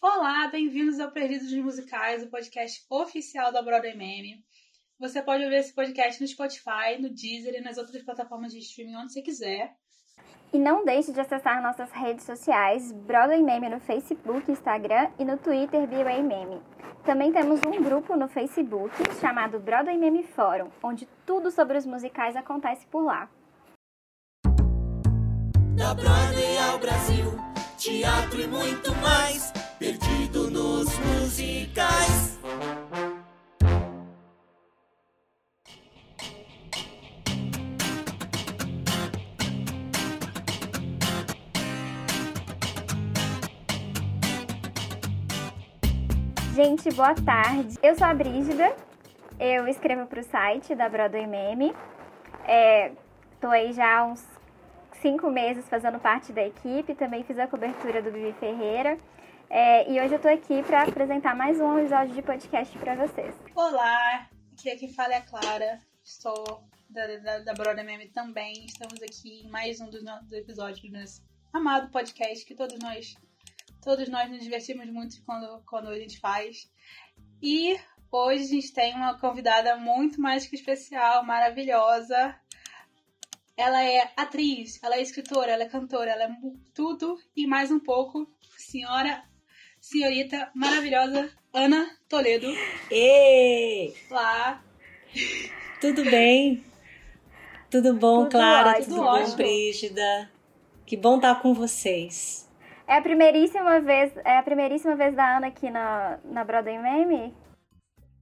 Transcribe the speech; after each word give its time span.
Olá, 0.00 0.46
bem-vindos 0.46 1.00
ao 1.00 1.10
Perdidos 1.10 1.50
dos 1.50 1.58
Musicais, 1.58 2.22
o 2.22 2.28
podcast 2.28 2.86
oficial 2.88 3.50
da 3.50 3.60
Broadway 3.60 3.96
Meme. 3.96 4.44
Você 4.96 5.20
pode 5.20 5.42
ouvir 5.42 5.56
esse 5.56 5.74
podcast 5.74 6.20
no 6.20 6.28
Spotify, 6.28 7.00
no 7.00 7.10
Deezer 7.10 7.56
e 7.56 7.60
nas 7.60 7.78
outras 7.78 8.00
plataformas 8.04 8.52
de 8.52 8.60
streaming 8.60 8.94
onde 8.94 9.12
você 9.12 9.20
quiser. 9.20 9.74
E 10.52 10.58
não 10.58 10.84
deixe 10.84 11.10
de 11.12 11.20
acessar 11.20 11.60
nossas 11.60 11.90
redes 11.90 12.24
sociais, 12.24 12.92
Broadway 12.92 13.42
Meme 13.42 13.68
no 13.68 13.80
Facebook, 13.80 14.48
Instagram 14.48 15.10
e 15.18 15.24
no 15.24 15.36
Twitter, 15.36 15.84
BWay 15.88 16.22
Meme. 16.22 16.62
Também 17.04 17.32
temos 17.32 17.60
um 17.66 17.82
grupo 17.82 18.14
no 18.14 18.28
Facebook 18.28 18.94
chamado 19.20 19.58
Broadway 19.58 19.98
Meme 19.98 20.22
Fórum, 20.22 20.70
onde 20.80 21.08
tudo 21.26 21.50
sobre 21.50 21.76
os 21.76 21.84
musicais 21.84 22.36
acontece 22.36 22.86
por 22.86 23.02
lá. 23.02 23.28
Da 25.76 25.92
Broadway 25.92 26.58
ao 26.70 26.78
Brasil, 26.78 27.32
teatro 27.76 28.40
e 28.40 28.46
muito 28.46 28.94
mais, 28.96 29.52
perdido 29.78 30.50
nos 30.50 30.88
musicais. 30.98 32.36
Gente, 46.56 46.90
boa 46.92 47.14
tarde. 47.14 47.78
Eu 47.80 47.94
sou 47.94 48.04
a 48.04 48.12
Brígida, 48.12 48.74
eu 49.38 49.68
escrevo 49.68 50.06
para 50.06 50.18
o 50.18 50.24
site 50.24 50.74
da 50.74 50.88
Broadway 50.88 51.24
Meme. 51.24 51.72
É, 52.44 52.90
tô 53.40 53.46
aí 53.46 53.72
já 53.72 54.00
há 54.00 54.04
uns 54.06 54.26
cinco 55.00 55.30
meses 55.30 55.68
fazendo 55.68 56.00
parte 56.00 56.32
da 56.32 56.44
equipe, 56.44 56.96
também 56.96 57.22
fiz 57.22 57.38
a 57.38 57.46
cobertura 57.46 58.02
do 58.02 58.10
Bibi 58.10 58.34
Ferreira. 58.40 58.98
É, 59.50 59.90
e 59.90 59.98
hoje 59.98 60.14
eu 60.14 60.20
tô 60.20 60.28
aqui 60.28 60.62
para 60.62 60.82
apresentar 60.82 61.34
mais 61.34 61.58
um 61.58 61.78
episódio 61.78 62.14
de 62.14 62.20
podcast 62.20 62.76
para 62.78 62.94
vocês. 62.94 63.34
Olá, 63.54 64.28
aqui 64.52 64.68
é 64.68 64.76
quem 64.76 64.92
fala 64.92 65.14
é 65.14 65.16
a 65.16 65.22
Clara, 65.22 65.80
estou 66.04 66.68
da, 66.90 67.06
da, 67.16 67.38
da 67.38 67.54
Broadway 67.54 67.82
Meme 67.82 68.08
também. 68.10 68.66
Estamos 68.66 69.00
aqui 69.00 69.40
em 69.40 69.48
mais 69.48 69.80
um 69.80 69.88
dos, 69.88 70.02
dos 70.04 70.32
episódios 70.32 70.82
do 70.82 70.90
nosso 70.90 71.22
amado 71.50 71.90
podcast 71.90 72.44
que 72.44 72.54
todos 72.54 72.78
nós 72.78 73.16
todos 73.80 74.06
nós 74.10 74.30
nos 74.30 74.40
divertimos 74.40 74.86
muito 74.90 75.24
quando, 75.24 75.62
quando 75.64 75.88
a 75.88 75.98
gente 75.98 76.20
faz. 76.20 76.70
E 77.42 77.74
hoje 78.12 78.42
a 78.42 78.48
gente 78.48 78.74
tem 78.74 78.94
uma 78.94 79.18
convidada 79.18 79.78
muito 79.78 80.20
mais 80.20 80.46
que 80.46 80.56
especial, 80.56 81.24
maravilhosa. 81.24 82.38
Ela 83.56 83.82
é 83.82 84.12
atriz, 84.14 84.78
ela 84.82 84.96
é 84.96 85.00
escritora, 85.00 85.52
ela 85.52 85.62
é 85.62 85.68
cantora, 85.68 86.10
ela 86.10 86.24
é 86.24 86.36
tudo 86.74 87.18
e 87.34 87.46
mais 87.46 87.70
um 87.70 87.80
pouco. 87.80 88.30
Senhora, 88.58 89.24
senhorita 89.80 90.50
maravilhosa 90.54 91.30
Ana 91.52 91.88
Toledo. 92.08 92.48
Ei! 92.90 93.94
Lá. 94.10 94.62
Tudo 95.80 96.04
bem? 96.04 96.64
Tudo 97.70 97.94
bom, 97.94 98.24
Tudo 98.24 98.30
Clara? 98.30 98.70
ótimo. 98.70 98.84
Tudo 98.84 98.94
Tudo 98.96 99.02
bom, 99.04 99.10
ótimo. 99.10 99.36
Brígida? 99.36 100.30
Que 100.86 100.96
bom 100.96 101.16
estar 101.16 101.34
com 101.42 101.52
vocês. 101.54 102.48
É 102.86 102.96
a 102.96 103.02
primeiríssima 103.02 103.80
vez, 103.80 104.12
é 104.24 104.38
a 104.38 104.42
primeiríssima 104.42 104.96
vez 104.96 105.14
da 105.14 105.36
Ana 105.36 105.48
aqui 105.48 105.68
na, 105.70 106.18
na 106.24 106.42
Broadway 106.44 106.78
Meme? 106.78 107.34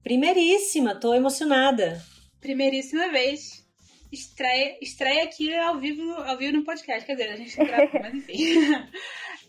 Primeiríssima, 0.03 0.95
tô 0.95 1.13
emocionada. 1.13 2.01
Primeiríssima 2.41 3.09
vez. 3.09 3.65
Estreia, 4.11 4.77
estreia 4.81 5.23
aqui 5.23 5.53
ao 5.55 5.77
vivo, 5.79 6.13
ao 6.13 6.37
vivo 6.37 6.57
no 6.57 6.63
podcast. 6.63 7.05
Quer 7.05 7.15
dizer, 7.15 7.31
a 7.31 7.35
gente 7.35 7.57
não 7.57 7.65
grava, 7.65 7.89
mas 8.01 8.13
enfim. 8.13 8.35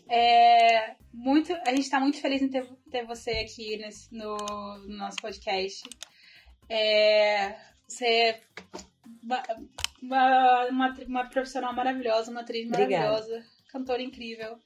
É, 0.09 0.95
muito, 1.13 1.53
a 1.53 1.69
gente 1.69 1.81
está 1.81 1.99
muito 1.99 2.19
feliz 2.19 2.41
em 2.41 2.49
ter, 2.49 2.67
ter 2.89 3.05
você 3.05 3.31
aqui 3.31 3.77
nesse, 3.77 4.13
no, 4.13 4.37
no 4.37 4.97
nosso 4.97 5.17
podcast. 5.17 5.87
É, 6.67 7.55
você 7.87 8.05
é 8.05 8.41
uma, 10.01 10.67
uma, 10.71 10.97
uma, 11.07 11.29
profissional 11.29 11.73
maravilhosa, 11.73 12.31
uma 12.31 12.41
atriz 12.41 12.67
Obrigada. 12.67 13.11
maravilhosa, 13.11 13.45
cantora 13.71 14.01
incrível. 14.01 14.57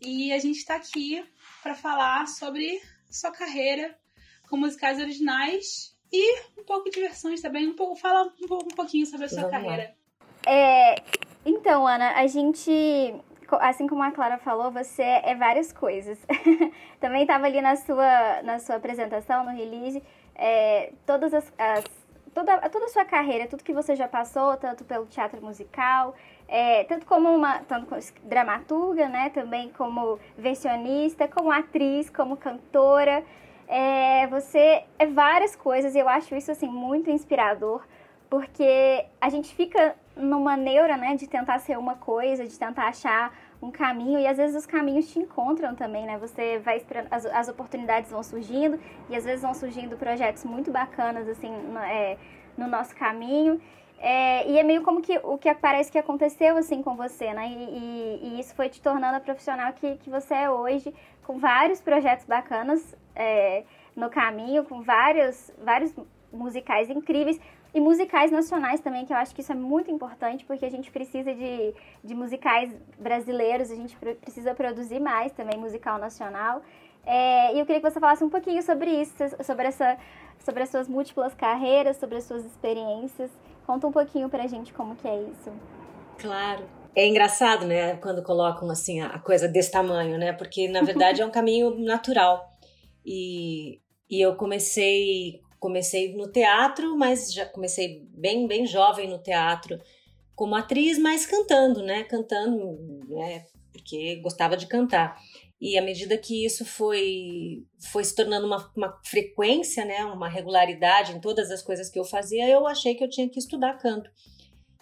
E 0.00 0.32
a 0.32 0.38
gente 0.38 0.58
está 0.58 0.76
aqui 0.76 1.24
para 1.62 1.74
falar 1.74 2.26
sobre 2.28 2.80
sua 3.10 3.32
carreira 3.32 3.98
com 4.48 4.56
musicais 4.56 4.98
originais 5.00 5.96
e 6.12 6.40
um 6.58 6.64
pouco 6.64 6.88
de 6.90 7.00
versões 7.00 7.40
também. 7.40 7.66
Um 7.66 7.74
pouco, 7.74 7.96
fala 7.96 8.32
um, 8.40 8.46
pouco, 8.46 8.64
um 8.64 8.76
pouquinho 8.76 9.06
sobre 9.06 9.26
a 9.26 9.28
sua 9.28 9.42
Vamos 9.42 9.50
carreira. 9.50 9.94
É, 10.46 10.94
então, 11.44 11.86
Ana, 11.86 12.12
a 12.12 12.26
gente, 12.26 12.70
assim 13.56 13.86
como 13.86 14.02
a 14.02 14.10
Clara 14.10 14.38
falou, 14.38 14.70
você 14.70 15.02
é 15.02 15.34
várias 15.34 15.72
coisas. 15.72 16.18
Também 17.00 17.22
estava 17.22 17.46
ali 17.46 17.60
na 17.60 17.76
sua, 17.76 18.42
na 18.42 18.58
sua 18.58 18.76
apresentação, 18.76 19.44
no 19.44 19.50
release, 19.50 20.02
é, 20.34 20.92
todas 21.06 21.32
as, 21.34 21.52
as- 21.58 21.84
toda, 22.34 22.58
toda 22.68 22.84
a 22.86 22.88
sua 22.88 23.04
carreira, 23.04 23.46
tudo 23.46 23.64
que 23.64 23.72
você 23.72 23.94
já 23.96 24.06
passou, 24.08 24.56
tanto 24.56 24.84
pelo 24.84 25.06
teatro 25.06 25.40
musical, 25.42 26.14
é, 26.46 26.84
tanto 26.84 27.06
como 27.06 27.28
uma 27.34 27.60
tanto 27.60 27.86
como 27.86 28.00
dramaturga, 28.22 29.08
né, 29.08 29.30
também 29.30 29.70
como 29.70 30.18
versionista, 30.36 31.26
como 31.28 31.50
atriz, 31.50 32.08
como 32.10 32.36
cantora. 32.36 33.24
É, 33.66 34.26
você 34.28 34.84
é 34.98 35.06
várias 35.06 35.54
coisas 35.54 35.94
e 35.94 35.98
eu 35.98 36.08
acho 36.08 36.34
isso 36.34 36.50
assim 36.50 36.68
muito 36.68 37.10
inspirador 37.10 37.82
porque 38.30 39.04
a 39.20 39.28
gente 39.28 39.54
fica 39.54 39.94
numa 40.18 40.56
neura, 40.56 40.96
né, 40.96 41.14
de 41.16 41.26
tentar 41.26 41.58
ser 41.60 41.78
uma 41.78 41.94
coisa, 41.94 42.46
de 42.46 42.58
tentar 42.58 42.88
achar 42.88 43.32
um 43.62 43.70
caminho, 43.70 44.18
e 44.18 44.26
às 44.26 44.36
vezes 44.36 44.56
os 44.56 44.66
caminhos 44.66 45.10
te 45.10 45.18
encontram 45.18 45.74
também, 45.74 46.06
né? 46.06 46.18
Você 46.18 46.58
vai 46.58 46.82
as, 47.10 47.26
as 47.26 47.48
oportunidades 47.48 48.10
vão 48.10 48.22
surgindo, 48.22 48.78
e 49.08 49.16
às 49.16 49.24
vezes 49.24 49.42
vão 49.42 49.54
surgindo 49.54 49.96
projetos 49.96 50.44
muito 50.44 50.70
bacanas, 50.70 51.28
assim, 51.28 51.50
no, 51.50 51.78
é, 51.80 52.16
no 52.56 52.68
nosso 52.68 52.94
caminho. 52.94 53.60
É, 54.00 54.48
e 54.48 54.58
é 54.58 54.62
meio 54.62 54.82
como 54.82 55.00
que 55.00 55.18
o 55.24 55.36
que 55.38 55.52
parece 55.54 55.90
que 55.90 55.98
aconteceu, 55.98 56.56
assim, 56.56 56.82
com 56.82 56.94
você, 56.94 57.32
né? 57.34 57.48
E, 57.48 57.54
e- 57.54 58.20
e 58.36 58.40
isso 58.40 58.54
foi 58.54 58.68
te 58.68 58.80
tornando 58.80 59.16
a 59.16 59.20
profissional 59.20 59.72
que, 59.72 59.96
que 59.96 60.08
você 60.10 60.34
é 60.34 60.50
hoje, 60.50 60.94
com 61.24 61.38
vários 61.38 61.80
projetos 61.80 62.24
bacanas 62.24 62.94
é, 63.14 63.64
no 63.96 64.08
caminho, 64.08 64.64
com 64.64 64.82
vários, 64.82 65.50
vários 65.64 65.92
musicais 66.32 66.88
incríveis. 66.90 67.40
E 67.78 67.80
musicais 67.80 68.32
nacionais 68.32 68.80
também, 68.80 69.06
que 69.06 69.12
eu 69.12 69.16
acho 69.16 69.32
que 69.32 69.40
isso 69.40 69.52
é 69.52 69.54
muito 69.54 69.88
importante, 69.88 70.44
porque 70.44 70.66
a 70.66 70.68
gente 70.68 70.90
precisa 70.90 71.32
de, 71.32 71.72
de 72.02 72.12
musicais 72.12 72.74
brasileiros, 72.98 73.70
a 73.70 73.76
gente 73.76 73.96
pre- 73.96 74.16
precisa 74.16 74.52
produzir 74.52 74.98
mais 74.98 75.30
também 75.30 75.56
musical 75.56 75.96
nacional. 75.96 76.60
É, 77.06 77.54
e 77.54 77.60
eu 77.60 77.64
queria 77.64 77.80
que 77.80 77.88
você 77.88 78.00
falasse 78.00 78.24
um 78.24 78.28
pouquinho 78.28 78.60
sobre 78.64 78.90
isso, 78.90 79.14
sobre, 79.44 79.68
essa, 79.68 79.96
sobre 80.40 80.64
as 80.64 80.70
suas 80.70 80.88
múltiplas 80.88 81.34
carreiras, 81.34 81.98
sobre 81.98 82.16
as 82.16 82.24
suas 82.24 82.44
experiências. 82.44 83.30
Conta 83.64 83.86
um 83.86 83.92
pouquinho 83.92 84.28
pra 84.28 84.48
gente 84.48 84.74
como 84.74 84.96
que 84.96 85.06
é 85.06 85.22
isso. 85.22 85.52
Claro. 86.18 86.64
É 86.96 87.06
engraçado, 87.06 87.64
né, 87.64 87.94
quando 87.98 88.24
colocam 88.24 88.68
assim 88.70 89.00
a 89.00 89.20
coisa 89.20 89.46
desse 89.46 89.70
tamanho, 89.70 90.18
né? 90.18 90.32
Porque 90.32 90.66
na 90.66 90.82
verdade 90.82 91.22
é 91.22 91.24
um 91.24 91.30
caminho 91.30 91.78
natural. 91.78 92.44
E, 93.06 93.80
e 94.10 94.20
eu 94.20 94.34
comecei 94.34 95.40
comecei 95.58 96.14
no 96.14 96.30
teatro, 96.30 96.96
mas 96.96 97.32
já 97.32 97.46
comecei 97.46 98.06
bem 98.10 98.46
bem 98.46 98.66
jovem 98.66 99.08
no 99.08 99.18
teatro 99.18 99.78
como 100.34 100.54
atriz, 100.54 100.98
mas 100.98 101.26
cantando, 101.26 101.82
né? 101.82 102.04
Cantando, 102.04 102.78
né? 103.08 103.44
Porque 103.72 104.16
gostava 104.16 104.56
de 104.56 104.66
cantar. 104.66 105.18
E 105.60 105.76
à 105.76 105.82
medida 105.82 106.16
que 106.16 106.44
isso 106.44 106.64
foi 106.64 107.64
foi 107.90 108.04
se 108.04 108.14
tornando 108.14 108.46
uma, 108.46 108.70
uma 108.76 109.00
frequência, 109.04 109.84
né, 109.84 110.04
uma 110.04 110.28
regularidade 110.28 111.12
em 111.12 111.20
todas 111.20 111.50
as 111.50 111.62
coisas 111.62 111.90
que 111.90 111.98
eu 111.98 112.04
fazia, 112.04 112.48
eu 112.48 112.66
achei 112.66 112.94
que 112.94 113.02
eu 113.02 113.10
tinha 113.10 113.28
que 113.28 113.38
estudar 113.38 113.78
canto. 113.78 114.08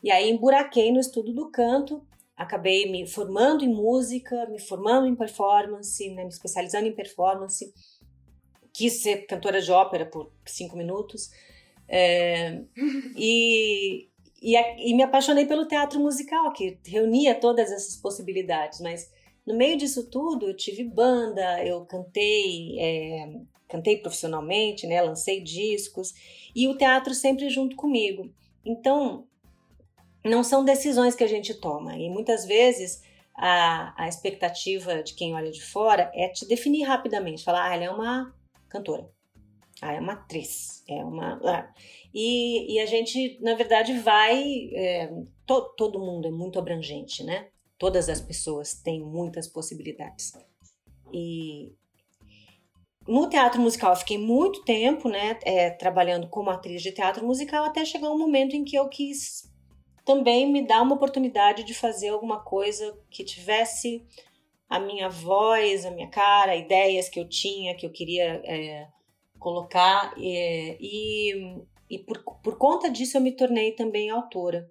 E 0.04 0.10
aí 0.10 0.30
emburaquei 0.30 0.92
no 0.92 1.00
estudo 1.00 1.32
do 1.32 1.50
canto, 1.50 2.06
acabei 2.36 2.90
me 2.90 3.06
formando 3.06 3.64
em 3.64 3.72
música, 3.72 4.46
me 4.50 4.60
formando 4.60 5.06
em 5.06 5.16
performance, 5.16 6.10
né, 6.10 6.22
me 6.22 6.28
especializando 6.28 6.86
em 6.86 6.94
performance. 6.94 7.72
Quis 8.76 9.02
ser 9.02 9.26
cantora 9.26 9.62
de 9.62 9.72
ópera 9.72 10.04
por 10.04 10.30
cinco 10.44 10.76
minutos. 10.76 11.30
É, 11.88 12.60
e, 13.16 14.06
e, 14.42 14.90
e 14.90 14.94
me 14.94 15.02
apaixonei 15.02 15.46
pelo 15.46 15.66
teatro 15.66 15.98
musical, 15.98 16.52
que 16.52 16.78
reunia 16.86 17.34
todas 17.34 17.72
essas 17.72 17.96
possibilidades. 17.96 18.80
Mas 18.82 19.10
no 19.46 19.56
meio 19.56 19.78
disso 19.78 20.10
tudo, 20.10 20.48
eu 20.48 20.54
tive 20.54 20.84
banda, 20.84 21.64
eu 21.64 21.86
cantei, 21.86 22.78
é, 22.78 23.40
cantei 23.66 23.96
profissionalmente, 23.96 24.86
né, 24.86 25.00
lancei 25.00 25.40
discos, 25.40 26.12
e 26.54 26.68
o 26.68 26.76
teatro 26.76 27.14
sempre 27.14 27.48
junto 27.48 27.76
comigo. 27.76 28.30
Então, 28.62 29.26
não 30.22 30.44
são 30.44 30.62
decisões 30.62 31.14
que 31.14 31.24
a 31.24 31.28
gente 31.28 31.54
toma. 31.54 31.96
E 31.96 32.10
muitas 32.10 32.44
vezes 32.44 33.02
a, 33.34 34.04
a 34.04 34.06
expectativa 34.06 35.02
de 35.02 35.14
quem 35.14 35.34
olha 35.34 35.50
de 35.50 35.62
fora 35.62 36.10
é 36.14 36.28
te 36.28 36.46
definir 36.46 36.82
rapidamente, 36.82 37.42
falar, 37.42 37.70
ah, 37.70 37.74
ela 37.74 37.84
é 37.84 37.90
uma 37.90 38.34
cantora, 38.68 39.10
ah, 39.82 39.92
é 39.92 40.00
uma 40.00 40.14
atriz, 40.14 40.82
é 40.88 41.04
uma. 41.04 41.40
E, 42.14 42.74
e 42.74 42.80
a 42.80 42.86
gente, 42.86 43.38
na 43.40 43.54
verdade, 43.54 43.98
vai. 43.98 44.70
é, 44.74 45.12
to- 45.46 45.74
todo 45.76 46.00
mundo 46.00 46.26
é 46.28 46.30
muito 46.30 46.58
abrangente, 46.58 47.22
né? 47.22 47.48
Todas 47.78 48.08
as 48.08 48.20
pessoas 48.20 48.74
têm 48.74 49.02
muitas 49.02 49.46
possibilidades. 49.46 50.32
E, 51.12 51.72
no 53.06 53.28
teatro 53.28 53.60
musical 53.60 53.92
eu 53.92 53.96
fiquei 53.96 54.18
muito 54.18 54.64
tempo, 54.64 55.08
né, 55.08 55.38
é, 55.42 55.70
trabalhando 55.70 56.28
como 56.28 56.50
atriz 56.50 56.82
de 56.82 56.90
teatro 56.90 57.24
musical 57.24 57.64
até 57.64 57.84
chegar 57.84 58.10
um 58.10 58.18
momento 58.18 58.56
em 58.56 58.64
que 58.64 58.76
eu 58.76 58.88
quis 58.88 59.48
também 60.04 60.50
me 60.50 60.66
dar 60.66 60.82
uma 60.82 60.94
oportunidade 60.94 61.62
de 61.64 61.74
fazer 61.74 62.08
alguma 62.08 62.40
coisa 62.42 62.98
que 63.10 63.24
tivesse 63.24 64.04
a 64.68 64.80
minha 64.80 65.08
voz, 65.08 65.84
a 65.84 65.90
minha 65.90 66.08
cara, 66.08 66.56
ideias 66.56 67.08
que 67.08 67.20
eu 67.20 67.28
tinha, 67.28 67.76
que 67.76 67.86
eu 67.86 67.90
queria 67.90 68.42
é, 68.44 68.88
colocar. 69.38 70.14
É, 70.18 70.76
e, 70.80 71.62
e 71.88 71.98
por, 72.00 72.22
por 72.42 72.58
conta 72.58 72.90
disso 72.90 73.16
eu 73.16 73.20
me 73.20 73.32
tornei 73.32 73.72
também 73.72 74.10
autora. 74.10 74.70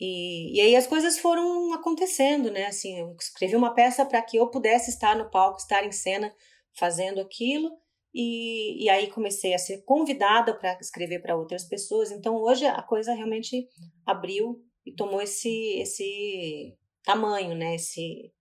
E, 0.00 0.56
e 0.56 0.60
aí 0.60 0.76
as 0.76 0.86
coisas 0.86 1.18
foram 1.18 1.72
acontecendo, 1.72 2.50
né? 2.50 2.66
Assim, 2.66 2.98
eu 2.98 3.16
escrevi 3.18 3.56
uma 3.56 3.74
peça 3.74 4.04
para 4.04 4.22
que 4.22 4.36
eu 4.36 4.48
pudesse 4.48 4.90
estar 4.90 5.16
no 5.16 5.30
palco, 5.30 5.58
estar 5.58 5.84
em 5.84 5.92
cena 5.92 6.34
fazendo 6.72 7.20
aquilo. 7.20 7.70
E, 8.12 8.84
e 8.84 8.88
aí 8.88 9.10
comecei 9.10 9.54
a 9.54 9.58
ser 9.58 9.82
convidada 9.84 10.56
para 10.56 10.78
escrever 10.80 11.20
para 11.20 11.36
outras 11.36 11.64
pessoas. 11.64 12.12
Então 12.12 12.36
hoje 12.36 12.64
a 12.66 12.82
coisa 12.82 13.12
realmente 13.12 13.68
abriu 14.06 14.62
e 14.86 14.92
tomou 14.92 15.20
esse 15.20 15.78
esse 15.80 16.76
tamanho, 17.02 17.56
né? 17.56 17.74
Esse 17.74 18.32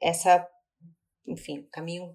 essa 0.00 0.46
enfim, 1.28 1.68
caminho 1.70 2.14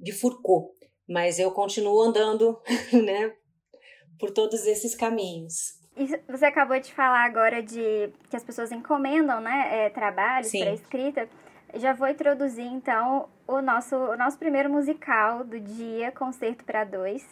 bifurcou. 0.00 0.74
Mas 1.08 1.38
eu 1.38 1.50
continuo 1.50 2.00
andando, 2.00 2.60
né, 2.92 3.32
por 4.18 4.30
todos 4.30 4.66
esses 4.66 4.94
caminhos. 4.94 5.80
E 5.96 6.06
você 6.26 6.46
acabou 6.46 6.78
de 6.80 6.92
falar 6.92 7.24
agora 7.24 7.62
de 7.62 8.10
que 8.30 8.36
as 8.36 8.42
pessoas 8.42 8.72
encomendam, 8.72 9.40
né, 9.40 9.86
é, 9.86 9.90
trabalhos 9.90 10.50
para 10.50 10.72
escrita. 10.72 11.28
Já 11.74 11.92
vou 11.92 12.08
introduzir 12.08 12.64
então 12.64 13.28
o 13.46 13.60
nosso, 13.60 13.96
o 13.96 14.16
nosso 14.16 14.38
primeiro 14.38 14.70
musical 14.70 15.44
do 15.44 15.58
dia, 15.60 16.10
Concerto 16.12 16.64
para 16.64 16.84
Dois, 16.84 17.26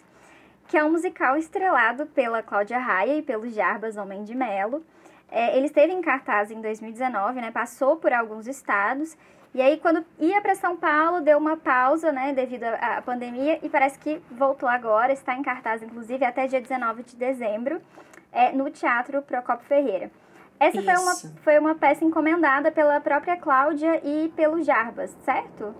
que 0.68 0.76
é 0.76 0.84
um 0.84 0.90
musical 0.90 1.36
estrelado 1.36 2.06
pela 2.06 2.42
Cláudia 2.42 2.78
Raia 2.78 3.18
e 3.18 3.22
pelo 3.22 3.48
Jarbas 3.48 3.96
Homem 3.96 4.24
de 4.24 4.34
Melo. 4.34 4.84
É, 5.30 5.56
ele 5.56 5.66
esteve 5.66 5.92
em 5.92 6.02
cartaz 6.02 6.50
em 6.50 6.60
2019, 6.60 7.40
né, 7.40 7.50
passou 7.50 7.96
por 7.96 8.12
alguns 8.12 8.46
estados 8.46 9.16
e 9.52 9.60
aí, 9.60 9.78
quando 9.78 10.04
ia 10.18 10.40
para 10.40 10.54
São 10.54 10.76
Paulo, 10.76 11.20
deu 11.20 11.36
uma 11.36 11.56
pausa, 11.56 12.12
né, 12.12 12.32
devido 12.32 12.64
à 12.64 13.02
pandemia, 13.02 13.58
e 13.62 13.68
parece 13.68 13.98
que 13.98 14.20
voltou 14.30 14.68
agora, 14.68 15.12
está 15.12 15.36
em 15.36 15.42
cartaz, 15.42 15.82
inclusive, 15.82 16.24
até 16.24 16.46
dia 16.46 16.60
19 16.60 17.02
de 17.02 17.16
dezembro, 17.16 17.82
é, 18.30 18.52
no 18.52 18.70
Teatro 18.70 19.22
Procopio 19.22 19.66
Ferreira. 19.66 20.10
Essa 20.58 20.82
foi 20.82 20.94
uma, 20.94 21.16
foi 21.42 21.58
uma 21.58 21.74
peça 21.74 22.04
encomendada 22.04 22.70
pela 22.70 23.00
própria 23.00 23.36
Cláudia 23.36 24.00
e 24.04 24.28
pelo 24.30 24.62
Jarbas, 24.62 25.10
certo? 25.24 25.74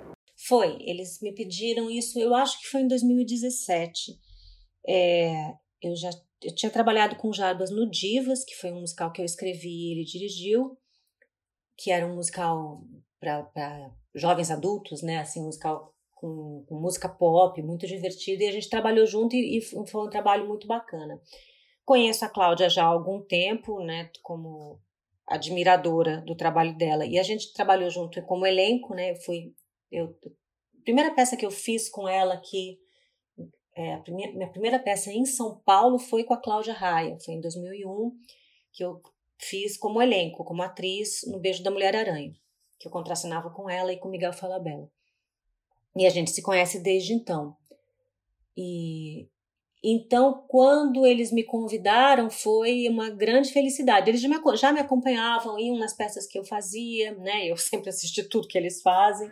Foi, 0.49 0.79
eles 0.81 1.21
me 1.21 1.35
pediram 1.35 1.91
isso, 1.91 2.19
eu 2.19 2.35
acho 2.35 2.59
que 2.61 2.69
foi 2.69 2.81
em 2.81 2.89
2017. 2.89 4.13
É, 4.89 5.53
eu 5.83 5.95
já 5.95 6.09
eu 6.43 6.55
tinha 6.55 6.73
trabalhado 6.73 7.17
com 7.17 7.33
Jarbas 7.33 7.71
no 7.71 7.89
Divas, 7.89 8.43
que 8.45 8.55
foi 8.55 8.73
um 8.73 8.81
musical 8.81 9.13
que 9.13 9.21
eu 9.21 9.27
escrevi 9.27 9.69
e 9.69 9.93
ele 9.93 10.05
dirigiu, 10.05 10.79
que 11.77 11.91
era 11.91 12.07
um 12.07 12.15
musical 12.15 12.83
para 13.21 13.95
jovens 14.15 14.51
adultos, 14.51 15.03
né? 15.03 15.19
Assim, 15.19 15.43
musical 15.43 15.95
com, 16.15 16.65
com, 16.67 16.81
música 16.81 17.09
pop, 17.09 17.63
muito 17.63 17.87
divertido, 17.87 18.43
e 18.43 18.49
a 18.49 18.53
gente 18.53 18.69
trabalhou 18.69 19.07
junto 19.07 19.37
e, 19.37 19.59
e, 19.59 19.61
foi 19.61 20.07
um 20.07 20.11
trabalho 20.11 20.49
muito 20.49 20.67
bacana. 20.67 21.21
Conheço 21.85 22.25
a 22.25 22.29
Cláudia 22.29 22.69
já 22.69 22.85
há 22.85 22.87
algum 22.87 23.21
tempo, 23.23 23.81
né? 23.81 24.11
Como 24.23 24.81
admiradora 25.27 26.23
do 26.23 26.35
trabalho 26.35 26.77
dela, 26.77 27.07
e 27.07 27.19
a 27.19 27.23
gente 27.23 27.53
trabalhou 27.53 27.91
junto 27.91 28.21
como 28.23 28.47
elenco, 28.47 28.95
né? 28.95 29.13
Eu 29.13 29.17
fui. 29.17 29.55
Eu, 29.93 30.17
a 30.79 30.83
primeira 30.83 31.15
peça 31.15 31.37
que 31.37 31.45
eu 31.47 31.51
fiz 31.51 31.89
com 31.89 32.09
ela 32.09 32.35
aqui. 32.35 32.79
É, 33.77 33.95
a 33.95 34.01
primeira, 34.01 34.33
minha 34.33 34.51
primeira 34.51 34.79
peça 34.79 35.13
em 35.13 35.25
São 35.25 35.61
Paulo 35.65 35.99
foi 35.99 36.25
com 36.25 36.35
a 36.35 36.41
Cláudia 36.41 36.75
Raia, 36.75 37.17
foi 37.25 37.35
em 37.35 37.41
2001, 37.41 38.11
que 38.73 38.85
eu 38.85 39.01
fiz 39.39 39.79
como 39.79 40.03
elenco, 40.03 40.45
como 40.45 40.61
atriz 40.61 41.21
no 41.29 41.39
Beijo 41.39 41.63
da 41.63 41.71
Mulher 41.71 41.95
Aranha 41.95 42.35
que 42.81 42.89
eu 42.89 42.91
contracenava 42.91 43.51
com 43.51 43.69
ela 43.69 43.93
e 43.93 43.99
com 43.99 44.09
Miguel 44.09 44.33
Falabella. 44.33 44.91
E 45.95 46.07
a 46.07 46.11
gente 46.11 46.31
se 46.31 46.41
conhece 46.41 46.81
desde 46.81 47.13
então. 47.13 47.55
E 48.57 49.29
então, 49.83 50.45
quando 50.47 51.07
eles 51.07 51.33
me 51.33 51.43
convidaram, 51.43 52.29
foi 52.29 52.87
uma 52.89 53.09
grande 53.09 53.51
felicidade. 53.51 54.11
Eles 54.11 54.21
já 54.21 54.73
me, 54.73 54.81
acompanhavam, 54.81 55.59
iam 55.59 55.79
nas 55.79 55.95
peças 55.95 56.27
que 56.27 56.39
eu 56.39 56.45
fazia, 56.45 57.15
né? 57.15 57.47
Eu 57.47 57.57
sempre 57.59 57.91
assisti 57.91 58.23
tudo 58.23 58.49
que 58.49 58.59
eles 58.59 58.83
fazem. 58.83 59.31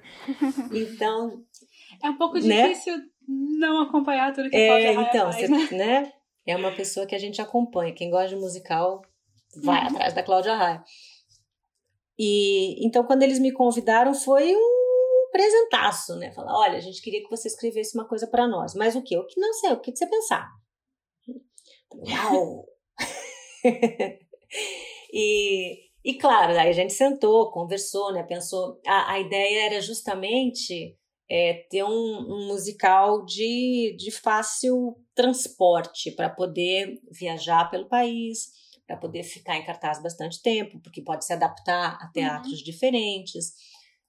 Então. 0.72 1.42
É 2.00 2.10
um 2.10 2.16
pouco 2.16 2.38
né? 2.38 2.68
difícil 2.68 2.94
não 3.26 3.82
acompanhar 3.82 4.32
tudo 4.32 4.48
que 4.48 4.56
é, 4.56 4.92
então, 4.92 5.32
faz, 5.32 5.48
você, 5.48 5.48
né? 5.48 5.68
né? 5.72 6.12
É 6.46 6.54
uma 6.54 6.70
pessoa 6.70 7.06
que 7.06 7.14
a 7.14 7.18
gente 7.18 7.42
acompanha. 7.42 7.92
Quem 7.92 8.08
gosta 8.08 8.28
de 8.28 8.36
musical 8.36 9.02
vai 9.56 9.80
uhum. 9.80 9.88
atrás 9.88 10.14
da 10.14 10.22
Cláudia 10.22 10.54
Raia. 10.54 10.84
E 12.18 12.84
então, 12.84 13.04
quando 13.04 13.22
eles 13.22 13.38
me 13.38 13.52
convidaram, 13.52 14.12
foi 14.12 14.54
um 14.54 15.28
presentaço, 15.30 16.16
né? 16.16 16.32
Falar, 16.32 16.58
olha, 16.58 16.76
a 16.76 16.80
gente 16.80 17.00
queria 17.00 17.22
que 17.22 17.30
você 17.30 17.48
escrevesse 17.48 17.96
uma 17.96 18.08
coisa 18.08 18.26
para 18.26 18.48
nós. 18.48 18.74
Mas 18.74 18.96
o 18.96 19.02
quê? 19.02 19.16
O 19.16 19.26
que 19.26 19.40
não 19.40 19.52
sei, 19.54 19.72
o 19.72 19.80
que 19.80 19.94
você 19.94 20.06
pensar? 20.06 20.48
Uau! 21.94 22.66
e, 25.12 25.88
e 26.04 26.14
claro, 26.14 26.52
aí 26.58 26.68
a 26.68 26.72
gente 26.72 26.92
sentou, 26.92 27.50
conversou, 27.50 28.12
né? 28.12 28.22
Pensou. 28.24 28.80
A, 28.86 29.12
a 29.12 29.20
ideia 29.20 29.66
era 29.66 29.80
justamente 29.80 30.96
é, 31.30 31.66
ter 31.70 31.84
um, 31.84 31.88
um, 31.88 32.46
musical 32.46 33.24
de, 33.24 33.94
de 33.98 34.10
fácil 34.10 34.96
transporte 35.14 36.10
para 36.10 36.30
poder 36.30 37.00
viajar 37.10 37.70
pelo 37.70 37.88
país, 37.88 38.50
para 38.88 38.96
poder 38.96 39.22
ficar 39.22 39.56
em 39.56 39.66
cartaz 39.66 40.02
bastante 40.02 40.40
tempo, 40.42 40.80
porque 40.80 41.02
pode 41.02 41.26
se 41.26 41.32
adaptar 41.34 41.98
a 42.00 42.08
teatros 42.08 42.58
uhum. 42.58 42.64
diferentes. 42.64 43.52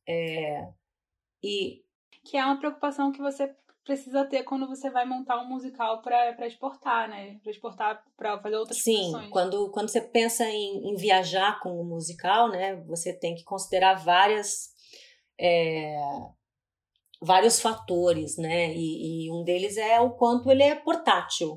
É, 0.07 0.67
e 1.43 1.83
que 2.23 2.37
é 2.37 2.45
uma 2.45 2.57
preocupação 2.57 3.11
que 3.11 3.21
você 3.21 3.53
precisa 3.83 4.23
ter 4.25 4.43
quando 4.43 4.67
você 4.67 4.89
vai 4.89 5.05
montar 5.05 5.41
um 5.41 5.49
musical 5.49 6.01
para 6.01 6.47
exportar, 6.47 7.09
né? 7.09 7.37
Para 7.43 7.51
exportar 7.51 8.03
para 8.15 8.39
fazer 8.39 8.55
outras 8.55 8.81
Sim, 8.81 9.11
quando 9.31 9.69
quando 9.71 9.89
você 9.89 9.99
pensa 9.99 10.45
em, 10.45 10.91
em 10.91 10.95
viajar 10.95 11.59
com 11.59 11.71
o 11.71 11.81
um 11.81 11.85
musical, 11.85 12.49
né? 12.49 12.77
Você 12.87 13.11
tem 13.11 13.35
que 13.35 13.43
considerar 13.43 13.95
várias 13.95 14.69
é, 15.37 15.97
vários 17.21 17.59
fatores, 17.59 18.37
né? 18.37 18.73
E, 18.73 19.25
e, 19.25 19.31
um 19.31 19.43
deles 19.43 19.75
é 19.75 19.99
o 19.99 20.11
quanto 20.11 20.49
ele 20.49 20.63
é 20.63 20.75
portátil, 20.75 21.53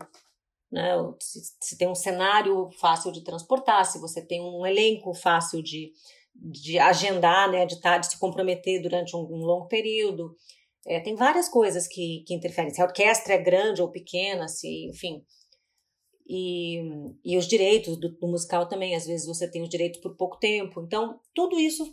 né? 0.73 0.93
Se, 1.21 1.41
se, 1.61 1.77
tem 1.77 1.87
um 1.87 1.95
cenário 1.95 2.71
fácil 2.81 3.13
de 3.13 3.23
transportar, 3.23 3.85
se 3.85 4.01
você 4.01 4.25
tem 4.25 4.41
um 4.41 4.67
elenco 4.67 5.13
fácil 5.13 5.63
de, 5.63 5.93
de 6.35 6.79
agendar, 6.79 7.51
né? 7.51 7.67
de, 7.67 7.79
tá, 7.81 7.99
de 7.99 8.07
se 8.07 8.19
comprometer 8.19 8.81
durante 8.81 9.15
um, 9.15 9.21
um 9.21 9.45
longo 9.45 9.69
período. 9.69 10.35
É, 10.87 10.99
tem 10.99 11.15
várias 11.15 11.49
coisas 11.49 11.87
que, 11.87 12.25
que 12.27 12.35
interferem. 12.35 12.73
Se 12.73 12.81
a 12.81 12.87
orquestra 12.87 13.35
é 13.35 13.39
grande 13.39 13.83
ou 13.83 13.91
pequena, 13.91 14.49
se, 14.49 14.87
enfim. 14.87 15.23
E, 16.27 16.81
e 17.25 17.37
os 17.37 17.47
direitos 17.47 17.99
do, 17.99 18.09
do 18.09 18.29
musical 18.29 18.67
também, 18.67 18.95
às 18.95 19.07
vezes 19.07 19.27
você 19.27 19.49
tem 19.51 19.63
os 19.63 19.69
direitos 19.69 20.01
por 20.01 20.17
pouco 20.17 20.39
tempo. 20.39 20.81
Então, 20.81 21.21
tudo 21.35 21.61
isso 21.61 21.85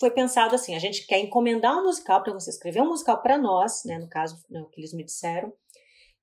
foi 0.00 0.10
pensado 0.10 0.54
assim: 0.54 0.74
a 0.74 0.78
gente 0.78 1.06
quer 1.06 1.20
encomendar 1.20 1.78
um 1.78 1.84
musical 1.84 2.22
para 2.22 2.32
você 2.32 2.50
escrever 2.50 2.80
um 2.80 2.88
musical 2.88 3.20
para 3.20 3.36
nós, 3.36 3.82
né, 3.84 3.98
no 3.98 4.08
caso, 4.08 4.42
né, 4.48 4.60
o 4.62 4.68
que 4.68 4.80
eles 4.80 4.94
me 4.94 5.04
disseram, 5.04 5.52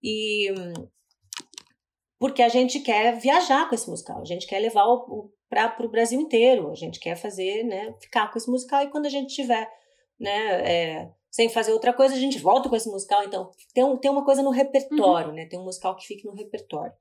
e, 0.04 0.50
porque 2.20 2.42
a 2.42 2.50
gente 2.50 2.82
quer 2.82 3.18
viajar 3.18 3.68
com 3.68 3.74
esse 3.74 3.90
musical, 3.90 4.22
a 4.22 4.26
gente 4.26 4.46
quer 4.46 4.60
levar 4.60 4.86
para 5.50 5.86
o 5.86 5.90
Brasil 5.90 6.20
inteiro, 6.20 6.70
a 6.70 6.76
gente 6.76 7.00
quer 7.00 7.16
fazer, 7.16 7.64
né, 7.64 7.96
ficar 8.02 8.30
com 8.32 8.38
esse 8.38 8.52
musical 8.52 8.84
e 8.84 8.92
quando 8.92 9.06
a 9.06 9.10
gente 9.10 9.34
tiver, 9.34 9.68
né, 10.20 10.70
é, 10.70 11.12
sem 11.32 11.48
fazer 11.48 11.72
outra 11.72 11.94
coisa, 11.94 12.14
a 12.14 12.20
gente 12.20 12.38
volta 12.38 12.68
com 12.68 12.76
esse 12.76 12.90
musical. 12.90 13.24
Então, 13.24 13.52
tem, 13.74 13.84
um, 13.84 13.98
tem 13.98 14.12
uma 14.12 14.26
coisa 14.26 14.44
no 14.44 14.52
repertório, 14.52 15.30
uhum. 15.30 15.36
né, 15.36 15.46
tem 15.46 15.58
um 15.58 15.64
musical 15.64 15.96
que 15.96 16.06
fique 16.06 16.26
no 16.26 16.34
repertório. 16.34 16.94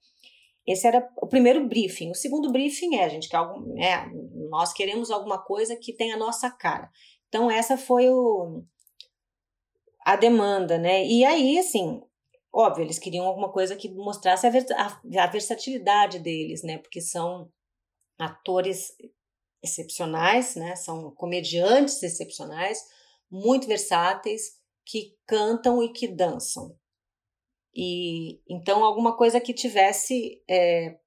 Esse 0.66 0.86
era 0.86 1.08
o 1.16 1.26
primeiro 1.26 1.66
briefing. 1.66 2.10
O 2.10 2.14
segundo 2.14 2.52
briefing 2.52 2.96
é, 2.96 3.04
a 3.04 3.08
gente 3.08 3.34
algum, 3.34 3.76
é, 3.82 4.06
nós 4.50 4.72
queremos 4.72 5.10
alguma 5.10 5.38
coisa 5.38 5.74
que 5.74 5.94
tenha 5.94 6.14
a 6.14 6.18
nossa 6.18 6.50
cara. 6.50 6.90
Então, 7.28 7.50
essa 7.50 7.76
foi 7.78 8.08
o, 8.10 8.62
a 10.04 10.14
demanda, 10.14 10.78
né? 10.78 11.06
E 11.06 11.24
aí, 11.24 11.58
assim, 11.58 12.02
Óbvio, 12.52 12.84
eles 12.84 12.98
queriam 12.98 13.26
alguma 13.26 13.52
coisa 13.52 13.76
que 13.76 13.88
mostrasse 13.88 14.46
a, 14.46 14.50
a, 14.50 15.24
a 15.24 15.26
versatilidade 15.26 16.18
deles, 16.18 16.62
né? 16.62 16.78
Porque 16.78 17.00
são 17.00 17.50
atores 18.18 18.92
excepcionais, 19.62 20.56
né? 20.56 20.74
São 20.76 21.10
comediantes 21.12 22.02
excepcionais, 22.02 22.84
muito 23.30 23.66
versáteis, 23.66 24.58
que 24.84 25.16
cantam 25.26 25.82
e 25.82 25.92
que 25.92 26.08
dançam. 26.08 26.74
E 27.74 28.40
então 28.48 28.82
alguma 28.84 29.16
coisa 29.16 29.40
que 29.40 29.52
tivesse 29.52 30.42
é, 30.48 30.98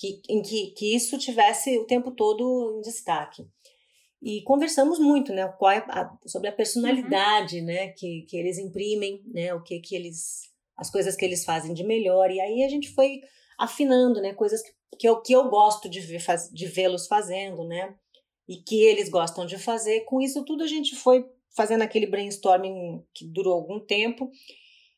que, 0.00 0.22
em 0.30 0.42
que, 0.42 0.70
que 0.72 0.96
isso 0.96 1.18
tivesse 1.18 1.78
o 1.78 1.84
tempo 1.84 2.10
todo 2.10 2.78
em 2.78 2.80
destaque. 2.80 3.46
e 4.22 4.42
conversamos 4.42 4.98
muito, 4.98 5.32
né, 5.32 5.46
qual 5.58 5.70
é 5.70 5.78
a, 5.88 6.10
sobre 6.26 6.48
a 6.48 6.52
personalidade, 6.52 7.60
uhum. 7.60 7.66
né, 7.66 7.88
que, 7.88 8.22
que 8.22 8.36
eles 8.36 8.58
imprimem, 8.58 9.22
né, 9.26 9.54
o 9.54 9.62
que 9.62 9.78
que 9.80 9.94
eles, 9.94 10.49
as 10.80 10.90
coisas 10.90 11.14
que 11.14 11.24
eles 11.24 11.44
fazem 11.44 11.74
de 11.74 11.84
melhor, 11.84 12.30
e 12.30 12.40
aí 12.40 12.64
a 12.64 12.68
gente 12.68 12.88
foi 12.90 13.20
afinando, 13.58 14.20
né, 14.22 14.32
coisas 14.32 14.62
que, 14.62 14.70
que 14.98 15.08
eu, 15.08 15.20
que 15.20 15.32
eu 15.32 15.48
gosto 15.50 15.88
de, 15.88 16.00
ver, 16.00 16.22
de 16.52 16.66
vê-los 16.66 17.06
fazendo, 17.06 17.62
né, 17.64 17.94
e 18.48 18.56
que 18.56 18.82
eles 18.82 19.10
gostam 19.10 19.44
de 19.44 19.58
fazer, 19.58 20.00
com 20.06 20.20
isso 20.20 20.44
tudo 20.44 20.64
a 20.64 20.66
gente 20.66 20.96
foi 20.96 21.24
fazendo 21.54 21.82
aquele 21.82 22.06
brainstorming 22.06 23.04
que 23.14 23.26
durou 23.26 23.52
algum 23.52 23.78
tempo, 23.78 24.30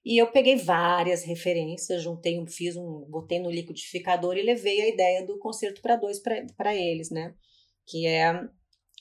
e 0.05 0.21
eu 0.21 0.31
peguei 0.31 0.57
várias 0.57 1.25
referências, 1.25 2.03
juntei, 2.03 2.45
fiz 2.47 2.77
um, 2.77 3.05
botei 3.09 3.39
no 3.39 3.51
liquidificador 3.51 4.37
e 4.37 4.43
levei 4.43 4.81
a 4.81 4.89
ideia 4.89 5.27
do 5.27 5.39
concerto 5.39 5.81
para 5.81 5.97
dois 5.97 6.21
para 6.21 6.75
eles, 6.75 7.09
né? 7.11 7.35
Que 7.87 8.07
é 8.07 8.33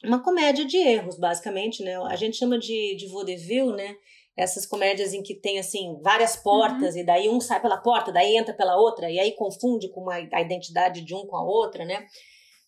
uma 0.04 0.22
comédia 0.24 0.64
de 0.64 0.78
erros, 0.78 1.18
basicamente, 1.18 1.84
né? 1.84 1.98
A 2.04 2.16
gente 2.16 2.38
chama 2.38 2.60
de, 2.60 2.96
de 2.96 3.08
vaudeville, 3.08 3.74
né? 3.74 3.96
Essas 4.36 4.66
comédias 4.66 5.14
em 5.14 5.22
que 5.22 5.36
tem, 5.36 5.60
assim, 5.60 6.00
várias 6.02 6.36
portas, 6.36 6.96
uhum. 6.96 7.02
e 7.02 7.06
daí 7.06 7.30
um 7.30 7.42
sai 7.42 7.62
pela 7.62 7.78
porta, 7.78 8.12
daí 8.12 8.38
entra 8.38 8.54
pela 8.54 8.78
outra, 8.78 9.10
e 9.12 9.20
aí 9.20 9.34
confunde 9.34 9.90
com 9.90 10.10
a, 10.10 10.16
a 10.16 10.42
identidade 10.42 11.02
de 11.02 11.14
um 11.14 11.26
com 11.26 11.36
a 11.36 11.44
outra, 11.44 11.86
né? 11.86 12.06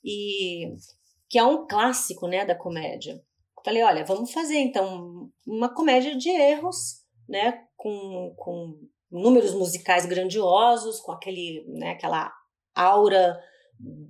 E 0.04 0.74
que 1.30 1.40
é 1.40 1.44
um 1.44 1.66
clássico, 1.66 2.28
né, 2.28 2.46
da 2.46 2.56
comédia. 2.56 3.20
Falei, 3.66 3.82
olha, 3.82 4.04
vamos 4.04 4.32
fazer, 4.32 4.58
então, 4.58 5.30
uma 5.48 5.74
comédia 5.74 6.18
de 6.18 6.30
erros, 6.30 7.02
né? 7.28 7.64
Com, 7.78 8.34
com 8.36 8.78
números 9.10 9.54
musicais 9.54 10.06
grandiosos, 10.06 11.00
com 11.00 11.12
aquele, 11.12 11.64
né, 11.68 11.92
aquela 11.92 12.32
aura 12.76 13.40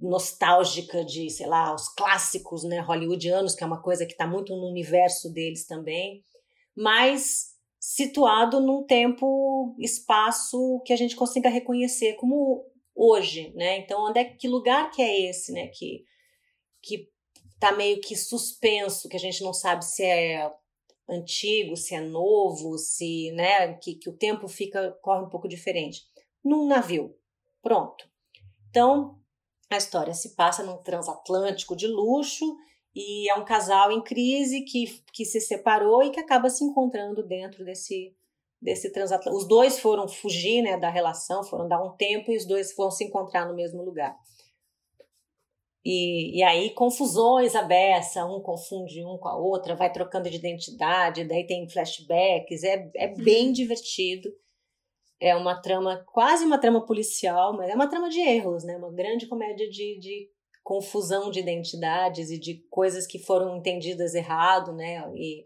nostálgica 0.01 1.03
de, 1.03 1.29
sei 1.29 1.45
lá, 1.45 1.73
os 1.73 1.89
clássicos 1.89 2.63
né, 2.63 2.79
hollywoodianos, 2.79 3.55
que 3.55 3.63
é 3.63 3.67
uma 3.67 3.81
coisa 3.81 4.05
que 4.05 4.13
está 4.13 4.27
muito 4.27 4.55
no 4.55 4.67
universo 4.67 5.31
deles 5.31 5.65
também, 5.65 6.21
mas 6.75 7.53
situado 7.79 8.59
num 8.59 8.85
tempo, 8.85 9.75
espaço 9.79 10.81
que 10.85 10.93
a 10.93 10.95
gente 10.95 11.15
consiga 11.15 11.49
reconhecer 11.49 12.13
como 12.13 12.65
hoje, 12.95 13.51
né? 13.55 13.77
Então, 13.77 14.05
onde 14.05 14.19
é 14.19 14.25
que 14.25 14.47
lugar 14.47 14.89
que 14.91 15.01
é 15.01 15.29
esse, 15.29 15.51
né? 15.51 15.67
Que 15.67 16.03
que 16.81 17.09
tá 17.59 17.71
meio 17.71 18.01
que 18.01 18.13
suspenso, 18.15 19.07
que 19.07 19.15
a 19.15 19.19
gente 19.19 19.41
não 19.41 19.53
sabe 19.53 19.85
se 19.85 20.03
é 20.03 20.51
antigo, 21.07 21.77
se 21.77 21.95
é 21.95 22.01
novo, 22.01 22.77
se, 22.77 23.31
né, 23.31 23.73
que, 23.75 23.95
que 23.95 24.09
o 24.09 24.17
tempo 24.17 24.47
fica 24.47 24.91
corre 25.01 25.23
um 25.23 25.29
pouco 25.29 25.47
diferente. 25.47 26.01
Num 26.43 26.67
navio. 26.67 27.15
Pronto. 27.61 28.05
Então, 28.69 29.17
a 29.69 29.77
história 29.77 30.13
se 30.13 30.35
passa 30.35 30.63
num 30.63 30.77
transatlântico 30.77 31.75
de 31.75 31.87
luxo 31.87 32.45
e 32.95 33.29
é 33.29 33.35
um 33.35 33.45
casal 33.45 33.91
em 33.91 34.01
crise 34.01 34.61
que, 34.61 35.01
que 35.11 35.25
se 35.25 35.41
separou 35.41 36.03
e 36.03 36.11
que 36.11 36.19
acaba 36.19 36.49
se 36.49 36.63
encontrando 36.63 37.25
dentro 37.25 37.63
desse 37.65 38.15
desse 38.63 38.89
transatlântico. 38.91 39.35
Os 39.35 39.45
dois 39.45 39.77
foram 39.79 40.07
fugir, 40.07 40.61
né, 40.61 40.77
da 40.77 40.89
relação, 40.89 41.43
foram 41.43 41.67
dar 41.67 41.83
um 41.83 41.91
tempo 41.97 42.31
e 42.31 42.37
os 42.37 42.45
dois 42.45 42.73
vão 42.73 42.89
se 42.89 43.03
encontrar 43.03 43.45
no 43.45 43.53
mesmo 43.53 43.83
lugar. 43.83 44.17
E, 45.85 46.39
e 46.39 46.43
aí 46.43 46.69
confusões 46.69 47.55
à 47.55 47.61
beça, 47.61 48.25
um 48.25 48.39
confunde 48.39 49.03
um 49.03 49.17
com 49.17 49.27
a 49.27 49.37
outra, 49.37 49.75
vai 49.75 49.91
trocando 49.91 50.29
de 50.29 50.37
identidade, 50.37 51.25
daí 51.25 51.45
tem 51.45 51.67
flashbacks, 51.67 52.63
é, 52.63 52.89
é 52.95 53.07
bem 53.09 53.47
uhum. 53.47 53.51
divertido. 53.51 54.33
É 55.19 55.35
uma 55.35 55.61
trama, 55.61 56.03
quase 56.11 56.45
uma 56.45 56.57
trama 56.57 56.85
policial, 56.85 57.55
mas 57.55 57.69
é 57.69 57.75
uma 57.75 57.89
trama 57.89 58.09
de 58.09 58.19
erros, 58.19 58.63
né? 58.63 58.77
Uma 58.77 58.91
grande 58.91 59.27
comédia 59.27 59.69
de, 59.69 59.99
de 59.99 60.29
confusão 60.63 61.29
de 61.29 61.39
identidades 61.39 62.29
e 62.29 62.39
de 62.39 62.65
coisas 62.69 63.05
que 63.05 63.19
foram 63.19 63.57
entendidas 63.57 64.15
errado, 64.15 64.73
né? 64.73 65.03
E, 65.13 65.45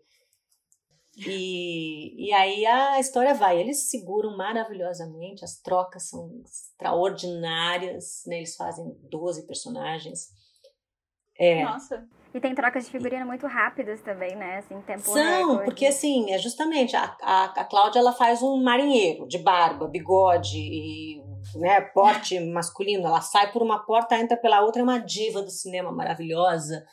e, 1.17 2.27
e 2.27 2.33
aí 2.33 2.65
a 2.65 2.99
história 2.99 3.33
vai. 3.33 3.59
Eles 3.59 3.83
se 3.83 3.89
seguram 3.89 4.37
maravilhosamente, 4.37 5.43
as 5.43 5.59
trocas 5.59 6.09
são 6.09 6.41
extraordinárias, 6.45 8.23
né? 8.27 8.37
Eles 8.37 8.55
fazem 8.55 8.95
12 9.09 9.47
personagens. 9.47 10.29
É. 11.39 11.63
Nossa. 11.63 12.07
E 12.33 12.39
tem 12.39 12.53
trocas 12.53 12.85
de 12.85 12.91
figurino 12.91 13.25
muito 13.25 13.47
rápidas 13.47 14.01
também, 14.01 14.35
né? 14.35 14.57
Assim, 14.57 14.79
tempo 14.81 15.01
São, 15.01 15.15
recorde. 15.15 15.65
porque 15.65 15.85
assim, 15.87 16.31
é 16.31 16.37
justamente 16.37 16.95
a, 16.95 17.17
a, 17.21 17.45
a 17.45 17.65
Cláudia 17.65 17.99
ela 17.99 18.13
faz 18.13 18.43
um 18.43 18.61
marinheiro 18.61 19.27
de 19.27 19.39
barba, 19.39 19.87
bigode 19.87 20.59
e 20.59 21.26
né, 21.57 21.81
porte 21.81 22.39
masculino. 22.39 23.05
Ela 23.05 23.21
sai 23.21 23.51
por 23.51 23.61
uma 23.61 23.79
porta, 23.85 24.17
entra 24.17 24.37
pela 24.37 24.61
outra, 24.61 24.81
é 24.81 24.83
uma 24.83 24.99
diva 24.99 25.41
do 25.41 25.51
cinema 25.51 25.91
maravilhosa. 25.91 26.85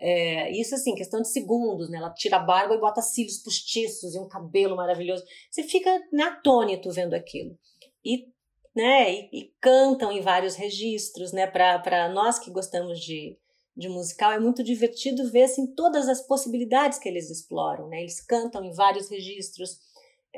É, 0.00 0.50
isso 0.52 0.74
assim, 0.74 0.94
questão 0.94 1.20
de 1.20 1.28
segundos, 1.28 1.90
né? 1.90 1.98
Ela 1.98 2.10
tira 2.10 2.36
a 2.36 2.42
barba 2.42 2.74
e 2.74 2.80
bota 2.80 3.02
cílios 3.02 3.38
postiços 3.38 4.14
e 4.14 4.18
um 4.18 4.28
cabelo 4.28 4.76
maravilhoso. 4.76 5.24
Você 5.50 5.64
fica 5.64 5.90
né, 6.12 6.22
atônito 6.24 6.90
vendo 6.92 7.14
aquilo. 7.14 7.58
E, 8.04 8.28
né, 8.74 9.12
e, 9.12 9.28
e 9.32 9.54
cantam 9.60 10.12
em 10.12 10.20
vários 10.20 10.54
registros, 10.54 11.32
né? 11.32 11.46
Para 11.46 12.08
nós 12.10 12.38
que 12.38 12.50
gostamos 12.50 13.00
de, 13.00 13.36
de 13.76 13.88
musical, 13.88 14.32
é 14.32 14.38
muito 14.38 14.62
divertido 14.62 15.28
ver 15.30 15.44
assim, 15.44 15.66
todas 15.74 16.08
as 16.08 16.20
possibilidades 16.20 16.98
que 16.98 17.08
eles 17.08 17.28
exploram. 17.28 17.88
Né? 17.88 18.00
Eles 18.00 18.20
cantam 18.20 18.64
em 18.64 18.72
vários 18.72 19.10
registros, 19.10 19.80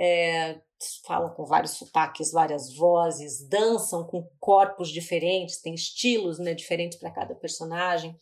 é, 0.00 0.58
falam 1.06 1.34
com 1.34 1.44
vários 1.44 1.72
sotaques, 1.72 2.32
várias 2.32 2.74
vozes, 2.74 3.46
dançam 3.46 4.02
com 4.06 4.26
corpos 4.40 4.88
diferentes, 4.88 5.60
tem 5.60 5.74
estilos 5.74 6.38
né, 6.38 6.54
diferentes 6.54 6.98
para 6.98 7.10
cada 7.10 7.34
personagem. 7.34 8.16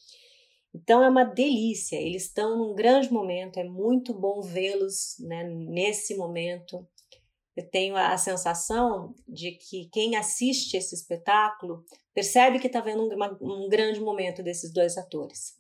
Então 0.75 1.02
é 1.02 1.08
uma 1.08 1.25
delícia, 1.25 1.97
eles 1.97 2.25
estão 2.25 2.58
num 2.58 2.75
grande 2.75 3.12
momento, 3.12 3.58
é 3.58 3.64
muito 3.64 4.12
bom 4.12 4.42
vê-los 4.42 5.16
né, 5.20 5.44
nesse 5.44 6.16
momento. 6.16 6.85
Eu 7.56 7.68
tenho 7.70 7.97
a 7.97 8.16
sensação 8.18 9.14
de 9.26 9.52
que 9.52 9.88
quem 9.92 10.16
assiste 10.16 10.76
esse 10.76 10.94
espetáculo 10.97 11.85
percebe 12.12 12.58
que 12.58 12.66
está 12.66 12.80
vendo 12.80 13.04
um, 13.04 13.14
uma, 13.14 13.38
um, 13.40 13.68
grande 13.68 14.00
momento 14.00 14.42
desses 14.42 14.73
dois 14.73 14.97
atores. 14.99 15.56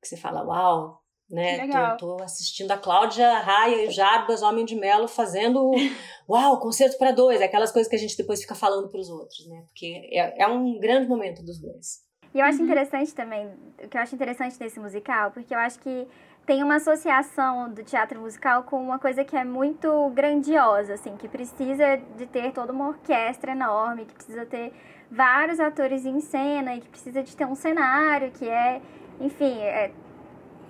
Que 0.00 0.08
você 0.08 0.16
fala, 0.16 0.44
uau, 0.44 1.02
né? 1.30 1.58
Legal. 1.58 1.96
Tô, 1.96 2.16
tô 2.16 2.22
assistindo 2.22 2.70
a 2.70 2.78
Cláudia 2.78 3.38
Raia 3.38 3.84
e 3.84 3.88
o 3.88 3.90
Jarbas 3.90 4.42
Homem 4.42 4.64
de 4.64 4.74
Melo 4.74 5.06
fazendo, 5.06 5.72
uau, 6.28 6.58
concerto 6.58 6.96
para 6.96 7.12
dois, 7.12 7.42
aquelas 7.42 7.70
coisas 7.70 7.88
que 7.88 7.96
a 7.96 7.98
gente 7.98 8.16
depois 8.16 8.40
fica 8.40 8.54
falando 8.54 8.88
para 8.88 9.00
os 9.00 9.08
outros, 9.08 9.46
né? 9.48 9.62
Porque 9.66 10.08
é, 10.12 10.42
é 10.42 10.46
um 10.46 10.78
grande 10.78 11.08
momento 11.08 11.42
dos 11.44 11.60
dois. 11.60 12.06
E 12.34 12.40
eu 12.40 12.44
acho 12.44 12.58
uhum. 12.58 12.64
interessante 12.64 13.14
também, 13.14 13.46
o 13.82 13.88
que 13.88 13.96
eu 13.96 14.00
acho 14.00 14.14
interessante 14.14 14.58
desse 14.58 14.78
musical, 14.78 15.30
porque 15.30 15.54
eu 15.54 15.58
acho 15.58 15.78
que 15.80 16.06
tem 16.46 16.62
uma 16.62 16.76
associação 16.76 17.70
do 17.72 17.82
teatro 17.82 18.20
musical 18.20 18.62
com 18.62 18.82
uma 18.82 18.98
coisa 18.98 19.22
que 19.22 19.36
é 19.36 19.44
muito 19.44 20.10
grandiosa, 20.10 20.94
assim, 20.94 21.14
que 21.16 21.28
precisa 21.28 21.96
de 22.16 22.26
ter 22.26 22.52
toda 22.52 22.72
uma 22.72 22.88
orquestra 22.88 23.52
enorme, 23.52 24.06
que 24.06 24.14
precisa 24.14 24.46
ter 24.46 24.72
vários 25.10 25.60
atores 25.60 26.06
em 26.06 26.20
cena 26.20 26.74
e 26.74 26.80
que 26.80 26.88
precisa 26.88 27.22
de 27.22 27.36
ter 27.36 27.46
um 27.46 27.54
cenário 27.54 28.30
que 28.30 28.48
é, 28.48 28.80
enfim, 29.20 29.58
é 29.58 29.90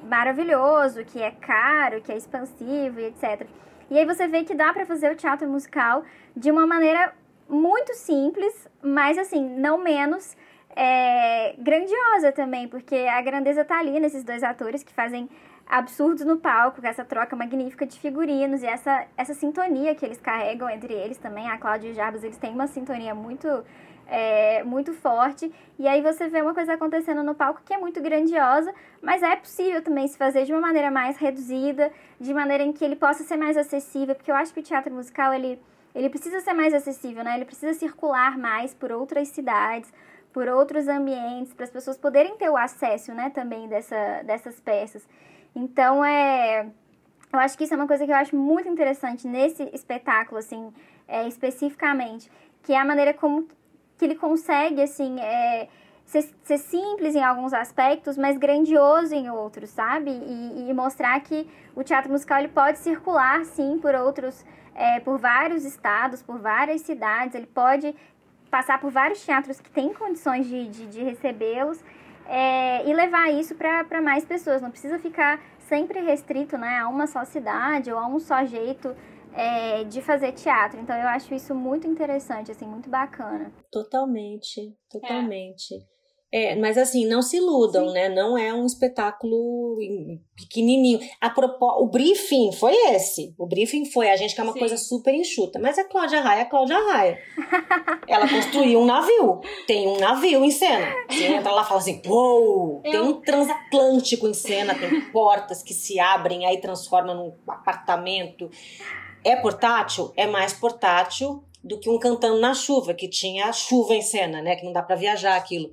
maravilhoso, 0.05 1.05
que 1.05 1.23
é 1.23 1.31
caro, 1.31 2.01
que 2.01 2.13
é 2.13 2.17
expansivo 2.17 3.01
e 3.01 3.07
etc. 3.07 3.47
E 3.91 3.99
aí 3.99 4.05
você 4.05 4.27
vê 4.29 4.45
que 4.45 4.55
dá 4.55 4.73
para 4.73 4.85
fazer 4.85 5.11
o 5.11 5.17
teatro 5.17 5.49
musical 5.49 6.05
de 6.37 6.51
uma 6.51 6.67
maneira 6.67 7.13
muito 7.49 7.95
simples, 7.95 8.69
mas 8.83 9.17
assim, 9.17 9.49
não 9.59 9.79
menos 9.79 10.37
é, 10.77 11.55
grandiosa 11.59 12.31
também, 12.33 12.69
porque 12.69 12.95
a 12.95 13.21
grandeza 13.23 13.65
tá 13.65 13.79
ali 13.79 13.99
nesses 13.99 14.23
dois 14.23 14.43
atores 14.43 14.83
que 14.83 14.93
fazem 14.93 15.29
absurdos 15.69 16.25
no 16.25 16.39
palco, 16.39 16.81
com 16.81 16.87
essa 16.87 17.05
troca 17.05 17.37
magnífica 17.37 17.87
de 17.87 17.99
figurinos 17.99 18.63
e 18.63 18.67
essa, 18.67 19.07
essa 19.17 19.35
sintonia 19.35 19.95
que 19.95 20.05
eles 20.05 20.19
carregam 20.19 20.69
entre 20.71 20.95
eles 20.95 21.19
também. 21.19 21.49
A 21.49 21.59
Cláudia 21.59 21.89
e 21.89 21.93
o 21.93 21.95
Jarbas, 21.95 22.25
eles 22.25 22.39
têm 22.39 22.53
uma 22.53 22.67
sintonia 22.67 23.15
muito, 23.15 23.65
é, 24.09 24.65
muito 24.65 24.93
forte. 24.95 25.53
E 25.79 25.87
aí 25.87 26.01
você 26.01 26.29
vê 26.29 26.41
uma 26.41 26.55
coisa 26.55 26.73
acontecendo 26.73 27.23
no 27.23 27.35
palco 27.35 27.61
que 27.65 27.75
é 27.75 27.79
muito 27.79 28.01
grandiosa, 28.01 28.75
mas 29.03 29.23
é 29.23 29.37
possível 29.37 29.83
também 29.83 30.09
se 30.09 30.17
fazer 30.17 30.45
de 30.45 30.53
uma 30.53 30.61
maneira 30.61 30.91
mais 30.91 31.17
reduzida, 31.19 31.93
de 32.19 32.33
maneira 32.33 32.65
em 32.65 32.73
que 32.73 32.85
ele 32.85 32.97
possa 32.97 33.23
ser 33.23 33.37
mais 33.37 33.57
acessível, 33.57 34.15
porque 34.15 34.31
eu 34.31 34.37
acho 34.37 34.53
que 34.53 34.61
o 34.61 34.63
teatro 34.63 34.93
musical, 34.93 35.33
ele, 35.33 35.61
ele 35.95 36.09
precisa 36.09 36.41
ser 36.41 36.55
mais 36.55 36.73
acessível, 36.73 37.23
né? 37.23 37.37
Ele 37.37 37.45
precisa 37.45 37.75
circular 37.75 38.39
mais 38.39 38.73
por 38.73 38.91
outras 38.91 39.29
cidades, 39.29 39.93
por 40.33 40.49
outros 40.49 40.89
ambientes, 40.89 41.53
para 41.53 41.65
as 41.65 41.71
pessoas 41.71 41.99
poderem 41.99 42.37
ter 42.37 42.49
o 42.49 42.57
acesso, 42.57 43.13
né, 43.13 43.31
também 43.31 43.69
dessa, 43.69 44.23
dessas 44.23 44.61
peças. 44.61 45.07
Então, 45.55 46.05
é, 46.05 46.67
eu 47.33 47.39
acho 47.41 47.57
que 47.59 47.65
isso 47.65 47.75
é 47.75 47.77
uma 47.77 47.87
coisa 47.87 48.05
que 48.05 48.13
eu 48.13 48.17
acho 48.17 48.37
muito 48.37 48.69
interessante 48.69 49.27
nesse 49.27 49.65
espetáculo, 49.73 50.39
assim, 50.39 50.73
é, 51.07 51.27
especificamente, 51.27 52.31
que 52.63 52.73
é 52.73 52.79
a 52.79 52.85
maneira 52.85 53.15
como 53.15 53.49
que 53.99 54.05
ele 54.05 54.15
consegue, 54.15 54.81
assim, 54.81 55.21
é, 55.21 55.69
ser, 56.07 56.23
ser, 56.45 56.59
simples 56.59 57.15
em 57.15 57.23
alguns 57.23 57.53
aspectos, 57.53 58.17
mas 58.17 58.39
grandioso 58.39 59.15
em 59.15 59.29
outros, 59.29 59.71
sabe? 59.71 60.11
E, 60.11 60.71
e, 60.71 60.73
mostrar 60.73 61.19
que 61.21 61.47
o 61.75 61.83
teatro 61.83 62.11
musical 62.11 62.39
ele 62.39 62.49
pode 62.49 62.79
circular, 62.79 63.45
sim, 63.45 63.79
por 63.79 63.95
outros, 63.95 64.45
é, 64.75 65.01
por 65.01 65.19
vários 65.19 65.65
estados, 65.65 66.23
por 66.23 66.39
várias 66.39 66.81
cidades, 66.83 67.35
ele 67.35 67.47
pode 67.47 67.95
passar 68.51 68.81
por 68.81 68.91
vários 68.91 69.23
teatros 69.25 69.61
que 69.61 69.71
têm 69.71 69.93
condições 69.93 70.47
de, 70.47 70.69
de, 70.69 70.87
de 70.87 71.03
recebê-los. 71.03 71.83
é, 72.29 72.89
e 72.89 72.93
levar 72.93 73.33
isso 73.33 73.55
para 73.55 74.03
mais 74.03 74.25
pessoas. 74.25 74.61
Não 74.61 74.71
precisa 74.71 74.99
ficar 74.99 75.41
sempre 75.61 76.01
restrito 76.01 76.59
né, 76.59 76.79
a 76.79 76.89
uma 76.89 77.07
só 77.07 77.25
cidade 77.25 77.91
ou 77.91 77.99
a 77.99 78.07
um 78.07 78.21
só 78.21 78.45
jeito 78.45 78.95
é, 79.35 79.85
de 79.85 80.01
fazer 80.03 80.33
teatro. 80.33 80.81
Então 80.81 80.97
eu 80.97 81.09
acho 81.09 81.35
isso 81.35 81.55
muito 81.55 81.87
interessante, 81.87 82.51
assim, 82.51 82.67
muito 82.67 82.89
bacana. 82.89 83.53
Totalmente, 83.71 84.75
totalmente. 84.91 85.75
É. 85.75 85.99
É, 86.31 86.55
mas 86.57 86.77
assim, 86.77 87.07
não 87.07 87.23
se 87.23 87.39
iludam, 87.39 87.89
Sim. 87.89 87.95
né? 87.95 88.09
Não 88.11 88.37
é 88.37 88.53
um 88.53 88.67
espetáculo 88.67 89.79
pequenininho. 90.37 91.01
A 91.21 91.31
propo... 91.31 91.65
O 91.83 91.87
briefing 91.87 92.53
foi 92.53 92.75
esse. 92.93 93.35
O 93.39 93.47
briefing 93.47 93.87
foi, 93.87 94.11
a 94.11 94.17
gente 94.17 94.35
quer 94.35 94.43
uma 94.43 94.53
Sim. 94.53 94.59
coisa 94.59 94.77
super 94.77 95.15
enxuta. 95.15 95.59
Mas 95.59 95.79
a 95.79 95.85
Cláudia 95.85 96.21
Raia 96.21 96.41
é 96.41 96.43
a 96.43 96.49
Cláudia 96.49 96.77
Raia. 96.77 97.19
Ela 98.07 98.29
construiu 98.29 98.81
um 98.81 98.85
navio. 98.85 99.41
Tem 99.67 99.89
um 99.89 99.99
navio 99.99 100.45
em 100.45 100.51
cena. 100.51 100.87
Você 101.09 101.29
entra 101.29 101.51
lá 101.51 101.63
e 101.63 101.67
fala 101.67 101.81
assim, 101.81 102.03
uou! 102.07 102.83
Tem 102.83 103.01
um 103.01 103.15
transatlântico 103.23 104.29
em 104.29 104.35
cena, 104.35 104.75
tem 104.75 105.01
portas 105.11 105.63
que 105.63 105.73
se 105.73 105.99
abrem, 105.99 106.45
aí 106.45 106.61
transforma 106.61 107.15
num 107.15 107.33
apartamento. 107.49 108.51
É 109.29 109.37
portátil? 109.37 110.13
É 110.17 110.27
mais 110.27 110.53
portátil 110.53 111.45
do 111.63 111.79
que 111.79 111.91
um 111.91 111.99
cantando 111.99 112.41
na 112.41 112.55
chuva, 112.55 112.95
que 112.95 113.09
tinha 113.09 113.53
chuva 113.53 113.95
em 113.95 114.03
cena, 114.03 114.41
né? 114.41 114.57
Que 114.57 114.65
não 114.65 114.73
dá 114.73 114.83
para 114.83 114.97
viajar 114.97 115.37
aquilo 115.37 115.71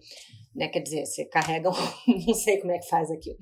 né? 0.56 0.70
Quer 0.70 0.80
dizer, 0.80 1.06
você 1.06 1.26
carrega, 1.26 1.70
um, 1.70 1.74
não 2.26 2.34
sei 2.34 2.60
como 2.60 2.72
é 2.72 2.80
que 2.80 2.88
faz 2.88 3.12
aquilo, 3.12 3.38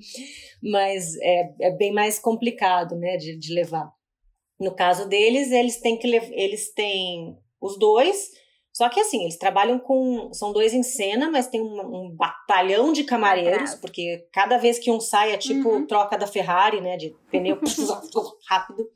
mas 0.62 1.14
é, 1.22 1.54
é 1.60 1.70
bem 1.70 1.92
mais 1.92 2.18
complicado, 2.18 2.96
né, 2.96 3.16
de, 3.16 3.38
de 3.38 3.54
levar. 3.54 3.88
No 4.58 4.74
caso 4.74 5.08
deles, 5.08 5.50
eles 5.50 5.80
têm 5.80 5.98
que 5.98 6.06
eles 6.06 6.72
têm 6.74 7.36
os 7.60 7.78
dois, 7.78 8.30
só 8.72 8.88
que 8.88 9.00
assim, 9.00 9.22
eles 9.22 9.36
trabalham 9.36 9.78
com. 9.78 10.32
São 10.32 10.52
dois 10.52 10.72
em 10.72 10.82
cena, 10.82 11.30
mas 11.30 11.48
tem 11.48 11.60
um, 11.60 11.80
um 11.80 12.16
batalhão 12.16 12.92
de 12.92 13.04
camareiros, 13.04 13.74
porque 13.74 14.26
cada 14.32 14.56
vez 14.58 14.78
que 14.78 14.90
um 14.90 15.00
sai 15.00 15.32
é 15.32 15.36
tipo 15.36 15.68
uhum. 15.68 15.86
troca 15.86 16.16
da 16.16 16.26
Ferrari, 16.26 16.80
né? 16.80 16.96
De 16.96 17.14
pneu 17.30 17.58
rápido. 18.48 18.88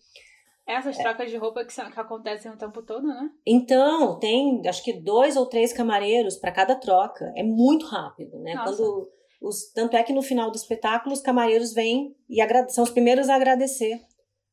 Essas 0.69 0.99
trocas 0.99 1.31
de 1.31 1.37
roupa 1.39 1.65
que, 1.65 1.73
são, 1.73 1.91
que 1.91 1.99
acontecem 1.99 2.53
o 2.53 2.57
tempo 2.59 2.83
todo, 2.83 3.07
né? 3.07 3.31
Então, 3.47 4.19
tem 4.19 4.61
acho 4.69 4.85
que 4.85 4.93
dois 4.93 5.35
ou 5.35 5.47
três 5.47 5.73
camareiros 5.73 6.37
para 6.37 6.53
cada 6.53 6.75
troca. 6.75 7.33
É 7.35 7.43
muito 7.43 7.87
rápido, 7.87 8.39
né? 8.39 8.53
Nossa. 8.53 8.77
Quando 8.77 9.11
os, 9.41 9.73
tanto 9.73 9.97
é 9.97 10.03
que 10.03 10.13
no 10.13 10.21
final 10.21 10.51
do 10.51 10.57
espetáculo 10.57 11.15
os 11.15 11.23
camareiros 11.23 11.73
vêm 11.73 12.15
e 12.29 12.39
são 12.69 12.85
os 12.85 12.91
primeiros 12.91 13.31
a 13.31 13.37
agradecer. 13.37 13.99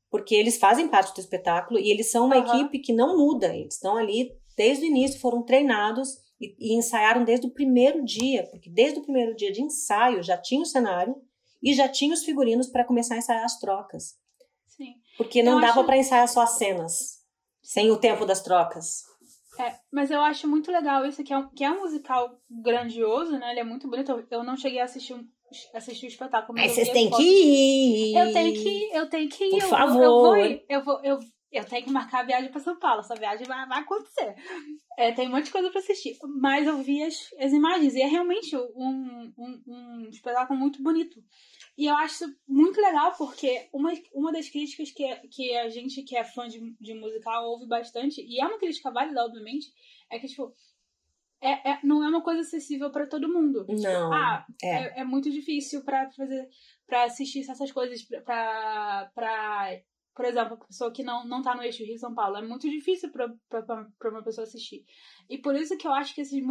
Porque 0.09 0.33
eles 0.33 0.57
fazem 0.57 0.87
parte 0.87 1.13
do 1.13 1.19
espetáculo 1.19 1.77
e 1.77 1.91
eles 1.91 2.09
são 2.09 2.27
uma 2.27 2.37
uhum. 2.37 2.59
equipe 2.61 2.79
que 2.79 2.93
não 2.93 3.17
muda. 3.17 3.53
Eles 3.53 3.73
estão 3.73 3.97
ali 3.97 4.31
desde 4.55 4.85
o 4.85 4.87
início, 4.87 5.19
foram 5.19 5.43
treinados 5.43 6.17
e, 6.39 6.55
e 6.57 6.77
ensaiaram 6.77 7.25
desde 7.25 7.45
o 7.45 7.51
primeiro 7.51 8.05
dia. 8.05 8.47
Porque 8.51 8.69
desde 8.69 8.99
o 8.99 9.03
primeiro 9.03 9.35
dia 9.35 9.51
de 9.51 9.61
ensaio 9.61 10.23
já 10.23 10.37
tinha 10.37 10.61
o 10.61 10.65
cenário 10.65 11.13
e 11.61 11.73
já 11.73 11.89
tinha 11.89 12.13
os 12.13 12.23
figurinos 12.23 12.67
para 12.67 12.85
começar 12.85 13.15
a 13.15 13.17
ensaiar 13.17 13.43
as 13.43 13.59
trocas. 13.59 14.15
Porque 15.17 15.41
não 15.41 15.53
eu 15.53 15.61
dava 15.61 15.79
acho... 15.79 15.85
para 15.85 15.97
ensaiar 15.97 16.27
só 16.27 16.41
as 16.41 16.57
cenas, 16.57 17.19
sem 17.63 17.91
o 17.91 17.97
tempo 17.97 18.25
das 18.25 18.41
trocas. 18.41 19.03
É, 19.59 19.73
mas 19.91 20.11
eu 20.11 20.21
acho 20.21 20.47
muito 20.47 20.71
legal 20.71 21.05
isso, 21.05 21.23
que 21.23 21.33
é 21.33 21.37
um, 21.37 21.47
que 21.49 21.63
é 21.63 21.71
um 21.71 21.81
musical 21.81 22.37
grandioso, 22.49 23.37
né? 23.37 23.51
Ele 23.51 23.61
é 23.61 23.63
muito 23.63 23.87
bonito. 23.89 24.25
Eu 24.29 24.43
não 24.43 24.57
cheguei 24.57 24.79
a 24.79 24.83
assistir, 24.83 25.15
assistir 25.73 26.07
o 26.07 26.09
espetáculo. 26.09 26.57
Mas, 26.57 26.67
mas 26.67 26.75
vocês 26.75 26.89
têm 26.89 27.09
que 27.09 27.23
ir! 27.23 28.17
Eu 28.17 28.33
tenho 28.33 28.53
que 28.53 28.69
ir, 28.69 28.89
eu 28.93 29.09
tenho 29.09 29.29
que 29.29 29.43
ir. 29.45 29.49
Por 29.51 29.61
eu, 29.61 29.69
favor! 29.69 30.03
Eu, 30.03 30.11
vou 30.11 30.37
ir, 30.37 30.65
eu 30.67 30.83
vou, 30.83 30.99
eu, 31.03 31.19
eu 31.51 31.65
tenho 31.65 31.85
que 31.85 31.91
marcar 31.91 32.19
a 32.19 32.25
viagem 32.25 32.51
para 32.51 32.59
São 32.59 32.77
Paulo. 32.77 32.99
Essa 32.99 33.15
viagem 33.15 33.47
vai, 33.47 33.65
vai 33.65 33.79
acontecer. 33.79 34.35
É, 34.97 35.13
tem 35.13 35.27
um 35.27 35.31
monte 35.31 35.45
de 35.45 35.51
coisa 35.51 35.69
para 35.69 35.79
assistir. 35.79 36.17
Mas 36.41 36.67
eu 36.67 36.77
vi 36.79 37.01
as, 37.01 37.15
as 37.39 37.53
imagens 37.53 37.95
e 37.95 38.01
é 38.01 38.07
realmente 38.07 38.55
um, 38.57 39.33
um, 39.37 39.63
um 39.67 40.09
espetáculo 40.09 40.59
muito 40.59 40.83
bonito. 40.83 41.21
E 41.77 41.87
eu 41.87 41.95
acho 41.95 42.25
muito 42.47 42.79
legal 42.79 43.13
porque 43.17 43.67
uma, 43.73 43.91
uma 44.13 44.31
das 44.31 44.49
críticas 44.49 44.91
que, 44.91 45.15
que 45.27 45.55
a 45.57 45.67
gente 45.69 46.03
que 46.03 46.15
é 46.15 46.23
fã 46.23 46.47
de, 46.47 46.75
de 46.79 46.93
musical 46.93 47.49
ouve 47.49 47.67
bastante, 47.67 48.21
e 48.21 48.39
é 48.39 48.45
uma 48.45 48.57
crítica 48.57 48.91
válida, 48.91 49.25
obviamente, 49.25 49.67
é 50.09 50.17
que, 50.17 50.27
tipo, 50.27 50.53
é, 51.41 51.71
é, 51.71 51.79
não 51.83 52.03
é 52.03 52.07
uma 52.07 52.23
coisa 52.23 52.41
acessível 52.41 52.89
para 52.91 53.07
todo 53.07 53.31
mundo. 53.31 53.65
Não. 53.67 54.13
Ah, 54.13 54.45
é, 54.63 54.67
é, 54.67 54.99
é 55.01 55.03
muito 55.03 55.29
difícil 55.29 55.83
para 55.83 56.09
fazer 56.11 56.47
para 56.87 57.03
assistir 57.03 57.39
essas 57.49 57.71
coisas 57.71 58.01
para 58.23 59.11
para 59.13 59.81
por 60.15 60.23
exemplo, 60.23 60.53
a 60.53 60.65
pessoa 60.65 60.91
que 60.91 61.03
não, 61.03 61.27
não 61.27 61.41
tá 61.41 61.53
no 61.53 61.61
eixo 61.61 61.83
Rio 61.83 61.97
São 61.97 62.15
Paulo. 62.15 62.37
É 62.37 62.41
muito 62.41 62.69
difícil 62.69 63.11
para 63.11 64.09
uma 64.09 64.23
pessoa 64.23 64.47
assistir. 64.47 64.85
E 65.29 65.37
por 65.37 65.53
isso 65.55 65.77
que 65.77 65.85
eu 65.85 65.93
acho 65.93 66.15
que 66.15 66.21
esses 66.21 66.41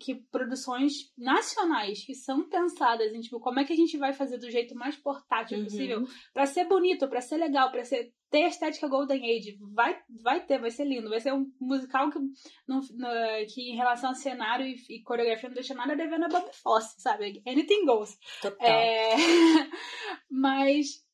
que 0.00 0.14
produções 0.14 1.12
nacionais 1.16 2.04
que 2.04 2.14
são 2.14 2.48
pensadas 2.48 3.12
em 3.12 3.20
tipo 3.20 3.38
como 3.40 3.60
é 3.60 3.64
que 3.64 3.72
a 3.72 3.76
gente 3.76 3.96
vai 3.98 4.12
fazer 4.12 4.38
do 4.38 4.50
jeito 4.50 4.74
mais 4.74 4.96
portátil 4.96 5.58
uhum. 5.58 5.64
possível 5.64 6.04
para 6.32 6.46
ser 6.46 6.64
bonito, 6.66 7.08
para 7.08 7.20
ser 7.20 7.36
legal, 7.36 7.70
para 7.70 7.84
ser 7.84 8.12
ter 8.30 8.44
a 8.44 8.48
estética 8.48 8.88
Golden 8.88 9.22
Age, 9.22 9.58
vai 9.74 10.00
vai 10.22 10.40
ter, 10.44 10.58
vai 10.58 10.70
ser 10.70 10.84
lindo, 10.84 11.10
vai 11.10 11.20
ser 11.20 11.34
um 11.34 11.52
musical 11.60 12.10
que 12.10 12.18
no, 12.18 12.80
no, 12.80 13.08
que 13.52 13.70
em 13.70 13.76
relação 13.76 14.10
a 14.10 14.14
cenário 14.14 14.66
e, 14.66 14.76
e, 14.88 15.02
coreografia 15.02 15.50
não 15.50 15.54
deixa 15.54 15.74
nada 15.74 15.94
devendo 15.94 16.24
a 16.24 16.28
Bob 16.28 16.50
Fosse, 16.62 17.00
sabe? 17.00 17.42
Anything 17.46 17.84
goes. 17.84 18.16
Total. 18.40 18.66
É... 18.66 19.14
Mas 20.30 21.04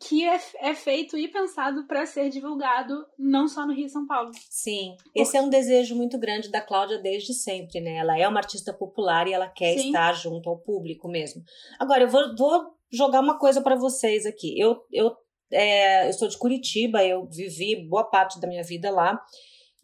que 0.00 0.26
é, 0.26 0.40
é 0.60 0.74
feito 0.74 1.16
e 1.18 1.28
pensado 1.28 1.86
para 1.86 2.06
ser 2.06 2.30
divulgado 2.30 3.06
não 3.18 3.46
só 3.46 3.66
no 3.66 3.74
Rio 3.74 3.86
e 3.86 3.90
São 3.90 4.06
Paulo. 4.06 4.30
Sim, 4.48 4.96
esse 5.14 5.36
é 5.36 5.42
um 5.42 5.50
desejo 5.50 5.94
muito 5.94 6.18
grande 6.18 6.50
da 6.50 6.60
Cláudia 6.60 6.98
desde 6.98 7.34
sempre, 7.34 7.80
né? 7.80 7.96
Ela 7.96 8.18
é 8.18 8.26
uma 8.26 8.40
artista 8.40 8.72
popular 8.72 9.28
e 9.28 9.34
ela 9.34 9.46
quer 9.46 9.76
Sim. 9.76 9.88
estar 9.88 10.12
junto 10.14 10.48
ao 10.48 10.58
público 10.58 11.06
mesmo. 11.06 11.42
Agora, 11.78 12.04
eu 12.04 12.08
vou, 12.08 12.34
vou 12.34 12.74
jogar 12.90 13.20
uma 13.20 13.38
coisa 13.38 13.60
para 13.60 13.76
vocês 13.76 14.24
aqui. 14.24 14.58
Eu, 14.58 14.82
eu, 14.90 15.14
é, 15.52 16.08
eu 16.08 16.12
sou 16.14 16.28
de 16.28 16.38
Curitiba, 16.38 17.04
eu 17.04 17.26
vivi 17.26 17.86
boa 17.86 18.04
parte 18.04 18.40
da 18.40 18.48
minha 18.48 18.62
vida 18.62 18.90
lá 18.90 19.20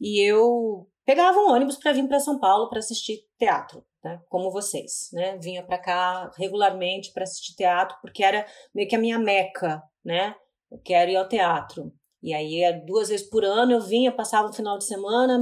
e 0.00 0.18
eu 0.26 0.88
pegava 1.04 1.38
um 1.38 1.50
ônibus 1.50 1.76
para 1.76 1.92
vir 1.92 2.08
para 2.08 2.20
São 2.20 2.38
Paulo 2.38 2.70
para 2.70 2.78
assistir 2.78 3.18
teatro 3.38 3.84
né, 4.06 4.20
como 4.28 4.52
vocês, 4.52 5.10
né? 5.12 5.36
Vinha 5.38 5.64
para 5.64 5.78
cá 5.78 6.30
regularmente 6.38 7.12
para 7.12 7.24
assistir 7.24 7.56
teatro 7.56 7.96
porque 8.00 8.22
era 8.22 8.46
meio 8.72 8.88
que 8.88 8.94
a 8.94 8.98
minha 8.98 9.18
meca, 9.18 9.82
né? 10.06 10.36
Eu 10.70 10.78
quero 10.78 11.10
ir 11.10 11.16
ao 11.16 11.28
teatro. 11.28 11.92
E 12.22 12.32
aí, 12.32 12.62
duas 12.86 13.08
vezes 13.08 13.28
por 13.28 13.44
ano 13.44 13.72
eu 13.72 13.80
vinha, 13.80 14.10
passava 14.10 14.48
um 14.48 14.52
final 14.52 14.78
de 14.78 14.84
semana, 14.84 15.38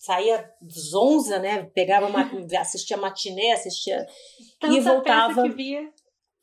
saía 0.00 0.48
zonza, 0.70 1.38
né? 1.38 1.64
Pegava, 1.74 2.06
uma, 2.06 2.22
assistia 2.58 2.96
matinê, 2.96 3.52
assistia 3.52 4.06
Tanta 4.58 4.74
e 4.74 4.80
voltava. 4.80 5.42
que 5.42 5.50
via. 5.50 5.92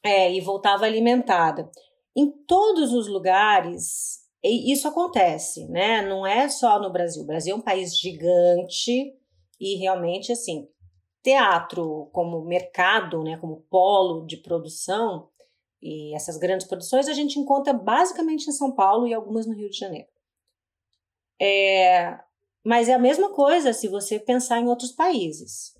É, 0.03 0.31
e 0.31 0.39
voltava 0.39 0.85
alimentada. 0.85 1.69
Em 2.15 2.29
todos 2.45 2.93
os 2.93 3.07
lugares, 3.07 4.19
isso 4.43 4.87
acontece, 4.87 5.67
né? 5.67 6.01
Não 6.03 6.25
é 6.25 6.47
só 6.47 6.79
no 6.79 6.91
Brasil. 6.91 7.23
O 7.23 7.25
Brasil 7.25 7.55
é 7.55 7.57
um 7.57 7.61
país 7.61 7.97
gigante 7.97 9.13
e 9.59 9.75
realmente, 9.77 10.31
assim, 10.31 10.67
teatro 11.23 12.07
como 12.13 12.45
mercado, 12.45 13.23
né, 13.23 13.35
como 13.37 13.65
polo 13.69 14.25
de 14.27 14.37
produção, 14.37 15.27
e 15.85 16.15
essas 16.15 16.37
grandes 16.37 16.65
produções 16.65 17.07
a 17.07 17.13
gente 17.13 17.37
encontra 17.37 17.71
basicamente 17.71 18.47
em 18.47 18.51
São 18.51 18.71
Paulo 18.71 19.07
e 19.07 19.13
algumas 19.13 19.45
no 19.45 19.53
Rio 19.53 19.69
de 19.69 19.77
Janeiro. 19.77 20.07
É, 21.39 22.17
mas 22.65 22.89
é 22.89 22.95
a 22.95 22.99
mesma 22.99 23.29
coisa 23.29 23.71
se 23.71 23.87
você 23.87 24.17
pensar 24.17 24.59
em 24.59 24.67
outros 24.67 24.91
países. 24.91 25.75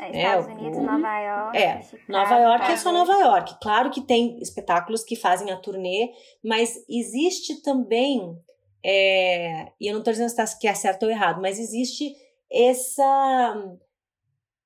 É, 0.00 0.10
Estados 0.10 0.48
é, 0.48 0.50
Unidos, 0.50 0.78
o, 0.78 0.82
Nova 0.82 1.20
York. 1.20 1.56
É, 1.56 1.82
Chicago, 1.82 2.02
Nova 2.08 2.38
York 2.38 2.72
é 2.72 2.76
só 2.76 2.92
Nova 2.92 3.12
York. 3.14 3.56
Claro 3.62 3.90
que 3.90 4.00
tem 4.00 4.36
espetáculos 4.40 5.04
que 5.04 5.14
fazem 5.14 5.52
a 5.52 5.56
turnê, 5.56 6.10
mas 6.44 6.84
existe 6.88 7.62
também, 7.62 8.36
é, 8.84 9.70
e 9.80 9.86
eu 9.86 9.92
não 9.92 10.00
estou 10.00 10.12
dizendo 10.12 10.58
que 10.58 10.66
é 10.66 10.74
certo 10.74 11.04
ou 11.04 11.10
errado, 11.10 11.40
mas 11.40 11.60
existe 11.60 12.16
essa 12.50 13.78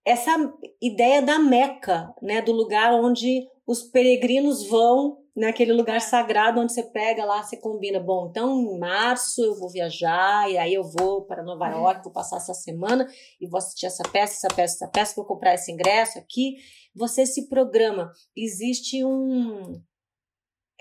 essa 0.06 0.54
ideia 0.80 1.20
da 1.20 1.38
Meca, 1.38 2.14
né, 2.22 2.40
do 2.40 2.52
lugar 2.52 2.94
onde 2.94 3.46
os 3.70 3.83
peregrinos 3.83 4.66
vão, 4.66 5.18
naquele 5.37 5.72
lugar 5.72 5.98
é. 5.98 6.00
sagrado 6.00 6.61
onde 6.61 6.72
você 6.72 6.83
pega 6.83 7.24
lá, 7.24 7.42
você 7.42 7.56
combina, 7.56 8.00
bom, 8.00 8.28
então 8.28 8.61
em 8.61 8.78
março 8.78 9.42
eu 9.42 9.54
vou 9.59 9.70
viajar 9.70 10.50
e 10.50 10.59
aí 10.59 10.74
eu 10.74 10.83
vou 10.83 11.24
para 11.24 11.42
Nova 11.42 11.66
uhum. 11.66 11.83
York, 11.83 12.02
vou 12.02 12.12
passar 12.12 12.38
essa 12.38 12.52
semana 12.52 13.06
e 13.40 13.46
vou 13.46 13.59
assistir 13.59 13.87
essa 13.87 14.02
peça, 14.02 14.35
essa 14.35 14.54
peça, 14.54 14.74
essa 14.74 14.88
peça, 14.88 15.14
vou 15.14 15.24
comprar 15.24 15.54
esse 15.54 15.70
ingresso 15.70 16.18
aqui. 16.18 16.56
Você 16.96 17.24
se 17.24 17.48
programa. 17.48 18.11
Existe 18.37 19.04
um 19.04 19.80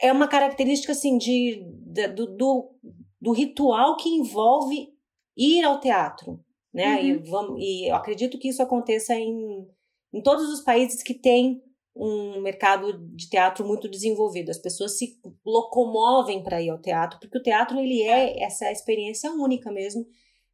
é 0.01 0.11
uma 0.11 0.27
característica 0.27 0.93
assim 0.93 1.17
de, 1.17 1.63
de 1.85 2.07
do, 2.07 2.25
do, 2.35 2.75
do 3.21 3.31
ritual 3.33 3.97
que 3.97 4.09
envolve 4.09 4.89
ir 5.37 5.63
ao 5.63 5.79
teatro 5.79 6.43
né? 6.73 6.95
Uhum. 6.95 7.03
E, 7.03 7.17
vamos, 7.29 7.61
e 7.61 7.91
eu 7.91 7.95
acredito 7.95 8.37
que 8.37 8.49
isso 8.49 8.61
aconteça 8.61 9.13
em, 9.15 9.67
em 10.13 10.21
todos 10.21 10.49
os 10.49 10.61
países 10.61 11.03
que 11.03 11.13
têm 11.13 11.61
um 11.95 12.41
mercado 12.41 12.97
de 13.15 13.29
teatro 13.29 13.65
muito 13.65 13.89
desenvolvido. 13.89 14.49
As 14.49 14.57
pessoas 14.57 14.97
se 14.97 15.19
locomovem 15.45 16.43
para 16.43 16.61
ir 16.61 16.69
ao 16.69 16.81
teatro, 16.81 17.19
porque 17.19 17.37
o 17.37 17.43
teatro 17.43 17.79
ele 17.79 18.01
é 18.03 18.43
essa 18.43 18.71
experiência 18.71 19.31
única 19.31 19.71
mesmo, 19.71 20.05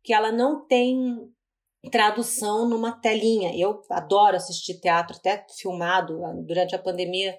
que 0.03 0.13
ela 0.13 0.31
não 0.31 0.65
tem 0.65 1.29
tradução 1.91 2.67
numa 2.67 2.91
telinha. 2.91 3.55
Eu 3.55 3.81
adoro 3.89 4.35
assistir 4.35 4.79
teatro, 4.79 5.17
até 5.17 5.45
filmado. 5.59 6.19
Durante 6.45 6.75
a 6.75 6.79
pandemia, 6.79 7.37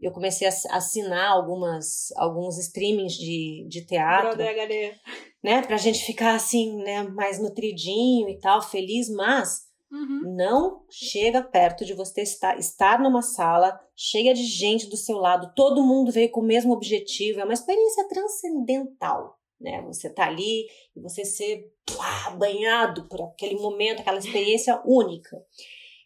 eu 0.00 0.12
comecei 0.12 0.46
a 0.46 0.76
assinar 0.76 1.32
algumas, 1.32 2.12
alguns 2.16 2.58
streamings 2.58 3.14
de, 3.14 3.66
de 3.68 3.84
teatro. 3.84 4.36
Brother. 4.36 5.00
Né, 5.42 5.62
pra 5.62 5.78
gente 5.78 6.04
ficar 6.04 6.34
assim, 6.34 6.76
né, 6.82 7.02
mais 7.02 7.40
nutridinho 7.40 8.28
e 8.28 8.38
tal, 8.38 8.60
feliz, 8.60 9.08
mas 9.08 9.69
Uhum. 9.92 10.36
não 10.36 10.84
chega 10.88 11.42
perto 11.42 11.84
de 11.84 11.94
você 11.94 12.22
estar, 12.22 12.56
estar 12.58 13.00
numa 13.00 13.22
sala 13.22 13.76
cheia 13.96 14.32
de 14.32 14.44
gente 14.44 14.88
do 14.88 14.96
seu 14.96 15.16
lado, 15.16 15.52
todo 15.56 15.82
mundo 15.82 16.12
veio 16.12 16.30
com 16.30 16.40
o 16.40 16.46
mesmo 16.46 16.72
objetivo, 16.72 17.40
é 17.40 17.44
uma 17.44 17.52
experiência 17.52 18.06
transcendental. 18.08 19.36
Né? 19.60 19.82
Você 19.82 20.08
tá 20.08 20.26
ali 20.26 20.66
e 20.96 21.00
você 21.00 21.24
ser 21.24 21.70
pá, 21.84 22.30
banhado 22.30 23.08
por 23.08 23.20
aquele 23.20 23.56
momento, 23.56 24.00
aquela 24.00 24.18
experiência 24.18 24.80
única. 24.86 25.36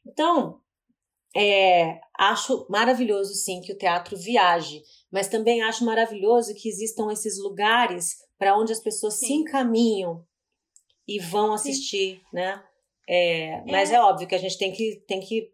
Então, 0.07 0.61
é, 1.37 2.01
acho 2.16 2.66
maravilhoso 2.70 3.35
sim 3.35 3.61
que 3.61 3.73
o 3.73 3.79
teatro 3.79 4.16
viaje, 4.16 4.83
mas 5.11 5.29
também 5.29 5.62
acho 5.62 5.85
maravilhoso 5.85 6.55
que 6.55 6.68
existam 6.68 7.12
esses 7.12 7.38
lugares 7.38 8.16
para 8.38 8.57
onde 8.57 8.73
as 8.73 8.81
pessoas 8.81 9.14
Sim. 9.14 9.27
se 9.27 9.33
encaminham 9.35 10.25
e 11.07 11.18
vão 11.18 11.53
assistir, 11.53 12.20
né? 12.33 12.62
É, 13.09 13.62
mas 13.71 13.90
é. 13.90 14.01
óbvio 14.01 14.27
que 14.27 14.35
a 14.35 14.38
gente 14.38 14.57
tem 14.57 14.73
que, 14.73 15.03
tem 15.07 15.21
que 15.21 15.53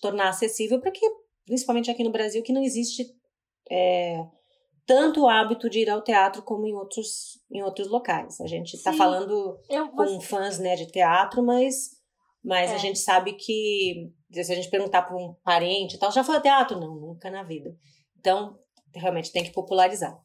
tornar 0.00 0.28
acessível 0.28 0.80
para 0.80 0.90
que, 0.90 1.06
principalmente 1.46 1.90
aqui 1.90 2.04
no 2.04 2.12
Brasil, 2.12 2.42
que 2.42 2.52
não 2.52 2.62
existe 2.62 3.06
é, 3.70 4.24
tanto 4.86 5.22
o 5.22 5.28
hábito 5.28 5.70
de 5.70 5.80
ir 5.80 5.90
ao 5.90 6.02
teatro 6.02 6.42
como 6.42 6.66
em 6.66 6.74
outros, 6.74 7.40
em 7.50 7.62
outros 7.62 7.88
locais. 7.88 8.40
A 8.40 8.46
gente 8.46 8.74
está 8.74 8.92
falando 8.92 9.58
com 9.96 10.20
fãs 10.20 10.58
né, 10.58 10.76
de 10.76 10.86
teatro, 10.86 11.42
mas, 11.42 11.92
mas 12.44 12.70
É. 12.70 12.74
a 12.74 12.78
gente 12.78 12.98
sabe 12.98 13.32
que 13.34 14.12
se 14.30 14.52
a 14.52 14.54
gente 14.54 14.70
perguntar 14.70 15.02
para 15.02 15.16
um 15.16 15.34
parente 15.44 15.96
e 15.96 15.98
tal, 15.98 16.10
já 16.10 16.24
foi 16.24 16.36
ao 16.36 16.42
teatro? 16.42 16.78
Não, 16.78 16.94
nunca 16.94 17.30
na 17.30 17.42
vida. 17.42 17.74
Então, 18.18 18.58
realmente 18.94 19.32
tem 19.32 19.44
que 19.44 19.52
popularizar. 19.52 20.18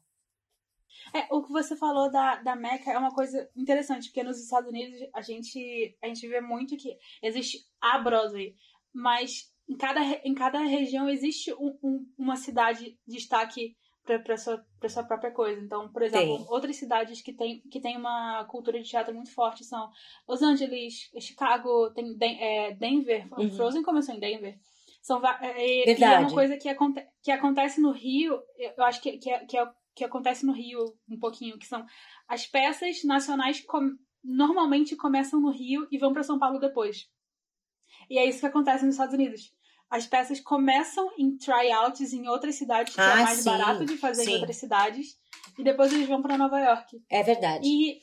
É, 1.14 1.26
o 1.34 1.42
que 1.42 1.50
você 1.52 1.76
falou 1.76 2.10
da, 2.10 2.36
da 2.42 2.56
Meca 2.56 2.90
é 2.90 2.98
uma 2.98 3.14
coisa 3.14 3.48
interessante, 3.56 4.08
porque 4.08 4.22
nos 4.22 4.38
Estados 4.42 4.68
Unidos 4.68 4.98
a 5.14 5.20
gente, 5.22 5.96
a 6.02 6.06
gente 6.08 6.26
vê 6.28 6.40
muito 6.40 6.76
que 6.76 6.96
existe 7.22 7.58
a 7.80 7.98
Broadway, 7.98 8.54
mas 8.92 9.52
em 9.68 9.76
cada, 9.76 10.00
em 10.24 10.34
cada 10.34 10.60
região 10.60 11.08
existe 11.08 11.52
um- 11.54 11.78
um- 11.82 12.06
uma 12.18 12.36
cidade 12.36 12.98
de 13.06 13.16
destaque 13.16 13.76
para 14.24 14.38
sua, 14.38 14.64
pra 14.80 14.88
sua 14.88 15.04
própria 15.04 15.30
coisa. 15.30 15.60
Então, 15.60 15.92
por 15.92 16.00
exemplo, 16.02 16.38
Tem. 16.38 16.46
outras 16.48 16.76
cidades 16.76 17.20
que 17.20 17.30
têm 17.34 17.60
que 17.70 17.78
tem 17.78 17.94
uma 17.96 18.42
cultura 18.46 18.80
de 18.80 18.88
teatro 18.88 19.14
muito 19.14 19.30
forte 19.34 19.62
são 19.64 19.90
Los 20.26 20.40
Angeles, 20.40 21.10
Chicago, 21.20 21.90
tem 21.92 22.16
Den- 22.16 22.38
é, 22.40 22.72
Denver. 22.74 23.28
Uhum. 23.38 23.50
Frozen 23.52 23.82
começou 23.82 24.14
em 24.14 24.18
Denver. 24.18 24.58
São, 25.02 25.20
é, 25.42 25.90
é 25.90 26.18
uma 26.20 26.32
coisa 26.34 26.56
que, 26.56 26.68
aconte, 26.70 27.06
que 27.22 27.30
acontece 27.30 27.80
no 27.80 27.92
Rio, 27.92 28.40
eu 28.58 28.84
acho 28.84 29.00
que, 29.02 29.18
que, 29.18 29.30
é, 29.30 29.44
que, 29.46 29.56
é, 29.58 29.66
que 29.98 30.04
acontece 30.04 30.46
no 30.46 30.52
Rio 30.52 30.94
um 31.08 31.18
pouquinho, 31.18 31.58
que 31.58 31.66
são 31.66 31.84
as 32.26 32.46
peças 32.46 33.02
nacionais 33.04 33.60
com- 33.60 33.96
normalmente 34.24 34.96
começam 34.96 35.40
no 35.40 35.50
Rio 35.50 35.86
e 35.90 35.98
vão 35.98 36.12
para 36.12 36.22
São 36.22 36.38
Paulo 36.38 36.58
depois. 36.58 37.08
E 38.08 38.18
é 38.18 38.24
isso 38.26 38.40
que 38.40 38.46
acontece 38.46 38.84
nos 38.84 38.94
Estados 38.94 39.14
Unidos. 39.14 39.52
As 39.90 40.06
peças 40.06 40.38
começam 40.40 41.10
em 41.18 41.36
tryouts 41.38 42.12
em 42.12 42.28
outras 42.28 42.56
cidades, 42.56 42.94
que 42.94 43.00
Ah, 43.00 43.20
é 43.20 43.22
mais 43.24 43.38
sim, 43.38 43.44
barato 43.50 43.84
de 43.86 43.96
fazer 43.96 44.24
sim. 44.24 44.32
em 44.32 44.34
outras 44.34 44.56
cidades, 44.56 45.18
e 45.58 45.64
depois 45.64 45.92
eles 45.92 46.06
vão 46.08 46.20
para 46.20 46.36
Nova 46.38 46.60
York. 46.60 47.02
É 47.10 47.22
verdade. 47.22 47.66
E, 47.66 47.98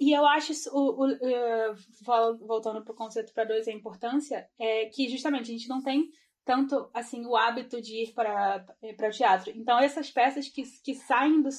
e 0.00 0.12
eu 0.12 0.26
acho, 0.26 0.52
isso- 0.52 0.70
o, 0.72 1.04
o, 1.04 1.74
vol- 2.02 2.38
voltando 2.38 2.82
pro 2.82 2.94
conceito 2.94 3.32
para 3.34 3.44
dois, 3.44 3.68
a 3.68 3.72
importância 3.72 4.48
é 4.58 4.86
que 4.86 5.08
justamente 5.10 5.42
a 5.50 5.52
gente 5.52 5.68
não 5.68 5.82
tem 5.82 6.08
tanto 6.46 6.88
assim 6.94 7.26
o 7.26 7.36
hábito 7.36 7.82
de 7.82 8.04
ir 8.04 8.12
para 8.14 8.64
para 8.96 9.08
o 9.08 9.12
teatro. 9.12 9.52
Então 9.54 9.78
essas 9.80 10.10
peças 10.10 10.48
que, 10.48 10.62
que 10.84 10.94
saem 10.94 11.42
do, 11.42 11.50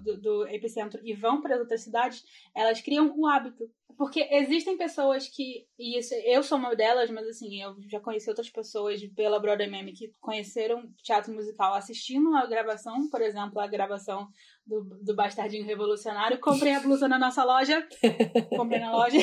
do, 0.00 0.20
do 0.20 0.48
epicentro 0.48 0.98
e 1.04 1.12
vão 1.12 1.42
para 1.42 1.58
outras 1.58 1.82
cidades, 1.82 2.24
elas 2.56 2.80
criam 2.80 3.14
o 3.16 3.26
hábito. 3.26 3.70
Porque 3.96 4.26
existem 4.32 4.76
pessoas 4.76 5.28
que, 5.28 5.66
e 5.78 5.98
isso, 5.98 6.14
eu 6.24 6.42
sou 6.42 6.58
uma 6.58 6.74
delas, 6.74 7.10
mas 7.10 7.28
assim, 7.28 7.62
eu 7.62 7.76
já 7.88 8.00
conheci 8.00 8.28
outras 8.28 8.50
pessoas 8.50 9.00
pela 9.14 9.38
Broadway 9.38 9.70
Meme 9.70 9.92
que 9.92 10.10
conheceram 10.20 10.90
teatro 11.00 11.32
musical 11.32 11.74
assistindo 11.74 12.34
a 12.34 12.44
gravação, 12.44 13.08
por 13.08 13.20
exemplo, 13.20 13.60
a 13.60 13.68
gravação 13.68 14.26
do, 14.66 14.82
do 15.00 15.14
Bastardinho 15.14 15.64
Revolucionário. 15.64 16.40
Comprei 16.40 16.74
a 16.74 16.80
blusa 16.80 17.06
na 17.06 17.20
nossa 17.20 17.44
loja. 17.44 17.86
Comprei 18.56 18.80
na 18.80 18.90
loja. 18.90 19.18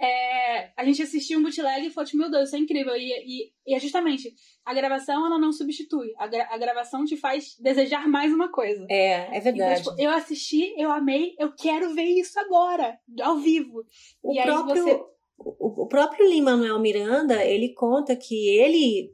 É, 0.00 0.70
a 0.76 0.84
gente 0.84 1.02
assistiu 1.02 1.38
um 1.38 1.42
bootleg 1.42 1.86
e 1.86 1.90
falou, 1.90 2.06
tipo, 2.06 2.18
meu 2.18 2.30
Deus, 2.30 2.48
isso 2.48 2.56
é 2.56 2.58
incrível. 2.58 2.94
E, 2.96 3.08
e, 3.10 3.52
e 3.66 3.74
é 3.74 3.80
justamente, 3.80 4.32
a 4.64 4.74
gravação 4.74 5.24
ela 5.26 5.38
não 5.38 5.52
substitui. 5.52 6.12
A, 6.18 6.26
gra- 6.26 6.48
a 6.50 6.58
gravação 6.58 7.04
te 7.04 7.16
faz 7.16 7.56
desejar 7.58 8.06
mais 8.06 8.32
uma 8.32 8.50
coisa. 8.50 8.86
É, 8.90 9.36
é 9.36 9.40
verdade. 9.40 9.80
Então, 9.80 9.92
tipo, 9.94 10.02
eu 10.02 10.10
assisti, 10.10 10.74
eu 10.76 10.90
amei, 10.90 11.34
eu 11.38 11.52
quero 11.54 11.94
ver 11.94 12.04
isso 12.04 12.38
agora, 12.38 12.98
ao 13.22 13.36
vivo. 13.38 13.84
O 14.22 14.34
e 14.34 14.38
aí 14.38 14.44
próprio, 14.46 14.84
você- 14.84 15.00
o, 15.38 15.82
o 15.84 15.86
próprio 15.88 16.28
Lin-Manuel 16.28 16.78
Miranda, 16.80 17.44
ele 17.44 17.72
conta 17.74 18.14
que 18.16 18.48
ele 18.58 19.12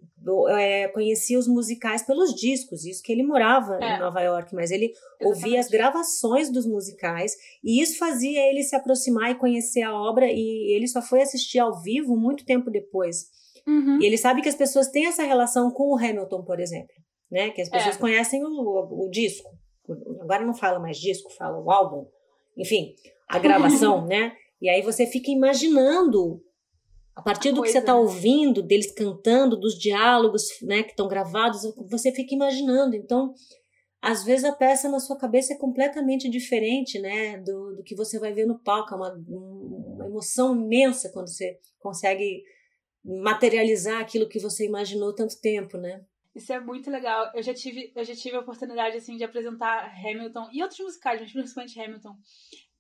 é, 0.49 0.89
conhecia 0.89 1.39
os 1.39 1.47
musicais 1.49 2.03
pelos 2.03 2.35
discos, 2.35 2.85
isso 2.85 3.03
que 3.03 3.11
ele 3.13 3.23
morava 3.23 3.79
É. 3.83 3.97
em 3.97 3.99
Nova 3.99 4.21
York, 4.21 4.55
mas 4.55 4.71
ele 4.71 4.93
ouvia 5.21 5.61
as 5.61 5.67
Exatamente. 5.67 5.71
gravações 5.73 6.51
dos 6.53 6.67
musicais 6.67 7.33
e 7.63 7.81
isso 7.83 7.99
fazia 7.99 8.41
ele 8.49 8.63
se 8.63 8.77
aproximar 8.77 9.31
e 9.31 9.35
conhecer 9.35 9.83
a 9.83 9.95
obra 9.95 10.27
e 10.31 10.75
ele 10.75 10.87
só 10.87 11.01
foi 11.03 11.23
assistir 11.23 11.59
ao 11.59 11.81
vivo 11.83 12.17
muito 12.17 12.45
tempo 12.45 12.71
depois. 12.71 13.27
Uhum. 13.67 14.01
E 14.01 14.07
ele 14.07 14.17
sabe 14.19 14.43
que 14.43 14.49
as 14.49 14.55
pessoas 14.57 14.89
têm 14.89 15.07
essa 15.07 15.23
relação 15.23 15.71
com 15.71 15.93
o 15.93 15.97
Hamilton, 15.97 16.43
por 16.43 16.59
exemplo, 16.61 16.95
né? 17.31 17.51
Que 17.51 17.63
as 17.63 17.69
pessoas 17.69 17.97
É. 17.97 17.99
conhecem 17.99 18.43
o, 18.45 18.49
o, 18.49 19.07
o 19.07 19.11
disco. 19.11 19.49
Agora 20.21 20.45
não 20.45 20.55
fala 20.55 20.79
mais 20.79 20.97
disco, 20.99 21.31
fala 21.33 21.59
o 21.61 21.71
álbum. 21.71 22.07
Enfim, 22.57 22.95
a 23.29 23.39
gravação, 23.39 24.05
né? 24.07 24.33
E 24.61 24.69
aí 24.69 24.83
você 24.83 25.07
fica 25.07 25.31
imaginando, 25.31 26.41
a 27.15 27.23
partir 27.23 27.53
do 27.53 27.63
que 27.63 27.71
você 27.71 27.79
está 27.79 27.95
né? 27.95 27.99
ouvindo, 27.99 28.63
deles 28.63 28.93
cantando, 28.93 29.57
dos 29.57 29.79
diálogos 29.79 30.45
né, 30.63 30.83
que 30.83 30.91
estão 30.91 31.07
gravados, 31.07 31.63
você 31.91 32.11
fica 32.11 32.35
imaginando. 32.35 32.97
Então, 32.97 33.35
às 34.01 34.25
vezes 34.25 34.45
a 34.45 34.53
peça 34.53 34.89
na 34.89 34.99
sua 34.99 35.17
cabeça 35.17 35.53
é 35.53 35.59
completamente 35.59 36.29
diferente, 36.29 36.99
né? 36.99 37.39
Do, 37.39 37.77
do 37.77 37.83
que 37.85 37.95
você 37.95 38.19
vai 38.19 38.33
ver 38.33 38.47
no 38.47 38.59
palco. 38.59 38.93
É 38.93 38.97
uma, 38.97 39.13
uma 39.29 40.07
emoção 40.07 40.57
imensa 40.57 41.11
quando 41.13 41.29
você 41.29 41.59
consegue 41.79 42.43
materializar 43.05 44.01
aquilo 44.01 44.29
que 44.29 44.41
você 44.41 44.67
imaginou 44.67 45.15
tanto 45.15 45.41
tempo, 45.41 45.77
né? 45.77 46.05
Isso 46.35 46.53
é 46.53 46.59
muito 46.59 46.91
legal. 46.91 47.31
Eu 47.35 47.43
já 47.43 47.53
tive, 47.53 47.93
eu 47.95 48.05
já 48.05 48.15
tive 48.15 48.37
a 48.37 48.41
oportunidade 48.41 48.97
assim 48.97 49.17
de 49.17 49.25
apresentar 49.25 49.93
Hamilton 49.99 50.49
e 50.53 50.63
outros 50.63 50.81
musicais, 50.81 51.21
mas 51.21 51.33
principalmente 51.33 51.79
Hamilton, 51.79 52.17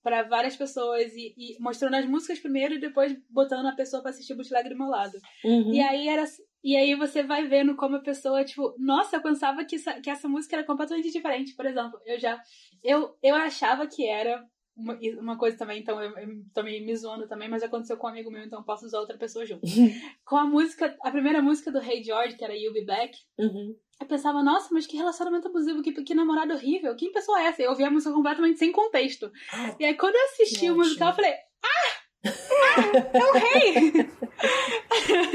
para 0.02 0.22
várias 0.24 0.56
pessoas 0.56 1.12
e, 1.14 1.34
e 1.36 1.56
mostrando 1.60 1.94
as 1.94 2.06
músicas 2.06 2.40
primeiro 2.40 2.74
e 2.74 2.80
depois 2.80 3.16
botando 3.30 3.66
a 3.66 3.76
pessoa 3.76 4.02
para 4.02 4.10
assistir 4.10 4.32
o 4.32 4.36
bootleg 4.36 4.68
do 4.68 4.76
meu 4.76 4.88
lado. 4.88 5.18
Uhum. 5.44 5.72
E 5.72 5.80
aí 5.80 6.08
era 6.08 6.24
e 6.64 6.76
aí 6.76 6.94
você 6.94 7.22
vai 7.24 7.46
vendo 7.48 7.74
como 7.74 7.96
a 7.96 8.02
pessoa, 8.02 8.44
tipo, 8.44 8.74
nossa, 8.78 9.16
eu 9.16 9.22
pensava 9.22 9.64
que 9.64 9.76
essa, 9.76 10.00
que 10.00 10.08
essa 10.08 10.28
música 10.28 10.56
era 10.56 10.64
completamente 10.64 11.10
diferente. 11.10 11.54
Por 11.56 11.66
exemplo, 11.66 12.00
eu 12.06 12.18
já 12.18 12.40
eu, 12.82 13.16
eu 13.22 13.34
achava 13.34 13.86
que 13.86 14.06
era 14.06 14.44
uma, 14.76 14.98
uma 15.20 15.36
coisa 15.38 15.56
também, 15.56 15.80
então 15.80 16.02
eu, 16.02 16.16
eu 16.18 16.28
tô 16.54 16.62
me, 16.62 16.80
me 16.80 16.96
zoando 16.96 17.26
também, 17.28 17.48
mas 17.48 17.62
aconteceu 17.62 17.96
com 17.96 18.06
um 18.06 18.10
amigo 18.10 18.30
meu, 18.30 18.42
então 18.44 18.60
eu 18.60 18.64
posso 18.64 18.86
usar 18.86 18.98
outra 19.00 19.16
pessoa 19.18 19.44
junto. 19.46 19.62
com 20.24 20.36
a 20.36 20.44
música, 20.46 20.96
a 21.02 21.10
primeira 21.10 21.42
música 21.42 21.70
do 21.70 21.78
Hey 21.78 22.02
George, 22.02 22.36
que 22.36 22.44
era 22.44 22.56
You 22.56 22.72
Be 22.72 22.84
Back, 22.84 23.16
Uhum. 23.38 23.74
eu 24.00 24.06
pensava, 24.06 24.42
nossa, 24.42 24.68
mas 24.72 24.86
que 24.86 24.96
relacionamento 24.96 25.48
abusivo, 25.48 25.82
que, 25.82 25.92
que 25.92 26.14
namorado 26.14 26.54
horrível, 26.54 26.94
que 26.96 27.10
pessoa 27.10 27.40
é 27.42 27.46
essa? 27.46 27.62
Eu 27.62 27.70
ouvi 27.70 27.84
a 27.84 27.90
música 27.90 28.12
completamente 28.14 28.58
sem 28.58 28.72
contexto. 28.72 29.30
Ah, 29.52 29.74
E 29.78 29.84
aí 29.84 29.94
quando 29.94 30.14
eu 30.16 30.24
assisti 30.24 30.70
o 30.70 30.76
musical, 30.76 31.10
eu 31.10 31.14
falei, 31.16 31.32
ah! 31.32 32.02
Ah, 32.74 33.18
é 33.18 33.24
o 33.24 33.32
rei! 33.32 33.76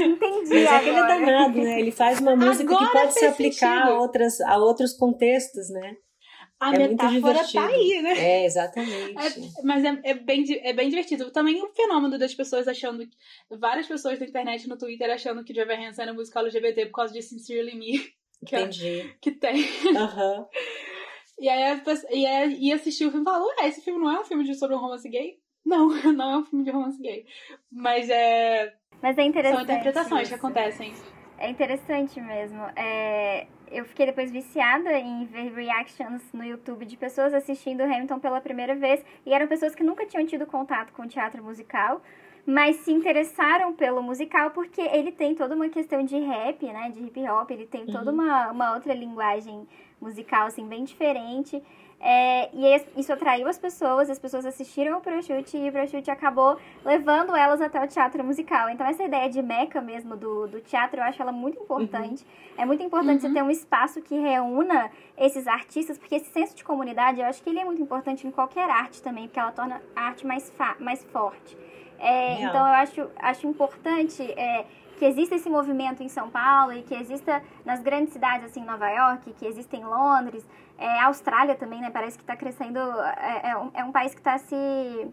Entendi 0.00 0.64
Mas 0.64 0.72
é 0.72 0.80
que 0.80 0.88
ele 0.88 0.98
é 0.98 1.06
danado, 1.06 1.58
né? 1.60 1.80
Ele 1.80 1.90
faz 1.90 2.20
uma 2.20 2.34
música 2.34 2.74
Agora 2.74 2.86
que 2.86 2.92
pode 2.92 3.12
se 3.14 3.26
aplicar 3.26 3.88
a, 3.88 3.98
outras, 4.00 4.40
a 4.40 4.56
outros 4.56 4.94
contextos, 4.94 5.68
né? 5.70 5.96
A 6.60 6.74
É 6.74 6.78
metáfora 6.78 7.46
tá 7.52 7.66
aí, 7.66 8.02
né? 8.02 8.18
É, 8.18 8.44
exatamente. 8.44 9.16
É, 9.16 9.62
mas 9.62 9.84
é, 9.84 10.00
é, 10.02 10.14
bem, 10.14 10.44
é 10.62 10.72
bem 10.72 10.88
divertido. 10.88 11.30
Também 11.30 11.62
o 11.62 11.68
fenômeno 11.68 12.18
das 12.18 12.34
pessoas 12.34 12.66
achando. 12.66 13.08
Várias 13.48 13.86
pessoas 13.86 14.18
da 14.18 14.26
internet 14.26 14.68
no 14.68 14.76
Twitter 14.76 15.08
achando 15.10 15.44
que 15.44 15.54
Trevor 15.54 15.78
Hansen 15.78 16.02
era 16.02 16.12
musical 16.12 16.44
LGBT 16.44 16.86
por 16.86 16.92
causa 16.96 17.12
de 17.12 17.22
Sincerely 17.22 17.76
Me, 17.76 17.98
que, 18.44 18.56
é- 18.56 18.60
Entendi. 18.62 19.14
que 19.20 19.30
tem. 19.30 19.64
Aham. 19.96 20.46
E 21.40 21.48
aí, 21.48 21.80
e 22.10 22.26
aí 22.26 22.58
e 22.60 22.72
assistiu 22.72 23.06
o 23.06 23.10
filme 23.12 23.24
e 23.24 23.30
falou: 23.30 23.46
Ué, 23.60 23.68
esse 23.68 23.80
filme 23.80 24.00
não 24.00 24.10
é 24.10 24.18
um 24.20 24.24
filme 24.24 24.42
de, 24.42 24.56
sobre 24.56 24.74
um 24.74 24.80
romance 24.80 25.08
gay? 25.08 25.38
Não, 25.64 25.88
não 26.12 26.32
é 26.32 26.38
um 26.38 26.44
filme 26.44 26.64
de 26.64 26.70
romance 26.72 27.00
gay. 27.00 27.24
Mas 27.70 28.10
é. 28.10 28.74
Mas 29.00 29.16
é 29.16 29.22
interessante. 29.22 29.66
São 29.66 29.74
interpretações 29.76 30.28
que 30.28 30.34
isso. 30.34 30.44
acontecem. 30.44 30.92
É 31.38 31.48
interessante 31.48 32.20
mesmo. 32.20 32.60
É, 32.76 33.46
eu 33.70 33.84
fiquei 33.84 34.06
depois 34.06 34.30
viciada 34.30 34.92
em 34.98 35.24
ver 35.26 35.52
reactions 35.52 36.22
no 36.32 36.44
YouTube 36.44 36.84
de 36.84 36.96
pessoas 36.96 37.32
assistindo 37.34 37.82
Hamilton 37.82 38.18
pela 38.18 38.40
primeira 38.40 38.74
vez. 38.74 39.04
E 39.26 39.32
eram 39.32 39.46
pessoas 39.46 39.74
que 39.74 39.82
nunca 39.84 40.06
tinham 40.06 40.26
tido 40.26 40.46
contato 40.46 40.92
com 40.92 41.06
teatro 41.06 41.42
musical. 41.42 42.02
mas 42.50 42.76
se 42.76 42.90
interessaram 42.90 43.74
pelo 43.74 44.02
musical 44.02 44.52
porque 44.52 44.80
ele 44.80 45.12
tem 45.12 45.34
toda 45.34 45.54
uma 45.54 45.68
questão 45.68 46.02
de 46.02 46.18
rap, 46.18 46.64
né, 46.64 46.88
de 46.90 47.02
hip 47.04 47.20
hop, 47.28 47.50
ele 47.50 47.66
tem 47.66 47.84
toda 47.84 48.10
Uhum. 48.10 48.16
uma, 48.22 48.50
uma 48.50 48.72
outra 48.74 48.94
linguagem 48.94 49.68
musical, 50.00 50.46
assim, 50.46 50.66
bem 50.66 50.82
diferente. 50.82 51.62
É, 52.00 52.48
e 52.52 52.80
isso 52.96 53.12
atraiu 53.12 53.48
as 53.48 53.58
pessoas, 53.58 54.08
as 54.08 54.18
pessoas 54.18 54.46
assistiram 54.46 54.98
o 54.98 55.00
Prochute 55.00 55.56
e 55.56 55.68
o 55.68 55.72
Prochute 55.72 56.10
acabou 56.10 56.56
levando 56.84 57.34
elas 57.34 57.60
até 57.60 57.82
o 57.82 57.88
teatro 57.88 58.22
musical. 58.22 58.70
Então, 58.70 58.86
essa 58.86 59.02
ideia 59.02 59.28
de 59.28 59.42
meca 59.42 59.80
mesmo 59.80 60.16
do, 60.16 60.46
do 60.46 60.60
teatro, 60.60 61.00
eu 61.00 61.04
acho 61.04 61.20
ela 61.20 61.32
muito 61.32 61.60
importante. 61.60 62.24
É 62.56 62.64
muito 62.64 62.82
importante 62.82 63.24
Uhum. 63.24 63.28
você 63.30 63.34
ter 63.34 63.42
um 63.42 63.50
espaço 63.50 64.00
que 64.00 64.16
reúna 64.16 64.90
esses 65.16 65.46
artistas, 65.48 65.98
porque 65.98 66.14
esse 66.14 66.30
senso 66.30 66.54
de 66.54 66.62
comunidade, 66.62 67.20
eu 67.20 67.26
acho 67.26 67.42
que 67.42 67.50
ele 67.50 67.58
é 67.58 67.64
muito 67.64 67.82
importante 67.82 68.26
em 68.26 68.30
qualquer 68.30 68.70
arte 68.70 69.02
também, 69.02 69.26
porque 69.26 69.40
ela 69.40 69.52
torna 69.52 69.82
a 69.96 70.02
arte 70.02 70.24
mais, 70.26 70.52
mais 70.78 71.04
forte. 71.06 71.56
É, 71.98 72.34
então, 72.42 72.60
eu 72.60 72.74
acho, 72.74 73.10
acho 73.16 73.46
importante 73.46 74.22
é, 74.22 74.64
que 74.98 75.04
exista 75.04 75.34
esse 75.36 75.48
movimento 75.48 76.02
em 76.02 76.08
São 76.08 76.28
Paulo 76.28 76.72
e 76.72 76.82
que 76.82 76.94
exista 76.94 77.42
nas 77.64 77.80
grandes 77.82 78.12
cidades, 78.12 78.44
assim, 78.46 78.64
Nova 78.64 78.88
York, 78.88 79.32
que 79.34 79.46
exista 79.46 79.76
em 79.76 79.84
Londres, 79.84 80.44
é, 80.76 81.00
Austrália 81.00 81.54
também, 81.54 81.80
né? 81.80 81.90
Parece 81.90 82.16
que 82.16 82.22
está 82.22 82.36
crescendo, 82.36 82.78
é, 82.78 83.50
é 83.50 83.56
um, 83.56 83.70
é 83.74 83.84
um 83.84 83.92
país 83.92 84.12
que 84.12 84.20
está 84.20 84.36
se... 84.38 85.08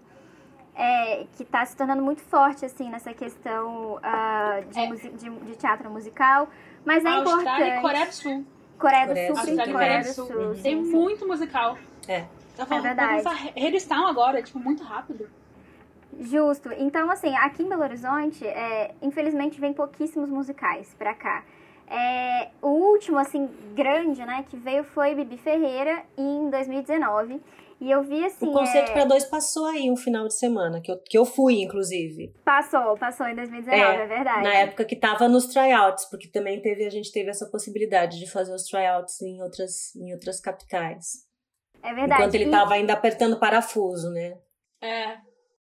é, 0.76 1.26
que 1.38 1.44
está 1.44 1.66
se 1.66 1.76
tornando 1.78 2.02
muito 2.04 2.22
forte, 2.24 2.66
assim, 2.66 2.90
nessa 2.90 3.14
questão 3.14 3.98
ah, 4.04 4.60
de, 4.70 4.80
É. 4.80 4.88
de, 4.92 5.30
de 5.30 5.56
teatro 5.56 5.90
musical. 5.90 6.50
Mas 6.84 7.04
é 7.06 7.10
Austrália 7.10 7.78
importante. 7.78 7.78
e 7.78 7.82
Coreia 7.82 8.06
do 8.06 8.14
Sul. 8.14 8.46
Coreia 8.78 9.08
do 9.08 9.14
Coreia 9.14 9.34
Sul. 9.36 9.74
Coreia 9.74 10.04
do 10.04 10.14
Sul. 10.14 10.28
Sul. 10.28 10.36
Uhum. 10.36 10.56
sim, 10.56 10.62
Tem 10.62 10.84
sim. 10.84 10.92
muito 10.92 11.28
musical. 11.28 11.78
É. 12.08 12.26
Tá 12.56 12.66
falando, 12.66 12.84
verdade. 12.84 13.24
Vai 13.24 13.36
começar 13.36 13.68
Hadestown 13.68 14.08
agora, 14.08 14.42
tipo, 14.44 14.60
muito 14.60 14.84
rápido. 14.84 15.30
Justo. 16.20 16.72
Então, 16.78 17.10
assim, 17.12 17.36
aqui 17.36 17.64
em 17.64 17.70
Belo 17.70 17.84
Horizonte, 17.84 18.46
é, 18.46 18.94
infelizmente, 19.02 19.60
vem 19.60 19.74
pouquíssimos 19.74 20.30
musicais 20.30 20.94
pra 20.98 21.14
cá. 21.14 21.44
É, 21.88 22.50
o 22.62 22.70
último, 22.70 23.18
assim, 23.18 23.48
grande, 23.76 24.26
né, 24.26 24.46
que 24.50 24.58
veio 24.58 24.84
foi 24.84 25.14
Bibi 25.14 25.38
Ferreira 25.38 26.04
em 26.18 26.50
2019. 26.50 27.42
E 27.80 27.92
eu 27.92 28.02
vi, 28.02 28.24
assim... 28.24 28.48
O 28.48 28.54
conceito 28.54 28.90
é, 28.90 28.94
para 28.94 29.06
dois 29.06 29.26
passou 29.26 29.66
aí 29.66 29.92
um 29.92 29.98
final 29.98 30.28
de 30.28 30.34
semana, 30.34 30.80
que 30.82 30.90
eu, 30.90 30.98
que 30.98 31.18
eu 31.18 31.26
fui, 31.26 31.62
inclusive. 31.62 32.34
Passou, 32.44 32.98
passou 32.98 33.28
em 33.28 33.36
2019, 33.36 33.78
é, 33.78 34.04
É, 34.04 34.08
verdade. 34.08 34.44
Na 34.44 34.54
época 34.56 34.86
que 34.86 34.96
tava 34.96 35.28
nos 35.28 35.48
tryouts, 35.48 36.06
porque 36.06 36.30
também 36.30 36.62
teve, 36.62 36.86
a 36.86 36.90
gente 36.90 37.12
teve 37.12 37.30
essa 37.30 37.46
possibilidade 37.50 38.18
de 38.18 38.32
fazer 38.32 38.54
os 38.54 38.64
tryouts 38.64 39.22
em 39.22 39.42
outras, 39.42 39.94
em 39.96 40.14
outras 40.14 40.40
capitais. 40.40 41.26
É 41.84 41.94
verdade. 41.94 42.22
Enquanto 42.22 42.36
ele 42.36 42.46
E- 42.46 42.52
tava 42.52 42.74
ainda 42.74 42.94
apertando 42.94 43.38
parafuso, 43.40 44.10
né? 44.10 44.38
É. 44.82 45.18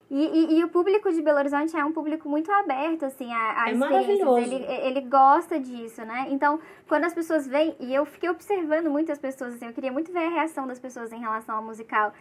E, 0.09 0.23
e- 0.23 0.59
e 0.59 0.63
o 0.63 0.67
público 0.69 1.11
de 1.11 1.19
Belo 1.21 1.39
Horizonte 1.39 1.75
é 1.75 1.83
um 1.83 1.91
público 1.91 2.29
muito 2.29 2.51
aberto, 2.51 3.05
assim, 3.05 3.31
a, 3.33 3.63
a 3.63 3.69
É 3.69 3.73
experiências. 3.73 4.51
Ele, 4.51 4.65
ele 4.87 5.01
gosta 5.01 5.59
disso, 5.59 6.05
né? 6.05 6.27
Então, 6.29 6.59
quando 6.87 7.05
as 7.05 7.13
pessoas 7.13 7.47
vêm, 7.47 7.75
e 7.79 7.93
eu 7.93 8.05
fiquei 8.05 8.29
observando 8.29 8.87
muitas 8.89 9.17
pessoas, 9.17 9.55
assim, 9.55 9.65
eu 9.65 9.73
queria 9.73 9.91
muito 9.91 10.11
ver 10.11 10.25
a 10.25 10.29
reação 10.29 10.67
das 10.67 10.77
pessoas 10.79 11.11
em 11.11 11.19
relação 11.19 11.55
ao 11.55 11.63
musical. 11.63 12.13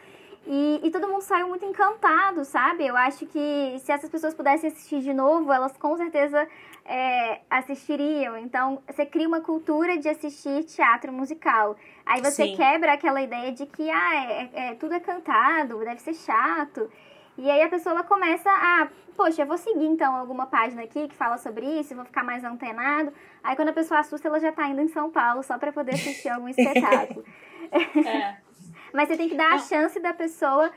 E, 0.46 0.80
e 0.82 0.90
todo 0.90 1.08
mundo 1.08 1.22
saiu 1.22 1.48
muito 1.48 1.64
encantado, 1.64 2.44
sabe? 2.44 2.86
Eu 2.86 2.96
acho 2.96 3.24
que 3.26 3.76
se 3.78 3.90
essas 3.92 4.10
pessoas 4.10 4.34
pudessem 4.34 4.68
assistir 4.70 5.00
de 5.00 5.12
novo, 5.14 5.50
elas 5.52 5.74
com 5.76 5.96
certeza 5.96 6.46
é, 6.86 7.40
assistiriam. 7.50 8.36
Então, 8.36 8.82
você 8.86 9.06
cria 9.06 9.26
uma 9.28 9.40
cultura 9.40 9.96
de 9.98 10.08
assistir 10.08 10.64
teatro 10.64 11.10
musical. 11.12 11.76
Aí 12.04 12.20
você 12.20 12.44
Sim. 12.46 12.56
quebra 12.56 12.92
aquela 12.92 13.22
ideia 13.22 13.52
de 13.52 13.64
que 13.66 13.90
ah, 13.90 14.14
é- 14.16 14.50
é- 14.54 14.74
tudo 14.74 14.92
é 14.94 15.00
cantado, 15.00 15.78
deve 15.78 16.00
ser 16.00 16.14
chato. 16.14 16.90
E 17.36 17.50
aí 17.50 17.62
a 17.62 17.68
pessoa 17.68 18.02
começa 18.04 18.50
a, 18.50 18.88
poxa, 19.16 19.42
eu 19.42 19.46
vou 19.46 19.58
seguir 19.58 19.86
então 19.86 20.14
alguma 20.14 20.46
página 20.46 20.82
aqui 20.82 21.08
que 21.08 21.14
fala 21.14 21.36
sobre 21.36 21.66
isso, 21.80 21.94
vou 21.94 22.04
ficar 22.04 22.22
mais 22.22 22.44
antenado. 22.44 23.12
Aí 23.42 23.56
quando 23.56 23.68
a 23.70 23.72
pessoa 23.72 24.00
assusta, 24.00 24.28
ela 24.28 24.38
já 24.38 24.52
tá 24.52 24.66
indo 24.68 24.80
em 24.80 24.88
São 24.88 25.10
Paulo 25.10 25.42
só 25.42 25.58
pra 25.58 25.72
poder 25.72 25.94
assistir 25.94 26.28
algum 26.28 26.48
espetáculo. 26.50 27.24
É. 27.72 28.36
Mas 28.94 29.08
você 29.08 29.16
tem 29.16 29.28
que 29.28 29.34
dar 29.34 29.54
a 29.54 29.58
chance 29.58 29.98
da 29.98 30.14
pessoa 30.14 30.70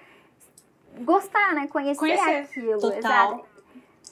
gostar, 1.02 1.54
né? 1.54 1.68
Conhecer, 1.68 2.00
Conhecer. 2.00 2.42
aquilo. 2.42 2.80
Total. 2.80 2.98
Exato. 2.98 3.46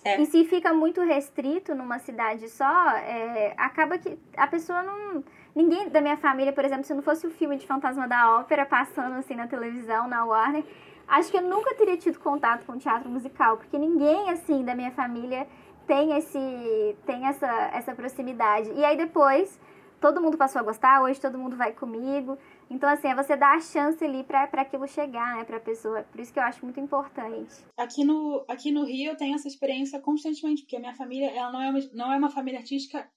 É. 0.03 0.21
E 0.21 0.25
se 0.27 0.45
fica 0.45 0.71
muito 0.71 1.01
restrito 1.01 1.73
numa 1.73 1.97
cidade 1.97 2.47
só, 2.47 2.89
é, 2.91 3.55
acaba 3.57 3.97
que 3.97 4.17
a 4.37 4.45
pessoa 4.45 4.83
não. 4.83 5.23
Ninguém 5.55 5.89
da 5.89 5.99
minha 5.99 6.17
família, 6.17 6.53
por 6.53 6.63
exemplo, 6.63 6.83
se 6.83 6.93
não 6.93 7.01
fosse 7.01 7.25
o 7.25 7.31
filme 7.31 7.57
de 7.57 7.65
Fantasma 7.65 8.07
da 8.07 8.37
Ópera 8.37 8.65
passando 8.65 9.15
assim 9.15 9.33
na 9.35 9.47
televisão, 9.47 10.07
na 10.07 10.23
Warner, 10.23 10.63
acho 11.07 11.31
que 11.31 11.37
eu 11.37 11.41
nunca 11.41 11.73
teria 11.75 11.97
tido 11.97 12.19
contato 12.19 12.65
com 12.65 12.77
teatro 12.77 13.09
musical, 13.09 13.57
porque 13.57 13.77
ninguém 13.77 14.29
assim 14.29 14.63
da 14.63 14.75
minha 14.75 14.91
família 14.91 15.47
tem 15.87 16.17
esse 16.17 16.95
tem 17.05 17.25
essa 17.27 17.47
essa 17.73 17.95
proximidade. 17.95 18.71
E 18.73 18.83
aí 18.83 18.97
depois 18.97 19.59
todo 19.99 20.21
mundo 20.21 20.37
passou 20.37 20.59
a 20.59 20.63
gostar, 20.63 21.01
hoje 21.01 21.19
todo 21.19 21.37
mundo 21.37 21.55
vai 21.55 21.73
comigo. 21.73 22.37
Então 22.69 22.89
assim, 22.89 23.07
é 23.07 23.15
você 23.15 23.35
dar 23.35 23.55
a 23.55 23.59
chance 23.59 24.03
ali 24.03 24.23
para 24.23 24.43
aquilo 24.43 24.87
chegar, 24.87 25.37
né, 25.37 25.43
pra 25.43 25.59
pessoa. 25.59 26.03
Por 26.03 26.19
isso 26.19 26.33
que 26.33 26.39
eu 26.39 26.43
acho 26.43 26.63
muito 26.63 26.79
importante. 26.79 27.65
Aqui 27.77 28.03
no, 28.03 28.45
aqui 28.47 28.71
no 28.71 28.85
Rio 28.85 29.11
eu 29.11 29.17
tenho 29.17 29.35
essa 29.35 29.47
experiência 29.47 29.99
constantemente, 29.99 30.63
porque 30.63 30.77
a 30.77 30.79
minha 30.79 30.95
família 30.95 31.31
ela 31.31 31.51
não, 31.51 31.61
é 31.61 31.69
uma, 31.69 31.79
não 31.93 32.13
é 32.13 32.17
uma 32.17 32.29
família 32.29 32.59
artística 32.59 33.09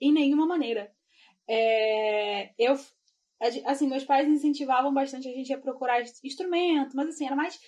em 0.00 0.12
nenhuma 0.12 0.46
maneira. 0.46 0.92
É, 1.48 2.50
eu, 2.58 2.76
assim, 3.66 3.88
meus 3.88 4.04
pais 4.04 4.28
incentivavam 4.28 4.92
bastante 4.92 5.28
a 5.28 5.32
gente 5.32 5.52
a 5.52 5.58
procurar 5.58 6.02
instrumento, 6.22 6.96
mas 6.96 7.08
assim, 7.08 7.26
era 7.26 7.36
mais 7.36 7.60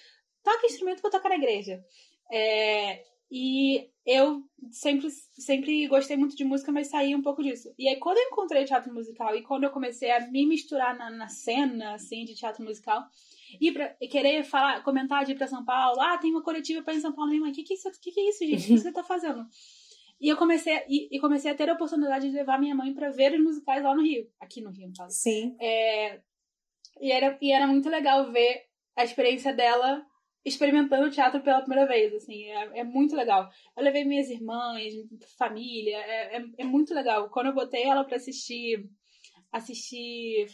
toca 0.42 0.66
instrumento 0.66 1.00
pra 1.00 1.11
tocar 1.11 1.29
na 1.29 1.37
igreja. 1.37 1.85
É, 2.31 3.02
e 3.31 3.88
eu 4.05 4.44
sempre, 4.70 5.09
sempre 5.11 5.88
gostei 5.88 6.16
muito 6.16 6.37
de 6.37 6.44
música, 6.44 6.70
mas 6.70 6.87
saí 6.87 7.14
um 7.14 7.22
pouco 7.22 7.42
disso. 7.42 7.74
E 7.76 7.88
aí, 7.88 7.96
quando 7.96 8.18
eu 8.18 8.24
encontrei 8.24 8.64
teatro 8.64 8.92
musical 8.94 9.35
e 9.35 9.42
quando 9.42 9.64
eu 9.64 9.70
comecei 9.70 10.11
a 10.12 10.20
me 10.31 10.46
misturar 10.46 10.96
na, 10.96 11.11
na 11.11 11.29
cena, 11.29 11.94
assim, 11.94 12.24
de 12.24 12.35
teatro 12.35 12.64
musical, 12.64 13.05
ir 13.61 13.72
pra, 13.72 13.96
e 14.00 14.07
querer 14.07 14.44
falar, 14.44 14.83
comentar 14.85 15.24
de 15.24 15.33
ir 15.33 15.35
pra 15.35 15.48
São 15.48 15.64
Paulo, 15.64 16.00
ah, 16.00 16.18
tem 16.18 16.31
uma 16.31 16.42
coletiva 16.42 16.83
pra 16.83 16.94
ir 16.94 16.98
em 16.98 17.00
São 17.00 17.12
Paulo, 17.12 17.33
o 17.33 17.52
que 17.52 17.64
que, 17.64 17.74
isso, 17.74 17.90
que 18.00 18.12
que 18.12 18.20
é 18.20 18.29
isso, 18.29 18.46
gente? 18.46 18.64
O 18.64 18.66
que 18.66 18.79
você 18.79 18.92
tá 18.92 19.02
fazendo? 19.02 19.44
E 20.20 20.29
eu 20.29 20.37
comecei, 20.37 20.74
a- 20.74 20.85
e, 20.88 21.09
e 21.11 21.20
comecei 21.20 21.50
a 21.50 21.55
ter 21.55 21.68
a 21.68 21.74
oportunidade 21.74 22.29
de 22.31 22.35
levar 22.35 22.59
minha 22.59 22.74
mãe 22.74 22.92
pra 22.94 23.11
ver 23.11 23.33
os 23.35 23.42
musicais 23.44 23.83
lá 23.83 23.94
no 23.94 24.02
Rio, 24.02 24.26
aqui 24.40 24.61
no 24.62 24.70
Rio, 24.70 24.88
no 24.88 24.94
caso. 24.94 25.14
Sim. 25.14 25.57
É, 25.61 26.20
e, 27.00 27.12
era, 27.12 27.38
e 27.40 27.52
era 27.52 27.66
muito 27.66 27.88
legal 27.88 28.31
ver 28.33 28.64
a 28.96 29.05
experiência 29.05 29.52
dela 29.52 30.05
experimentando 30.44 31.09
o 31.09 31.11
teatro 31.11 31.40
pela 31.42 31.61
primeira 31.61 31.87
vez, 31.87 32.14
assim, 32.14 32.44
é, 32.44 32.79
é 32.81 32.85
muito 32.85 33.16
legal. 33.16 33.50
Eu 33.76 33.83
levei 33.83 34.05
minhas 34.05 34.31
irmãs, 34.31 34.94
família, 35.37 35.96
é, 35.98 36.37
é, 36.37 36.44
é 36.59 36.64
muito 36.64 36.94
legal. 36.94 37.29
Quando 37.31 37.46
eu 37.46 37.55
botei 37.55 37.83
ela 37.83 38.05
pra 38.05 38.16
assistir, 38.16 38.88
assistir, 39.52 40.46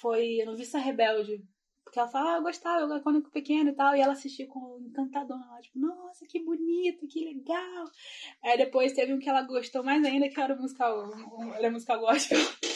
foi 0.00 0.42
no 0.46 0.56
Vista 0.56 0.78
Rebelde, 0.78 1.42
porque 1.84 1.98
ela 1.98 2.08
fala, 2.08 2.34
ah, 2.34 2.36
eu 2.38 2.42
gostava, 2.42 2.80
eu 2.80 2.92
era 2.92 3.20
pequena 3.32 3.70
e 3.70 3.74
tal, 3.74 3.94
e 3.94 4.00
ela 4.00 4.14
assistiu 4.14 4.48
com 4.48 4.78
encantadona, 4.80 5.46
ela, 5.50 5.60
tipo, 5.60 5.78
nossa, 5.78 6.26
que 6.26 6.42
bonito, 6.42 7.06
que 7.06 7.24
legal. 7.24 7.84
Aí 8.42 8.56
depois 8.56 8.92
teve 8.92 9.12
um 9.12 9.18
que 9.18 9.28
ela 9.28 9.42
gostou 9.42 9.84
mais 9.84 10.02
ainda, 10.04 10.28
que 10.28 10.40
era 10.40 10.54
o 10.54 10.60
musical, 10.60 11.10
era 11.56 11.70
musical 11.70 12.00
gospel. 12.00 12.38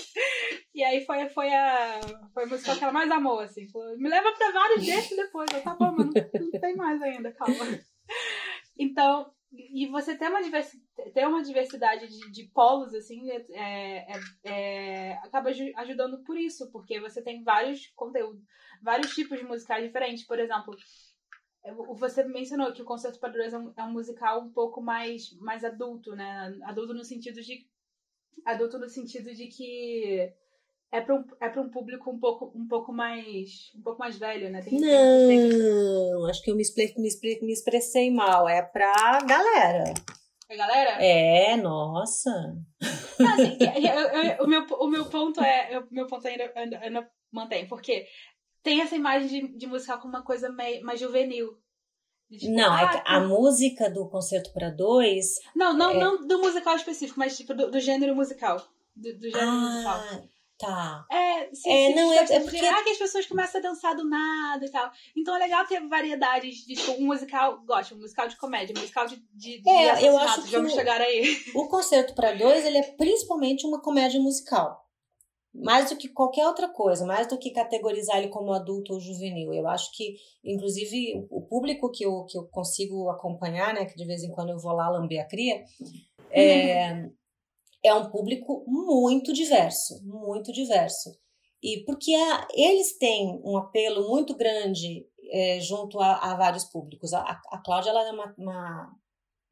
E 0.75 0.85
aí 0.85 1.05
foi, 1.05 1.29
foi, 1.31 1.53
a, 1.53 2.01
foi 2.33 2.45
a 2.45 2.47
música 2.47 2.77
que 2.77 2.85
ela 2.85 2.93
mais 2.93 3.11
amou, 3.11 3.41
assim. 3.41 3.69
Falou, 3.69 3.99
me 3.99 4.09
leva 4.09 4.33
pra 4.33 4.53
vários 4.53 4.87
desses 4.87 5.17
depois. 5.17 5.51
Eu, 5.53 5.61
tá 5.61 5.75
bom, 5.75 5.91
mas 5.91 6.07
não, 6.07 6.41
não 6.41 6.51
tem 6.53 6.77
mais 6.77 7.03
ainda, 7.03 7.33
calma. 7.33 7.81
Então, 8.79 9.29
e 9.51 9.87
você 9.87 10.17
ter 10.17 10.29
uma, 10.29 10.43
diversi 10.43 10.79
ter 11.15 11.27
uma 11.27 11.43
diversidade 11.43 12.07
de, 12.07 12.31
de 12.31 12.45
polos, 12.49 12.95
assim, 12.95 13.31
é, 13.31 13.47
é, 13.53 14.07
é, 14.45 15.13
acaba 15.19 15.49
aju- 15.51 15.73
ajudando 15.77 16.23
por 16.23 16.37
isso, 16.37 16.71
porque 16.71 17.01
você 17.01 17.23
tem 17.23 17.43
vários 17.43 17.87
conteúdos, 17.89 18.43
vários 18.83 19.15
tipos 19.15 19.39
de 19.39 19.45
musicais 19.45 19.83
diferentes. 19.85 20.27
Por 20.27 20.39
exemplo, 20.39 20.77
eu- 21.65 21.95
você 21.95 22.23
mencionou 22.25 22.73
que 22.73 22.83
o 22.83 22.85
Concerto 22.85 23.19
para 23.19 23.33
Dois 23.33 23.53
é 23.53 23.59
um, 23.59 23.73
é 23.77 23.83
um 23.85 23.93
musical 23.93 24.43
um 24.43 24.53
pouco 24.53 24.83
mais, 24.83 25.33
mais 25.41 25.65
adulto, 25.65 26.15
né? 26.15 26.59
Adulto 26.65 26.93
no 26.95 27.05
sentido 27.05 27.41
de 27.41 27.67
adulto 28.45 28.79
no 28.79 28.89
sentido 28.89 29.35
de 29.35 29.47
que 29.49 30.33
é 30.91 31.01
para 31.01 31.15
um, 31.15 31.25
é 31.41 31.49
pra 31.49 31.61
um 31.61 31.69
público 31.71 32.11
um 32.11 32.19
pouco, 32.19 32.53
um 32.55 32.67
pouco 32.67 32.93
mais 32.93 33.71
um 33.77 33.83
pouco 33.83 33.99
mais 33.99 34.17
velho, 34.19 34.51
né? 34.51 34.63
Tem, 34.63 34.79
tem- 34.79 34.81
tem- 34.81 35.59
Não, 35.59 36.27
acho 36.27 36.43
que 36.43 36.51
eu 36.51 36.57
me, 36.57 36.63
expre- 36.63 36.95
me, 36.97 37.09
expre- 37.09 37.41
me 37.43 37.53
expressei 37.53 38.11
mal. 38.11 38.49
É 38.49 38.63
pra 38.63 39.19
galera. 39.27 39.93
a 40.51 40.57
galera. 40.57 40.91
É, 41.05 41.57
nossa. 41.57 42.31
Não, 43.19 43.35
assim, 43.35 43.59
eu- 43.61 44.23
eu- 44.23 44.45
o, 44.45 44.47
meu, 44.47 44.63
o 44.65 44.87
meu 44.89 45.05
ponto 45.07 45.41
é 45.43 45.79
o 45.79 45.87
meu 45.95 46.07
ponto 46.07 46.27
ainda, 46.27 46.51
ainda, 46.55 46.79
ainda 46.79 47.11
mantém, 47.31 47.67
porque 47.69 48.07
tem 48.63 48.81
essa 48.81 48.97
imagem 48.97 49.29
de, 49.29 49.59
de 49.59 49.67
musical 49.67 49.99
como 49.99 50.15
uma 50.15 50.25
coisa 50.25 50.49
meio, 50.51 50.83
mais 50.85 50.99
juvenil. 51.01 51.59
Tipo, 52.31 52.53
Não, 52.53 52.77
é 52.79 52.85
ah, 52.85 52.89
que 52.89 53.03
a 53.07 53.21
música 53.21 53.91
do 53.91 54.07
Concerto 54.09 54.53
para 54.53 54.69
Dois. 54.71 55.37
Não, 55.57 55.73
não, 55.73 55.91
É. 55.93 55.99
não 55.99 56.27
do 56.27 56.39
musical 56.41 56.77
específico, 56.77 57.19
mas 57.19 57.37
tipo 57.37 57.55
do, 57.55 57.71
do 57.71 57.81
gênero 57.81 58.15
musical. 58.15 58.59
Do, 58.95 59.19
do 59.19 59.31
gênero 59.31 59.51
musical. 59.51 60.03
Tá. 60.59 61.07
É, 61.11 61.49
sim, 61.55 61.71
É, 61.71 61.87
sim, 61.89 61.95
não, 61.95 62.11
tipo, 62.11 62.33
é- 62.33 62.37
é 62.37 62.39
de- 62.41 62.45
porque- 62.45 62.67
Ah, 62.67 62.83
que 62.83 62.91
as 62.91 62.99
pessoas 62.99 63.27
começam 63.27 63.61
a 63.61 63.63
dançar 63.63 63.95
do 63.95 64.05
nada 64.09 64.65
e 64.65 64.71
tal. 64.71 64.91
Então 65.17 65.37
é 65.37 65.39
legal 65.39 65.65
ter 65.67 65.81
variedades 65.87 66.67
de 66.67 66.75
tipo, 66.75 66.93
um 67.01 67.07
musical, 67.07 67.63
gosto, 67.65 67.95
um 67.95 67.99
musical 67.99 68.27
de 68.27 68.37
comédia, 68.37 68.75
um 68.77 68.81
musical 68.81 69.07
de, 69.07 69.17
de, 69.33 69.63
de 69.63 69.71
É, 69.71 70.09
eu 70.09 70.19
acho 70.19 70.43
que 70.43 70.51
vamos 70.51 70.73
chegar 70.73 71.01
aí. 71.01 71.37
O 71.55 71.69
Concerto 71.69 72.13
para 72.15 72.33
Dois, 72.33 72.67
ele 72.67 72.79
é 72.79 72.83
principalmente 72.97 73.65
uma 73.67 73.81
comédia 73.81 74.21
musical. 74.21 74.85
Mais 75.55 75.89
do 75.91 75.97
que 75.97 76.09
qualquer 76.09 76.47
outra 76.47 76.69
coisa, 76.69 77.07
mais 77.07 77.27
do 77.27 77.39
que 77.39 77.51
categorizar 77.53 78.19
ele 78.19 78.29
como 78.29 78.53
adulto 78.53 78.93
ou 78.95 79.01
juvenil. 79.01 79.53
Eu 79.55 79.67
acho 79.69 79.91
que, 79.93 80.17
inclusive, 80.45 81.27
o 81.31 81.41
público 81.43 81.91
que 81.91 82.05
eu, 82.05 82.25
que 82.27 82.37
eu 82.37 82.47
consigo 82.49 83.09
acompanhar, 83.11 83.73
né, 83.73 83.85
que 83.87 83.97
de 83.97 84.05
vez 84.05 84.23
em 84.23 84.31
quando 84.31 84.51
eu 84.51 84.59
vou 84.59 84.73
lá 84.73 84.89
lamber 84.91 85.21
a 85.21 85.25
cria, 85.27 85.65
é, 86.31 87.09
é 87.85 87.95
um 87.95 88.11
público 88.11 88.65
muito 88.67 89.33
diverso, 89.33 90.01
muito 90.05 90.53
diverso. 90.53 91.11
E 91.63 91.85
porque 91.85 92.15
a- 92.15 92.47
eles 92.55 92.99
têm 92.99 93.41
um 93.45 93.57
apelo 93.57 94.09
muito 94.09 94.37
grande 94.37 95.07
é, 95.31 95.61
junto 95.61 96.01
a, 96.01 96.33
a 96.33 96.37
vários 96.37 96.65
públicos. 96.65 97.13
A, 97.13 97.21
a- 97.21 97.63
Cláudia 97.65 97.91
ela 97.91 98.07
é 98.09 98.13
uma, 98.13 98.35
uma, 98.39 98.93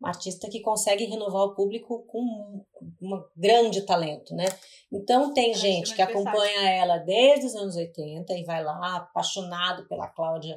uma 0.01 0.09
artista 0.09 0.49
que 0.49 0.61
consegue 0.61 1.05
renovar 1.05 1.43
o 1.43 1.55
público 1.55 2.05
com 2.07 2.21
um, 2.21 2.65
um 3.03 3.25
grande 3.37 3.83
talento, 3.83 4.35
né? 4.35 4.47
Então 4.93 5.35
tem 5.35 5.51
é 5.51 5.55
gente 5.55 5.95
que 5.95 6.01
acompanha 6.03 6.71
ela 6.71 6.99
desde 6.99 7.47
os 7.47 7.55
anos 7.57 7.77
80 7.77 8.33
e 8.35 8.45
vai 8.45 8.63
lá 8.65 8.97
apaixonado 8.97 9.87
pela 9.89 10.09
Cláudia, 10.09 10.57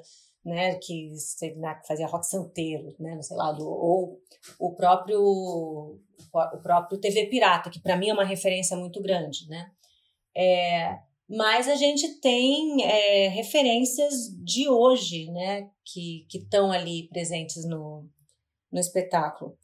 né? 0.49 0.77
Na- 1.57 1.75
que 1.75 1.87
fazia 1.87 2.07
rock 2.07 2.25
santeiro, 2.25 2.95
né? 2.99 3.21
Sei 3.21 3.37
lá, 3.37 3.51
do, 3.51 3.67
ou 3.67 4.19
o 4.59 4.73
próprio 4.73 5.21
o 5.21 6.57
próprio 6.61 6.99
TV 6.99 7.27
Pirata, 7.27 7.69
que 7.69 7.79
para 7.79 7.95
mim 7.95 8.09
é 8.09 8.13
uma 8.13 8.25
referência 8.25 8.75
muito 8.75 9.01
grande, 9.01 9.47
né? 9.47 9.71
É, 10.35 10.99
mas 11.29 11.67
a 11.67 11.75
gente 11.75 12.19
tem 12.19 12.83
é, 12.83 13.27
referências 13.29 14.29
de 14.43 14.67
hoje, 14.67 15.31
né? 15.31 15.69
Que 15.85 16.25
estão 16.33 16.71
ali 16.71 17.07
presentes 17.09 17.63
no, 17.65 18.09
no 18.71 18.79
espetáculo. 18.79 19.57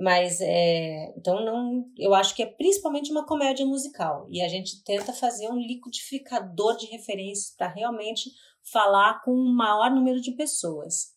Mas 0.00 0.40
é, 0.40 1.12
então 1.16 1.44
não, 1.44 1.90
eu 1.98 2.14
acho 2.14 2.32
que 2.36 2.42
é 2.42 2.46
principalmente 2.46 3.10
uma 3.10 3.26
comédia 3.26 3.66
musical 3.66 4.28
e 4.30 4.40
a 4.40 4.46
gente 4.46 4.84
tenta 4.84 5.12
fazer 5.12 5.48
um 5.48 5.58
liquidificador 5.58 6.76
de 6.76 6.86
referências 6.86 7.52
para 7.56 7.66
realmente 7.66 8.30
falar 8.62 9.20
com 9.24 9.32
um 9.32 9.52
maior 9.52 9.90
número 9.90 10.20
de 10.20 10.32
pessoas. 10.36 11.16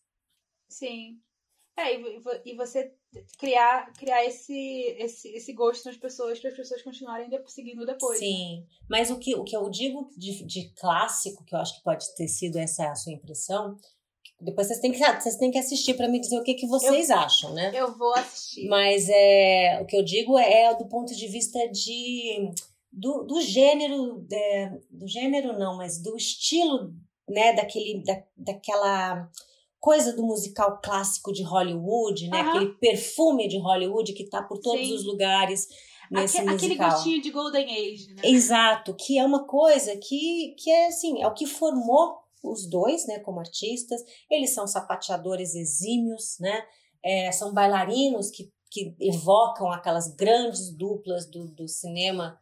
Sim. 0.68 1.20
É, 1.78 1.96
e, 1.96 2.22
e 2.46 2.56
você 2.56 2.92
criar, 3.38 3.92
criar 3.94 4.26
esse, 4.26 4.54
esse, 4.98 5.30
esse 5.30 5.54
gosto 5.54 5.86
nas 5.86 5.98
pessoas 5.98 6.40
para 6.40 6.50
as 6.50 6.56
pessoas 6.56 6.82
continuarem 6.82 7.30
de- 7.30 7.52
seguindo 7.52 7.86
depois. 7.86 8.20
né? 8.20 8.26
Sim, 8.26 8.66
mas 8.90 9.12
o 9.12 9.20
que, 9.20 9.36
o 9.36 9.44
que 9.44 9.56
eu 9.56 9.70
digo 9.70 10.10
de, 10.18 10.44
de 10.46 10.74
clássico, 10.74 11.44
que 11.46 11.54
eu 11.54 11.60
acho 11.60 11.78
que 11.78 11.84
pode 11.84 12.06
ter 12.16 12.28
sido 12.28 12.58
essa 12.58 12.90
a 12.90 12.96
sua 12.96 13.14
impressão, 13.14 13.78
depois 14.42 14.68
vocês 14.68 14.80
têm 14.80 14.92
que, 14.92 14.98
vocês 14.98 15.36
têm 15.38 15.52
que 15.52 15.58
assistir 15.58 15.94
para 15.94 16.08
me 16.08 16.20
dizer 16.20 16.38
o 16.40 16.44
que, 16.44 16.54
que 16.56 16.68
vocês 16.68 17.10
acham, 17.10 17.54
né? 17.54 17.72
Eu 17.74 17.96
vou 17.98 18.14
assistir. 18.16 18.68
Mas 18.68 19.08
é, 19.10 19.80
o 19.82 19.86
que 19.86 19.96
eu 19.96 20.04
digo 20.04 20.38
é 20.38 20.74
do 20.76 20.86
ponto 20.88 21.16
de 21.16 21.28
vista 21.28 21.60
de 21.70 22.52
do, 22.92 23.24
do 23.24 23.40
gênero, 23.42 24.26
é, 24.32 24.72
do 24.90 25.08
gênero 25.08 25.58
não, 25.58 25.78
mas 25.78 26.02
do 26.02 26.16
estilo, 26.18 26.94
né, 27.30 27.54
daquele, 27.54 28.04
da, 28.04 28.22
daquela 28.36 29.30
coisa 29.80 30.14
do 30.14 30.24
musical 30.24 30.80
clássico 30.84 31.32
de 31.32 31.42
Hollywood, 31.44 32.28
né, 32.30 32.42
Aham. 32.42 32.50
aquele 32.50 32.66
perfume 32.74 33.48
de 33.48 33.58
Hollywood 33.58 34.14
que 34.14 34.30
tá 34.30 34.44
por 34.44 34.60
todos 34.60 34.86
Sim. 34.86 34.94
os 34.94 35.06
lugares 35.06 35.68
nesse 36.12 36.40
Aque- 36.40 36.50
aquele 36.50 36.76
gostinho 36.76 37.22
de 37.22 37.32
Golden 37.32 37.66
Age, 37.66 38.14
né? 38.14 38.22
Exato, 38.26 38.94
que 38.94 39.18
é 39.18 39.24
uma 39.24 39.46
coisa 39.46 39.96
que, 39.96 40.54
que 40.60 40.70
é 40.70 40.88
assim, 40.88 41.22
é 41.22 41.28
o 41.28 41.34
que 41.34 41.46
formou 41.48 42.21
os 42.44 42.68
dois, 42.70 43.06
né, 43.08 43.20
como 43.20 43.40
artistas. 43.40 44.02
Eles 44.30 44.54
são 44.54 44.66
sapateadores 44.68 45.56
exímios, 45.56 46.38
né? 46.40 46.64
É, 47.04 47.32
são 47.32 47.54
bailarinos 47.54 48.30
que, 48.30 48.52
que 48.70 48.96
evocam 49.00 49.72
aquelas 49.72 50.14
grandes 50.16 50.72
duplas 50.76 51.30
do, 51.30 51.48
do 51.48 51.68
cinema, 51.68 52.40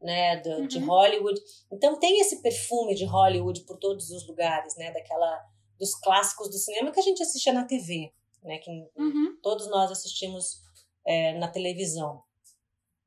né, 0.00 0.36
do- 0.40 0.66
de 0.66 0.78
Uhum. 0.78 0.86
Hollywood. 0.86 1.40
Então 1.70 1.98
tem 1.98 2.20
esse 2.20 2.40
perfume 2.42 2.94
de 2.94 3.04
Hollywood 3.04 3.62
por 3.62 3.76
todos 3.78 4.10
os 4.10 4.26
lugares, 4.26 4.74
né, 4.76 4.90
daquela 4.92 5.44
dos 5.78 5.94
clássicos 5.94 6.48
do 6.50 6.58
cinema 6.58 6.90
que 6.90 7.00
a 7.00 7.02
gente 7.02 7.22
assistia 7.22 7.52
na 7.52 7.64
TV, 7.64 8.12
né, 8.42 8.58
que 8.58 8.70
Uhum. 8.96 9.36
todos 9.42 9.66
nós 9.68 9.90
assistimos 9.90 10.60
é, 11.06 11.32
na 11.38 11.48
televisão. 11.48 12.22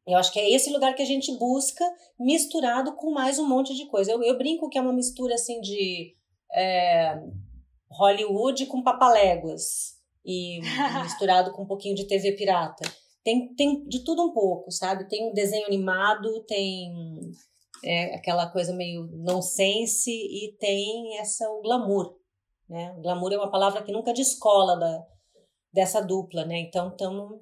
Eu 0.06 0.18
acho 0.18 0.34
que 0.34 0.40
é 0.40 0.52
esse 0.52 0.70
lugar 0.72 0.96
que 0.96 1.02
a 1.02 1.06
gente 1.06 1.32
busca, 1.38 1.86
misturado 2.20 2.96
com 2.96 3.12
mais 3.12 3.40
um 3.40 3.48
monte 3.48 3.74
de 3.76 3.86
coisa. 3.86 4.12
Eu, 4.12 4.22
eu 4.24 4.38
brinco 4.38 4.68
que 4.70 4.78
é 4.78 4.82
uma 4.82 4.92
mistura 4.92 5.36
assim 5.36 5.62
de 5.62 6.16
é, 6.54 7.20
Hollywood 7.90 8.66
com 8.68 8.84
papaléguas 8.84 9.94
e 10.26 10.60
misturado 11.04 11.52
com 11.52 11.64
um 11.64 11.68
pouquinho 11.68 11.96
de 11.96 12.08
TV 12.08 12.34
pirata. 12.34 12.90
Tem, 13.24 13.54
tem 13.56 13.86
de 13.86 14.04
tudo 14.04 14.24
um 14.24 14.34
pouco, 14.34 14.72
sabe? 14.72 15.08
Tem 15.08 15.30
um 15.30 15.34
desenho 15.34 15.66
animado, 15.66 16.44
tem 16.46 16.92
é, 17.84 18.16
aquela 18.16 18.50
coisa 18.50 18.74
meio 18.74 19.08
nonsense 19.12 20.12
e 20.12 20.56
tem 20.60 21.18
essa 21.20 21.50
o 21.50 21.62
glamour, 21.62 22.18
né? 22.68 22.94
O 22.98 23.02
glamour 23.02 23.32
é 23.34 23.38
uma 23.38 23.52
palavra 23.52 23.82
que 23.84 23.92
nunca 23.92 24.14
descola 24.14 24.78
da, 24.78 25.06
dessa 25.72 26.02
dupla, 26.02 26.46
né? 26.46 26.60
Então, 26.60 26.96
tamo, 26.96 27.42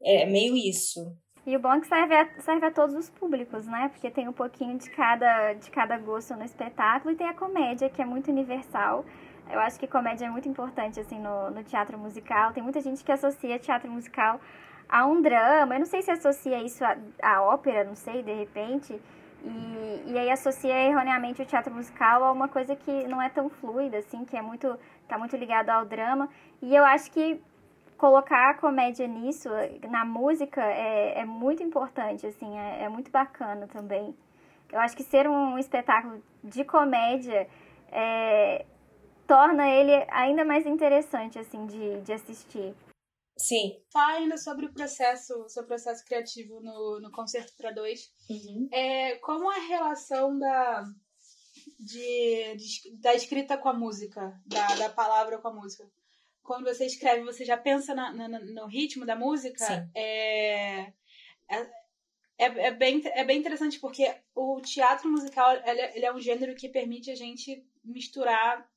é 0.00 0.26
meio 0.26 0.56
isso. 0.56 1.16
E 1.46 1.56
o 1.56 1.60
bom 1.60 1.74
é 1.74 1.80
que 1.80 1.86
serve 1.86 2.12
a, 2.12 2.28
serve 2.40 2.66
a 2.66 2.70
todos 2.72 2.96
os 2.96 3.08
públicos, 3.08 3.66
né? 3.68 3.88
Porque 3.90 4.10
tem 4.10 4.26
um 4.26 4.32
pouquinho 4.32 4.76
de 4.76 4.90
cada, 4.90 5.52
de 5.52 5.70
cada 5.70 5.96
gosto 5.96 6.34
no 6.34 6.42
espetáculo 6.42 7.14
e 7.14 7.16
tem 7.16 7.28
a 7.28 7.34
comédia, 7.34 7.88
que 7.88 8.02
é 8.02 8.04
muito 8.04 8.32
universal. 8.32 9.04
Eu 9.48 9.60
acho 9.60 9.78
que 9.78 9.86
comédia 9.86 10.26
é 10.26 10.28
muito 10.28 10.48
importante, 10.48 10.98
assim, 10.98 11.20
no, 11.20 11.52
no 11.52 11.62
teatro 11.62 11.96
musical. 11.96 12.52
Tem 12.52 12.60
muita 12.60 12.80
gente 12.80 13.04
que 13.04 13.12
associa 13.12 13.60
teatro 13.60 13.88
musical 13.88 14.40
a 14.88 15.06
um 15.06 15.22
drama. 15.22 15.76
Eu 15.76 15.78
não 15.78 15.86
sei 15.86 16.02
se 16.02 16.10
associa 16.10 16.60
isso 16.60 16.82
à, 17.22 17.42
ópera, 17.42 17.84
não 17.84 17.94
sei, 17.94 18.24
de 18.24 18.32
repente. 18.32 19.00
E, 19.44 20.02
e 20.06 20.18
aí 20.18 20.28
associa 20.32 20.74
erroneamente 20.74 21.40
o 21.42 21.46
teatro 21.46 21.72
musical 21.72 22.24
a 22.24 22.32
uma 22.32 22.48
coisa 22.48 22.74
que 22.74 23.06
não 23.06 23.22
é 23.22 23.28
tão 23.28 23.48
fluida, 23.48 23.98
assim, 23.98 24.24
que 24.24 24.36
é 24.36 24.42
muito, 24.42 24.76
tá 25.06 25.16
muito 25.16 25.36
ligado 25.36 25.70
ao 25.70 25.84
drama. 25.84 26.28
E 26.60 26.74
eu 26.74 26.84
acho 26.84 27.08
que 27.12 27.40
colocar 27.96 28.50
a 28.50 28.54
comédia 28.54 29.06
nisso, 29.06 29.48
na 29.90 30.04
música, 30.04 30.62
é, 30.62 31.20
é 31.20 31.24
muito 31.24 31.62
importante, 31.62 32.26
assim, 32.26 32.58
é, 32.58 32.84
é 32.84 32.88
muito 32.88 33.10
bacana 33.10 33.66
também. 33.66 34.16
Eu 34.70 34.80
acho 34.80 34.96
que 34.96 35.02
ser 35.02 35.28
um 35.28 35.58
espetáculo 35.58 36.22
de 36.42 36.64
comédia 36.64 37.48
é, 37.90 38.66
torna 39.26 39.68
ele 39.68 39.92
ainda 40.10 40.44
mais 40.44 40.66
interessante, 40.66 41.38
assim, 41.38 41.66
de, 41.66 42.00
de 42.02 42.12
assistir. 42.12 42.74
Sim. 43.38 43.78
Fala 43.92 44.18
ainda 44.18 44.36
sobre 44.38 44.66
o 44.66 44.72
processo, 44.72 45.46
seu 45.48 45.64
processo 45.66 46.04
criativo 46.04 46.60
no, 46.60 47.00
no 47.00 47.10
Concerto 47.12 47.52
para 47.56 47.70
Dois. 47.70 48.10
Uhum. 48.30 48.68
É, 48.72 49.16
como 49.16 49.50
a 49.50 49.58
relação 49.58 50.38
da, 50.38 50.84
de, 51.78 52.56
de- 52.56 52.96
da 53.00 53.14
escrita 53.14 53.58
com 53.58 53.68
a 53.68 53.74
música, 53.74 54.40
da, 54.46 54.66
da 54.76 54.88
palavra 54.90 55.38
com 55.38 55.48
a 55.48 55.52
música. 55.54 55.84
Quando 56.46 56.64
você 56.64 56.86
escreve, 56.86 57.24
você 57.24 57.44
já 57.44 57.56
pensa 57.56 57.94
na- 57.94 58.12
na- 58.12 58.28
no 58.40 58.66
ritmo 58.66 59.04
da 59.04 59.16
música? 59.16 59.90
É, 59.94 60.92
é, 61.48 61.56
é, 62.38 62.44
é 62.68 62.70
bem, 62.70 63.02
é 63.04 63.24
bem 63.24 63.38
interessante 63.38 63.80
porque 63.80 64.14
o 64.34 64.60
teatro 64.60 65.10
musical 65.10 65.52
ele, 65.64 65.80
é- 65.80 66.04
é 66.04 66.12
um 66.12 66.20
gênero 66.20 66.54
que 66.54 66.68
permite 66.68 67.10
a 67.10 67.14
gente 67.16 67.66
misturar 67.84 68.68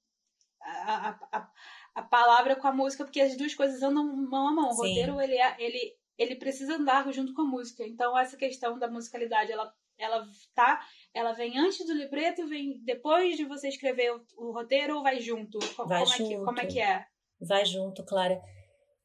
a, 0.62 1.10
a, 1.10 1.20
a, 1.32 1.52
a 1.96 2.02
palavra 2.02 2.56
com 2.56 2.68
a 2.68 2.72
música, 2.72 3.04
porque 3.06 3.22
as 3.22 3.36
duas 3.38 3.54
coisas 3.54 3.82
andam 3.84 4.04
mão 4.04 4.48
a 4.48 4.52
mão. 4.52 4.70
O 4.70 4.74
Sim. 4.74 4.88
roteiro, 4.88 5.22
ele, 5.22 5.38
é- 5.38 5.56
ele, 5.60 5.96
ele 6.18 6.36
precisa 6.36 6.76
andar 6.76 7.12
junto 7.14 7.34
com 7.34 7.44
a 7.44 7.46
música. 7.46 7.86
Então, 7.86 8.18
essa 8.18 8.36
questão 8.36 8.78
da 8.80 8.90
musicalidade, 8.90 9.52
ela, 9.52 9.74
ela 9.98 10.28
tá, 10.56 10.86
ela 11.14 11.34
vem 11.34 11.58
antes 11.60 11.86
do 11.86 11.94
libreto, 11.94 12.48
vem 12.48 12.80
depois 12.84 13.38
de 13.38 13.46
você 13.46 13.68
escrever 13.70 14.14
o, 14.14 14.26
o 14.38 14.52
roteiro 14.52 14.98
ou 14.98 15.04
vai 15.04 15.20
junto? 15.20 15.60
Co- 15.76 15.86
Vai 15.86 16.02
como, 16.02 16.14
É 16.14 16.18
que, 16.18 16.24
junto. 16.34 16.46
como 16.46 16.60
é 16.60 16.66
que 16.66 16.80
é? 16.80 17.06
Vai 17.40 17.66
junto, 17.66 18.04
Clara. 18.04 18.42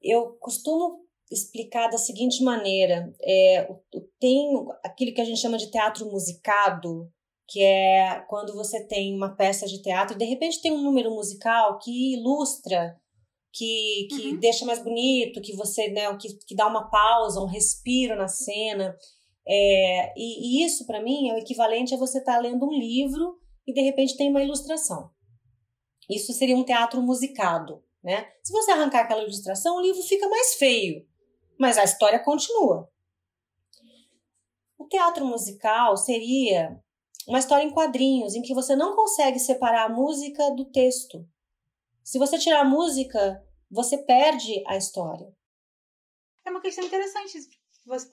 Eu 0.03 0.37
costumo 0.41 1.05
explicar 1.31 1.89
da 1.89 1.99
seguinte 1.99 2.43
maneira: 2.43 3.15
é, 3.23 3.69
tem 4.21 4.51
aquilo 4.85 5.15
que 5.15 5.21
a 5.21 5.25
gente 5.25 5.41
chama 5.41 5.59
de 5.59 5.71
teatro 5.71 6.11
musicado, 6.11 7.11
que 7.49 7.63
é 7.63 8.25
quando 8.29 8.55
você 8.55 8.87
tem 8.87 9.15
uma 9.15 9.35
peça 9.35 9.67
de 9.67 9.81
teatro 9.83 10.15
e 10.15 10.19
de 10.19 10.25
repente 10.25 10.61
tem 10.61 10.73
um 10.73 10.83
número 10.83 11.11
musical 11.11 11.79
que 11.79 12.15
ilustra, 12.15 12.97
que, 13.53 14.09
que 14.11 14.31
Uhum. 14.31 14.41
deixa 14.41 14.65
mais 14.65 14.83
bonito, 14.83 15.41
que 15.41 15.55
você, 15.55 15.89
né, 15.89 16.15
que, 16.17 16.29
que 16.47 16.55
dá 16.57 16.67
uma 16.67 16.91
pausa, 16.91 17.41
um 17.41 17.47
respiro 17.47 18.17
na 18.17 18.29
cena. 18.29 18.97
É, 19.47 20.13
e, 20.19 20.63
e 20.63 20.65
isso, 20.65 20.87
para 20.87 21.03
mim, 21.03 21.29
é 21.29 21.35
o 21.35 21.39
equivalente 21.39 21.95
a 21.95 21.99
você 21.99 22.19
estar 22.19 22.39
lendo 22.39 22.67
um 22.67 22.73
livro 22.73 23.39
e 23.67 23.73
de 23.73 23.81
repente 23.83 24.17
tem 24.17 24.31
uma 24.31 24.43
ilustração. 24.43 25.11
Isso 26.11 26.33
seria 26.33 26.57
um 26.57 26.65
teatro 26.65 27.01
musicado. 27.03 27.83
Né? 28.05 28.31
Se 28.43 28.53
você 28.53 28.71
arrancar 28.71 29.01
aquela 29.01 29.23
ilustração, 29.23 29.77
o 29.77 29.81
livro 29.81 30.03
fica 30.03 30.29
mais 30.29 30.55
feio, 30.57 31.09
mas 31.59 31.79
a 31.79 31.85
história 31.85 32.23
continua. 32.23 32.87
O 34.79 34.87
teatro 34.87 35.25
musical 35.25 35.97
seria 35.97 36.79
uma 37.27 37.39
história 37.39 37.65
em 37.65 37.73
quadrinhos, 37.73 38.35
em 38.35 38.43
que 38.43 38.53
você 38.53 38.77
não 38.77 38.95
consegue 38.95 39.39
separar 39.39 39.87
a 39.87 39.89
música 39.89 40.51
do 40.51 40.67
texto. 40.67 41.27
Se 42.03 42.19
você 42.19 42.39
tirar 42.39 42.61
a 42.61 42.69
música, 42.69 43.43
você 43.71 43.97
perde 43.97 44.63
a 44.67 44.77
história. 44.77 45.35
É 46.45 46.51
uma 46.51 46.61
questão 46.61 46.85
interessante 46.85 47.33
que 47.33 47.89
você 47.89 48.07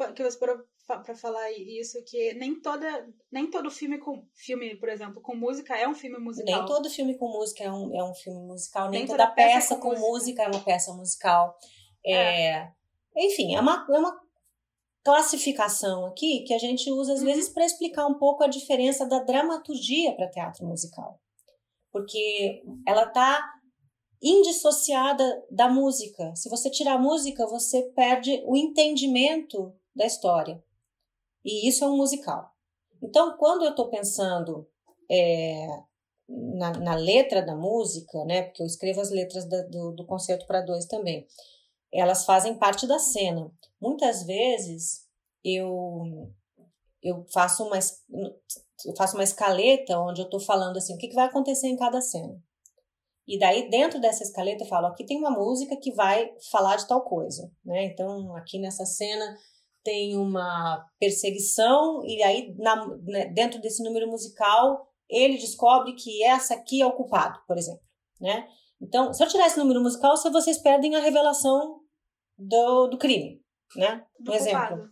para 1.00 1.16
falar 1.16 1.52
isso, 1.52 2.04
que 2.06 2.34
nem 2.34 2.60
toda 2.60 3.08
nem 3.32 3.50
todo 3.50 3.72
filme 3.72 3.98
com 3.98 4.26
filme, 4.34 4.76
por 4.76 4.90
exemplo, 4.90 5.22
com 5.22 5.36
música 5.36 5.78
é 5.78 5.88
um 5.88 5.96
filme 5.96 6.18
musical. 6.20 6.60
Nem 6.60 6.66
todo 6.66 6.90
filme 6.90 7.18
com 7.18 7.28
música 7.28 7.64
é 7.64 7.72
um, 7.72 7.96
é 7.96 8.04
um 8.04 8.14
filme 8.14 8.40
musical, 8.46 8.90
nem, 8.90 9.02
nem 9.02 9.08
toda, 9.08 9.24
toda, 9.24 9.36
peça, 9.36 9.54
peça 9.54 9.76
com, 9.78 9.90
música. 9.90 10.08
música. 10.08 10.44
é 10.44 10.48
uma 10.48 10.60
peça 10.64 10.94
musical. 10.94 11.58
É, 12.06 12.48
é. 12.50 12.72
Enfim, 13.16 13.56
é 13.56 13.60
uma, 13.60 13.86
é 13.90 13.98
uma 13.98 14.20
classificação 15.04 16.06
aqui 16.06 16.44
que 16.46 16.54
a 16.54 16.58
gente 16.58 16.90
usa 16.92 17.14
às 17.14 17.20
uhum. 17.20 17.26
vezes 17.26 17.50
para 17.50 17.66
explicar 17.66 18.08
um 18.08 18.18
pouco 18.18 18.44
a 18.44 18.48
diferença 18.48 19.06
da 19.06 19.20
dramaturgia 19.20 20.16
para 20.16 20.30
teatro 20.30 20.66
musical. 20.66 21.20
Porque 21.92 22.64
ela 22.88 23.04
está 23.04 23.44
indissociada 24.22 25.44
da 25.50 25.68
música. 25.68 26.34
Se 26.36 26.48
você 26.50 26.70
tirar 26.70 26.94
a 26.94 27.02
música, 27.02 27.48
você 27.48 27.84
perde 27.96 28.42
o 28.46 28.56
entendimento 28.56 29.74
da 29.96 30.06
história. 30.06 30.64
E 31.44 31.68
isso 31.68 31.84
é 31.84 31.88
um 31.88 31.98
musical. 31.98 32.52
Então, 33.02 33.36
quando 33.38 33.64
eu 33.64 33.72
estou 33.72 33.90
pensando 33.90 34.68
é, 35.10 35.68
na, 36.28 36.72
na, 36.72 36.96
letra 36.96 37.42
da 37.42 37.56
música, 37.56 38.24
né, 38.26 38.44
porque 38.44 38.62
eu 38.62 38.68
escrevo 38.68 39.02
as 39.02 39.10
letras 39.10 39.46
da, 39.46 39.64
do, 39.64 39.92
do 39.92 40.06
concerto 40.06 40.46
para 40.46 40.62
dois 40.62 40.86
também, 40.86 41.28
elas 41.92 42.26
fazem 42.26 42.58
parte 42.58 42.88
da 42.88 43.00
cena. 43.00 43.52
Muitas 43.80 44.24
vezes 44.24 45.08
eu 45.44 46.32
eu 47.04 47.26
faço 47.34 47.64
uma 47.64 47.80
eu 48.86 48.96
faço 48.96 49.16
uma 49.18 49.24
escaleta 49.24 49.98
onde 50.00 50.22
eu 50.22 50.26
estou 50.26 50.40
falando 50.40 50.78
assim 50.78 50.94
o 50.94 50.98
que, 50.98 51.08
que 51.08 51.16
vai 51.16 51.26
acontecer 51.26 51.68
em 51.68 51.76
cada 51.76 52.00
cena. 52.00 52.40
E 53.28 53.38
daí, 53.38 53.70
dentro 53.70 54.00
dessa 54.02 54.24
escaleta, 54.24 54.64
eu 54.64 54.68
falo: 54.68 54.88
aqui 54.88 55.06
tem 55.06 55.18
uma 55.18 55.30
música 55.30 55.78
que 55.78 55.94
vai 55.94 56.34
falar 56.52 56.76
de 56.76 56.88
tal 56.88 57.02
coisa. 57.02 57.52
Né? 57.64 57.86
Então, 57.86 58.36
aqui 58.36 58.60
nessa 58.60 58.86
cena 58.86 59.38
tem 59.84 60.18
uma 60.18 60.86
perseguição, 61.00 62.04
e 62.06 62.22
aí, 62.24 62.54
na, 62.58 62.88
né, 63.04 63.26
dentro 63.28 63.60
desse 63.62 63.84
número 63.84 64.08
musical, 64.08 64.88
ele 65.10 65.38
descobre 65.38 65.94
que 65.94 66.24
essa 66.24 66.54
aqui 66.54 66.82
é 66.82 66.86
o 66.86 66.94
culpado, 66.94 67.40
por 67.48 67.58
exemplo. 67.58 67.82
Né? 68.20 68.48
Então, 68.82 69.14
se 69.14 69.24
eu 69.24 69.28
tirar 69.28 69.48
esse 69.48 69.58
número 69.58 69.82
musical, 69.82 70.16
vocês 70.32 70.58
perdem 70.60 70.96
a 70.96 71.00
revelação 71.00 71.82
do, 72.38 72.88
do 72.88 72.98
crime. 72.98 73.42
Né? 73.76 74.04
Do 74.20 74.32
um 74.32 74.36
exemplo. 74.36 74.90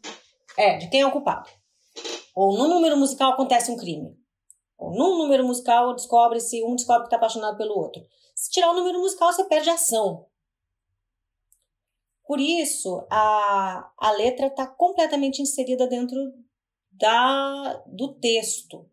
É, 0.57 0.77
de 0.77 0.89
quem 0.89 1.01
é 1.01 1.05
o 1.05 1.11
culpado. 1.11 1.49
Ou 2.35 2.57
no 2.57 2.67
número 2.67 2.97
musical 2.97 3.33
acontece 3.33 3.71
um 3.71 3.77
crime. 3.77 4.15
Ou 4.77 4.91
num 4.91 5.17
número 5.17 5.45
musical 5.45 5.93
descobre-se, 5.93 6.63
um 6.63 6.75
descobre 6.75 7.03
que 7.03 7.07
está 7.07 7.17
apaixonado 7.17 7.57
pelo 7.57 7.77
outro. 7.77 8.01
Se 8.35 8.49
tirar 8.51 8.71
o 8.71 8.75
número 8.75 8.99
musical, 8.99 9.31
você 9.33 9.43
perde 9.43 9.69
a 9.69 9.73
ação. 9.73 10.25
Por 12.29 12.39
isso, 12.39 13.07
a, 13.09 13.91
a 13.97 14.11
letra 14.11 14.45
está 14.45 14.67
completamente 14.67 15.41
inserida 15.41 15.87
dentro 15.87 16.15
da, 16.91 17.83
do 17.87 18.13
texto. 18.19 18.87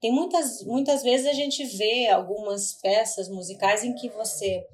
Tem 0.00 0.10
muitas, 0.10 0.64
muitas 0.64 1.02
vezes 1.02 1.26
a 1.26 1.34
gente 1.34 1.62
vê 1.76 2.08
algumas 2.08 2.72
peças 2.80 3.28
musicais 3.28 3.84
em 3.84 3.94
que 3.94 4.08
você 4.08 4.66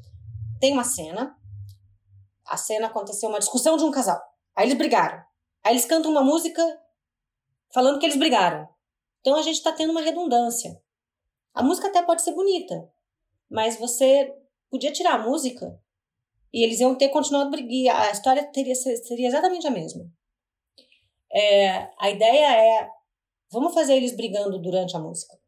tem 0.61 0.73
uma 0.73 0.85
cena, 0.85 1.37
a 2.47 2.57
cena 2.57 2.87
aconteceu 2.87 3.29
uma 3.29 3.41
discussão 3.41 3.77
de 3.77 3.83
um 3.83 3.91
casal, 3.91 4.23
aí 4.55 4.69
eles 4.69 4.79
brigaram, 4.79 5.25
aí 5.65 5.73
eles 5.73 5.85
cantam 5.85 6.13
uma 6.13 6.23
música 6.23 6.63
falando 7.75 7.99
que 7.99 8.07
eles 8.07 8.17
brigaram. 8.17 8.69
Então 9.21 9.35
a 9.35 9.43
gente 9.43 9.57
está 9.57 9.73
tendo 9.73 9.91
uma 9.91 10.01
redundância. 10.01 10.81
A 11.53 11.61
música 11.61 11.89
até 11.89 12.01
pode 12.03 12.23
ser 12.23 12.35
bonita, 12.35 12.89
mas 13.51 13.81
você 13.81 14.33
podia 14.71 14.93
tirar 14.93 15.15
a 15.15 15.27
música 15.27 15.77
e 16.53 16.65
eles 16.65 16.81
iam 16.81 16.97
ter 16.97 17.09
continuado 17.09 17.51
brigando. 17.51 17.99
A 17.99 18.11
história 18.11 18.45
teria, 18.53 18.75
seria 18.75 19.29
exatamente 19.29 19.67
a 19.67 19.71
mesma. 19.71 20.11
É, 21.33 21.91
a 21.99 22.11
ideia 22.11 22.57
é: 22.57 22.91
vamos 23.51 23.73
fazer 23.75 23.95
eles 23.95 24.17
brigando 24.17 24.59
durante 24.61 24.97
a 24.97 25.01
música. 25.01 25.39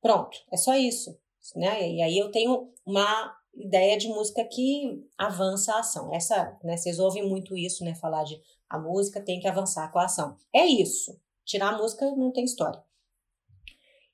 Pronto, 0.00 0.36
é 0.52 0.56
só 0.56 0.76
isso. 0.76 1.18
Né? 1.56 1.90
E 1.90 2.02
aí 2.02 2.18
eu 2.18 2.30
tenho 2.30 2.72
uma 2.84 3.36
ideia 3.54 3.96
de 3.96 4.08
música 4.08 4.44
que 4.44 5.02
avança 5.16 5.74
a 5.74 5.80
ação. 5.80 6.12
Essa, 6.14 6.58
né, 6.62 6.76
vocês 6.76 6.98
ouvem 6.98 7.26
muito 7.26 7.56
isso, 7.56 7.84
né? 7.84 7.94
Falar 7.94 8.24
de 8.24 8.40
a 8.68 8.78
música 8.78 9.22
tem 9.22 9.40
que 9.40 9.48
avançar 9.48 9.90
com 9.92 9.98
a 9.98 10.04
ação. 10.04 10.36
É 10.52 10.66
isso. 10.66 11.18
Tirar 11.44 11.74
a 11.74 11.78
música 11.78 12.10
não 12.16 12.32
tem 12.32 12.44
história. 12.44 12.82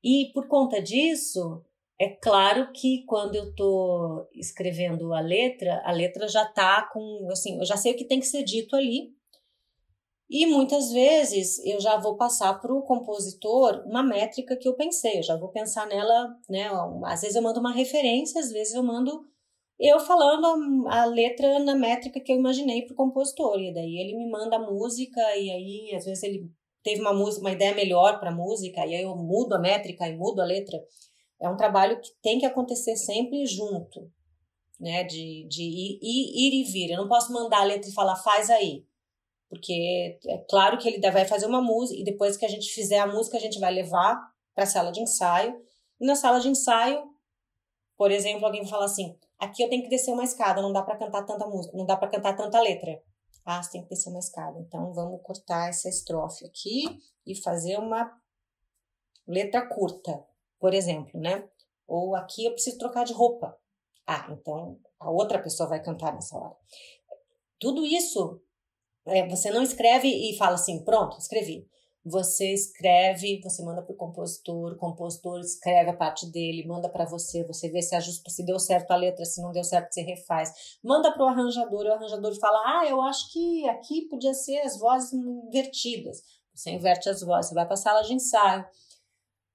E 0.03 0.31
por 0.33 0.49
conta 0.49 0.81
disso, 0.83 1.65
é 2.01 2.09
claro 2.09 2.73
que 2.73 3.05
quando 3.05 3.35
eu 3.35 3.51
estou 3.51 4.27
escrevendo 4.33 5.13
a 5.13 5.21
letra, 5.21 5.83
a 5.85 5.93
letra 5.93 6.27
já 6.27 6.45
está 6.45 6.89
com, 6.91 7.29
assim, 7.31 7.59
eu 7.59 7.67
já 7.67 7.77
sei 7.77 7.93
o 7.93 7.97
que 7.97 8.07
tem 8.07 8.19
que 8.19 8.27
ser 8.27 8.43
dito 8.43 8.75
ali. 8.75 9.11
E 10.31 10.47
muitas 10.47 10.91
vezes 10.93 11.59
eu 11.63 11.79
já 11.79 11.99
vou 11.99 12.17
passar 12.17 12.59
para 12.59 12.73
o 12.73 12.83
compositor 12.85 13.83
uma 13.85 14.03
métrica 14.03 14.57
que 14.57 14.67
eu 14.67 14.75
pensei, 14.75 15.19
eu 15.19 15.23
já 15.23 15.37
vou 15.37 15.51
pensar 15.51 15.87
nela, 15.87 16.35
né? 16.49 16.71
Às 17.05 17.21
vezes 17.21 17.37
eu 17.37 17.43
mando 17.43 17.61
uma 17.61 17.73
referência, 17.73 18.41
às 18.41 18.51
vezes 18.51 18.73
eu 18.73 18.83
mando 18.83 19.29
eu 19.79 20.01
falando 20.01 20.87
a, 20.89 21.03
a 21.03 21.05
letra 21.05 21.59
na 21.59 21.75
métrica 21.75 22.21
que 22.21 22.33
eu 22.33 22.37
imaginei 22.37 22.83
para 22.87 22.95
o 22.95 22.97
compositor. 22.97 23.61
E 23.61 23.75
daí 23.75 23.99
ele 23.99 24.17
me 24.17 24.31
manda 24.31 24.57
a 24.57 24.71
música, 24.71 25.21
e 25.37 25.51
aí 25.51 25.95
às 25.95 26.07
vezes 26.07 26.23
ele 26.23 26.51
teve 26.83 27.03
uma, 27.03 27.13
música, 27.13 27.43
uma 27.43 27.53
ideia 27.53 27.75
melhor 27.75 28.19
para 28.19 28.31
a 28.31 28.35
música, 28.35 28.87
e 28.87 28.95
aí 28.95 29.03
eu 29.03 29.15
mudo 29.17 29.55
a 29.55 29.59
métrica 29.59 30.09
e 30.09 30.17
mudo 30.17 30.41
a 30.41 30.47
letra. 30.47 30.79
É 31.41 31.49
um 31.49 31.57
trabalho 31.57 32.01
que 32.01 32.11
tem 32.23 32.39
que 32.39 32.47
acontecer 32.47 32.97
sempre 32.97 33.47
junto, 33.47 34.11
né? 34.79 35.05
De, 35.05 35.47
de 35.49 35.63
ir, 35.63 35.99
ir, 36.03 36.61
e 36.61 36.65
vir. 36.71 36.91
Eu 36.91 36.99
não 36.99 37.09
posso 37.09 37.33
mandar 37.33 37.61
a 37.61 37.65
letra 37.65 37.89
e 37.89 37.95
falar, 37.95 38.17
faz 38.17 38.51
aí. 38.51 38.87
Porque 39.49 40.19
é 40.29 40.39
claro 40.49 40.79
que 40.79 40.89
ele 40.89 41.11
vai 41.11 41.25
fazer 41.25 41.47
uma 41.47 41.63
música 41.63 41.99
e 42.01 42.05
depois 42.05 42.37
que 42.37 42.45
a 42.45 42.49
gente 42.49 42.73
fizer 42.73 42.99
a 42.99 43.07
música, 43.07 43.37
a 43.37 43.41
gente 43.41 43.59
vai 43.59 43.73
levar 43.73 44.21
para 44.55 44.65
a 44.65 44.67
sala 44.67 44.93
de 44.93 45.01
ensaio. 45.01 45.61
E 45.99 46.07
na 46.07 46.15
sala 46.15 46.39
de 46.41 46.49
ensaio, 46.49 47.03
por 47.97 48.13
exemplo, 48.13 48.47
alguém 48.47 48.67
fala 48.67 48.85
assim: 48.85 49.19
aqui 49.39 49.63
eu 49.63 49.69
tenho 49.69 49.83
que 49.83 49.89
descer 49.89 50.13
uma 50.13 50.25
escada, 50.25 50.63
não 50.63 50.73
dá 50.73 50.83
para 50.83 50.97
cantar 50.97 51.25
tanta 51.25 51.47
música, 51.47 51.77
não 51.77 51.87
dá 51.87 51.97
para 51.97 52.09
cantar 52.09 52.37
tanta 52.37 52.61
letra. 52.61 53.03
Ah, 53.45 53.63
você 53.63 53.73
tem 53.73 53.83
que 53.83 53.89
descer 53.89 54.11
uma 54.11 54.19
escada. 54.19 54.59
Então 54.61 54.93
vamos 54.93 55.21
cortar 55.23 55.69
essa 55.69 55.89
estrofe 55.89 56.45
aqui 56.45 56.85
e 57.27 57.35
fazer 57.35 57.79
uma 57.79 58.13
letra 59.27 59.67
curta 59.67 60.30
por 60.61 60.75
exemplo, 60.75 61.19
né? 61.19 61.49
Ou 61.89 62.15
aqui 62.15 62.45
eu 62.45 62.53
preciso 62.53 62.79
trocar 62.79 63.05
de 63.05 63.13
roupa. 63.13 63.57
Ah, 64.07 64.29
então 64.31 64.79
a 65.01 65.11
outra 65.11 65.43
pessoa 65.43 65.69
vai 65.69 65.83
cantar 65.83 66.13
nessa 66.13 66.37
hora. 66.37 66.55
Tudo 67.59 67.85
isso, 67.85 68.41
é, 69.07 69.27
você 69.29 69.51
não 69.51 69.63
escreve 69.63 70.09
e 70.09 70.37
fala 70.37 70.55
assim, 70.55 70.85
pronto, 70.85 71.19
escrevi. 71.19 71.67
Você 72.05 72.55
escreve, 72.55 73.41
você 73.43 73.63
manda 73.63 73.83
para 73.83 73.93
o 73.93 73.97
compositor, 73.97 74.73
o 74.73 74.77
compositor 74.77 75.39
escreve 75.41 75.91
a 75.91 75.97
parte 75.97 76.31
dele, 76.31 76.67
manda 76.67 76.89
para 76.89 77.05
você, 77.05 77.45
você 77.45 77.69
vê 77.69 77.83
se 77.83 77.95
ajusta, 77.95 78.31
se 78.31 78.45
deu 78.45 78.59
certo 78.59 78.91
a 78.91 78.97
letra, 78.97 79.25
se 79.27 79.43
não 79.43 79.53
deu 79.53 79.63
certo, 79.63 79.93
você 79.93 80.01
refaz. 80.01 80.51
Manda 80.83 81.13
para 81.13 81.25
o 81.25 81.29
arranjador, 81.29 81.85
e 81.85 81.89
o 81.91 81.93
arranjador 81.93 82.35
fala: 82.41 82.59
Ah, 82.65 82.87
eu 82.89 83.03
acho 83.03 83.31
que 83.31 83.69
aqui 83.69 84.09
podia 84.09 84.33
ser 84.33 84.61
as 84.61 84.79
vozes 84.79 85.13
invertidas. 85.13 86.23
Você 86.55 86.71
inverte 86.71 87.07
as 87.11 87.21
vozes, 87.21 87.51
você 87.51 87.55
vai 87.55 87.67
para 87.67 87.75
a 87.75 87.77
sala 87.77 88.01
de 88.01 88.15
ensaio 88.15 88.65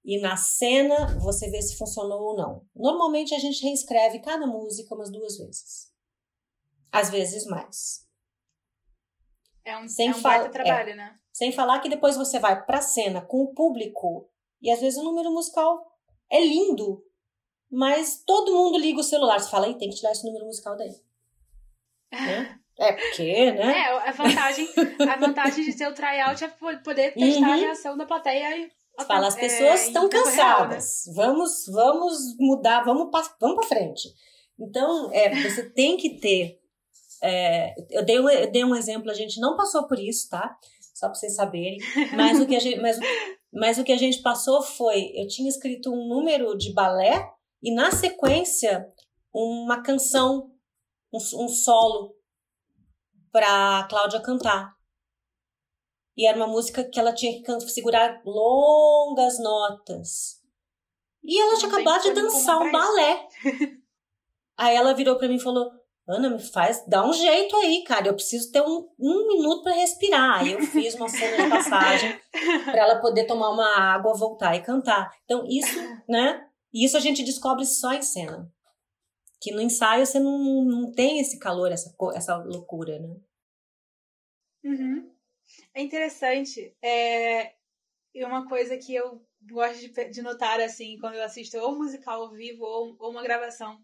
e 0.06 0.20
na 0.20 0.36
cena 0.36 1.18
você 1.18 1.50
vê 1.50 1.60
se 1.60 1.76
funcionou 1.76 2.22
ou 2.22 2.36
não. 2.36 2.64
Normalmente 2.76 3.34
a 3.34 3.38
gente 3.40 3.60
reescreve 3.64 4.20
cada 4.20 4.46
música 4.46 4.94
umas 4.94 5.10
duas 5.10 5.36
vezes. 5.36 5.92
Às 6.92 7.10
vezes 7.10 7.44
mais. 7.44 8.06
É 9.64 9.76
um, 9.76 9.88
sem 9.88 10.10
é 10.10 10.14
um 10.14 10.22
baita 10.22 10.48
trabalho, 10.48 10.90
é, 10.90 10.94
né? 10.94 11.18
Sem 11.32 11.50
falar 11.50 11.80
que 11.80 11.88
depois 11.88 12.16
você 12.16 12.38
vai 12.38 12.64
pra 12.64 12.80
cena 12.80 13.20
com 13.20 13.42
o 13.42 13.52
público 13.52 14.30
e 14.62 14.70
às 14.70 14.80
vezes 14.80 14.96
o 14.96 15.02
número 15.02 15.32
musical 15.32 15.84
é 16.30 16.40
lindo, 16.40 17.04
mas 17.68 18.22
todo 18.24 18.54
mundo 18.54 18.78
liga 18.78 19.00
o 19.00 19.04
celular. 19.04 19.40
Você 19.40 19.50
fala, 19.50 19.66
tem 19.74 19.90
que 19.90 19.96
tirar 19.96 20.12
esse 20.12 20.24
número 20.24 20.46
musical 20.46 20.76
daí. 20.76 20.94
né? 22.12 22.60
É 22.78 22.92
porque, 22.92 23.52
né? 23.52 23.78
É, 23.78 24.08
a 24.08 24.12
vantagem, 24.12 24.68
a 25.00 25.16
vantagem 25.16 25.64
de 25.64 25.72
ser 25.72 25.88
o 25.88 25.94
tryout 25.94 26.44
é 26.44 26.48
poder 26.84 27.12
testar 27.12 27.40
uhum. 27.40 27.52
a 27.52 27.56
reação 27.56 27.96
da 27.96 28.06
plateia 28.06 28.56
e 28.56 28.70
Fala, 29.04 29.26
as 29.26 29.34
pessoas 29.34 29.80
é, 29.80 29.86
estão 29.86 30.08
cansadas. 30.08 31.04
Real, 31.04 31.14
né? 31.14 31.34
Vamos, 31.34 31.66
vamos 31.66 32.36
mudar, 32.38 32.82
vamos 32.84 33.10
para 33.10 33.34
vamos 33.40 33.56
para 33.56 33.68
frente. 33.68 34.08
Então, 34.58 35.10
é, 35.12 35.42
você 35.42 35.68
tem 35.70 35.96
que 35.96 36.18
ter. 36.18 36.60
É, 37.22 37.74
eu, 37.90 38.04
dei 38.04 38.20
um, 38.20 38.28
eu 38.28 38.50
dei 38.50 38.64
um 38.64 38.74
exemplo, 38.74 39.10
a 39.10 39.14
gente 39.14 39.40
não 39.40 39.56
passou 39.56 39.86
por 39.86 39.98
isso, 39.98 40.28
tá? 40.30 40.56
Só 40.94 41.08
para 41.08 41.14
vocês 41.14 41.34
saberem. 41.34 41.78
Mas 42.16 42.40
o, 42.40 42.46
que 42.46 42.56
a 42.56 42.60
gente, 42.60 42.80
mas, 42.80 42.98
mas 43.52 43.78
o 43.78 43.84
que 43.84 43.92
a 43.92 43.98
gente 43.98 44.22
passou 44.22 44.62
foi: 44.62 45.12
eu 45.14 45.26
tinha 45.26 45.48
escrito 45.48 45.92
um 45.92 46.08
número 46.08 46.56
de 46.56 46.72
balé 46.72 47.30
e, 47.62 47.74
na 47.74 47.90
sequência, 47.90 48.86
uma 49.32 49.82
canção, 49.82 50.52
um, 51.12 51.18
um 51.44 51.48
solo 51.48 52.14
para 53.30 53.86
Cláudia 53.90 54.20
cantar. 54.20 54.75
E 56.16 56.26
era 56.26 56.36
uma 56.36 56.46
música 56.46 56.82
que 56.84 56.98
ela 56.98 57.12
tinha 57.12 57.42
que 57.42 57.60
segurar 57.70 58.22
longas 58.24 59.38
notas. 59.38 60.40
E 61.22 61.38
ela 61.40 61.58
tinha 61.58 61.70
acabado 61.70 62.02
de 62.02 62.12
dançar 62.12 62.58
um 62.58 62.70
balé. 62.70 63.28
aí 64.56 64.74
ela 64.74 64.94
virou 64.94 65.16
para 65.16 65.28
mim 65.28 65.36
e 65.36 65.42
falou: 65.42 65.70
Ana, 66.08 66.30
me 66.30 66.38
faz, 66.38 66.84
dá 66.86 67.04
um 67.04 67.12
jeito 67.12 67.56
aí, 67.56 67.82
cara. 67.82 68.06
Eu 68.06 68.14
preciso 68.14 68.52
ter 68.52 68.62
um, 68.62 68.88
um 68.98 69.26
minuto 69.26 69.64
para 69.64 69.74
respirar. 69.74 70.40
Aí 70.40 70.52
eu 70.52 70.62
fiz 70.62 70.94
uma 70.94 71.08
cena 71.08 71.42
de 71.42 71.50
passagem 71.50 72.18
para 72.64 72.78
ela 72.78 73.00
poder 73.00 73.26
tomar 73.26 73.50
uma 73.50 73.76
água, 73.76 74.14
voltar 74.14 74.54
e 74.54 74.62
cantar. 74.62 75.12
Então, 75.24 75.44
isso, 75.48 75.76
né? 76.08 76.48
Isso 76.72 76.96
a 76.96 77.00
gente 77.00 77.24
descobre 77.24 77.66
só 77.66 77.92
em 77.92 78.02
cena. 78.02 78.48
Que 79.40 79.52
no 79.52 79.60
ensaio 79.60 80.06
você 80.06 80.20
não, 80.20 80.64
não 80.64 80.92
tem 80.92 81.18
esse 81.18 81.38
calor, 81.38 81.72
essa, 81.72 81.94
essa 82.14 82.36
loucura, 82.36 82.98
né? 83.00 83.16
Uhum. 84.64 85.15
É 85.74 85.82
interessante. 85.82 86.74
É, 86.82 87.54
e 88.14 88.24
uma 88.24 88.48
coisa 88.48 88.76
que 88.76 88.94
eu 88.94 89.20
gosto 89.42 89.80
de, 89.80 90.10
de, 90.10 90.22
notar, 90.22 90.60
assim, 90.60 90.98
quando 90.98 91.14
eu 91.14 91.22
assisto 91.22 91.56
ou 91.58 91.72
um 91.72 91.78
musical 91.78 92.22
ao 92.22 92.30
vivo 92.30 92.64
ou, 92.64 92.96
ou, 92.98 93.10
uma 93.10 93.22
gravação, 93.22 93.78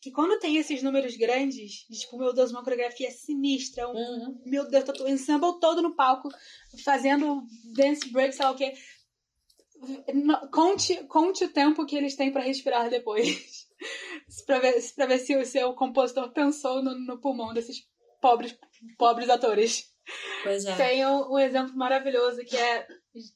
que 0.00 0.10
quando 0.10 0.38
tem 0.38 0.56
esses 0.56 0.82
números 0.82 1.16
grandes, 1.16 1.86
de, 1.88 1.98
tipo, 1.98 2.18
meu 2.18 2.32
Deus, 2.32 2.50
uma 2.50 2.62
coreografia 2.62 3.10
sinistra, 3.10 3.88
um, 3.88 3.94
uhum. 3.94 4.42
meu 4.46 4.68
Deus, 4.68 4.84
tô, 4.84 5.04
um 5.04 5.08
ensemble 5.08 5.58
todo 5.60 5.82
no 5.82 5.96
palco, 5.96 6.28
fazendo 6.84 7.42
dance 7.74 8.08
break, 8.10 8.34
sei 8.34 8.44
lá 8.44 8.50
o 8.52 8.56
quê. 8.56 8.72
Conte, 10.52 11.04
conte 11.04 11.44
o 11.44 11.52
tempo 11.52 11.86
que 11.86 11.96
eles 11.96 12.16
têm 12.16 12.32
para 12.32 12.42
respirar 12.42 12.90
depois. 12.90 13.68
pra 14.46 14.58
ver, 14.58 14.74
pra 14.94 15.06
ver 15.06 15.18
se 15.18 15.36
o 15.36 15.46
seu 15.46 15.72
compositor 15.74 16.32
pensou 16.32 16.82
no, 16.82 16.98
no 16.98 17.20
pulmão 17.20 17.54
desses 17.54 17.86
pobres, 18.20 18.56
pobres 18.96 19.30
atores. 19.30 19.92
Pois 20.42 20.64
é. 20.64 20.76
Tem 20.76 21.06
um, 21.06 21.32
um 21.32 21.38
exemplo 21.38 21.76
maravilhoso 21.76 22.44
que 22.44 22.56
é, 22.56 22.86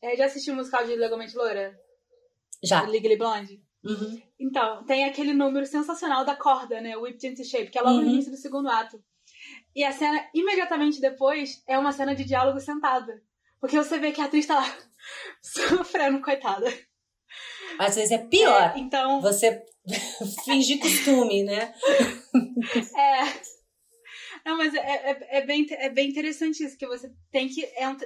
é. 0.02 0.16
Já 0.16 0.26
assistiu 0.26 0.54
o 0.54 0.56
musical 0.56 0.84
de 0.84 0.96
Legalmente 0.96 1.36
Loura? 1.36 1.78
Já. 2.62 2.82
Legally 2.82 3.16
Blonde? 3.16 3.62
Uhum. 3.84 4.22
Então, 4.38 4.84
tem 4.84 5.04
aquele 5.04 5.32
número 5.32 5.66
sensacional 5.66 6.24
da 6.24 6.36
corda, 6.36 6.80
né? 6.80 6.96
Whipped 6.96 7.26
into 7.26 7.44
Shape, 7.44 7.70
que 7.70 7.78
é 7.78 7.82
logo 7.82 7.96
uhum. 7.96 8.02
no 8.02 8.10
início 8.10 8.30
do 8.30 8.36
segundo 8.36 8.68
ato. 8.68 9.02
E 9.74 9.82
a 9.82 9.92
cena, 9.92 10.24
imediatamente 10.34 11.00
depois, 11.00 11.62
é 11.66 11.78
uma 11.78 11.92
cena 11.92 12.14
de 12.14 12.24
diálogo 12.24 12.60
sentada. 12.60 13.22
Porque 13.60 13.76
você 13.76 13.98
vê 13.98 14.12
que 14.12 14.20
a 14.20 14.26
atriz 14.26 14.46
tá 14.46 14.56
lá 14.56 14.78
sofrendo, 15.42 16.20
coitada. 16.20 16.66
Às 17.78 17.96
vezes 17.96 18.12
é 18.12 18.18
pior. 18.18 18.72
É, 18.76 18.78
então. 18.78 19.20
Você 19.20 19.64
fingir 20.44 20.78
costume, 20.78 21.42
né? 21.42 21.74
é. 22.96 23.51
Não, 24.44 24.56
mas 24.56 24.74
é, 24.74 24.78
é, 24.78 25.38
é, 25.38 25.46
bem, 25.46 25.66
é 25.70 25.88
bem 25.88 26.10
interessante 26.10 26.64
isso, 26.64 26.76
que 26.76 26.86
você 26.86 27.12
tem 27.30 27.48
que 27.48 27.64
é 27.76 27.88
um, 27.88 27.96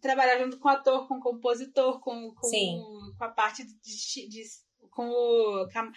trabalhar 0.00 0.38
junto 0.38 0.58
com 0.58 0.68
o 0.68 0.72
ator, 0.72 1.08
com 1.08 1.14
o 1.14 1.20
compositor, 1.20 2.00
com, 2.00 2.34
com, 2.34 3.14
com 3.18 3.24
a 3.24 3.28
parte 3.28 3.64
de, 3.64 4.28
de, 4.28 4.42
com, 4.90 5.08
o, 5.08 5.68
com 5.72 5.92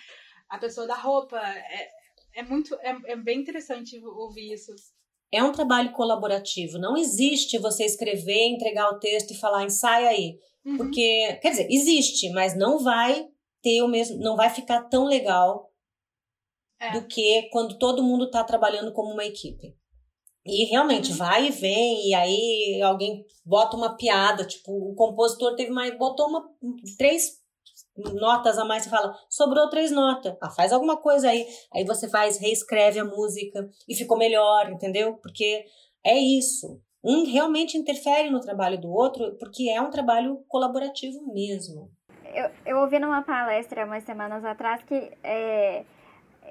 a, 0.50 0.58
pessoa 0.58 0.88
da 0.88 0.96
roupa. 0.96 1.38
É, 1.38 1.90
é 2.36 2.44
muito. 2.44 2.76
É, 2.76 2.96
é 3.12 3.16
bem 3.16 3.40
interessante 3.40 4.00
ouvir 4.04 4.54
isso. 4.54 4.72
É 5.32 5.44
um 5.44 5.52
trabalho 5.52 5.92
colaborativo. 5.92 6.78
Não 6.78 6.96
existe 6.96 7.58
você 7.58 7.84
escrever, 7.84 8.48
entregar 8.48 8.90
o 8.90 9.00
texto 9.00 9.32
e 9.32 9.40
falar, 9.40 9.64
ensaia 9.64 10.10
aí. 10.10 10.40
Uhum. 10.64 10.78
Porque, 10.78 11.40
quer 11.42 11.50
dizer, 11.50 11.68
existe, 11.70 12.30
mas 12.32 12.56
não 12.56 12.80
vai 12.80 13.28
ter 13.62 13.82
o 13.82 13.88
mesmo, 13.88 14.18
não 14.20 14.36
vai 14.36 14.50
ficar 14.50 14.84
tão 14.84 15.06
legal 15.06 15.70
é. 16.88 16.92
do 16.92 17.08
que 17.08 17.44
quando 17.52 17.78
todo 17.78 18.04
mundo 18.04 18.26
está 18.26 18.44
trabalhando 18.44 18.92
como 18.94 19.12
uma 19.12 19.26
equipe. 19.26 19.76
E 20.46 20.66
realmente 20.66 21.12
uhum. 21.12 21.18
vai 21.18 21.48
e 21.48 21.52
vem, 21.52 22.10
e 22.10 22.14
aí 22.14 22.82
alguém 22.84 23.26
bota 23.44 23.76
uma 23.76 23.98
piada, 23.98 24.46
tipo, 24.46 24.72
o 24.72 24.94
compositor 24.94 25.56
teve 25.56 25.72
mais, 25.72 25.98
botou 25.98 26.28
uma, 26.28 26.46
três 26.98 27.44
notas 27.98 28.58
a 28.60 28.66
mais 28.66 28.86
e 28.86 28.90
fala, 28.90 29.18
sobrou 29.30 29.70
três 29.70 29.92
notas. 29.92 30.36
Ah, 30.42 30.52
faz 30.52 30.72
alguma 30.72 30.98
coisa 30.98 31.30
aí. 31.30 31.48
Aí 31.74 31.84
você 31.84 32.10
faz, 32.10 32.38
reescreve 32.38 33.00
a 33.00 33.06
música 33.06 33.68
e 33.88 33.96
ficou 33.96 34.18
melhor, 34.18 34.70
entendeu? 34.70 35.16
Porque 35.16 35.66
é 36.04 36.18
isso. 36.18 36.80
Um 37.04 37.24
realmente 37.26 37.78
interfere 37.78 38.30
no 38.30 38.42
trabalho 38.42 38.80
do 38.80 38.92
outro, 38.92 39.36
porque 39.40 39.70
é 39.70 39.80
um 39.80 39.90
trabalho 39.90 40.44
colaborativo 40.48 41.26
mesmo. 41.34 41.90
Eu, 42.34 42.50
eu 42.66 42.78
ouvi 42.80 43.00
numa 43.00 43.22
palestra 43.22 43.86
umas 43.86 44.04
semanas 44.04 44.44
atrás 44.44 44.84
que 44.84 45.12
é, 45.24 45.86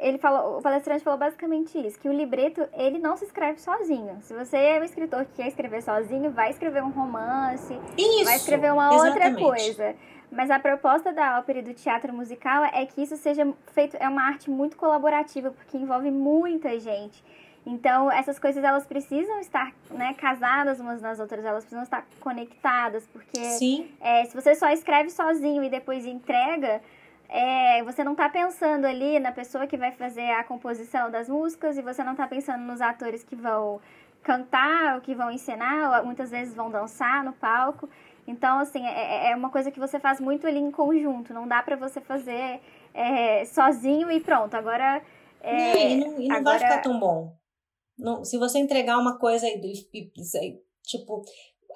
ele 0.00 0.18
falou, 0.18 0.58
o 0.58 0.62
palestrante 0.62 1.02
falou 1.02 1.18
basicamente 1.18 1.78
isso, 1.78 1.98
que 1.98 2.08
o 2.08 2.12
libreto, 2.12 2.66
ele 2.74 2.98
não 2.98 3.16
se 3.16 3.24
escreve 3.24 3.60
sozinho. 3.60 4.18
Se 4.22 4.34
você 4.34 4.56
é 4.56 4.80
um 4.80 4.84
escritor 4.84 5.24
que 5.24 5.42
quer 5.42 5.48
escrever 5.48 5.82
sozinho, 5.82 6.30
vai 6.30 6.50
escrever 6.50 6.82
um 6.82 6.90
romance, 6.90 7.78
isso, 7.96 8.24
vai 8.24 8.36
escrever 8.36 8.72
uma 8.72 8.94
exatamente. 8.94 9.42
outra 9.42 9.56
coisa. 9.56 9.96
Mas 10.30 10.50
a 10.50 10.58
proposta 10.58 11.12
da 11.12 11.38
ópera 11.38 11.60
e 11.60 11.62
do 11.62 11.72
teatro 11.72 12.12
musical 12.12 12.64
é 12.64 12.84
que 12.86 13.02
isso 13.02 13.16
seja 13.16 13.46
feito, 13.72 13.96
é 14.00 14.08
uma 14.08 14.22
arte 14.22 14.50
muito 14.50 14.76
colaborativa, 14.76 15.50
porque 15.52 15.76
envolve 15.76 16.10
muita 16.10 16.78
gente. 16.80 17.22
Então, 17.66 18.10
essas 18.12 18.38
coisas 18.38 18.62
elas 18.62 18.84
precisam 18.84 19.40
estar 19.40 19.72
né, 19.90 20.14
casadas 20.14 20.80
umas 20.80 21.00
nas 21.00 21.18
outras, 21.18 21.44
elas 21.44 21.64
precisam 21.64 21.82
estar 21.82 22.06
conectadas, 22.20 23.06
porque 23.06 23.40
é, 24.00 24.24
se 24.26 24.34
você 24.34 24.54
só 24.54 24.68
escreve 24.70 25.08
sozinho 25.08 25.62
e 25.64 25.70
depois 25.70 26.04
entrega, 26.04 26.82
é, 27.28 27.82
você 27.82 28.04
não 28.04 28.12
está 28.12 28.28
pensando 28.28 28.84
ali 28.84 29.18
na 29.18 29.32
pessoa 29.32 29.66
que 29.66 29.76
vai 29.76 29.92
fazer 29.92 30.30
a 30.32 30.44
composição 30.44 31.10
das 31.10 31.28
músicas 31.28 31.76
e 31.76 31.82
você 31.82 32.02
não 32.04 32.12
está 32.12 32.26
pensando 32.26 32.62
nos 32.62 32.80
atores 32.80 33.24
que 33.24 33.34
vão 33.34 33.80
cantar 34.22 34.96
ou 34.96 35.00
que 35.00 35.14
vão 35.14 35.30
ensinar, 35.30 35.98
ou 35.98 36.06
muitas 36.06 36.30
vezes 36.30 36.54
vão 36.54 36.70
dançar 36.70 37.24
no 37.24 37.32
palco. 37.32 37.88
Então, 38.26 38.58
assim, 38.58 38.84
é, 38.86 39.28
é, 39.28 39.30
é 39.32 39.36
uma 39.36 39.50
coisa 39.50 39.70
que 39.70 39.78
você 39.78 40.00
faz 40.00 40.20
muito 40.20 40.46
ali 40.46 40.58
em 40.58 40.70
conjunto, 40.70 41.34
não 41.34 41.46
dá 41.46 41.62
para 41.62 41.76
você 41.76 42.00
fazer 42.00 42.60
é, 42.94 43.44
sozinho 43.44 44.10
e 44.10 44.20
pronto, 44.20 44.54
agora... 44.54 45.02
É, 45.42 45.90
e 45.90 45.96
não, 45.96 46.20
e 46.20 46.28
não 46.28 46.36
agora... 46.36 46.58
vai 46.58 46.68
ficar 46.70 46.82
tão 46.82 46.98
bom. 46.98 47.36
Não, 47.98 48.24
se 48.24 48.38
você 48.38 48.58
entregar 48.58 48.98
uma 48.98 49.18
coisa 49.18 49.46
e, 49.46 49.60
e, 49.92 50.00
e, 50.00 50.62
tipo, 50.82 51.22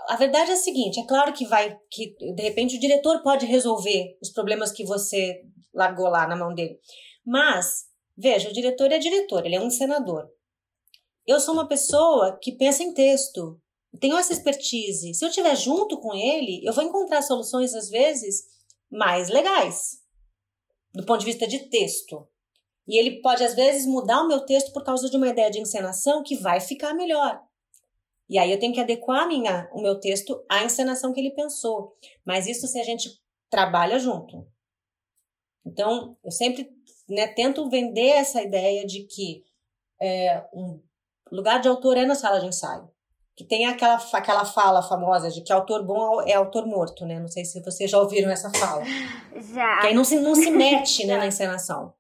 a 0.08 0.16
verdade 0.16 0.50
é 0.50 0.54
a 0.54 0.56
seguinte, 0.56 1.00
é 1.00 1.06
claro 1.06 1.32
que 1.32 1.46
vai 1.46 1.76
que 1.90 2.14
de 2.34 2.42
repente 2.42 2.76
o 2.76 2.80
diretor 2.80 3.22
pode 3.22 3.46
resolver 3.46 4.16
os 4.22 4.30
problemas 4.30 4.70
que 4.72 4.84
você 4.84 5.42
largou 5.74 6.08
lá 6.08 6.26
na 6.26 6.36
mão 6.36 6.54
dele. 6.54 6.78
Mas, 7.24 7.86
veja, 8.16 8.48
o 8.48 8.52
diretor 8.52 8.90
é 8.92 8.98
diretor, 8.98 9.44
ele 9.44 9.56
é 9.56 9.60
um 9.60 9.70
senador. 9.70 10.28
Eu 11.26 11.40
sou 11.40 11.54
uma 11.54 11.68
pessoa 11.68 12.38
que 12.40 12.52
pensa 12.52 12.82
em 12.82 12.94
texto, 12.94 13.60
tenho 14.00 14.16
essa 14.16 14.32
expertise. 14.32 15.14
Se 15.14 15.24
eu 15.24 15.28
estiver 15.28 15.56
junto 15.56 16.00
com 16.00 16.14
ele, 16.14 16.62
eu 16.64 16.72
vou 16.72 16.84
encontrar 16.84 17.22
soluções 17.22 17.74
às 17.74 17.88
vezes 17.88 18.44
mais 18.90 19.28
legais 19.28 19.98
do 20.94 21.04
ponto 21.04 21.20
de 21.20 21.26
vista 21.26 21.46
de 21.46 21.68
texto. 21.68 22.26
E 22.86 22.98
ele 22.98 23.20
pode, 23.20 23.44
às 23.44 23.54
vezes, 23.54 23.86
mudar 23.86 24.22
o 24.22 24.28
meu 24.28 24.40
texto 24.40 24.72
por 24.72 24.82
causa 24.82 25.10
de 25.10 25.16
uma 25.16 25.28
ideia 25.28 25.50
de 25.50 25.60
encenação 25.60 26.22
que 26.22 26.36
vai 26.36 26.58
ficar 26.58 26.94
melhor. 26.94 27.40
E 28.28 28.38
aí 28.38 28.52
eu 28.52 28.58
tenho 28.58 28.74
que 28.74 28.80
adequar 28.80 29.26
minha, 29.26 29.68
o 29.72 29.80
meu 29.80 29.98
texto 29.98 30.44
à 30.48 30.62
encenação 30.62 31.12
que 31.12 31.20
ele 31.20 31.30
pensou. 31.30 31.96
Mas 32.26 32.46
isso 32.46 32.66
se 32.66 32.78
a 32.78 32.84
gente 32.84 33.08
trabalha 33.50 33.98
junto. 33.98 34.46
Então, 35.64 36.16
eu 36.22 36.30
sempre 36.30 36.68
né, 37.08 37.26
tento 37.28 37.68
vender 37.70 38.08
essa 38.08 38.42
ideia 38.42 38.86
de 38.86 39.04
que 39.04 39.42
é, 40.00 40.44
um 40.52 40.80
lugar 41.32 41.60
de 41.60 41.68
autor 41.68 41.96
é 41.96 42.04
na 42.04 42.14
sala 42.14 42.40
de 42.40 42.46
ensaio. 42.46 42.88
Que 43.34 43.44
tem 43.44 43.66
aquela, 43.66 43.96
aquela 44.12 44.44
fala 44.44 44.82
famosa 44.82 45.30
de 45.30 45.42
que 45.42 45.52
autor 45.52 45.84
bom 45.84 46.20
é 46.22 46.34
autor 46.34 46.66
morto, 46.66 47.06
né? 47.06 47.20
Não 47.20 47.28
sei 47.28 47.44
se 47.44 47.62
vocês 47.62 47.90
já 47.90 47.98
ouviram 47.98 48.30
essa 48.30 48.50
fala. 48.50 48.82
Já. 49.54 49.80
Que 49.80 49.86
aí 49.88 49.94
não 49.94 50.02
se, 50.02 50.18
não 50.18 50.34
se 50.34 50.50
mete 50.50 51.06
né, 51.06 51.16
na 51.18 51.26
encenação. 51.26 51.94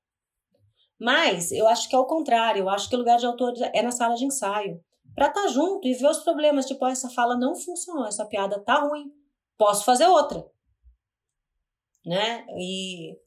Mas 1.00 1.52
eu 1.52 1.68
acho 1.68 1.88
que 1.88 1.94
é 1.94 1.98
o 1.98 2.06
contrário. 2.06 2.62
Eu 2.62 2.68
acho 2.68 2.88
que 2.88 2.96
o 2.96 2.98
lugar 2.98 3.18
de 3.18 3.26
autor 3.26 3.54
é 3.72 3.82
na 3.82 3.92
sala 3.92 4.16
de 4.16 4.24
ensaio. 4.24 4.82
Pra 5.18 5.26
estar 5.26 5.42
tá 5.42 5.48
junto 5.48 5.88
e 5.88 5.94
ver 5.94 6.06
os 6.06 6.20
problemas. 6.20 6.64
Tipo, 6.64 6.84
oh, 6.84 6.88
essa 6.88 7.10
fala 7.10 7.36
não 7.36 7.56
funcionou, 7.56 8.06
essa 8.06 8.24
piada 8.24 8.60
tá 8.60 8.78
ruim. 8.78 9.12
Posso 9.56 9.84
fazer 9.84 10.06
outra. 10.06 10.48
Né? 12.06 12.46
E, 12.56 13.18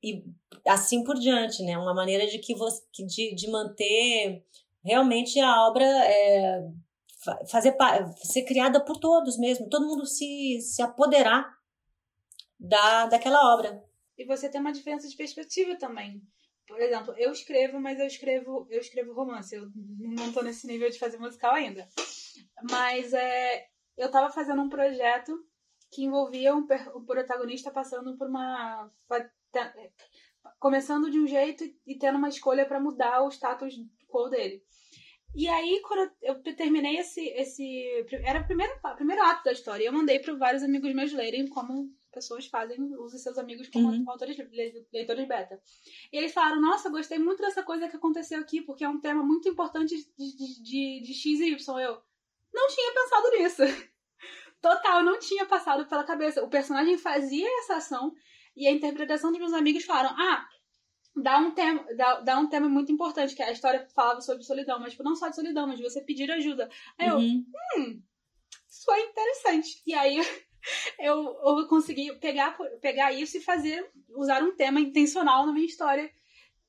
e 0.00 0.24
assim 0.64 1.02
por 1.02 1.18
diante, 1.18 1.64
né? 1.64 1.76
Uma 1.76 1.92
maneira 1.92 2.24
de 2.28 2.38
que 2.38 2.54
você 2.54 2.84
de, 2.92 3.34
de 3.34 3.50
manter 3.50 4.46
realmente 4.84 5.40
a 5.40 5.66
obra 5.66 5.84
é, 5.84 6.70
fazer 7.48 7.76
ser 8.22 8.44
criada 8.44 8.80
por 8.80 8.96
todos 8.96 9.36
mesmo, 9.38 9.68
todo 9.68 9.86
mundo 9.86 10.06
se, 10.06 10.60
se 10.60 10.80
apoderar 10.82 11.52
da, 12.58 13.06
daquela 13.06 13.52
obra. 13.52 13.84
E 14.16 14.24
você 14.24 14.48
tem 14.48 14.60
uma 14.60 14.72
diferença 14.72 15.08
de 15.08 15.16
perspectiva 15.16 15.76
também 15.76 16.22
por 16.66 16.80
exemplo, 16.80 17.14
eu 17.16 17.32
escrevo, 17.32 17.80
mas 17.80 17.98
eu 17.98 18.06
escrevo, 18.06 18.66
eu 18.70 18.80
escrevo 18.80 19.12
romance. 19.12 19.54
Eu 19.54 19.70
não 19.74 20.32
tô 20.32 20.42
nesse 20.42 20.66
nível 20.66 20.88
de 20.90 20.98
fazer 20.98 21.18
musical 21.18 21.54
ainda. 21.54 21.88
Mas 22.70 23.12
é, 23.12 23.66
eu 23.96 24.10
tava 24.10 24.32
fazendo 24.32 24.62
um 24.62 24.68
projeto 24.68 25.32
que 25.90 26.04
envolvia 26.04 26.54
um, 26.54 26.66
o 26.94 27.04
protagonista 27.04 27.70
passando 27.70 28.16
por 28.16 28.28
uma. 28.28 28.90
começando 30.58 31.10
de 31.10 31.18
um 31.18 31.26
jeito 31.26 31.64
e 31.86 31.98
tendo 31.98 32.18
uma 32.18 32.28
escolha 32.28 32.64
para 32.64 32.80
mudar 32.80 33.22
o 33.22 33.30
status 33.30 33.74
quo 34.08 34.28
dele. 34.28 34.62
E 35.34 35.48
aí, 35.48 35.80
quando 35.82 36.12
eu, 36.20 36.42
terminei 36.42 36.98
esse, 36.98 37.26
esse. 37.30 38.06
Era 38.24 38.40
o 38.40 38.46
primeiro, 38.46 38.72
primeiro 38.96 39.22
ato 39.22 39.44
da 39.44 39.52
história. 39.52 39.82
E 39.82 39.86
eu 39.86 39.92
mandei 39.92 40.18
para 40.18 40.34
vários 40.34 40.62
amigos 40.62 40.94
meus 40.94 41.12
lerem 41.12 41.48
como 41.48 41.90
pessoas 42.12 42.46
fazem, 42.46 42.78
usem 42.96 43.18
seus 43.18 43.36
amigos 43.38 43.68
como 43.68 43.88
Uhum. 43.90 44.04
autores, 44.08 44.36
le- 44.36 44.86
leitores 44.92 45.26
beta. 45.26 45.60
E 46.12 46.16
eles 46.18 46.32
falaram, 46.32 46.60
nossa, 46.60 46.88
gostei 46.90 47.18
muito 47.18 47.40
dessa 47.40 47.62
coisa 47.62 47.88
que 47.88 47.96
aconteceu 47.96 48.38
aqui, 48.40 48.60
porque 48.62 48.84
é 48.84 48.88
um 48.88 49.00
tema 49.00 49.22
muito 49.22 49.48
importante 49.48 49.96
de, 49.96 50.36
de, 50.36 50.62
de, 50.62 51.00
de 51.02 51.14
X 51.14 51.40
e 51.40 51.50
Y. 51.50 51.80
Eu 51.80 52.02
não 52.52 52.68
tinha 52.68 52.92
pensado 52.94 53.30
nisso. 53.30 53.62
Total, 54.60 55.02
não 55.02 55.18
tinha 55.18 55.44
passado 55.46 55.86
pela 55.86 56.04
cabeça. 56.04 56.42
O 56.44 56.48
personagem 56.48 56.96
fazia 56.96 57.48
essa 57.60 57.76
ação 57.76 58.14
e 58.54 58.68
a 58.68 58.70
interpretação 58.70 59.30
dos 59.32 59.40
meus 59.40 59.52
amigos 59.52 59.84
falaram, 59.84 60.10
ah, 60.16 60.46
dá 61.16 61.38
um 61.38 61.50
tema, 61.50 61.84
dá, 61.96 62.20
dá 62.20 62.38
um 62.38 62.48
tema 62.48 62.68
muito 62.68 62.92
importante, 62.92 63.34
que 63.34 63.42
a 63.42 63.50
história 63.50 63.88
falava 63.94 64.20
sobre 64.20 64.44
solidão, 64.44 64.78
mas 64.78 64.92
tipo, 64.92 65.02
não 65.02 65.16
só 65.16 65.28
de 65.28 65.34
solidão, 65.34 65.66
mas 65.66 65.78
de 65.78 65.82
você 65.82 66.00
pedir 66.00 66.30
ajuda. 66.30 66.70
Aí 66.98 67.08
eu, 67.08 67.16
Uhum. 67.18 68.02
isso 68.68 68.90
é 68.92 69.00
interessante. 69.00 69.82
E 69.86 69.94
aí 69.94 70.18
eu, 70.98 71.16
eu 71.44 71.66
consegui 71.68 72.12
pegar, 72.18 72.56
pegar 72.80 73.12
isso 73.12 73.36
e 73.36 73.40
fazer, 73.40 73.90
usar 74.10 74.42
um 74.42 74.54
tema 74.54 74.80
intencional 74.80 75.46
na 75.46 75.52
minha 75.52 75.66
história. 75.66 76.10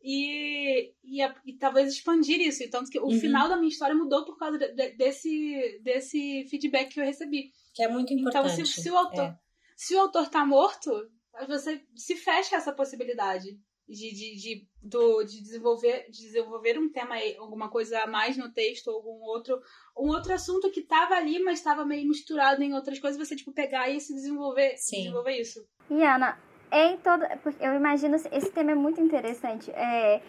E, 0.06 0.92
e, 1.04 1.22
e 1.46 1.54
talvez 1.58 1.94
expandir 1.94 2.42
isso. 2.42 2.62
E 2.64 2.70
Tanto 2.70 2.90
que 2.92 3.00
o 3.00 3.06
Uhum. 3.06 3.20
final 3.20 3.48
da 3.48 3.56
minha 3.56 3.70
história 3.70 3.96
mudou 3.96 4.26
por 4.26 4.38
causa 4.38 4.58
de- 4.58 4.74
de- 4.74 4.92
desse, 4.98 5.80
desse 5.82 6.46
feedback 6.50 6.94
que 6.94 7.00
eu 7.00 7.06
recebi. 7.06 7.52
Que 7.74 7.84
é 7.84 7.88
muito 7.88 8.12
Então, 8.14 8.28
importante. 8.42 8.66
se, 8.68 8.82
se 8.82 8.92
o 8.92 8.98
autor, 8.98 9.24
É. 9.24 9.40
se 9.78 9.96
o 9.96 10.00
autor 10.00 10.28
tá 10.30 10.46
morto, 10.46 10.92
você 11.48 11.82
se 11.96 12.16
fecha 12.18 12.58
essa 12.58 12.74
possibilidade 12.74 13.58
de, 13.88 14.14
de, 14.14 14.36
de, 14.36 14.68
do, 14.82 15.24
de 15.24 15.42
desenvolver, 15.42 16.06
de 16.10 16.20
desenvolver 16.22 16.80
um 16.80 16.90
tema, 16.90 17.16
alguma 17.40 17.70
coisa 17.70 18.00
a 18.02 18.08
mais 18.08 18.38
no 18.38 18.52
texto, 18.52 18.90
algum 18.90 19.22
outro, 19.24 19.60
um 19.98 20.08
outro 20.08 20.34
assunto 20.34 20.72
que 20.72 20.82
tava 20.82 21.16
ali, 21.16 21.40
mas 21.44 21.60
estava 21.60 21.86
meio 21.86 22.08
misturado 22.08 22.64
em 22.64 22.74
outras 22.74 23.00
coisas, 23.00 23.20
você 23.20 23.36
tipo 23.36 23.52
pegar 23.52 23.90
e 23.90 24.00
se 24.00 24.14
desenvolver, 24.14 24.76
Sim. 24.78 24.98
desenvolver 24.98 25.38
isso. 25.40 25.66
E 25.90 26.02
Ana, 26.04 26.40
em 26.72 26.98
toda. 26.98 27.38
porque 27.44 27.64
Eu 27.64 27.76
imagino 27.76 28.16
esse 28.16 28.52
tema 28.52 28.72
é 28.72 28.76
muito 28.76 29.00
interessante. 29.02 29.70
É, 29.72 30.22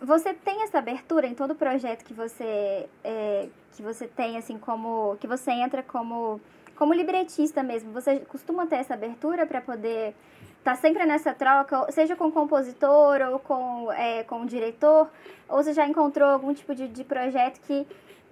você 0.00 0.34
tem 0.34 0.62
essa 0.62 0.78
abertura 0.78 1.26
em 1.26 1.34
todo 1.34 1.54
projeto 1.54 2.04
que 2.04 2.12
você 2.12 2.88
é, 3.04 3.48
que 3.74 3.82
você 3.82 4.06
tem 4.06 4.36
assim 4.36 4.58
como 4.58 5.16
que 5.18 5.26
você 5.26 5.50
entra 5.52 5.82
como 5.82 6.40
como 6.76 6.92
libretista 6.92 7.62
mesmo. 7.62 7.92
Você 7.92 8.20
costuma 8.20 8.66
ter 8.66 8.76
essa 8.76 8.94
abertura 8.94 9.46
para 9.46 9.60
poder 9.60 10.14
estar 10.62 10.76
sempre 10.76 11.04
nessa 11.04 11.34
troca, 11.34 11.90
seja 11.90 12.14
com 12.14 12.26
o 12.28 12.32
compositor 12.32 13.20
ou 13.32 13.38
com 13.40 13.90
é, 13.92 14.22
com 14.22 14.42
o 14.42 14.46
diretor, 14.46 15.10
ou 15.48 15.62
você 15.62 15.72
já 15.72 15.86
encontrou 15.86 16.28
algum 16.28 16.54
tipo 16.54 16.72
de, 16.74 16.86
de 16.88 17.02
projeto 17.04 17.60
que 17.66 17.86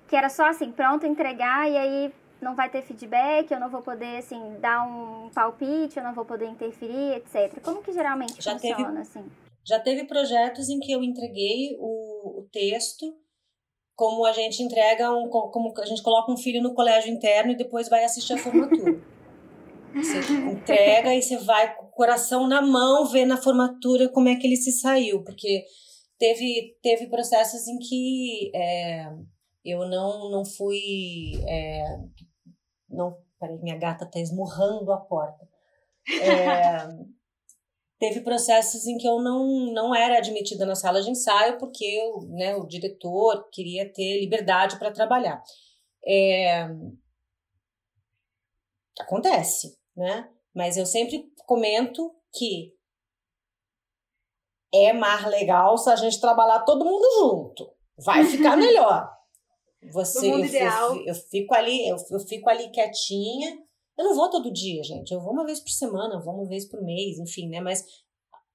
que 0.08 0.16
era 0.16 0.28
só 0.28 0.48
assim 0.48 0.72
pronto 0.72 1.06
entregar 1.06 1.70
e 1.70 1.76
aí 1.76 2.12
não 2.40 2.54
vai 2.56 2.68
ter 2.70 2.82
feedback, 2.82 3.50
eu 3.50 3.60
não 3.60 3.68
vou 3.68 3.82
poder, 3.82 4.16
assim, 4.16 4.56
dar 4.60 4.82
um 4.82 5.28
palpite, 5.28 5.98
eu 5.98 6.02
não 6.02 6.14
vou 6.14 6.24
poder 6.24 6.46
interferir, 6.46 7.16
etc. 7.16 7.60
Como 7.62 7.82
que 7.82 7.92
geralmente 7.92 8.40
Já 8.42 8.58
teve- 8.58 8.74
funciona, 8.74 9.00
assim? 9.02 9.24
Já 9.62 9.78
teve 9.78 10.04
projetos 10.04 10.68
em 10.70 10.80
que 10.80 10.90
eu 10.90 11.02
entreguei 11.02 11.76
o, 11.78 12.40
o 12.40 12.48
texto, 12.50 13.14
como 13.94 14.24
a 14.24 14.32
gente 14.32 14.62
entrega 14.62 15.12
um, 15.12 15.28
como 15.28 15.74
a 15.78 15.84
gente 15.84 16.02
coloca 16.02 16.32
um 16.32 16.36
filho 16.36 16.62
no 16.62 16.72
colégio 16.74 17.12
interno 17.12 17.52
e 17.52 17.56
depois 17.56 17.88
vai 17.88 18.02
assistir 18.02 18.32
a 18.32 18.38
formatura. 18.38 18.98
Você 19.94 20.18
entrega 20.50 21.14
e 21.14 21.20
você 21.20 21.36
vai 21.36 21.76
coração 22.00 22.48
na 22.48 22.62
mão 22.62 23.04
ver 23.04 23.26
na 23.26 23.36
formatura 23.36 24.08
como 24.08 24.26
é 24.26 24.34
que 24.34 24.46
ele 24.46 24.56
se 24.56 24.72
saiu, 24.72 25.22
porque 25.22 25.66
teve, 26.18 26.78
teve 26.82 27.08
processos 27.08 27.68
em 27.68 27.78
que 27.78 28.50
é, 28.54 29.04
eu 29.62 29.86
não, 29.86 30.30
não 30.30 30.42
fui. 30.42 31.32
é, 31.46 31.98
não, 32.88 33.18
peraí, 33.38 33.58
minha 33.58 33.76
gata 33.76 34.10
tá 34.10 34.18
esmurrando 34.18 34.90
a 34.90 34.96
porta. 34.96 35.46
É, 36.22 36.88
teve 38.00 38.22
processos 38.22 38.86
em 38.86 38.96
que 38.96 39.06
eu 39.06 39.20
não, 39.20 39.70
não 39.74 39.94
era 39.94 40.16
admitida 40.16 40.64
na 40.64 40.74
sala 40.74 41.02
de 41.02 41.10
ensaio 41.10 41.58
porque 41.58 41.84
eu, 41.84 42.22
né, 42.30 42.56
o 42.56 42.66
diretor 42.66 43.46
queria 43.52 43.92
ter 43.92 44.20
liberdade 44.20 44.78
para 44.78 44.90
trabalhar. 44.90 45.42
É, 46.06 46.66
acontece, 48.98 49.78
né? 49.94 50.30
Mas 50.54 50.76
eu 50.76 50.84
sempre 50.84 51.29
comento 51.50 52.14
que 52.32 52.72
é 54.72 54.92
mais 54.92 55.26
legal 55.26 55.76
se 55.76 55.90
a 55.90 55.96
gente 55.96 56.20
trabalhar 56.20 56.60
todo 56.60 56.84
mundo 56.84 57.04
junto. 57.18 57.68
Vai 57.98 58.24
ficar 58.24 58.54
melhor. 58.56 59.10
Você, 59.92 60.30
eu, 60.30 60.44
ideal. 60.44 60.94
Eu, 60.94 61.06
eu 61.06 61.14
fico 61.14 61.52
ali, 61.52 61.88
eu, 61.88 61.96
eu 62.12 62.20
fico 62.20 62.48
ali 62.48 62.70
quietinha. 62.70 63.58
Eu 63.98 64.04
não 64.04 64.14
vou 64.14 64.30
todo 64.30 64.52
dia, 64.52 64.80
gente. 64.84 65.12
Eu 65.12 65.20
vou 65.20 65.32
uma 65.32 65.44
vez 65.44 65.58
por 65.58 65.70
semana, 65.70 66.14
eu 66.14 66.22
vou 66.22 66.34
uma 66.34 66.46
vez 66.46 66.66
por 66.66 66.80
mês, 66.84 67.18
enfim, 67.18 67.48
né? 67.48 67.60
Mas 67.60 67.84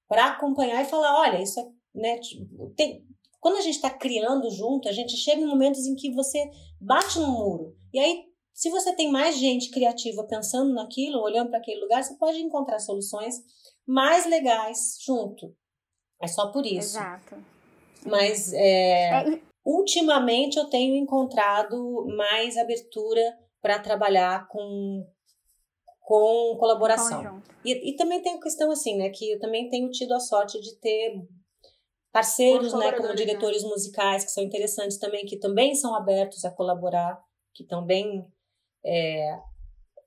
para 0.07 0.27
acompanhar 0.27 0.81
e 0.81 0.85
falar, 0.87 1.19
olha, 1.19 1.41
isso 1.41 1.59
é, 1.59 1.67
né? 1.93 2.17
tipo, 2.19 2.69
tem, 2.77 3.05
quando 3.41 3.57
a 3.57 3.61
gente 3.61 3.75
está 3.75 3.89
criando 3.89 4.49
junto, 4.51 4.87
a 4.87 4.93
gente 4.93 5.17
chega 5.17 5.41
em 5.41 5.47
momentos 5.47 5.85
em 5.85 5.95
que 5.95 6.13
você 6.13 6.49
bate 6.79 7.19
no 7.19 7.27
muro. 7.27 7.75
E 7.93 7.99
aí, 7.99 8.23
se 8.55 8.69
você 8.69 8.95
tem 8.95 9.11
mais 9.11 9.37
gente 9.37 9.69
criativa 9.69 10.23
pensando 10.23 10.73
naquilo, 10.73 11.21
olhando 11.21 11.49
para 11.49 11.59
aquele 11.59 11.81
lugar, 11.81 12.01
você 12.01 12.15
pode 12.15 12.39
encontrar 12.39 12.79
soluções 12.79 13.35
mais 13.85 14.25
legais 14.25 14.97
junto. 15.05 15.53
É 16.21 16.27
só 16.27 16.53
por 16.53 16.65
isso. 16.65 16.97
Exato. 16.97 17.35
Mas 18.05 18.53
é, 18.53 19.09
É, 19.09 19.41
ultimamente 19.65 20.57
eu 20.57 20.69
tenho 20.69 20.95
encontrado 20.95 22.07
mais 22.15 22.55
abertura 22.55 23.21
para 23.61 23.77
trabalhar 23.77 24.47
com, 24.47 25.05
com 25.99 26.55
colaboração. 26.57 27.41
E, 27.65 27.89
e 27.89 27.95
também 27.97 28.21
tem 28.21 28.35
a 28.35 28.41
questão 28.41 28.71
assim, 28.71 28.95
né, 28.95 29.09
que 29.09 29.31
eu 29.31 29.39
também 29.39 29.67
tenho 29.69 29.91
tido 29.91 30.13
a 30.13 30.19
sorte 30.19 30.61
de 30.61 30.79
ter 30.79 31.21
parceiros, 32.09 32.67
né, 32.67 32.71
como 32.71 32.83
colaboradores, 32.83 33.19
diretores 33.19 33.63
musicais 33.63 34.23
que 34.23 34.31
são 34.31 34.41
interessantes 34.41 34.97
também, 34.97 35.25
que 35.25 35.37
também 35.37 35.75
são 35.75 35.93
abertos 35.93 36.45
a 36.45 36.51
colaborar, 36.51 37.21
que 37.53 37.65
também 37.65 38.25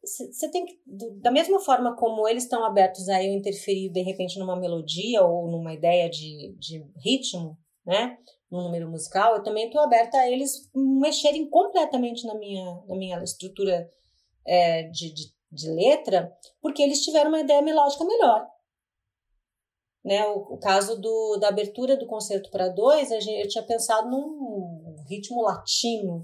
você 0.03 0.51
tem 0.51 0.65
que 0.65 0.79
da 1.21 1.31
mesma 1.31 1.61
forma 1.61 1.97
como 1.97 2.27
eles 2.29 2.45
estão 2.45 2.65
abertos 2.65 3.09
a 3.09 3.23
eu 3.23 3.33
interferir 3.33 3.91
de 3.91 4.01
repente 4.03 4.39
numa 4.39 4.57
melodia 4.57 5.23
ou 5.23 5.51
numa 5.51 5.75
ideia 5.75 6.09
de, 6.09 6.55
de 6.59 6.85
ritmo, 6.97 7.59
né, 7.85 8.17
no 8.51 8.63
número 8.63 8.89
musical, 8.91 9.35
eu 9.35 9.43
também 9.43 9.67
estou 9.67 9.81
aberta 9.81 10.19
a 10.19 10.31
eles 10.31 10.71
mexerem 10.75 11.49
completamente 11.51 12.27
na 12.27 12.35
minha 12.35 12.83
na 12.87 12.97
minha 12.97 13.23
estrutura 13.23 13.89
é, 14.47 14.85
de, 14.85 15.13
de, 15.13 15.25
de 15.51 15.71
letra, 15.71 16.33
porque 16.61 16.83
eles 16.83 17.03
tiveram 17.03 17.29
uma 17.29 17.41
ideia 17.41 17.61
melódica 17.61 18.05
melhor. 18.05 18.47
Né, 20.05 20.27
o, 20.29 20.55
o 20.55 20.59
caso 20.59 20.99
do, 20.99 21.37
da 21.39 21.49
abertura 21.49 21.97
do 21.97 22.07
concerto 22.07 22.51
para 22.51 22.69
dois, 22.69 23.09
gente, 23.09 23.43
eu 23.43 23.49
tinha 23.49 23.67
pensado 23.67 24.09
num 24.09 25.05
ritmo 25.09 25.43
latino. 25.43 26.23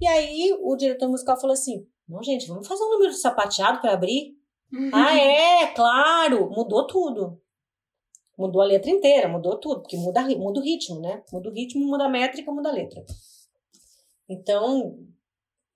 E 0.00 0.06
aí 0.06 0.56
o 0.60 0.76
diretor 0.76 1.08
musical 1.08 1.40
falou 1.40 1.54
assim: 1.54 1.86
não, 2.08 2.22
gente, 2.22 2.46
vamos 2.46 2.66
fazer 2.66 2.82
um 2.82 2.90
número 2.90 3.10
de 3.10 3.18
sapateado 3.18 3.80
para 3.80 3.92
abrir? 3.92 4.36
ah, 4.92 5.16
é, 5.16 5.66
claro! 5.68 6.50
Mudou 6.50 6.86
tudo. 6.86 7.40
Mudou 8.36 8.62
a 8.62 8.66
letra 8.66 8.90
inteira, 8.90 9.28
mudou 9.28 9.58
tudo, 9.58 9.80
porque 9.82 9.96
muda, 9.96 10.22
muda 10.36 10.60
o 10.60 10.62
ritmo, 10.62 11.00
né? 11.00 11.22
Muda 11.32 11.48
o 11.48 11.52
ritmo, 11.52 11.84
muda 11.84 12.04
a 12.04 12.08
métrica, 12.08 12.52
muda 12.52 12.68
a 12.68 12.72
letra. 12.72 13.04
Então, 14.28 14.96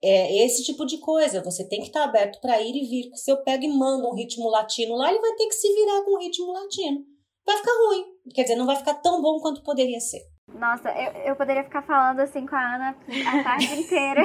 é 0.01 0.45
esse 0.45 0.63
tipo 0.63 0.85
de 0.85 0.97
coisa. 0.97 1.43
Você 1.43 1.67
tem 1.67 1.81
que 1.81 1.87
estar 1.87 2.03
aberto 2.03 2.39
para 2.39 2.61
ir 2.61 2.75
e 2.75 2.87
vir. 2.87 3.03
Porque 3.03 3.17
se 3.17 3.31
eu 3.31 3.43
pego 3.43 3.63
e 3.63 3.67
mando 3.67 4.07
um 4.07 4.13
ritmo 4.13 4.49
latino 4.49 4.95
lá, 4.95 5.09
ele 5.09 5.19
vai 5.19 5.35
ter 5.35 5.47
que 5.47 5.55
se 5.55 5.73
virar 5.73 6.03
com 6.03 6.15
o 6.15 6.19
ritmo 6.19 6.51
latino. 6.51 7.05
Vai 7.45 7.57
ficar 7.57 7.71
ruim. 7.71 8.05
Quer 8.33 8.43
dizer, 8.43 8.55
não 8.55 8.65
vai 8.65 8.75
ficar 8.75 8.95
tão 8.95 9.21
bom 9.21 9.39
quanto 9.39 9.63
poderia 9.63 9.99
ser. 9.99 10.21
Nossa, 10.63 10.89
eu, 10.91 11.11
eu 11.25 11.35
poderia 11.35 11.63
ficar 11.63 11.81
falando 11.81 12.19
assim 12.19 12.45
com 12.45 12.55
a 12.55 12.75
Ana 12.75 12.95
a 13.27 13.43
tarde 13.43 13.73
inteira. 13.79 14.21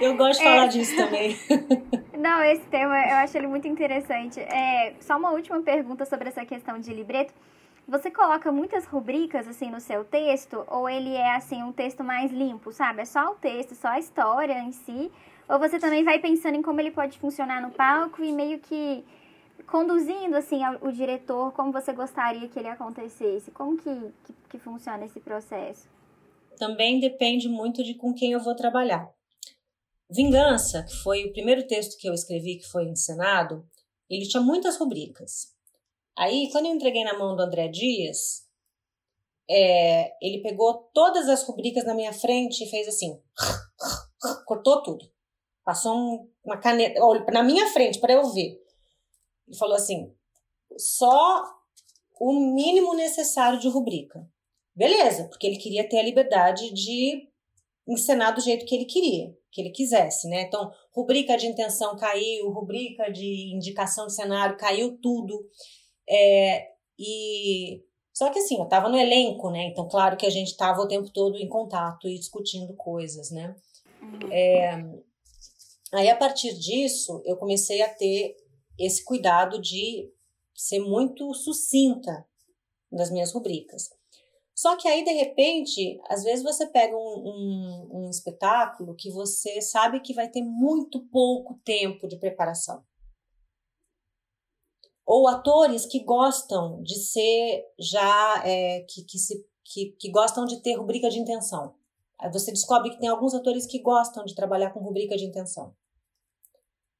Eu 0.00 0.16
gosto 0.16 0.38
de 0.38 0.44
falar 0.44 0.66
disso 0.66 0.96
também. 0.96 1.36
Não, 2.18 2.42
esse 2.44 2.64
tema 2.66 2.98
eu 2.98 3.16
acho 3.16 3.36
ele 3.36 3.46
muito 3.46 3.66
interessante. 3.66 4.40
É, 4.40 4.94
só 5.00 5.16
uma 5.16 5.30
última 5.30 5.60
pergunta 5.62 6.04
sobre 6.04 6.28
essa 6.28 6.44
questão 6.44 6.78
de 6.78 6.92
libreto. 6.92 7.32
Você 7.88 8.10
coloca 8.10 8.52
muitas 8.52 8.84
rubricas 8.84 9.48
assim 9.48 9.70
no 9.70 9.80
seu 9.80 10.04
texto 10.04 10.64
ou 10.68 10.88
ele 10.88 11.14
é 11.14 11.34
assim 11.34 11.62
um 11.62 11.72
texto 11.72 12.04
mais 12.04 12.30
limpo, 12.30 12.70
sabe? 12.72 13.02
É 13.02 13.04
só 13.04 13.32
o 13.32 13.34
texto, 13.34 13.74
só 13.74 13.88
a 13.88 13.98
história 13.98 14.58
em 14.60 14.70
si? 14.70 15.10
Ou 15.48 15.58
você 15.58 15.78
também 15.80 16.04
vai 16.04 16.20
pensando 16.20 16.54
em 16.54 16.62
como 16.62 16.80
ele 16.80 16.92
pode 16.92 17.18
funcionar 17.18 17.60
no 17.60 17.70
palco 17.70 18.22
e 18.22 18.32
meio 18.32 18.60
que 18.60 19.04
conduzindo 19.66 20.36
assim 20.36 20.60
o 20.80 20.92
diretor 20.92 21.52
como 21.52 21.72
você 21.72 21.92
gostaria 21.92 22.48
que 22.48 22.58
ele 22.58 22.68
acontecesse? 22.68 23.50
Como 23.50 23.76
que, 23.76 24.12
que, 24.24 24.34
que 24.50 24.58
funciona 24.58 25.04
esse 25.04 25.20
processo? 25.20 25.88
também 26.60 27.00
depende 27.00 27.48
muito 27.48 27.82
de 27.82 27.94
com 27.94 28.12
quem 28.12 28.32
eu 28.32 28.40
vou 28.40 28.54
trabalhar. 28.54 29.10
Vingança, 30.10 30.82
que 30.82 30.94
foi 31.02 31.24
o 31.24 31.32
primeiro 31.32 31.66
texto 31.66 31.98
que 31.98 32.06
eu 32.06 32.12
escrevi 32.12 32.58
que 32.58 32.68
foi 32.68 32.84
encenado, 32.84 33.66
ele 34.10 34.28
tinha 34.28 34.42
muitas 34.42 34.76
rubricas. 34.76 35.54
Aí, 36.18 36.50
quando 36.52 36.66
eu 36.66 36.74
entreguei 36.74 37.02
na 37.02 37.18
mão 37.18 37.34
do 37.34 37.42
André 37.42 37.68
Dias, 37.68 38.42
é, 39.48 40.12
ele 40.20 40.42
pegou 40.42 40.90
todas 40.92 41.28
as 41.28 41.42
rubricas 41.44 41.84
na 41.86 41.94
minha 41.94 42.12
frente 42.12 42.62
e 42.62 42.68
fez 42.68 42.86
assim, 42.88 43.18
cortou 44.44 44.82
tudo. 44.82 45.10
Passou 45.64 45.96
um, 45.96 46.30
uma 46.44 46.58
caneta 46.58 47.00
na 47.32 47.42
minha 47.42 47.66
frente 47.68 47.98
para 48.00 48.12
eu 48.12 48.30
ver. 48.32 48.60
Ele 49.50 49.58
falou 49.58 49.74
assim: 49.74 50.14
só 50.78 51.44
o 52.20 52.32
mínimo 52.54 52.94
necessário 52.94 53.58
de 53.58 53.68
rubrica. 53.68 54.24
Beleza, 54.74 55.24
porque 55.24 55.46
ele 55.46 55.56
queria 55.56 55.88
ter 55.88 55.98
a 55.98 56.04
liberdade 56.04 56.72
de 56.72 57.28
encenar 57.86 58.34
do 58.34 58.40
jeito 58.40 58.64
que 58.64 58.74
ele 58.74 58.84
queria, 58.84 59.36
que 59.50 59.60
ele 59.60 59.70
quisesse, 59.70 60.28
né? 60.28 60.42
Então, 60.42 60.72
rubrica 60.92 61.36
de 61.36 61.46
intenção 61.46 61.96
caiu, 61.96 62.50
rubrica 62.50 63.10
de 63.10 63.52
indicação 63.52 64.06
de 64.06 64.14
cenário 64.14 64.56
caiu 64.56 64.96
tudo. 65.02 65.44
É, 66.08 66.68
e 66.96 67.82
só 68.12 68.30
que 68.30 68.38
assim, 68.38 68.56
eu 68.56 68.64
estava 68.64 68.88
no 68.88 68.98
elenco, 68.98 69.50
né? 69.50 69.64
Então, 69.64 69.88
claro 69.88 70.16
que 70.16 70.26
a 70.26 70.30
gente 70.30 70.48
estava 70.48 70.80
o 70.80 70.88
tempo 70.88 71.10
todo 71.10 71.36
em 71.36 71.48
contato 71.48 72.08
e 72.08 72.18
discutindo 72.18 72.74
coisas, 72.74 73.30
né? 73.30 73.56
Uhum. 74.00 74.32
É, 74.32 74.84
aí, 75.92 76.08
a 76.08 76.16
partir 76.16 76.56
disso, 76.56 77.22
eu 77.24 77.36
comecei 77.36 77.82
a 77.82 77.88
ter 77.88 78.36
esse 78.80 79.04
cuidado 79.04 79.60
de 79.60 80.12
ser 80.54 80.80
muito 80.80 81.32
sucinta 81.34 82.26
nas 82.90 83.10
minhas 83.10 83.32
rubricas. 83.32 83.90
Só 84.54 84.76
que 84.76 84.86
aí, 84.86 85.02
de 85.02 85.12
repente, 85.12 85.98
às 86.06 86.22
vezes 86.22 86.44
você 86.44 86.66
pega 86.66 86.94
um, 86.94 87.00
um, 87.00 87.88
um 87.92 88.10
espetáculo 88.10 88.94
que 88.94 89.10
você 89.10 89.60
sabe 89.62 90.00
que 90.00 90.12
vai 90.12 90.28
ter 90.28 90.42
muito 90.42 91.00
pouco 91.06 91.58
tempo 91.64 92.06
de 92.06 92.18
preparação. 92.18 92.84
Ou 95.06 95.26
atores 95.26 95.86
que 95.86 96.04
gostam 96.04 96.82
de 96.82 96.94
ser 96.96 97.64
já, 97.78 98.42
é, 98.44 98.80
que, 98.82 99.02
que, 99.04 99.18
se, 99.18 99.46
que, 99.64 99.92
que 99.98 100.10
gostam 100.10 100.44
de 100.44 100.60
ter 100.60 100.74
rubrica 100.74 101.08
de 101.08 101.18
intenção. 101.18 101.74
Aí 102.18 102.30
você 102.30 102.52
descobre 102.52 102.90
que 102.90 103.00
tem 103.00 103.08
alguns 103.08 103.34
atores 103.34 103.64
que 103.64 103.78
gostam 103.78 104.24
de 104.26 104.34
trabalhar 104.34 104.72
com 104.72 104.80
rubrica 104.80 105.16
de 105.16 105.24
intenção. 105.24 105.74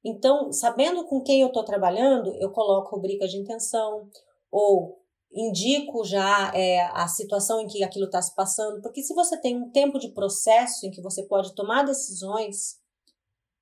Então, 0.03 0.51
sabendo 0.51 1.05
com 1.05 1.21
quem 1.21 1.41
eu 1.41 1.47
estou 1.47 1.63
trabalhando, 1.63 2.35
eu 2.41 2.51
coloco 2.51 2.95
rubrica 2.95 3.27
de 3.27 3.37
intenção, 3.37 4.09
ou 4.49 4.99
indico 5.33 6.03
já 6.03 6.51
é, 6.53 6.81
a 6.87 7.07
situação 7.07 7.61
em 7.61 7.67
que 7.67 7.83
aquilo 7.83 8.05
está 8.05 8.21
se 8.21 8.35
passando, 8.35 8.81
porque 8.81 9.01
se 9.01 9.13
você 9.13 9.39
tem 9.39 9.55
um 9.55 9.69
tempo 9.71 9.97
de 9.97 10.09
processo 10.09 10.85
em 10.85 10.91
que 10.91 11.01
você 11.01 11.23
pode 11.23 11.55
tomar 11.55 11.83
decisões 11.83 12.79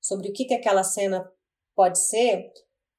sobre 0.01 0.29
o 0.29 0.33
que, 0.33 0.45
que 0.45 0.53
aquela 0.53 0.83
cena 0.83 1.31
pode 1.75 1.99
ser, 1.99 2.51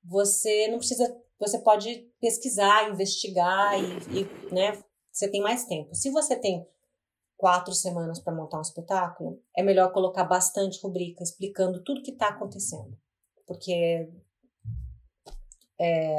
você 0.05 0.69
não 0.69 0.79
precisa, 0.79 1.17
você 1.39 1.59
pode 1.59 2.09
pesquisar, 2.21 2.91
investigar 2.91 3.79
e, 3.79 4.21
e 4.21 4.55
né, 4.55 4.83
você 5.11 5.29
tem 5.29 5.41
mais 5.41 5.65
tempo. 5.65 5.95
Se 5.95 6.11
você 6.11 6.37
tem 6.37 6.67
quatro 7.37 7.75
semanas 7.75 8.21
para 8.21 8.35
montar 8.35 8.59
um 8.59 8.63
espetáculo, 8.63 9.43
é 9.57 9.63
melhor 9.63 9.93
colocar 9.93 10.25
bastante 10.25 10.81
rubrica 10.83 11.23
explicando 11.23 11.83
tudo 11.83 12.03
que 12.03 12.13
está 12.13 12.29
acontecendo, 12.29 12.97
porque 13.51 14.09
é, 15.81 16.17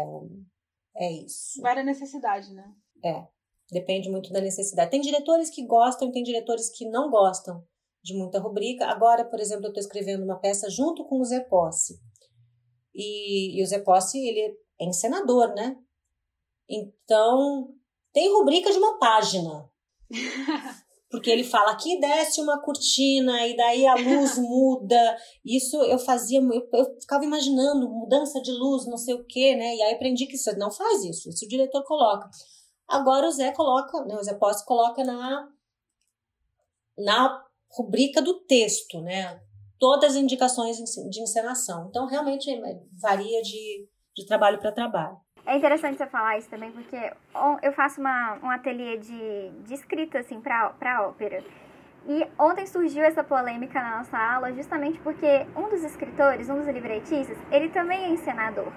é 0.97 1.11
isso. 1.23 1.61
Vai 1.61 1.75
da 1.75 1.82
necessidade, 1.82 2.53
né? 2.53 2.75
É. 3.05 3.25
Depende 3.71 4.09
muito 4.09 4.34
da 4.34 4.41
necessidade. 4.41 4.91
Tem 4.91 4.99
diretores 4.99 5.49
que 5.49 5.65
gostam 5.65 6.09
e 6.09 6.11
tem 6.11 6.23
diretores 6.23 6.69
que 6.69 6.89
não 6.89 7.09
gostam 7.09 7.65
de 8.03 8.13
muita 8.13 8.38
rubrica. 8.38 8.86
Agora, 8.86 9.23
por 9.23 9.39
exemplo, 9.39 9.63
eu 9.63 9.69
estou 9.69 9.79
escrevendo 9.79 10.25
uma 10.25 10.39
peça 10.39 10.69
junto 10.69 11.05
com 11.05 11.21
o 11.21 11.23
Zé 11.23 11.39
Posse. 11.39 12.01
E, 12.93 13.57
e 13.57 13.63
o 13.63 13.65
Zé 13.65 13.79
Posse, 13.79 14.19
ele 14.19 14.57
é 14.77 14.86
encenador, 14.86 15.55
né? 15.55 15.77
Então, 16.69 17.73
tem 18.11 18.29
rubrica 18.29 18.69
de 18.69 18.77
uma 18.77 18.99
página. 18.99 19.71
porque 21.12 21.30
ele 21.30 21.43
fala 21.43 21.76
que 21.76 21.99
desce 21.99 22.41
uma 22.41 22.62
cortina 22.62 23.45
e 23.45 23.55
daí 23.55 23.86
a 23.86 23.95
luz 23.95 24.38
muda. 24.39 25.18
Isso 25.43 25.76
eu 25.84 25.99
fazia, 25.99 26.39
eu, 26.39 26.70
eu, 26.72 26.99
ficava 26.99 27.26
imaginando 27.26 27.89
mudança 27.89 28.41
de 28.41 28.51
luz, 28.51 28.88
não 28.88 28.97
sei 28.97 29.14
o 29.14 29.26
que, 29.26 29.53
né? 29.55 29.76
E 29.76 29.82
aí 29.84 29.93
aprendi 29.93 30.26
que 30.26 30.38
você 30.38 30.55
não 30.55 30.72
faz 30.72 31.03
isso, 31.03 31.30
isso 31.30 31.45
o 31.45 31.49
diretor 31.49 31.84
coloca. 31.84 32.30
Agora 32.88 33.28
o 33.28 33.32
Zé 33.32 33.51
coloca, 33.51 34.03
né? 34.05 34.16
O 34.16 34.24
Zé 34.24 34.34
Posse 34.34 34.66
coloca 34.66 35.03
na 35.03 35.49
na 36.97 37.43
rubrica 37.72 38.22
do 38.22 38.39
texto, 38.45 39.01
né? 39.01 39.41
Todas 39.78 40.12
as 40.12 40.18
indicações 40.18 40.78
de 40.78 41.22
encenação. 41.22 41.88
Então 41.89 42.07
realmente 42.07 42.49
varia 43.01 43.41
de, 43.41 43.88
de 44.16 44.26
trabalho 44.26 44.59
para 44.59 44.72
trabalho. 44.72 45.18
É 45.46 45.58
interessante 45.58 45.98
você 45.98 46.06
falar 46.06 46.38
isso 46.38 46.50
também, 46.50 46.72
porque 46.72 46.98
eu 47.62 47.72
faço 47.74 48.00
uma, 48.00 48.38
um 48.44 48.50
ateliê 48.50 48.98
de, 48.98 49.50
de 49.66 49.74
escrita, 49.74 50.20
assim, 50.20 50.39
pra, 50.39 50.70
pra 50.70 51.08
ópera. 51.08 51.44
E 52.08 52.26
ontem 52.38 52.66
surgiu 52.66 53.04
essa 53.04 53.24
polêmica 53.24 53.80
na 53.82 53.98
nossa 54.00 54.18
aula 54.18 54.52
justamente 54.54 55.00
porque 55.00 55.46
um 55.56 55.70
dos 55.70 55.84
escritores, 55.84 56.50
um 56.50 56.56
dos 56.56 56.68
libretistas, 56.68 57.38
ele 57.52 57.70
também 57.70 58.06
é 58.06 58.10
encenador. 58.10 58.72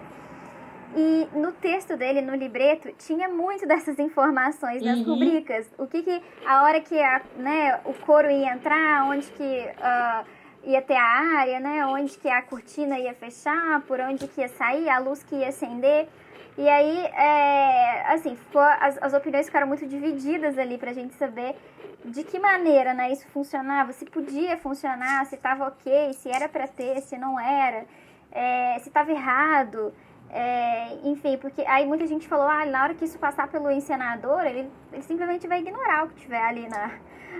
E 0.96 1.26
no 1.32 1.50
texto 1.52 1.96
dele, 1.96 2.20
no 2.20 2.36
libreto, 2.36 2.92
tinha 2.98 3.28
muito 3.28 3.66
dessas 3.66 3.98
informações 3.98 4.82
nas 4.82 4.98
uhum. 4.98 5.14
rubricas. 5.14 5.68
O 5.76 5.86
que 5.86 6.02
que, 6.02 6.22
a 6.46 6.62
hora 6.62 6.80
que 6.80 7.00
a, 7.00 7.20
né, 7.36 7.80
o 7.84 7.92
coro 7.94 8.30
ia 8.30 8.52
entrar, 8.52 9.04
onde 9.08 9.26
que 9.32 9.42
uh, 9.42 10.24
ia 10.62 10.80
ter 10.82 10.94
a 10.94 11.38
área, 11.40 11.58
né, 11.58 11.84
onde 11.86 12.16
que 12.16 12.28
a 12.28 12.42
cortina 12.42 12.96
ia 12.98 13.14
fechar, 13.14 13.80
por 13.88 13.98
onde 13.98 14.28
que 14.28 14.40
ia 14.40 14.48
sair, 14.48 14.88
a 14.88 14.98
luz 14.98 15.24
que 15.24 15.34
ia 15.34 15.48
acender. 15.48 16.08
E 16.56 16.68
aí, 16.68 16.98
é, 17.06 18.12
assim, 18.12 18.36
ficou, 18.36 18.62
as, 18.62 18.96
as 19.02 19.12
opiniões 19.12 19.46
ficaram 19.46 19.66
muito 19.66 19.86
divididas 19.86 20.56
ali 20.56 20.78
pra 20.78 20.92
gente 20.92 21.14
saber 21.14 21.56
de 22.04 22.22
que 22.22 22.38
maneira 22.38 22.94
né, 22.94 23.10
isso 23.10 23.26
funcionava, 23.28 23.92
se 23.92 24.04
podia 24.04 24.56
funcionar, 24.58 25.24
se 25.26 25.34
estava 25.34 25.66
ok, 25.66 26.12
se 26.12 26.28
era 26.28 26.48
para 26.48 26.68
ter, 26.68 27.00
se 27.00 27.16
não 27.16 27.40
era, 27.40 27.84
é, 28.30 28.78
se 28.80 28.88
estava 28.88 29.10
errado. 29.10 29.92
É, 30.30 30.98
enfim, 31.04 31.36
porque 31.38 31.62
aí 31.62 31.86
muita 31.86 32.06
gente 32.06 32.26
falou, 32.26 32.46
ah, 32.46 32.64
na 32.66 32.82
hora 32.82 32.94
que 32.94 33.04
isso 33.04 33.18
passar 33.18 33.48
pelo 33.48 33.70
encenador, 33.70 34.44
ele, 34.44 34.70
ele 34.92 35.02
simplesmente 35.02 35.46
vai 35.46 35.60
ignorar 35.60 36.04
o 36.04 36.08
que 36.08 36.22
tiver 36.22 36.42
ali 36.42 36.68
na, 36.68 36.90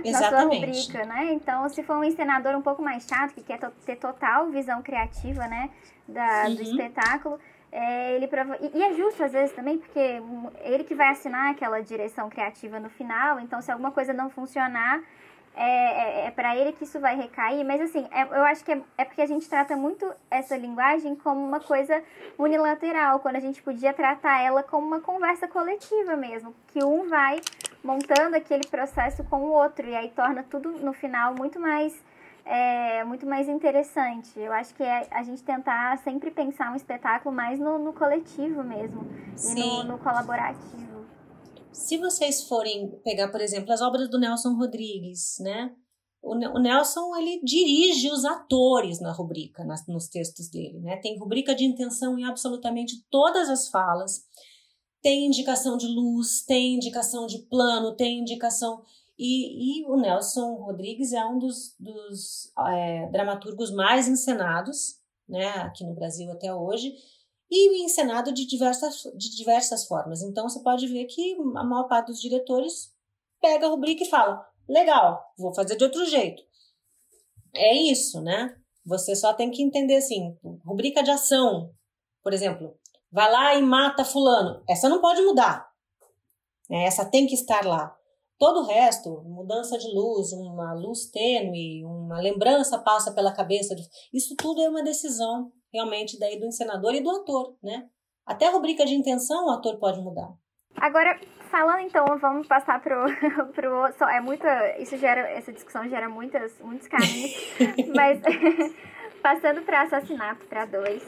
na 0.05 0.19
sua 0.29 0.43
rubrica, 0.43 1.05
né? 1.05 1.33
Então, 1.33 1.69
se 1.69 1.83
for 1.83 1.97
um 1.97 2.05
encenador 2.05 2.55
um 2.55 2.63
pouco 2.63 2.83
mais 2.83 3.05
chato, 3.05 3.35
que 3.35 3.43
quer 3.43 3.59
ter 3.85 3.97
total 3.97 4.49
visão 4.51 4.83
criativa, 4.83 5.47
né, 5.47 5.71
da, 6.07 6.45
uhum. 6.47 6.55
do 6.55 6.63
espetáculo, 6.63 7.41
é, 7.77 8.15
ele 8.15 8.29
prova... 8.29 8.57
e, 8.61 8.71
e, 8.73 8.83
é 8.85 8.93
justo 8.93 9.25
às 9.25 9.33
vezes 9.33 9.53
também, 9.53 9.79
porque 9.79 10.23
ele 10.63 10.85
que 10.85 10.95
vai 10.95 11.09
assinar 11.09 11.51
aquela 11.51 11.83
direção 11.83 12.31
criativa 12.31 12.79
no 12.79 12.89
final, 12.89 13.41
então 13.41 13.61
se 13.61 13.73
alguma 13.73 13.91
coisa 13.91 14.13
não 14.13 14.31
funcionar, 14.31 15.03
é, 15.57 15.65
é, 16.23 16.27
é 16.27 16.31
para 16.31 16.57
ele 16.57 16.73
que 16.73 16.85
isso 16.85 17.01
vai 17.01 17.17
recair, 17.17 17.65
mas 17.65 17.81
assim, 17.81 18.07
é, 18.13 18.23
eu 18.23 18.45
acho 18.45 18.65
que 18.65 18.71
é, 18.71 18.81
é 18.97 19.05
porque 19.05 19.21
a 19.21 19.27
gente 19.27 19.49
trata 19.49 19.77
muito 19.77 20.09
essa 20.31 20.57
linguagem 20.57 21.17
como 21.17 21.45
uma 21.45 21.59
coisa 21.59 22.01
unilateral, 22.39 23.19
quando 23.19 23.37
a 23.37 23.41
gente 23.41 23.61
podia 23.61 23.93
tratar 23.93 24.41
ela 24.41 24.63
como 24.63 24.87
uma 24.87 25.01
conversa 25.01 25.49
coletiva 25.49 26.15
mesmo, 26.15 26.55
que 26.69 26.85
um 26.85 27.09
vai 27.09 27.41
montando 27.83 28.37
aquele 28.37 28.69
processo 28.69 29.25
com 29.25 29.39
o 29.39 29.51
outro, 29.51 29.85
e 29.85 29.97
aí 29.97 30.11
torna 30.11 30.45
tudo 30.45 30.71
no 30.79 30.93
final 30.93 31.35
muito 31.35 31.59
mais 31.59 31.93
é 32.45 33.05
muito 33.05 33.27
mais 33.27 33.49
interessante. 33.49 34.39
Eu 34.39 34.53
acho 34.53 34.75
que 34.75 34.83
é 34.83 35.09
a 35.11 35.23
gente 35.23 35.43
tentar 35.43 35.97
sempre 35.99 36.31
pensar 36.31 36.73
um 36.73 36.77
espetáculo 36.77 37.35
mais 37.35 37.59
no, 37.59 37.79
no 37.79 37.93
coletivo 37.93 38.63
mesmo 38.63 39.07
Sim. 39.35 39.59
e 39.59 39.85
no, 39.85 39.85
no, 39.85 39.99
colaborativo. 39.99 41.05
Se 41.73 41.97
vocês 41.97 42.47
forem 42.47 42.91
pegar, 43.03 43.29
por 43.29 43.41
exemplo, 43.41 43.73
as 43.73 43.81
obras 43.81 44.09
do 44.09 44.19
Nelson 44.19 44.55
Rodrigues, 44.55 45.37
né? 45.41 45.75
O, 46.23 46.59
Nelson 46.59 47.15
ele 47.17 47.41
dirige 47.45 48.11
os 48.11 48.25
atores 48.25 48.99
na 48.99 49.13
rubrica, 49.13 49.63
nas, 49.63 49.87
nos 49.87 50.09
textos 50.09 50.49
dele, 50.49 50.81
né? 50.81 50.97
Tem 50.97 51.19
rubrica 51.19 51.55
de 51.55 51.65
intenção 51.65 52.19
em 52.19 52.25
absolutamente 52.25 53.05
todas 53.11 53.51
as 53.51 53.69
falas. 53.69 54.23
Tem 55.03 55.27
indicação 55.27 55.77
de 55.77 55.87
luz, 55.87 56.43
tem 56.47 56.77
indicação 56.77 57.27
de 57.27 57.41
plano, 57.47 57.95
tem 57.95 58.21
indicação 58.21 58.83
e, 59.19 59.81
e 59.81 59.87
o 59.87 59.97
Nelson 59.97 60.55
Rodrigues 60.55 61.13
é 61.13 61.25
um 61.25 61.39
dos, 61.39 61.75
dos 61.79 62.53
é, 62.69 63.09
dramaturgos 63.11 63.71
mais 63.73 64.09
encenados, 64.09 64.99
né, 65.29 65.49
aqui 65.59 65.85
no 65.85 65.95
Brasil 65.95 66.31
até 66.31 66.53
hoje, 66.53 66.93
e 67.51 67.85
encenado 67.85 68.33
de 68.33 68.47
diversas, 68.47 69.03
de 69.17 69.37
diversas 69.37 69.87
formas. 69.87 70.23
Então 70.23 70.49
você 70.49 70.61
pode 70.63 70.87
ver 70.89 71.05
que 71.05 71.37
a 71.57 71.65
maior 71.65 71.89
parte 71.89 72.09
dos 72.09 72.21
diretores 72.21 72.93
pega 73.41 73.67
a 73.67 73.71
rubrica 73.71 74.03
e 74.03 74.09
fala: 74.09 74.45
legal, 74.69 75.23
vou 75.39 75.55
fazer 75.55 75.77
de 75.77 75.85
outro 75.85 76.05
jeito. 76.07 76.43
É 77.55 77.75
isso, 77.75 78.21
né? 78.21 78.57
Você 78.85 79.15
só 79.15 79.33
tem 79.33 79.51
que 79.51 79.63
entender 79.63 79.97
assim: 79.97 80.37
rubrica 80.65 81.03
de 81.03 81.11
ação, 81.11 81.73
por 82.23 82.33
exemplo, 82.33 82.77
vai 83.13 83.31
lá 83.31 83.55
e 83.55 83.63
mata 83.63 84.05
Fulano. 84.05 84.63
Essa 84.69 84.89
não 84.89 85.01
pode 85.01 85.23
mudar. 85.23 85.71
Né? 86.69 86.85
Essa 86.85 87.05
tem 87.05 87.27
que 87.27 87.35
estar 87.35 87.65
lá. 87.65 87.97
Todo 88.39 88.61
o 88.61 88.67
resto, 88.67 89.23
mudança 89.25 89.79
de 89.79 89.87
luz, 89.95 90.33
uma 90.33 90.73
luz 90.75 91.11
tênue, 91.11 91.85
uma 91.85 92.21
lembrança 92.21 92.79
passa 92.79 93.13
pela 93.13 93.33
cabeça. 93.33 93.75
De... 93.75 93.83
Isso 94.13 94.35
tudo 94.37 94.61
é 94.61 94.69
uma 94.69 94.83
decisão 94.83 95.53
realmente 95.73 96.19
daí 96.19 96.39
do 96.39 96.47
encenador 96.47 96.95
e 96.95 97.01
do 97.01 97.11
ator, 97.11 97.57
né? 97.63 97.89
Até 98.27 98.47
a 98.47 98.51
rubrica 98.51 98.85
de 98.85 98.95
intenção 98.95 99.47
o 99.47 99.51
ator 99.51 99.79
pode 99.79 100.01
mudar. 100.01 100.33
Agora, 100.77 101.19
falando 101.51 101.81
então, 101.81 102.05
vamos 102.21 102.47
passar 102.49 102.81
pro, 102.83 103.05
pro 103.55 103.93
só 103.97 104.09
é 104.09 104.21
muita, 104.21 104.79
isso 104.79 104.97
gera 104.97 105.21
essa 105.31 105.53
discussão 105.53 105.89
gera 105.89 106.09
muitas 106.09 106.59
muitos 106.61 106.89
caminhos, 106.89 107.33
mas 107.95 108.21
passando 109.23 109.63
para 109.63 109.83
assassinato 109.83 110.45
para 110.47 110.65
dois, 110.65 111.03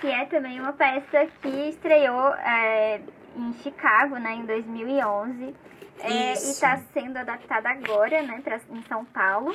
que 0.00 0.06
é 0.06 0.24
também 0.26 0.58
uma 0.58 0.72
peça 0.72 1.26
que 1.42 1.68
estreou 1.68 2.34
é, 2.34 3.02
em 3.36 3.52
Chicago, 3.62 4.16
né, 4.16 4.34
em 4.34 4.46
2011, 4.46 5.54
é, 6.02 6.30
e 6.30 6.32
está 6.32 6.78
sendo 6.92 7.16
adaptada 7.16 7.70
agora, 7.70 8.22
né, 8.22 8.40
pra, 8.42 8.60
em 8.70 8.82
São 8.82 9.04
Paulo. 9.04 9.54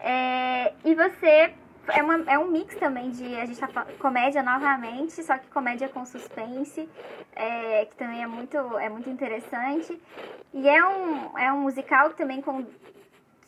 É, 0.00 0.72
e 0.84 0.94
você 0.94 1.52
é, 1.88 2.02
uma, 2.02 2.22
é 2.30 2.38
um 2.38 2.48
mix 2.48 2.76
também 2.76 3.10
de. 3.10 3.34
A 3.36 3.46
gente 3.46 3.58
tá 3.58 3.86
comédia 3.98 4.42
novamente, 4.42 5.22
só 5.22 5.38
que 5.38 5.48
comédia 5.48 5.88
com 5.88 6.04
suspense, 6.04 6.88
é, 7.34 7.86
que 7.86 7.96
também 7.96 8.22
é 8.22 8.26
muito, 8.26 8.56
é 8.78 8.88
muito 8.88 9.08
interessante. 9.08 9.98
E 10.52 10.68
é 10.68 10.86
um, 10.86 11.38
é 11.38 11.52
um 11.52 11.62
musical 11.62 12.10
também 12.10 12.40
com. 12.40 12.66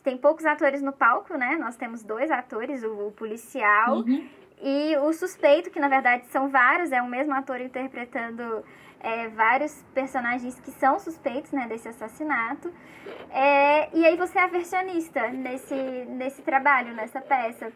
Tem 0.02 0.16
poucos 0.16 0.46
atores 0.46 0.80
no 0.80 0.92
palco, 0.92 1.36
né? 1.36 1.56
Nós 1.60 1.76
temos 1.76 2.02
dois 2.02 2.30
atores, 2.30 2.82
o, 2.82 3.08
o 3.08 3.12
policial 3.12 3.98
uhum. 3.98 4.26
e 4.62 4.96
o 4.96 5.12
suspeito, 5.12 5.70
que 5.70 5.78
na 5.78 5.88
verdade 5.88 6.24
são 6.28 6.48
vários, 6.48 6.90
é 6.90 7.02
o 7.02 7.06
mesmo 7.06 7.34
ator 7.34 7.60
interpretando 7.60 8.64
é, 9.00 9.28
vários 9.28 9.82
personagens 9.94 10.58
que 10.60 10.70
são 10.72 10.98
suspeitos 10.98 11.50
né, 11.52 11.66
desse 11.66 11.88
assassinato. 11.88 12.72
É, 13.30 13.88
e 13.96 14.04
aí 14.04 14.16
você 14.16 14.38
é 14.38 14.42
a 14.42 14.46
versionista 14.46 15.28
nesse, 15.28 15.74
nesse 15.74 16.42
trabalho, 16.42 16.94
nessa 16.94 17.20
peça. 17.20 17.72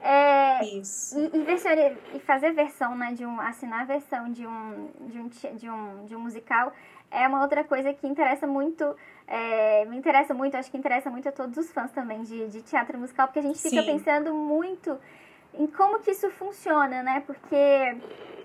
É, 0.00 0.64
Isso. 0.64 1.18
E, 1.18 1.36
e, 1.36 1.42
versão, 1.44 1.72
e 2.14 2.18
fazer 2.20 2.52
versão, 2.52 2.94
né, 2.96 3.12
de 3.12 3.24
um, 3.24 3.40
assinar 3.40 3.82
a 3.82 3.84
versão 3.84 4.30
de 4.30 4.46
um, 4.46 4.90
de 5.00 5.18
um, 5.18 5.28
de 5.28 5.70
um, 5.70 6.04
de 6.06 6.16
um 6.16 6.20
musical 6.20 6.72
é 7.12 7.28
uma 7.28 7.42
outra 7.42 7.62
coisa 7.62 7.92
que 7.92 8.06
interessa 8.06 8.46
muito, 8.46 8.96
é, 9.26 9.84
me 9.84 9.96
interessa 9.96 10.32
muito, 10.32 10.56
acho 10.56 10.70
que 10.70 10.78
interessa 10.78 11.10
muito 11.10 11.28
a 11.28 11.32
todos 11.32 11.56
os 11.58 11.70
fãs 11.70 11.90
também 11.92 12.22
de, 12.22 12.48
de 12.48 12.62
teatro 12.62 12.98
musical, 12.98 13.28
porque 13.28 13.38
a 13.38 13.42
gente 13.42 13.60
fica 13.60 13.82
Sim. 13.82 13.86
pensando 13.86 14.34
muito 14.34 14.98
em 15.54 15.66
como 15.66 16.00
que 16.00 16.10
isso 16.10 16.30
funciona, 16.30 17.02
né, 17.02 17.22
porque 17.26 17.96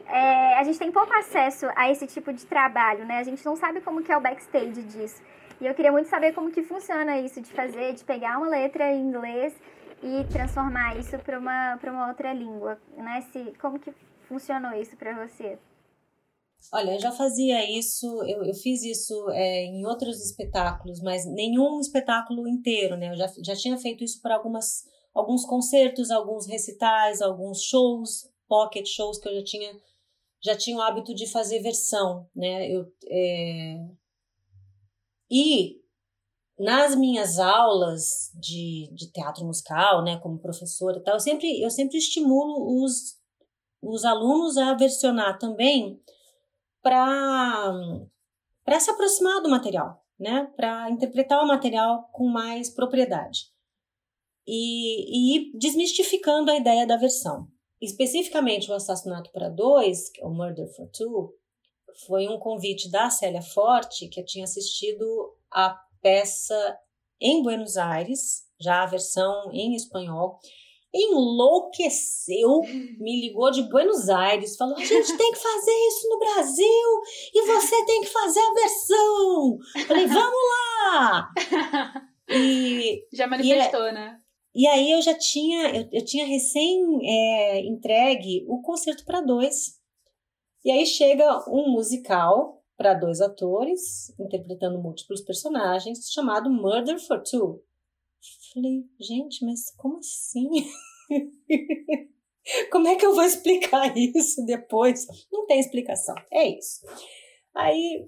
é, 0.08 0.58
a 0.58 0.64
gente 0.64 0.80
tem 0.80 0.92
pouco 0.92 1.14
acesso 1.14 1.68
a 1.76 1.92
esse 1.92 2.08
tipo 2.08 2.32
de 2.34 2.46
trabalho, 2.46 3.06
né, 3.06 3.20
a 3.20 3.24
gente 3.24 3.46
não 3.46 3.56
sabe 3.56 3.82
como 3.82 4.04
que 4.04 4.12
é 4.12 4.18
o 4.18 4.22
backstage 4.22 4.84
disso. 4.84 5.22
E 5.60 5.66
eu 5.66 5.74
queria 5.74 5.92
muito 5.92 6.08
saber 6.08 6.34
como 6.34 6.52
que 6.52 6.62
funciona 6.64 7.20
isso 7.20 7.42
de 7.42 7.52
fazer, 7.52 7.94
de 7.94 8.04
pegar 8.04 8.38
uma 8.38 8.48
letra 8.48 8.94
em 8.94 9.02
inglês 9.02 9.54
e 10.04 10.24
transformar 10.32 10.98
isso 10.98 11.18
para 11.20 11.40
uma, 11.40 11.80
uma 11.84 12.10
outra 12.10 12.32
língua, 12.32 12.80
né? 12.96 13.22
Se, 13.32 13.54
como 13.60 13.80
que 13.80 13.92
funcionou 14.28 14.74
isso 14.74 14.96
para 14.96 15.26
você? 15.26 15.58
Olha, 16.72 16.92
eu 16.92 17.00
já 17.00 17.12
fazia 17.12 17.70
isso, 17.78 18.06
eu, 18.24 18.44
eu 18.44 18.54
fiz 18.54 18.84
isso 18.84 19.30
é, 19.32 19.66
em 19.66 19.86
outros 19.86 20.24
espetáculos, 20.24 21.02
mas 21.02 21.26
nenhum 21.26 21.80
espetáculo 21.80 22.48
inteiro, 22.48 22.98
né? 22.98 23.12
Eu 23.12 23.16
já, 23.16 23.28
já 23.44 23.56
tinha 23.56 23.78
feito 23.78 24.04
isso 24.04 24.22
para 24.22 24.36
algumas, 24.36 24.84
alguns 25.14 25.46
concertos, 25.46 26.12
alguns 26.12 26.46
recitais, 26.46 27.22
alguns 27.22 27.62
shows, 27.62 28.30
pocket 28.48 28.88
shows 28.88 29.18
que 29.18 29.30
eu 29.30 29.36
já 29.36 29.44
tinha, 29.44 29.72
já 30.44 30.56
tinha 30.56 30.78
o 30.78 30.82
hábito 30.82 31.14
de 31.14 31.28
fazer 31.28 31.60
versão, 31.62 32.28
né? 32.36 32.70
Eu, 32.70 32.86
é... 33.10 33.88
E 35.30 35.82
nas 36.60 36.96
minhas 36.96 37.38
aulas 37.38 38.32
de, 38.34 38.90
de 38.94 39.12
teatro 39.12 39.46
musical, 39.46 40.04
né, 40.04 40.18
como 40.18 40.40
professora 40.40 40.98
e 40.98 41.04
tal, 41.04 41.16
eu 41.16 41.20
sempre, 41.20 41.62
eu 41.62 41.70
sempre 41.70 41.98
estimulo 41.98 42.84
os, 42.84 43.20
os 43.82 44.04
alunos 44.04 44.58
a 44.58 44.74
versionar 44.74 45.38
também 45.38 46.02
para 46.82 47.74
se 48.80 48.90
aproximar 48.90 49.42
do 49.42 49.50
material, 49.50 50.04
né, 50.20 50.52
para 50.56 50.90
interpretar 50.90 51.44
o 51.44 51.48
material 51.48 52.10
com 52.12 52.28
mais 52.28 52.70
propriedade 52.70 53.52
e, 54.48 55.50
e 55.50 55.58
desmistificando 55.58 56.50
a 56.50 56.56
ideia 56.56 56.88
da 56.88 56.98
versão. 56.98 57.48
Especificamente 57.82 58.72
o 58.72 58.74
Assassinato 58.74 59.32
para 59.32 59.50
Dois, 59.50 60.10
que 60.10 60.22
é 60.22 60.26
o 60.26 60.30
Murder 60.30 60.68
for 60.76 60.88
Two, 60.90 61.34
foi 62.06 62.28
um 62.28 62.38
convite 62.38 62.90
da 62.90 63.10
Célia 63.10 63.42
Forte, 63.42 64.08
que 64.08 64.24
tinha 64.24 64.44
assistido 64.44 65.34
a 65.52 65.76
peça 66.02 66.78
em 67.20 67.42
Buenos 67.42 67.78
Aires, 67.78 68.46
já 68.60 68.84
a 68.84 68.88
versão 68.88 69.52
em 69.52 69.76
espanhol. 69.76 70.40
Enlouqueceu, 70.94 72.62
me 72.98 73.22
ligou 73.22 73.52
de 73.52 73.64
Buenos 73.64 74.10
Aires, 74.10 74.56
falou: 74.56 74.76
a 74.76 74.84
gente 74.84 75.18
tem 75.18 75.32
que 75.32 75.38
fazer 75.38 75.88
isso 75.88 76.10
no 76.10 76.20
Brasil 76.20 77.02
e 77.34 77.46
você 77.46 77.86
tem 77.86 78.02
que 78.02 78.08
fazer 78.08 78.40
a 78.40 78.54
versão. 78.54 79.58
Falei: 79.88 80.08
vamos 80.08 80.40
lá! 80.92 81.32
E, 82.30 83.08
já 83.14 83.26
manifestou, 83.26 83.88
e, 83.88 83.92
né? 83.94 84.20
E 84.58 84.66
aí 84.66 84.90
eu 84.90 85.00
já 85.04 85.16
tinha, 85.16 85.70
eu, 85.70 85.88
eu 85.92 86.04
tinha 86.04 86.26
recém 86.26 86.84
é, 87.08 87.60
entregue 87.62 88.44
o 88.48 88.60
concerto 88.64 89.06
para 89.06 89.22
dois. 89.22 89.80
E 90.66 90.72
aí 90.72 90.84
chega 90.84 91.48
um 91.48 91.72
musical 91.72 92.64
para 92.76 92.96
dois 92.96 93.22
atores, 93.22 94.10
interpretando 94.20 94.82
múltiplos 94.82 95.22
personagens, 95.22 96.10
chamado 96.12 96.50
Murder 96.50 97.00
for 97.00 97.22
Two. 97.22 97.64
Falei, 98.52 98.84
gente, 99.00 99.46
mas 99.46 99.70
como 99.76 100.00
assim? 100.00 100.50
como 102.72 102.88
é 102.88 102.96
que 102.96 103.06
eu 103.06 103.14
vou 103.14 103.24
explicar 103.24 103.96
isso 103.96 104.44
depois? 104.44 105.06
Não 105.32 105.46
tem 105.46 105.60
explicação. 105.60 106.16
É 106.32 106.48
isso. 106.58 106.84
Aí 107.56 108.08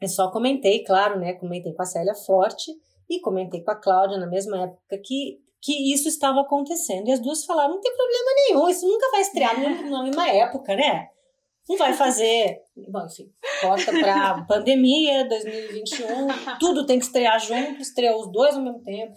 eu 0.00 0.08
só 0.08 0.32
comentei, 0.32 0.82
claro, 0.82 1.20
né? 1.20 1.34
Comentei 1.34 1.72
com 1.72 1.82
a 1.82 1.86
Célia 1.86 2.14
Forte 2.14 2.72
e 3.08 3.20
comentei 3.20 3.62
com 3.62 3.70
a 3.70 3.80
Cláudia 3.80 4.18
na 4.18 4.26
mesma 4.26 4.64
época 4.64 4.98
que, 4.98 5.40
que 5.66 5.92
isso 5.92 6.08
estava 6.08 6.42
acontecendo. 6.42 7.08
E 7.08 7.12
as 7.12 7.18
duas 7.18 7.44
falaram: 7.44 7.74
não 7.74 7.80
tem 7.80 7.92
problema 7.92 8.30
nenhum, 8.36 8.68
isso 8.68 8.86
nunca 8.86 9.10
vai 9.10 9.20
estrear 9.20 9.60
na 9.60 10.04
mesma 10.04 10.28
época, 10.28 10.76
né? 10.76 11.08
Não 11.68 11.76
vai 11.76 11.92
fazer. 11.92 12.60
Bom, 12.88 13.04
enfim, 13.04 13.28
corta 13.60 13.90
pra 13.90 14.44
pandemia, 14.46 15.28
2021, 15.28 16.28
tudo 16.60 16.86
tem 16.86 17.00
que 17.00 17.06
estrear 17.06 17.40
junto, 17.40 17.82
estreou 17.82 18.20
os 18.20 18.30
dois 18.30 18.54
ao 18.54 18.62
mesmo 18.62 18.80
tempo. 18.84 19.14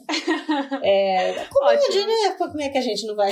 É, 0.83 1.45
comédia, 1.53 2.07
né? 2.07 2.35
Como 2.35 2.59
é 2.59 2.69
que 2.69 2.79
a 2.79 2.81
gente 2.81 3.05
não 3.05 3.15
vai. 3.15 3.31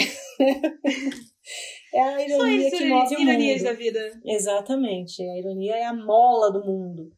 é 1.92 2.02
a 2.02 2.22
ironia 2.22 2.70
que 2.70 2.86
move 2.86 3.16
o 3.16 3.20
mundo. 3.22 3.64
da 3.64 3.74
vida. 3.74 4.22
Exatamente. 4.24 5.24
A 5.24 5.40
ironia 5.40 5.76
é 5.76 5.86
a 5.86 5.94
mola 5.94 6.52
do 6.52 6.64
mundo. 6.64 7.12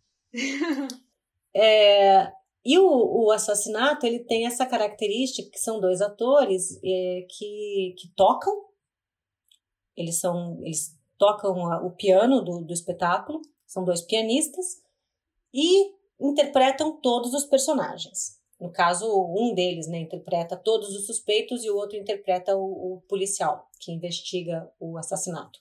é, 1.54 2.32
e 2.70 2.78
o, 2.78 3.26
o 3.26 3.32
assassinato, 3.32 4.06
ele 4.06 4.20
tem 4.20 4.46
essa 4.46 4.64
característica 4.64 5.50
que 5.50 5.58
são 5.58 5.80
dois 5.80 6.02
atores 6.02 6.80
é, 6.84 7.26
que, 7.28 7.96
que 7.98 8.10
tocam. 8.16 8.54
Eles 9.98 10.20
são. 10.20 10.60
Eles 10.62 10.96
tocam 11.18 11.64
o 11.84 11.90
piano 11.96 12.44
do, 12.46 12.62
do 12.62 12.72
espetáculo, 12.72 13.42
são 13.66 13.84
dois 13.84 14.04
pianistas, 14.04 14.84
e 15.52 15.96
interpretam 16.22 17.02
todos 17.02 17.34
os 17.34 17.44
personagens. 17.46 18.40
No 18.62 18.72
caso, 18.72 19.08
um 19.36 19.56
deles 19.56 19.88
né, 19.88 20.02
interpreta 20.02 20.56
todos 20.56 20.96
os 20.96 21.08
suspeitos 21.08 21.66
e 21.66 21.72
o 21.72 21.76
outro 21.76 21.98
interpreta 21.98 22.56
o, 22.56 22.98
o 22.98 23.02
policial 23.10 23.68
que 23.80 23.92
investiga 23.92 24.72
o 24.80 24.96
assassinato. 24.96 25.60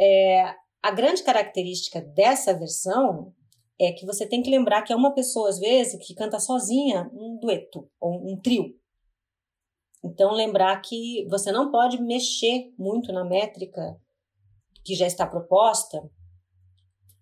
É, 0.00 0.46
a 0.82 0.90
grande 0.90 1.22
característica 1.22 2.00
dessa 2.00 2.54
versão 2.54 3.34
é 3.80 3.92
que 3.92 4.06
você 4.06 4.26
tem 4.26 4.42
que 4.42 4.50
lembrar 4.50 4.82
que 4.82 4.92
é 4.92 4.96
uma 4.96 5.14
pessoa, 5.14 5.48
às 5.48 5.58
vezes, 5.58 6.04
que 6.06 6.14
canta 6.14 6.38
sozinha 6.38 7.10
um 7.12 7.38
dueto 7.40 7.90
ou 8.00 8.32
um 8.32 8.40
trio. 8.40 8.78
Então, 10.02 10.32
lembrar 10.32 10.80
que 10.80 11.26
você 11.28 11.50
não 11.50 11.70
pode 11.70 12.00
mexer 12.00 12.72
muito 12.78 13.12
na 13.12 13.24
métrica 13.24 13.98
que 14.84 14.94
já 14.94 15.06
está 15.06 15.26
proposta, 15.26 15.98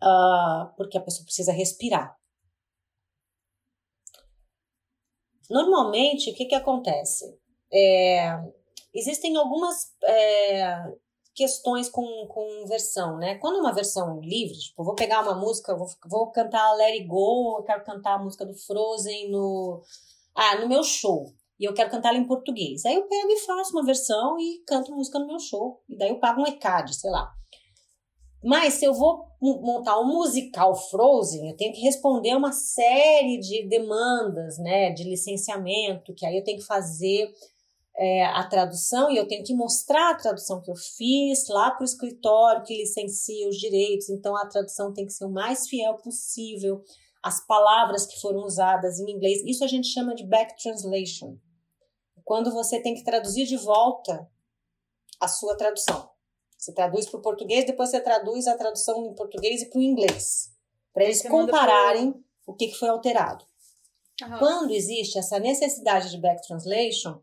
uh, 0.02 0.76
porque 0.76 0.98
a 0.98 1.02
pessoa 1.02 1.24
precisa 1.24 1.52
respirar. 1.52 2.16
Normalmente, 5.48 6.30
o 6.30 6.34
que, 6.34 6.46
que 6.46 6.54
acontece? 6.54 7.38
É, 7.72 8.36
existem 8.92 9.36
algumas 9.36 9.94
é, 10.04 10.92
questões 11.34 11.88
com, 11.88 12.26
com 12.26 12.66
versão, 12.66 13.16
né? 13.16 13.36
Quando 13.36 13.56
é 13.56 13.60
uma 13.60 13.72
versão 13.72 14.20
livre, 14.20 14.58
tipo, 14.58 14.84
vou 14.84 14.94
pegar 14.94 15.22
uma 15.22 15.34
música, 15.34 15.76
vou, 15.76 15.88
vou 16.08 16.30
cantar 16.30 16.74
Let 16.74 16.94
It 16.94 17.06
Go, 17.06 17.58
eu 17.58 17.64
quero 17.64 17.84
cantar 17.84 18.14
a 18.14 18.22
música 18.22 18.44
do 18.44 18.54
Frozen 18.54 19.30
no, 19.30 19.82
ah, 20.34 20.56
no 20.60 20.68
meu 20.68 20.82
show. 20.82 21.32
E 21.58 21.64
eu 21.64 21.74
quero 21.74 21.90
cantar 21.90 22.14
em 22.14 22.26
português. 22.26 22.84
Aí 22.84 22.94
eu 22.94 23.06
pego 23.06 23.30
e 23.30 23.38
faço 23.38 23.72
uma 23.72 23.84
versão 23.84 24.38
e 24.38 24.62
canto 24.66 24.94
música 24.94 25.18
no 25.18 25.26
meu 25.26 25.38
show. 25.38 25.80
E 25.88 25.96
daí 25.96 26.10
eu 26.10 26.18
pago 26.18 26.40
um 26.40 26.46
ECAD, 26.46 26.94
sei 26.94 27.10
lá. 27.10 27.32
Mas 28.42 28.74
se 28.74 28.84
eu 28.84 28.92
vou 28.92 29.24
montar 29.40 30.00
um 30.00 30.06
musical 30.06 30.74
Frozen, 30.74 31.48
eu 31.48 31.56
tenho 31.56 31.72
que 31.72 31.80
responder 31.80 32.34
uma 32.34 32.50
série 32.50 33.38
de 33.38 33.68
demandas, 33.68 34.58
né, 34.58 34.90
de 34.90 35.04
licenciamento, 35.04 36.12
que 36.14 36.26
aí 36.26 36.36
eu 36.36 36.44
tenho 36.44 36.58
que 36.58 36.66
fazer 36.66 37.32
é, 37.96 38.24
a 38.24 38.46
tradução 38.46 39.10
e 39.10 39.16
eu 39.16 39.28
tenho 39.28 39.44
que 39.44 39.54
mostrar 39.54 40.10
a 40.10 40.16
tradução 40.16 40.60
que 40.62 40.70
eu 40.70 40.76
fiz 40.76 41.46
lá 41.48 41.70
para 41.70 41.82
o 41.82 41.84
escritório 41.84 42.64
que 42.64 42.76
licencia 42.76 43.48
os 43.48 43.56
direitos. 43.56 44.08
Então 44.08 44.36
a 44.36 44.46
tradução 44.46 44.92
tem 44.92 45.06
que 45.06 45.12
ser 45.12 45.24
o 45.24 45.30
mais 45.30 45.68
fiel 45.68 45.96
possível. 45.96 46.82
As 47.22 47.46
palavras 47.46 48.06
que 48.06 48.20
foram 48.20 48.40
usadas 48.40 48.98
em 48.98 49.10
inglês, 49.10 49.42
isso 49.44 49.62
a 49.62 49.68
gente 49.68 49.88
chama 49.88 50.14
de 50.14 50.26
back 50.26 50.60
translation. 50.60 51.36
Quando 52.24 52.50
você 52.52 52.80
tem 52.80 52.94
que 52.94 53.04
traduzir 53.04 53.46
de 53.46 53.56
volta 53.56 54.28
a 55.20 55.28
sua 55.28 55.56
tradução. 55.56 56.10
Você 56.58 56.72
traduz 56.72 57.08
para 57.08 57.18
o 57.18 57.22
português, 57.22 57.64
depois 57.64 57.90
você 57.90 58.00
traduz 58.00 58.46
a 58.46 58.56
tradução 58.56 59.04
em 59.06 59.14
português 59.14 59.62
e 59.62 59.70
para 59.70 59.78
o 59.78 59.82
inglês. 59.82 60.50
Para 60.92 61.04
eles 61.04 61.22
compararem 61.22 62.12
pro... 62.12 62.22
o 62.46 62.54
que, 62.54 62.68
que 62.68 62.78
foi 62.78 62.88
alterado. 62.88 63.44
Uhum. 64.22 64.38
Quando 64.38 64.70
existe 64.72 65.18
essa 65.18 65.38
necessidade 65.38 66.10
de 66.10 66.18
back 66.18 66.46
translation, 66.46 67.20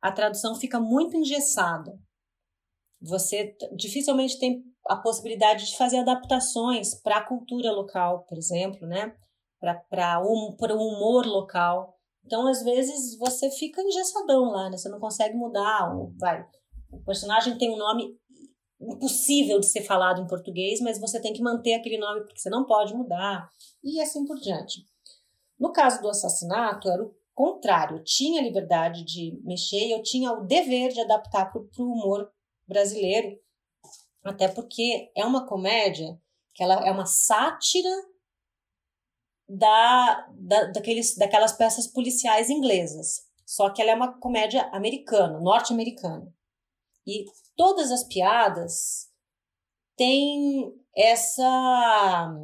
a 0.00 0.12
tradução 0.12 0.54
fica 0.54 0.80
muito 0.80 1.16
engessada. 1.16 1.98
Você 3.00 3.56
dificilmente 3.76 4.38
tem 4.38 4.62
a 4.88 4.96
possibilidade 4.96 5.66
de 5.66 5.76
fazer 5.76 5.98
adaptações 5.98 6.94
para 7.02 7.18
a 7.18 7.26
cultura 7.26 7.70
local, 7.72 8.24
por 8.28 8.38
exemplo, 8.38 8.86
né? 8.86 9.14
Para 9.90 10.20
um, 10.20 10.56
o 10.58 10.88
humor 10.88 11.26
local. 11.26 11.94
Então, 12.24 12.46
às 12.46 12.62
vezes, 12.62 13.16
você 13.18 13.50
fica 13.50 13.82
engessadão 13.82 14.50
lá, 14.50 14.70
né? 14.70 14.76
Você 14.76 14.88
não 14.88 14.98
consegue 14.98 15.36
mudar. 15.36 15.92
Vai. 16.18 16.44
O 16.90 17.02
personagem 17.04 17.58
tem 17.58 17.72
um 17.72 17.76
nome 17.76 18.16
impossível 18.80 19.58
de 19.58 19.66
ser 19.66 19.82
falado 19.82 20.20
em 20.20 20.26
português, 20.26 20.80
mas 20.80 21.00
você 21.00 21.20
tem 21.20 21.32
que 21.32 21.42
manter 21.42 21.74
aquele 21.74 21.98
nome 21.98 22.20
porque 22.20 22.38
você 22.38 22.50
não 22.50 22.64
pode 22.64 22.94
mudar. 22.94 23.48
E 23.82 24.00
assim 24.00 24.24
por 24.24 24.38
diante. 24.38 24.84
No 25.58 25.72
caso 25.72 26.00
do 26.02 26.08
assassinato, 26.08 26.90
era 26.90 27.02
o 27.02 27.14
contrário, 27.36 27.98
eu 27.98 28.04
tinha 28.04 28.42
liberdade 28.42 29.04
de 29.04 29.38
mexer, 29.44 29.92
eu 29.92 30.02
tinha 30.02 30.32
o 30.32 30.46
dever 30.46 30.90
de 30.90 31.02
adaptar 31.02 31.52
para 31.52 31.60
o 31.60 31.92
humor 31.92 32.32
brasileiro, 32.66 33.38
até 34.24 34.48
porque 34.48 35.12
é 35.14 35.24
uma 35.24 35.46
comédia 35.46 36.18
que 36.54 36.62
ela 36.62 36.84
é 36.86 36.90
uma 36.90 37.04
sátira 37.04 37.90
da, 39.46 40.26
da, 40.32 40.64
daqueles, 40.72 41.14
daquelas 41.16 41.52
peças 41.52 41.86
policiais 41.86 42.48
inglesas. 42.48 43.26
Só 43.44 43.70
que 43.70 43.80
ela 43.80 43.90
é 43.90 43.94
uma 43.94 44.18
comédia 44.18 44.68
americana, 44.72 45.38
norte-americana. 45.38 46.34
E 47.06 47.26
todas 47.54 47.92
as 47.92 48.02
piadas 48.02 49.08
têm 49.96 50.74
essa 50.96 52.34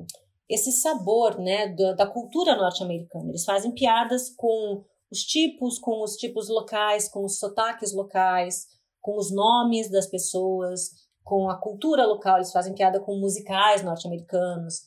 esse 0.53 0.71
sabor 0.71 1.39
né, 1.39 1.69
da, 1.69 1.95
da 1.95 2.07
cultura 2.07 2.55
norte-americana. 2.55 3.31
Eles 3.31 3.45
fazem 3.45 3.73
piadas 3.73 4.29
com 4.37 4.85
os 5.11 5.21
tipos, 5.21 5.79
com 5.79 6.03
os 6.03 6.17
tipos 6.17 6.49
locais, 6.49 7.09
com 7.09 7.25
os 7.25 7.39
sotaques 7.39 7.95
locais, 7.95 8.67
com 9.01 9.17
os 9.17 9.35
nomes 9.35 9.91
das 9.91 10.07
pessoas, 10.07 10.91
com 11.25 11.49
a 11.49 11.59
cultura 11.59 12.07
local. 12.07 12.37
Eles 12.37 12.53
fazem 12.53 12.75
piada 12.75 13.01
com 13.01 13.19
musicais 13.19 13.83
norte-americanos, 13.83 14.83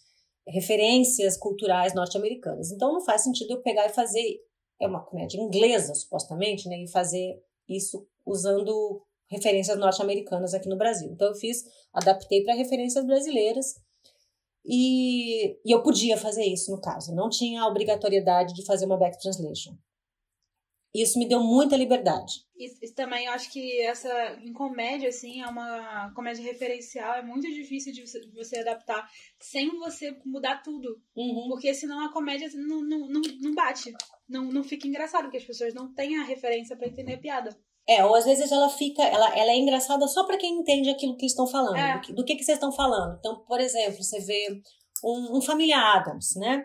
referências 0.47 1.35
culturais 1.35 1.95
norte-americanas. 1.95 2.71
Então 2.71 2.93
não 2.93 3.03
faz 3.03 3.23
sentido 3.23 3.51
eu 3.51 3.61
pegar 3.61 3.87
e 3.87 3.93
fazer. 3.93 4.39
É 4.79 4.87
uma 4.87 5.03
comédia 5.03 5.39
inglesa, 5.39 5.95
supostamente, 5.95 6.69
né? 6.69 6.77
E 6.83 6.91
fazer 6.91 7.41
isso 7.67 8.05
usando 8.25 9.01
referências 9.31 9.79
norte-americanas 9.79 10.53
aqui 10.53 10.69
no 10.69 10.77
Brasil. 10.77 11.09
Então 11.11 11.29
eu 11.29 11.35
fiz, 11.35 11.63
adaptei 11.93 12.43
para 12.43 12.53
referências 12.53 13.03
brasileiras 13.05 13.83
e, 14.67 15.57
e 15.65 15.71
eu 15.71 15.83
podia 15.83 16.17
fazer 16.17 16.43
isso 16.45 16.71
no 16.71 16.81
caso, 16.81 17.13
não 17.13 17.29
tinha 17.29 17.61
a 17.61 17.67
obrigatoriedade 17.67 18.53
de 18.53 18.65
fazer 18.65 18.85
uma 18.85 18.97
back 18.97 19.19
translation. 19.19 19.77
Isso 20.95 21.19
me 21.19 21.27
deu 21.27 21.43
muita 21.43 21.75
liberdade. 21.75 22.45
Isso, 22.57 22.77
isso, 22.81 22.95
também, 22.95 23.25
eu 23.25 23.33
acho 23.33 23.51
que 23.51 23.81
essa, 23.81 24.39
em 24.41 24.53
comédia, 24.53 25.09
assim, 25.09 25.41
é 25.41 25.47
uma 25.47 26.09
comédia 26.13 26.41
referencial, 26.41 27.15
é 27.15 27.21
muito 27.21 27.51
difícil 27.51 27.91
de 27.91 28.07
você, 28.07 28.21
de 28.21 28.31
você 28.33 28.59
adaptar 28.59 29.05
sem 29.37 29.77
você 29.77 30.17
mudar 30.25 30.63
tudo. 30.63 31.01
Uhum. 31.13 31.49
Porque 31.49 31.73
senão 31.73 32.05
a 32.05 32.13
comédia 32.13 32.49
não, 32.55 32.81
não, 32.81 33.09
não, 33.09 33.21
não 33.41 33.53
bate. 33.53 33.91
Não, 34.27 34.45
não 34.45 34.63
fica 34.63 34.87
engraçado, 34.87 35.23
porque 35.23 35.37
as 35.37 35.43
pessoas 35.43 35.73
não 35.73 35.93
têm 35.93 36.17
a 36.17 36.23
referência 36.23 36.77
para 36.77 36.87
entender 36.87 37.15
a 37.15 37.19
piada. 37.19 37.57
É, 37.87 38.03
ou 38.03 38.15
às 38.15 38.25
vezes 38.25 38.51
ela 38.51 38.67
fica, 38.69 39.03
ela, 39.03 39.37
ela 39.37 39.51
é 39.51 39.57
engraçada 39.57 40.07
só 40.07 40.25
para 40.25 40.37
quem 40.37 40.59
entende 40.59 40.89
aquilo 40.89 41.15
que 41.15 41.25
estão 41.25 41.45
falando, 41.45 41.77
é. 41.77 41.93
do, 41.93 42.01
que, 42.01 42.13
do 42.13 42.25
que, 42.25 42.35
que 42.35 42.43
vocês 42.43 42.57
estão 42.57 42.71
falando. 42.71 43.17
Então, 43.19 43.43
por 43.45 43.59
exemplo, 43.59 44.03
você 44.03 44.19
vê 44.19 44.59
um, 45.03 45.37
um 45.37 45.41
família 45.41 45.77
Adams, 45.77 46.35
né? 46.35 46.63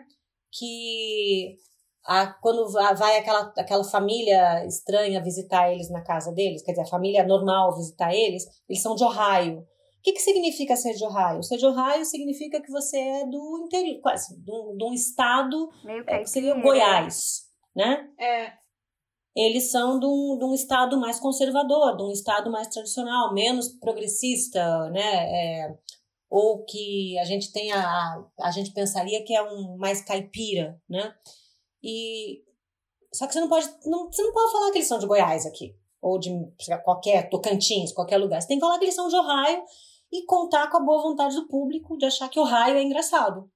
Que 0.51 1.57
a, 2.05 2.33
quando 2.41 2.71
vai 2.71 3.17
aquela, 3.17 3.53
aquela 3.55 3.83
família 3.83 4.65
estranha 4.65 5.23
visitar 5.23 5.71
eles 5.71 5.89
na 5.91 6.03
casa 6.03 6.31
deles, 6.31 6.63
quer 6.63 6.71
dizer, 6.71 6.83
a 6.83 6.89
família 6.89 7.25
normal 7.25 7.75
visitar 7.75 8.13
eles, 8.13 8.43
eles 8.67 8.81
são 8.81 8.95
de 8.95 9.03
Ohio. 9.03 9.59
O 9.59 10.03
que, 10.03 10.13
que 10.13 10.19
significa 10.19 10.75
ser 10.75 10.93
de 10.93 11.05
Ohio? 11.05 11.43
Ser 11.43 11.57
de 11.57 11.65
Ohio 11.67 12.03
significa 12.03 12.59
que 12.59 12.71
você 12.71 12.97
é 12.97 13.25
do 13.27 13.63
interior, 13.63 14.01
quase, 14.01 14.35
de 14.41 14.51
um, 14.51 14.75
de 14.75 14.83
um 14.83 14.93
estado 14.93 15.69
Meio 15.83 16.03
é, 16.07 16.19
que 16.19 16.29
seria 16.29 16.59
Goiás, 16.59 17.41
né? 17.75 18.09
É, 18.19 18.53
eles 19.35 19.71
são 19.71 19.99
de 19.99 20.05
um, 20.05 20.37
de 20.37 20.45
um 20.45 20.53
estado 20.53 20.99
mais 20.99 21.19
conservador, 21.19 21.95
de 21.95 22.03
um 22.03 22.11
estado 22.11 22.51
mais 22.51 22.67
tradicional, 22.67 23.33
menos 23.33 23.69
progressista, 23.69 24.89
né? 24.89 25.01
É, 25.01 25.77
ou 26.29 26.63
que 26.65 27.17
a 27.19 27.25
gente 27.25 27.51
tenha, 27.51 27.75
a, 27.77 28.25
a 28.41 28.51
gente 28.51 28.71
pensaria 28.73 29.23
que 29.23 29.35
é 29.35 29.41
um 29.41 29.77
mais 29.77 30.01
caipira, 30.01 30.81
né? 30.89 31.13
E 31.83 32.41
só 33.13 33.27
que 33.27 33.33
você 33.33 33.41
não 33.41 33.49
pode, 33.49 33.67
não, 33.85 34.11
você 34.11 34.21
não 34.21 34.33
pode 34.33 34.51
falar 34.51 34.71
que 34.71 34.77
eles 34.77 34.87
são 34.87 34.99
de 34.99 35.07
Goiás 35.07 35.45
aqui, 35.45 35.75
ou 36.01 36.17
de 36.19 36.29
qualquer 36.83 37.29
Tocantins, 37.29 37.91
qualquer 37.93 38.17
lugar. 38.17 38.41
Você 38.41 38.47
tem 38.47 38.57
que 38.57 38.65
falar 38.65 38.77
que 38.79 38.85
eles 38.85 38.95
são 38.95 39.07
de 39.07 39.15
Ohio 39.15 39.63
e 40.11 40.25
contar 40.25 40.69
com 40.69 40.77
a 40.77 40.83
boa 40.85 41.01
vontade 41.01 41.35
do 41.35 41.47
público 41.47 41.97
de 41.97 42.05
achar 42.05 42.29
que 42.29 42.39
Ohio 42.39 42.75
é 42.75 42.83
engraçado. 42.83 43.49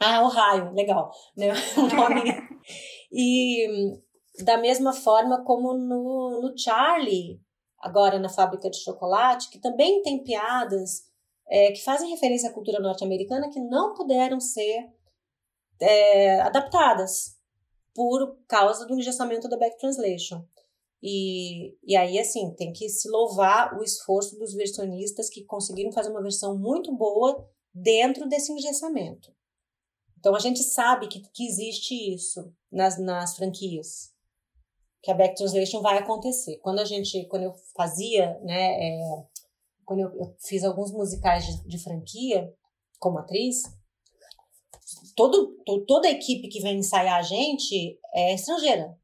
Ah, 0.00 0.22
Ohio, 0.24 0.72
legal, 0.72 1.10
né? 1.36 1.48
O 1.78 1.96
nome. 1.96 2.22
e 3.12 4.02
da 4.42 4.56
mesma 4.58 4.92
forma 4.92 5.44
como 5.44 5.74
no, 5.74 6.40
no 6.40 6.58
Charlie, 6.58 7.40
agora 7.78 8.18
na 8.18 8.28
fábrica 8.28 8.68
de 8.68 8.78
chocolate, 8.78 9.48
que 9.50 9.60
também 9.60 10.02
tem 10.02 10.22
piadas 10.22 11.04
é, 11.46 11.70
que 11.70 11.84
fazem 11.84 12.10
referência 12.10 12.50
à 12.50 12.52
cultura 12.52 12.80
norte-americana 12.80 13.50
que 13.50 13.60
não 13.60 13.94
puderam 13.94 14.40
ser 14.40 14.90
é, 15.80 16.40
adaptadas 16.40 17.36
por 17.94 18.38
causa 18.48 18.86
do 18.86 18.98
engessamento 18.98 19.48
da 19.48 19.56
back 19.56 19.78
translation. 19.78 20.44
E, 21.00 21.76
e 21.84 21.94
aí, 21.94 22.18
assim, 22.18 22.54
tem 22.54 22.72
que 22.72 22.88
se 22.88 23.08
louvar 23.08 23.78
o 23.78 23.84
esforço 23.84 24.38
dos 24.38 24.54
versionistas 24.54 25.28
que 25.28 25.44
conseguiram 25.44 25.92
fazer 25.92 26.10
uma 26.10 26.22
versão 26.22 26.58
muito 26.58 26.90
boa 26.96 27.46
dentro 27.72 28.26
desse 28.26 28.50
engessamento. 28.50 29.30
Então, 30.18 30.34
a 30.34 30.38
gente 30.38 30.62
sabe 30.62 31.06
que, 31.06 31.20
que 31.20 31.46
existe 31.46 31.94
isso 32.14 32.50
nas, 32.72 32.98
nas 32.98 33.36
franquias 33.36 34.13
que 35.04 35.10
a 35.10 35.14
back 35.14 35.36
translation 35.36 35.82
vai 35.82 35.98
acontecer. 35.98 36.56
Quando 36.62 36.78
a 36.78 36.84
gente, 36.86 37.26
quando 37.26 37.42
eu 37.42 37.54
fazia, 37.76 38.38
né, 38.40 38.88
é, 38.88 39.26
quando 39.84 40.00
eu, 40.00 40.08
eu, 40.14 40.34
fiz 40.40 40.64
alguns 40.64 40.90
musicais 40.90 41.44
de, 41.44 41.68
de, 41.68 41.78
franquia 41.78 42.50
como 42.98 43.18
atriz, 43.18 43.62
todo, 45.14 45.58
to, 45.66 45.84
toda 45.84 46.08
a 46.08 46.10
equipe 46.10 46.48
que 46.48 46.60
vem 46.60 46.78
ensaiar 46.78 47.18
a 47.18 47.22
gente 47.22 48.00
é 48.14 48.34
estrangeira. 48.34 48.98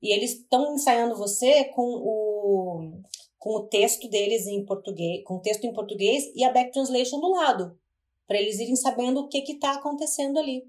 E 0.00 0.14
eles 0.14 0.34
estão 0.34 0.72
ensaiando 0.72 1.16
você 1.16 1.64
com 1.64 1.82
o, 1.82 3.02
com 3.38 3.56
o 3.56 3.66
texto 3.66 4.08
deles 4.08 4.46
em 4.46 4.64
português, 4.64 5.24
com 5.24 5.34
o 5.34 5.40
texto 5.40 5.64
em 5.64 5.72
português 5.72 6.30
e 6.36 6.44
a 6.44 6.52
back 6.52 6.70
translation 6.70 7.18
do 7.18 7.32
lado, 7.32 7.76
para 8.24 8.40
eles 8.40 8.60
irem 8.60 8.76
sabendo 8.76 9.22
o 9.22 9.28
que 9.28 9.38
está 9.38 9.72
acontecendo 9.72 10.38
ali. 10.38 10.62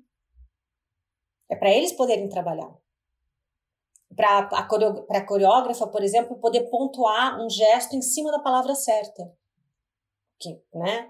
É 1.52 1.56
para 1.56 1.72
eles 1.72 1.94
poderem 1.94 2.28
trabalhar 2.30 2.83
para 4.16 4.40
a 4.40 5.26
coreógrafa, 5.26 5.88
por 5.88 6.04
exemplo, 6.04 6.40
poder 6.40 6.70
pontuar 6.70 7.40
um 7.40 7.50
gesto 7.50 7.96
em 7.96 8.02
cima 8.02 8.32
da 8.32 8.40
palavra 8.40 8.76
certa. 8.76 9.32
Que, 10.40 10.62
né? 10.74 11.10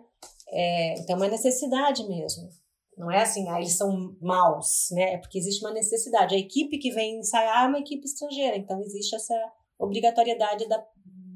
É, 0.50 1.00
então, 1.00 1.16
é 1.16 1.20
uma 1.20 1.28
necessidade 1.28 2.08
mesmo. 2.08 2.50
Não 2.98 3.10
é 3.10 3.22
assim, 3.22 3.50
ah, 3.50 3.58
eles 3.58 3.76
são 3.76 4.16
maus, 4.22 4.90
né? 4.92 5.14
É 5.14 5.18
porque 5.18 5.38
existe 5.38 5.66
uma 5.66 5.74
necessidade. 5.74 6.36
A 6.36 6.38
equipe 6.38 6.78
que 6.78 6.92
vem 6.92 7.20
ensaiar 7.20 7.66
é 7.66 7.68
uma 7.68 7.80
equipe 7.80 8.06
estrangeira, 8.06 8.56
então 8.56 8.80
existe 8.82 9.16
essa 9.16 9.34
obrigatoriedade 9.80 10.68
da, 10.68 10.86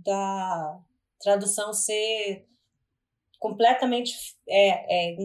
da 0.04 0.80
tradução 1.20 1.74
ser 1.74 2.48
completamente 3.40 4.14
é, 4.48 5.14
é, 5.14 5.18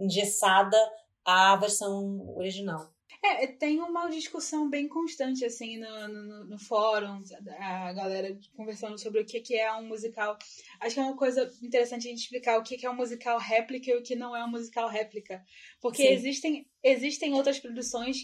engessada 0.00 0.76
à 1.24 1.56
versão 1.56 2.34
original. 2.36 2.91
É, 3.24 3.46
tem 3.46 3.80
uma 3.80 4.08
discussão 4.08 4.68
bem 4.68 4.88
constante, 4.88 5.44
assim, 5.44 5.76
no, 5.78 6.08
no, 6.08 6.44
no 6.44 6.58
fórum, 6.58 7.22
a 7.60 7.92
galera 7.92 8.36
conversando 8.56 8.98
sobre 8.98 9.20
o 9.20 9.24
que, 9.24 9.40
que 9.40 9.54
é 9.54 9.72
um 9.74 9.86
musical. 9.86 10.36
Acho 10.80 10.94
que 10.94 11.00
é 11.00 11.04
uma 11.04 11.16
coisa 11.16 11.48
interessante 11.62 12.08
a 12.08 12.10
gente 12.10 12.22
explicar 12.22 12.58
o 12.58 12.64
que, 12.64 12.76
que 12.76 12.84
é 12.84 12.90
um 12.90 12.96
musical 12.96 13.38
réplica 13.38 13.92
e 13.92 13.94
o 13.94 14.02
que 14.02 14.16
não 14.16 14.34
é 14.34 14.44
um 14.44 14.50
musical 14.50 14.88
réplica. 14.88 15.40
Porque 15.80 16.02
existem, 16.02 16.68
existem 16.82 17.32
outras 17.32 17.60
produções, 17.60 18.16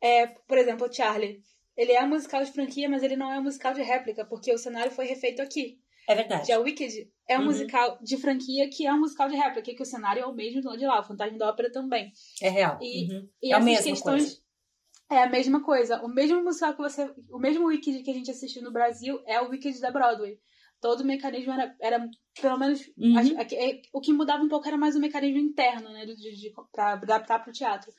é, 0.00 0.26
por 0.26 0.58
exemplo, 0.58 0.92
Charlie. 0.92 1.40
ele 1.76 1.92
é 1.92 2.02
um 2.02 2.08
musical 2.08 2.42
de 2.44 2.50
franquia, 2.50 2.88
mas 2.88 3.04
ele 3.04 3.16
não 3.16 3.32
é 3.32 3.38
um 3.38 3.44
musical 3.44 3.72
de 3.72 3.82
réplica, 3.82 4.24
porque 4.24 4.52
o 4.52 4.58
cenário 4.58 4.90
foi 4.90 5.06
refeito 5.06 5.42
aqui. 5.42 5.78
É 6.08 6.14
verdade. 6.14 6.48
Já 6.48 6.58
o 6.58 6.62
Wicked 6.62 7.10
é 7.28 7.36
um 7.36 7.40
Uhum. 7.40 7.46
musical 7.46 7.98
de 8.02 8.16
franquia 8.16 8.68
que 8.68 8.86
é 8.86 8.92
um 8.92 9.00
musical 9.00 9.28
de 9.28 9.36
réplica, 9.36 9.74
que 9.74 9.82
o 9.82 9.86
cenário 9.86 10.22
é 10.22 10.26
o 10.26 10.34
mesmo 10.34 10.60
de 10.76 10.86
lá, 10.86 11.00
o 11.00 11.04
Fantasma 11.04 11.38
da 11.38 11.48
Ópera 11.48 11.70
também. 11.72 12.12
É 12.42 12.48
real. 12.48 12.78
E- 12.82 13.10
Uhum. 13.12 13.28
E 13.42 13.52
É 13.52 13.54
a 13.56 13.60
mesma 13.60 13.82
questões 13.92 14.22
coisa. 14.24 14.40
é 15.10 15.22
a 15.22 15.28
mesma 15.28 15.62
coisa. 15.62 16.02
O 16.02 16.08
mesmo 16.08 16.42
musical 16.44 16.72
que 16.74 16.82
você, 16.82 17.10
o 17.30 17.38
mesmo 17.38 17.66
Wicked 17.66 18.02
que 18.02 18.10
a 18.10 18.14
gente 18.14 18.30
assistiu 18.30 18.62
no 18.62 18.72
Brasil 18.72 19.20
é 19.26 19.40
o 19.40 19.48
Wicked 19.48 19.80
da 19.80 19.90
Broadway. 19.90 20.38
Todo 20.80 21.00
o 21.00 21.06
mecanismo 21.06 21.50
era, 21.52 21.74
era 21.80 22.06
pelo 22.40 22.58
menos 22.58 22.80
Uhum. 22.98 23.16
é 23.38 23.70
é- 23.70 23.82
o 23.90 24.00
que 24.02 24.12
mudava 24.12 24.42
um 24.42 24.48
pouco 24.48 24.68
era 24.68 24.76
mais 24.76 24.94
o 24.94 25.00
mecanismo 25.00 25.38
interno, 25.38 25.88
né, 25.90 26.04
de, 26.04 26.14
de, 26.14 26.52
para 26.72 26.92
adaptar 26.92 27.38
para 27.38 27.48
o 27.48 27.52
teatro. 27.54 27.90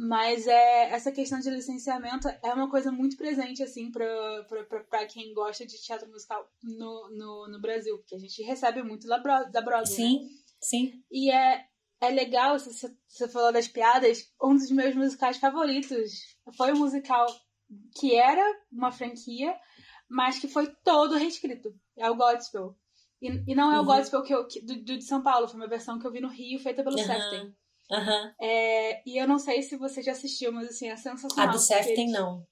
Mas 0.00 0.46
é, 0.46 0.90
essa 0.92 1.10
questão 1.10 1.40
de 1.40 1.50
licenciamento 1.50 2.28
é 2.28 2.54
uma 2.54 2.70
coisa 2.70 2.92
muito 2.92 3.16
presente, 3.16 3.64
assim, 3.64 3.90
para 3.90 5.06
quem 5.08 5.34
gosta 5.34 5.66
de 5.66 5.76
teatro 5.82 6.08
musical 6.08 6.48
no, 6.62 7.10
no, 7.10 7.48
no 7.48 7.60
Brasil, 7.60 7.98
porque 7.98 8.14
a 8.14 8.18
gente 8.18 8.40
recebe 8.44 8.80
muito 8.84 9.08
da, 9.08 9.18
Bro- 9.18 9.50
da 9.50 9.60
Broadway. 9.60 9.90
né? 9.90 9.96
Sim, 9.96 10.28
sim. 10.60 11.02
E 11.10 11.32
é, 11.32 11.66
é 12.00 12.10
legal, 12.10 12.56
você, 12.56 12.94
você 13.08 13.26
falou 13.28 13.52
das 13.52 13.66
piadas, 13.66 14.32
um 14.40 14.54
dos 14.54 14.70
meus 14.70 14.94
musicais 14.94 15.36
favoritos 15.38 16.12
foi 16.56 16.72
um 16.72 16.78
musical 16.78 17.26
que 17.98 18.14
era 18.14 18.44
uma 18.70 18.92
franquia, 18.92 19.52
mas 20.08 20.38
que 20.38 20.46
foi 20.46 20.68
todo 20.84 21.16
reescrito. 21.16 21.74
É 21.96 22.08
o 22.08 22.14
Godspell. 22.14 22.76
E, 23.20 23.42
e 23.50 23.54
não 23.54 23.72
é 23.72 23.78
o 23.78 23.80
Uhum. 23.80 23.86
Godspell 23.86 24.22
que 24.22 24.32
eu, 24.32 24.46
que- 24.46 24.60
do, 24.60 24.76
do 24.76 24.96
de 24.96 25.02
São 25.04 25.24
Paulo, 25.24 25.48
foi 25.48 25.58
uma 25.58 25.66
versão 25.66 25.98
que 25.98 26.06
eu 26.06 26.12
vi 26.12 26.20
no 26.20 26.28
Rio, 26.28 26.60
feita 26.60 26.84
pelo 26.84 26.96
Aham. 26.96 27.04
Sefton. 27.04 27.52
Aham. 27.90 28.32
É, 28.40 29.02
e 29.08 29.16
eu 29.16 29.26
não 29.26 29.38
sei 29.38 29.62
se 29.62 29.76
você 29.76 30.02
já 30.02 30.12
assistiu, 30.12 30.52
mas 30.52 30.68
assim, 30.68 30.88
é 30.88 30.96
sensacional. 30.96 31.48
A 31.48 31.52
do 31.52 31.58
Sefton, 31.58 32.06
não. 32.10 32.46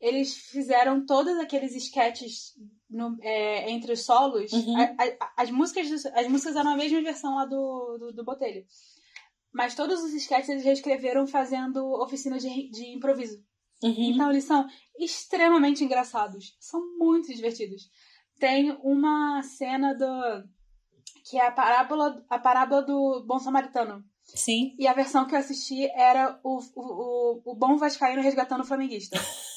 Eles 0.00 0.34
fizeram 0.36 1.04
todos 1.06 1.36
aqueles 1.38 1.74
sketches 1.74 2.52
no- 2.88 3.16
é, 3.22 3.70
entre 3.70 3.92
os 3.92 4.04
solos. 4.04 4.52
Uhum. 4.52 4.76
A- 4.76 4.94
a- 4.98 5.32
as, 5.38 5.50
músicas 5.50 6.04
as 6.06 6.28
músicas 6.28 6.54
eram 6.56 6.70
a 6.72 6.76
mesma 6.76 7.00
versão 7.02 7.34
lá 7.34 7.44
do, 7.46 7.96
do, 7.98 8.12
do 8.12 8.24
Botelho. 8.24 8.64
Mas 9.52 9.74
todos 9.74 10.02
os 10.02 10.12
sketches 10.12 10.50
eles 10.50 10.64
reescreveram 10.64 11.26
fazendo 11.26 11.82
oficina 12.02 12.38
de, 12.38 12.68
de 12.70 12.90
improviso. 12.94 13.42
Uhum. 13.82 13.94
Então 14.12 14.30
eles 14.30 14.44
são 14.44 14.66
extremamente 14.98 15.82
engraçados. 15.82 16.56
São 16.60 16.80
muito 16.98 17.32
divertidos. 17.34 17.88
Tem 18.38 18.72
uma 18.82 19.42
cena 19.42 19.94
do. 19.94 20.44
que 21.24 21.38
é 21.38 21.46
a 21.46 21.50
parábola, 21.50 22.22
a 22.28 22.38
parábola 22.38 22.82
do 22.82 23.24
Bom 23.26 23.38
Samaritano. 23.38 24.04
Sim. 24.34 24.74
E 24.78 24.86
a 24.86 24.92
versão 24.92 25.26
que 25.26 25.34
eu 25.34 25.38
assisti 25.38 25.88
era 25.94 26.38
o, 26.42 26.58
o, 26.74 26.82
o, 26.82 27.42
o 27.52 27.54
Bom 27.54 27.76
Vascaíno 27.76 28.22
resgatando 28.22 28.62
o 28.62 28.66
Flamenguista. 28.66 29.18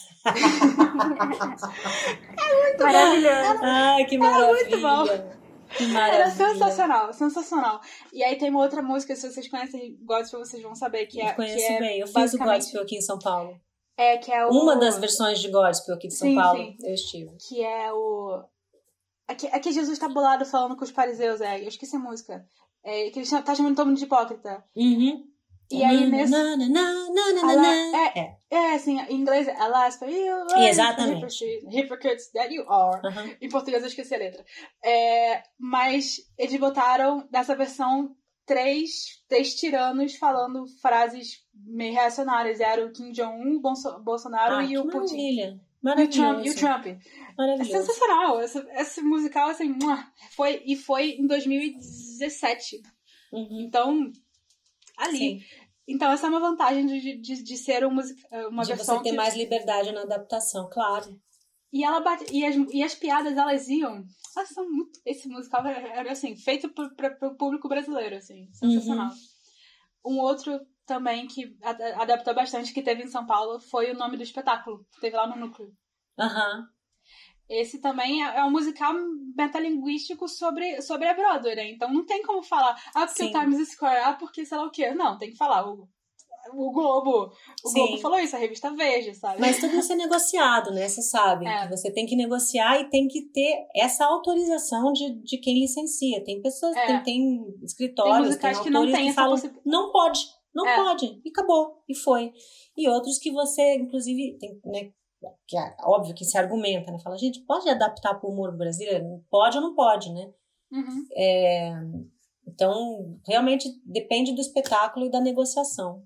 Maravilhoso. 2.80 3.60
Ai, 3.62 4.06
que 4.06 4.18
maravilha. 4.18 4.54
muito 4.54 4.82
bom. 4.82 5.06
Que 5.78 5.96
Era 5.96 6.30
sensacional, 6.32 7.14
sensacional. 7.14 7.80
E 8.12 8.24
aí 8.24 8.38
tem 8.38 8.50
uma 8.50 8.62
outra 8.62 8.82
música, 8.82 9.16
se 9.16 9.32
vocês 9.32 9.48
conhecem 9.48 9.98
Gospel, 10.04 10.40
vocês 10.40 10.64
vão 10.64 10.76
saber 10.76 11.06
que 11.06 11.22
é. 11.22 11.32
Eu 11.32 11.36
conheço 11.36 11.58
que 11.58 11.74
é 11.74 11.80
bem. 11.80 12.00
Eu 12.00 12.08
fiz 12.08 12.34
o 12.34 12.38
gospel 12.38 12.82
aqui 12.82 12.98
em 12.98 13.02
São 13.02 13.20
Paulo. 13.20 13.60
É, 13.96 14.18
que 14.18 14.32
é 14.32 14.46
o. 14.46 14.50
Uma 14.50 14.76
das 14.78 14.98
versões 14.98 15.40
de 15.40 15.50
gospel 15.50 15.96
aqui 15.96 16.08
de 16.08 16.16
São 16.16 16.28
Sim, 16.28 16.36
Paulo, 16.36 16.60
sim. 16.60 16.78
eu 16.82 16.94
estive. 16.94 17.38
Que 17.48 17.64
é 17.64 17.94
o. 17.94 18.44
Aqui, 19.28 19.48
aqui 19.48 19.72
Jesus 19.72 20.00
tá 20.00 20.10
bolado 20.10 20.44
falando 20.46 20.76
com 20.76 20.84
os 20.84 20.90
fariseus, 20.90 21.40
é. 21.40 21.62
Eu 21.62 21.68
esqueci 21.68 21.96
a 21.96 22.00
música. 22.00 22.44
É, 22.84 23.10
que 23.10 23.20
ele 23.20 23.30
tá 23.44 23.54
chamando 23.56 23.76
todo 23.76 23.88
mundo 23.88 23.98
de 23.98 24.06
hipócrita. 24.06 24.64
Uhum. 24.76 25.26
E 25.72 25.84
aí 25.84 26.10
nesse. 26.10 26.32
Na, 26.32 26.58
na, 26.58 26.68
na, 26.68 26.68
na, 27.12 27.34
na, 27.34 27.52
Ela- 27.52 27.62
na. 27.62 27.98
é, 28.16 28.38
é, 28.50 28.74
assim, 28.74 29.00
em 29.02 29.16
inglês 29.22 29.48
é 29.48 29.56
Alas 29.56 29.98
for 29.98 30.10
you, 30.10 30.36
Exatamente. 30.58 31.46
hypocrites 31.72 32.32
that 32.32 32.52
you 32.54 32.64
are. 32.68 33.02
Em 33.40 33.50
português 33.50 33.84
eu 33.84 33.88
esqueci 33.90 34.16
a 34.16 34.18
letra. 34.18 34.44
É, 34.84 35.44
mas 35.60 36.18
eles 36.38 36.60
botaram 36.60 37.28
nessa 37.32 37.56
versão 37.56 38.16
três, 38.48 39.22
três 39.28 39.54
tiranos 39.54 40.16
falando 40.16 40.66
frases 40.82 41.38
meio 41.54 41.94
reacionárias. 41.94 42.60
Era 42.60 42.84
o 42.84 42.92
Kim 42.92 43.12
Jong-un, 43.12 43.62
Bolsonaro 44.04 44.56
Ah, 44.56 44.64
e 44.64 44.76
o 44.76 44.84
Putin. 44.86 44.96
maravilha. 44.98 45.62
E 45.84 46.04
o 46.04 46.10
Trump. 46.10 46.14
Maravilhoso. 46.14 46.48
E 46.48 46.50
o 46.52 46.56
Trump. 46.56 46.86
É 46.88 47.00
Maravilhoso. 47.38 47.72
sensacional. 47.72 48.42
Esse, 48.42 48.60
esse 48.72 49.02
musical, 49.02 49.50
assim, 49.50 49.78
foi, 50.36 50.62
e 50.66 50.76
foi 50.76 51.12
em 51.12 51.26
2017. 51.26 52.82
Uhum. 53.32 53.62
Então, 53.62 54.12
ali. 54.98 55.18
Sim. 55.18 55.42
Então, 55.88 56.12
essa 56.12 56.28
é 56.28 56.30
uma 56.30 56.40
vantagem 56.40 56.86
de, 56.86 57.18
de, 57.18 57.44
de 57.44 57.58
ser 57.58 57.86
um 57.86 57.92
music, 57.92 58.22
uma 58.52 58.62
de 58.64 58.70
versão 58.74 58.98
você 58.98 59.04
ter 59.04 59.10
que- 59.12 59.16
mais 59.16 59.36
liberdade 59.36 59.92
na 59.92 60.02
adaptação, 60.02 60.70
claro. 60.72 61.20
E 61.72 61.84
ela 61.84 62.00
bate, 62.00 62.26
e, 62.32 62.44
as, 62.46 62.56
e 62.72 62.84
as 62.84 62.96
piadas, 62.96 63.38
elas 63.38 63.68
iam. 63.70 64.04
Elas 64.36 64.50
são 64.50 64.68
muito. 64.70 65.00
Esse 65.06 65.28
musical 65.30 65.66
era, 65.66 66.12
assim, 66.12 66.36
feito 66.36 66.70
pro, 66.70 66.94
pro 66.96 67.36
público 67.38 67.68
brasileiro, 67.70 68.16
assim. 68.18 68.48
Sensacional. 68.54 69.10
Um 70.06 70.18
outro 70.20 70.60
também 70.90 71.26
que 71.28 71.56
adaptou 71.96 72.34
bastante, 72.36 72.74
que 72.74 72.82
teve 72.82 73.04
em 73.04 73.08
São 73.08 73.26
Paulo, 73.26 73.60
foi 73.62 73.92
o 73.92 73.98
nome 73.98 74.18
do 74.18 74.24
espetáculo, 74.24 74.86
que 74.92 75.00
teve 75.00 75.16
lá 75.16 75.26
no 75.28 75.38
núcleo. 75.38 75.72
Aham. 76.20 76.66
Esse 77.50 77.80
também 77.82 78.24
é, 78.24 78.38
é 78.40 78.44
um 78.44 78.52
musical 78.52 78.94
metalinguístico 79.36 80.28
sobre, 80.28 80.82
sobre 80.82 81.08
a 81.08 81.14
Broadway, 81.16 81.56
né? 81.56 81.72
Então 81.72 81.92
não 81.92 82.06
tem 82.06 82.22
como 82.22 82.44
falar, 82.44 82.76
ah, 82.94 83.08
porque 83.08 83.24
Sim. 83.24 83.30
o 83.36 83.40
Times 83.40 83.70
Square, 83.72 84.04
ah, 84.04 84.14
porque 84.14 84.46
sei 84.46 84.58
lá 84.58 84.66
o 84.66 84.70
quê. 84.72 84.92
Não, 84.94 85.18
tem 85.18 85.32
que 85.32 85.38
falar. 85.38 85.68
O, 85.68 85.88
o 86.54 86.72
Globo. 86.72 87.32
O 87.64 87.70
Sim. 87.70 87.80
Globo 87.80 87.98
falou 87.98 88.20
isso, 88.20 88.36
a 88.36 88.40
revista 88.40 88.70
Veja, 88.76 89.14
sabe? 89.16 89.42
Mas 89.42 89.60
tudo 89.60 89.76
isso 89.80 89.92
é 89.92 89.96
negociado, 89.96 90.72
né? 90.72 90.88
Você 90.88 91.02
sabe 91.02 91.48
É. 91.48 91.64
que 91.68 91.76
você 91.76 91.92
tem 91.92 92.06
que 92.06 92.16
negociar 92.16 92.80
e 92.82 92.90
tem 92.90 93.08
que 93.08 93.24
ter 93.32 93.66
essa 93.76 94.06
autorização 94.06 94.92
de, 94.94 95.16
de 95.24 95.38
quem 95.40 95.60
licencia. 95.60 96.24
Tem 96.24 96.40
pessoas, 96.42 96.76
É. 96.78 96.86
tem, 96.86 97.04
tem 97.04 97.56
escritórios, 97.64 98.14
Tem 98.14 98.20
tem, 98.22 98.50
musicais 98.52 98.60
que 98.60 98.70
não 98.70 98.86
têm 98.92 99.06
que 99.06 99.10
essa 99.10 99.22
falam, 99.22 99.32
possi- 99.32 99.54
não 99.66 99.92
pode, 99.92 100.20
não 100.54 100.68
É. 100.68 100.76
pode, 100.76 101.22
e 101.24 101.30
acabou, 101.30 101.84
e 101.88 101.96
foi. 101.96 102.34
E 102.78 102.88
outros 102.90 103.18
que 103.18 103.32
você, 103.32 103.76
inclusive, 103.76 104.38
tem, 104.40 104.60
né, 104.66 104.92
que 105.48 105.58
é 105.58 105.76
óbvio 105.84 106.16
que 106.16 106.24
se 106.24 106.38
argumenta, 106.38 106.92
né? 106.92 107.00
Fala, 107.00 107.18
gente, 107.18 107.42
pode 107.42 107.70
adaptar 107.70 108.16
para 108.16 108.30
o 108.30 108.32
humor 108.32 108.56
brasileiro? 108.56 109.24
Pode 109.30 109.58
ou 109.58 109.64
não 109.64 109.76
pode, 109.76 110.12
né? 110.14 110.32
Uhum. 110.72 112.10
Então, 112.48 113.20
realmente 113.28 113.70
depende 113.86 114.34
do 114.34 114.42
espetáculo 114.42 115.06
e 115.06 115.12
da 115.12 115.20
negociação. 115.22 116.04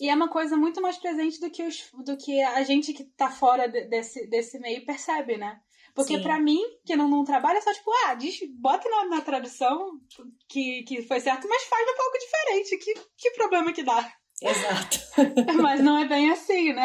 E 0.00 0.08
é 0.08 0.14
uma 0.14 0.28
coisa 0.28 0.56
muito 0.56 0.80
mais 0.80 0.96
presente 0.96 1.38
do 1.38 1.50
que, 1.50 1.62
os, 1.62 1.90
do 2.04 2.16
que 2.16 2.42
a 2.42 2.62
gente 2.64 2.92
que 2.92 3.04
tá 3.04 3.30
fora 3.30 3.68
de- 3.68 3.84
desse, 3.86 4.26
desse 4.28 4.58
meio 4.58 4.84
percebe, 4.86 5.36
né? 5.36 5.60
Porque 5.94 6.18
pra 6.18 6.40
mim, 6.40 6.60
que 6.84 6.96
não, 6.96 7.08
não 7.08 7.24
trabalha, 7.24 7.58
é 7.58 7.60
só 7.60 7.72
tipo, 7.72 7.90
ah, 8.06 8.14
diz, 8.14 8.38
bota 8.58 8.88
na, 8.88 9.04
na 9.06 9.20
tradução 9.20 9.92
que, 10.48 10.82
que 10.82 11.02
foi 11.02 11.20
certo, 11.20 11.48
mas 11.48 11.62
faz 11.64 11.88
um 11.88 11.96
pouco 11.96 12.18
diferente. 12.18 12.76
Que, 12.78 12.94
que 13.16 13.30
problema 13.36 13.72
que 13.72 13.82
dá? 13.84 14.12
Exato. 14.42 14.98
mas 15.62 15.80
não 15.80 15.96
é 15.96 16.06
bem 16.06 16.30
assim, 16.32 16.72
né? 16.72 16.84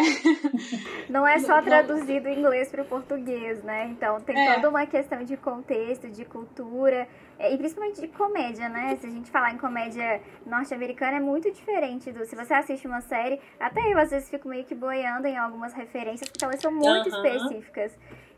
Não 1.10 1.28
é 1.28 1.40
só 1.40 1.62
traduzido 1.62 2.28
em 2.30 2.40
inglês 2.40 2.70
para 2.70 2.84
o 2.84 2.86
português, 2.86 3.64
né? 3.64 3.88
Então 3.88 4.22
tem 4.22 4.38
É. 4.38 4.54
toda 4.56 4.70
uma 4.70 4.86
questão 4.86 5.24
de 5.24 5.36
contexto, 5.36 6.08
de 6.10 6.24
cultura 6.26 7.08
é, 7.40 7.52
e 7.52 7.58
principalmente 7.58 8.00
de 8.00 8.08
comédia, 8.08 8.70
né? 8.70 8.96
Se 9.02 9.08
a 9.08 9.10
gente 9.10 9.32
falar 9.32 9.52
em 9.52 9.58
comédia 9.58 10.22
norte-americana 10.46 11.18
é 11.18 11.20
muito 11.20 11.52
diferente 11.52 12.12
do. 12.12 12.24
Se 12.26 12.36
você 12.36 12.54
assiste 12.54 12.86
uma 12.86 13.02
série, 13.02 13.42
até 13.60 13.82
eu 13.92 13.98
às 13.98 14.12
vezes 14.12 14.30
fico 14.30 14.48
meio 14.48 14.64
que 14.66 14.76
boiando 14.76 15.28
em 15.28 15.36
algumas 15.38 15.74
referências 15.74 16.30
porque 16.30 16.46
elas 16.46 16.62
são 16.62 16.72
muito 16.72 17.10
Aham. 17.10 17.26
específicas. 17.26 17.92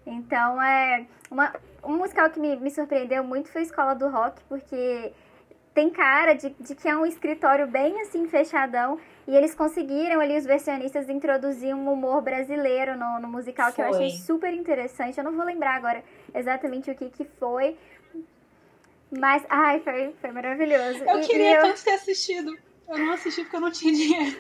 Então 0.06 0.62
é 0.62 1.06
uma, 1.30 1.54
um 1.84 1.98
musical 1.98 2.30
que 2.30 2.40
me, 2.40 2.56
me 2.56 2.72
surpreendeu 2.72 3.24
muito 3.24 3.50
foi 3.50 3.62
Escola 3.62 3.94
do 3.94 4.10
Rock 4.10 4.42
porque 4.50 5.12
tem 5.74 5.90
cara 5.90 6.34
de, 6.34 6.50
de 6.60 6.76
que 6.76 6.88
é 6.90 6.96
um 6.98 7.06
escritório 7.06 7.68
bem 7.68 8.02
assim 8.02 8.28
fechadão 8.28 9.00
e 9.28 9.36
eles 9.36 9.54
conseguiram 9.56 10.20
ali, 10.20 10.38
os 10.38 10.46
versionistas, 10.46 11.08
introduzir 11.08 11.74
um 11.76 11.92
humor 11.92 12.22
brasileiro 12.22 12.98
no, 12.98 13.20
no 13.20 13.28
musical 13.28 13.72
que 13.72 13.82
eu 13.82 13.86
Foi. 13.88 13.96
achei 13.96 14.10
super 14.18 14.52
interessante. 14.54 15.18
Eu 15.18 15.24
não 15.24 15.32
vou 15.34 15.46
lembrar 15.46 15.76
agora 15.76 16.04
exatamente 16.34 16.90
o 16.90 16.96
que, 16.96 17.10
que 17.10 17.24
foi. 17.24 17.78
Mas, 19.12 19.44
ai, 19.50 19.80
foi, 19.82 20.14
foi 20.20 20.32
maravilhoso. 20.32 21.04
Eu 21.04 21.20
E- 21.20 21.22
e 21.22 21.28
queria 21.28 21.56
eu- 21.58 21.62
tanto 21.68 21.84
ter 21.84 21.92
assistido. 21.92 22.58
Eu 22.92 22.98
não 23.00 23.14
assisti 23.14 23.42
porque 23.42 23.56
eu 23.56 23.62
não 23.62 23.72
tinha 23.72 23.94
dinheiro. 23.94 24.38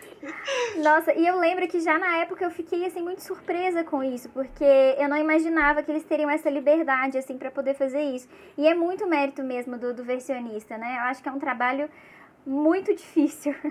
Nossa, 0.84 1.14
e 1.14 1.26
eu 1.26 1.40
lembro 1.40 1.68
que 1.68 1.80
já 1.80 1.98
na 1.98 2.18
época 2.18 2.44
eu 2.44 2.52
fiquei 2.52 2.86
assim 2.86 3.02
muito 3.02 3.22
surpresa 3.23 3.84
com 3.84 4.03
isso, 4.03 4.30
porque 4.30 4.64
eu 4.98 5.07
não 5.07 5.18
imaginava 5.18 5.82
que 5.82 5.90
eles 5.91 6.03
teriam 6.03 6.30
essa 6.30 6.49
liberdade 6.49 7.18
assim 7.18 7.38
para 7.38 7.49
poder 7.49 7.73
fazer 7.76 8.02
isso. 8.02 8.28
E 8.57 8.68
é 8.68 8.73
muito 8.76 9.07
mérito 9.07 9.41
mesmo 9.44 9.78
do, 9.78 9.94
do 9.94 10.03
versionista, 10.03 10.78
né? 10.78 10.98
Eu 10.99 11.03
acho 11.06 11.23
que 11.23 11.30
é 11.30 11.32
um 11.32 11.40
trabalho 11.40 11.90
muito 12.45 12.94
difícil. 12.94 13.56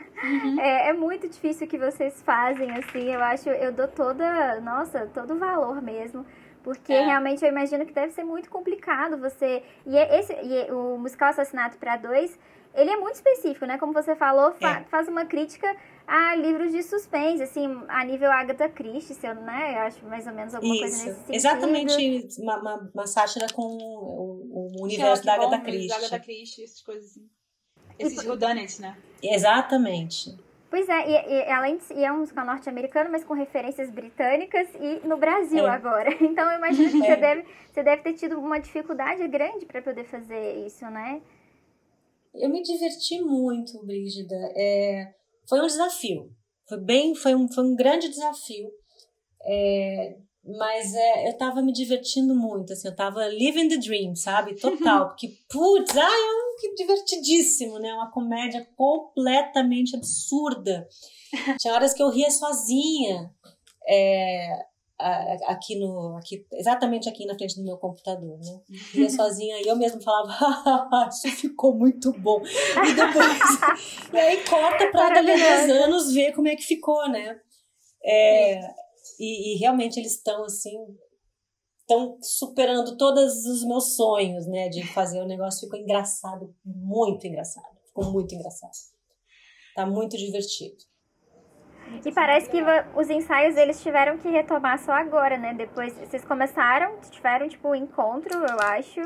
É, 0.59 0.91
é 0.91 0.93
muito 0.93 1.27
difícil 1.29 1.67
o 1.67 1.71
que 1.71 1.79
vocês 1.79 2.23
fazem 2.23 2.71
assim. 2.73 3.11
Eu 3.13 3.23
acho, 3.23 3.49
eu 3.49 3.73
dou 3.73 3.89
toda, 3.89 4.61
nossa, 4.61 5.07
todo 5.15 5.35
o 5.35 5.39
valor 5.39 5.81
mesmo. 5.83 6.27
Porque 6.63 6.93
É. 6.93 7.07
realmente 7.07 7.43
eu 7.43 7.49
imagino 7.51 7.87
que 7.87 7.93
deve 7.93 8.13
ser 8.13 8.23
muito 8.25 8.51
complicado 8.51 9.17
você. 9.17 9.63
E 9.87 9.97
é 9.97 10.19
esse 10.19 10.33
e 10.35 10.59
é- 10.59 10.73
o 10.73 10.99
musical 10.99 11.31
Assassinato 11.31 11.79
para 11.79 11.97
Dois, 11.97 12.39
ele 12.75 12.91
é 12.91 12.97
muito 12.97 13.15
específico, 13.17 13.67
né? 13.67 13.79
Como 13.79 13.93
você 13.93 14.15
falou, 14.17 14.53
fa- 14.53 14.81
É. 14.81 14.85
faz 14.85 15.09
uma 15.09 15.25
crítica 15.25 15.75
a 16.07 16.35
livros 16.35 16.73
de 16.73 16.83
suspense, 16.83 17.43
assim, 17.43 17.83
a 17.89 18.05
nível 18.05 18.31
Agatha 18.33 18.69
Christie, 18.69 19.15
se 19.15 19.27
eu, 19.27 19.35
né? 19.35 19.75
Eu 19.77 19.81
acho 19.83 20.05
mais 20.07 20.27
ou 20.27 20.33
menos 20.33 20.55
alguma 20.55 20.75
Isso. 20.75 20.83
coisa 20.83 20.97
nesse 21.05 21.19
sentido. 21.19 21.35
Exatamente 21.35 22.29
uma, 22.43 22.57
uma, 22.59 22.91
uma 22.95 23.07
sátira 23.07 23.47
com 23.53 23.63
o, 23.63 24.77
o 24.79 24.83
universo 24.85 25.25
da 25.25 25.33
Sherlock 25.33 25.55
Agatha 25.55 25.65
Christie. 25.71 25.89
Da 25.89 25.97
Agatha 25.97 26.19
Christie, 26.21 26.65
essas 26.65 26.83
coisas 26.83 27.11
assim. 27.11 27.29
Esses 27.99 28.25
whodunits, 28.27 28.79
né? 28.79 28.97
Exatamente. 29.23 30.37
Pois 30.71 30.89
é, 30.89 31.09
e, 31.09 31.33
e 31.33 31.51
além 31.51 31.77
de 31.79 31.93
e 31.95 32.05
é 32.05 32.13
um 32.13 32.19
musical 32.19 32.47
norte-americano, 32.47 33.11
mas 33.11 33.25
com 33.25 33.35
referências 33.35 33.91
britânicas 33.91 34.69
e 34.81 35.07
no 35.07 35.17
Brasil 35.17 35.67
É. 35.67 35.71
agora. 35.71 36.11
Então 36.23 36.49
eu 36.51 36.59
imagino 36.59 36.91
que 36.93 37.03
É. 37.05 37.07
você, 37.15 37.17
deve, 37.17 37.45
você 37.73 37.83
deve 37.83 38.03
ter 38.03 38.13
tido 38.15 38.39
uma 38.39 38.59
dificuldade 38.61 39.27
grande 39.29 39.67
para 39.67 39.83
poder 39.83 40.05
fazer 40.05 40.65
isso, 40.65 40.85
né? 40.89 41.21
Eu 42.35 42.49
me 42.49 42.63
diverti 42.63 43.21
muito, 43.21 43.85
Brígida. 43.85 44.37
É, 44.57 45.13
foi 45.49 45.61
um 45.61 45.67
desafio. 45.67 46.31
Foi 46.69 46.79
bem, 46.79 47.15
foi 47.15 47.35
um, 47.35 47.51
foi 47.53 47.65
um 47.65 47.75
grande 47.75 48.09
desafio. 48.09 48.71
É, 49.45 50.17
mas 50.45 50.95
é, 50.95 51.29
eu 51.29 51.37
tava 51.37 51.63
me 51.63 51.73
divertindo 51.73 52.35
muito, 52.35 52.73
assim, 52.73 52.89
eu 52.89 52.97
tava 52.97 53.27
living 53.29 53.69
the 53.69 53.77
dream, 53.77 54.15
sabe? 54.15 54.55
Total. 54.55 55.09
Porque, 55.09 55.29
putz, 55.49 55.97
ai, 55.97 56.21
é 56.21 56.33
um 56.33 56.57
que 56.59 56.75
divertidíssimo, 56.75 57.79
né? 57.79 57.93
Uma 57.95 58.11
comédia 58.11 58.67
completamente 58.77 59.97
absurda. 59.97 60.87
Tinha 61.61 61.75
horas 61.75 61.93
que 61.93 62.03
eu 62.03 62.11
ria 62.11 62.31
sozinha. 62.31 63.31
É, 63.89 64.67
aqui 65.47 65.79
no 65.79 66.17
aqui 66.17 66.47
exatamente 66.53 67.09
aqui 67.09 67.27
na 67.27 67.35
frente 67.35 67.57
do 67.57 67.65
meu 67.65 67.77
computador, 67.79 68.39
né? 68.39 68.61
Ria 68.93 69.11
sozinha 69.11 69.61
e 69.61 69.67
eu 69.67 69.77
mesmo 69.77 70.03
falava, 70.03 70.33
"Ah, 70.39 71.09
isso 71.13 71.29
ficou 71.37 71.75
muito 71.75 72.13
bom. 72.13 72.41
E 72.43 72.95
depois 72.95 73.39
e 74.13 74.19
aí 74.19 74.45
corta 74.45 74.91
para 74.91 75.15
dali 75.15 75.33
a 75.33 75.37
10 75.37 75.71
anos 75.71 76.13
ver 76.13 76.33
como 76.33 76.49
é 76.49 76.57
que 76.57 76.63
ficou, 76.63 77.09
né? 77.09 77.41
É, 78.05 78.61
e, 79.19 79.55
e 79.55 79.59
realmente 79.59 79.99
eles 79.99 80.13
estão 80.13 80.45
assim 80.45 80.77
estão 81.91 82.19
superando 82.23 82.97
todos 82.97 83.45
os 83.47 83.67
meus 83.67 83.97
sonhos, 83.97 84.47
né, 84.47 84.69
de 84.69 84.87
fazer 84.87 85.21
o 85.21 85.27
negócio 85.27 85.63
ficou 85.63 85.79
engraçado, 85.79 86.55
muito 86.65 87.27
engraçado. 87.27 87.67
Ficou 87.87 88.13
muito 88.13 88.33
engraçado. 88.33 88.71
Tá 89.75 89.85
muito 89.85 90.17
divertido. 90.17 90.77
E 92.05 92.13
parece 92.13 92.49
que 92.51 92.59
os 92.97 93.11
ensaios 93.11 93.57
eles 93.57 93.83
tiveram 93.83 94.17
que 94.19 94.29
retomar 94.29 94.79
só 94.79 94.93
agora, 94.93 95.37
né? 95.37 95.53
Depois 95.55 95.93
vocês 95.99 96.25
começaram, 96.25 96.99
tiveram 97.11 97.49
tipo 97.49 97.69
um 97.69 97.75
encontro, 97.75 98.33
eu 98.39 98.61
acho, 98.61 99.01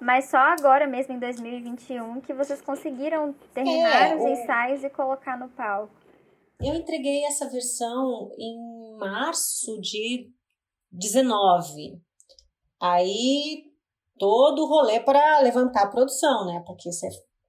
mas 0.00 0.30
só 0.30 0.38
agora 0.38 0.86
mesmo 0.86 1.14
em 1.14 1.18
2021 1.18 2.20
que 2.20 2.32
vocês 2.32 2.60
conseguiram 2.60 3.32
terminar 3.54 4.10
É, 4.12 4.16
os 4.16 4.22
o- 4.22 4.28
ensaios 4.28 4.82
e 4.84 4.90
colocar 4.90 5.38
no 5.38 5.48
palco. 5.50 5.94
Eu 6.62 6.74
entreguei 6.74 7.24
essa 7.24 7.48
versão 7.48 8.30
em 8.38 8.96
março 8.98 9.80
de 9.80 10.28
19. 10.90 12.00
Aí 12.80 13.64
todo 14.18 14.62
o 14.64 14.66
rolê 14.66 15.00
para 15.00 15.40
levantar 15.40 15.84
a 15.84 15.90
produção, 15.90 16.46
né? 16.46 16.62
Porque 16.66 16.90
você 16.90 17.08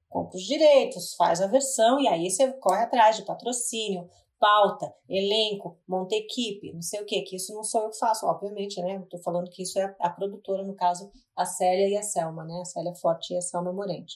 compra 0.09 0.37
os 0.37 0.43
direitos, 0.43 1.13
faz 1.15 1.41
a 1.41 1.47
versão 1.47 1.99
e 1.99 2.07
aí 2.07 2.29
você 2.29 2.51
corre 2.53 2.83
atrás 2.83 3.15
de 3.17 3.25
patrocínio, 3.25 4.07
pauta, 4.41 4.91
elenco, 5.07 5.77
monta 5.87 6.15
equipe, 6.15 6.73
não 6.73 6.81
sei 6.81 6.99
o 6.99 7.05
que, 7.05 7.21
que 7.21 7.35
isso 7.35 7.53
não 7.53 7.63
sou 7.63 7.83
eu 7.83 7.91
que 7.91 7.99
faço, 7.99 8.25
obviamente, 8.25 8.81
né? 8.81 8.99
Tô 9.07 9.19
falando 9.19 9.49
que 9.51 9.61
isso 9.61 9.77
é 9.79 9.83
a, 9.83 10.07
a 10.07 10.09
produtora, 10.09 10.63
no 10.63 10.73
caso, 10.75 11.11
a 11.35 11.45
Célia 11.45 11.87
e 11.87 11.95
a 11.95 12.01
Selma, 12.01 12.43
né? 12.43 12.59
A 12.59 12.65
Célia 12.65 12.95
Forte 12.95 13.33
e 13.33 13.37
a 13.37 13.41
Selma 13.41 13.71
Morente. 13.71 14.15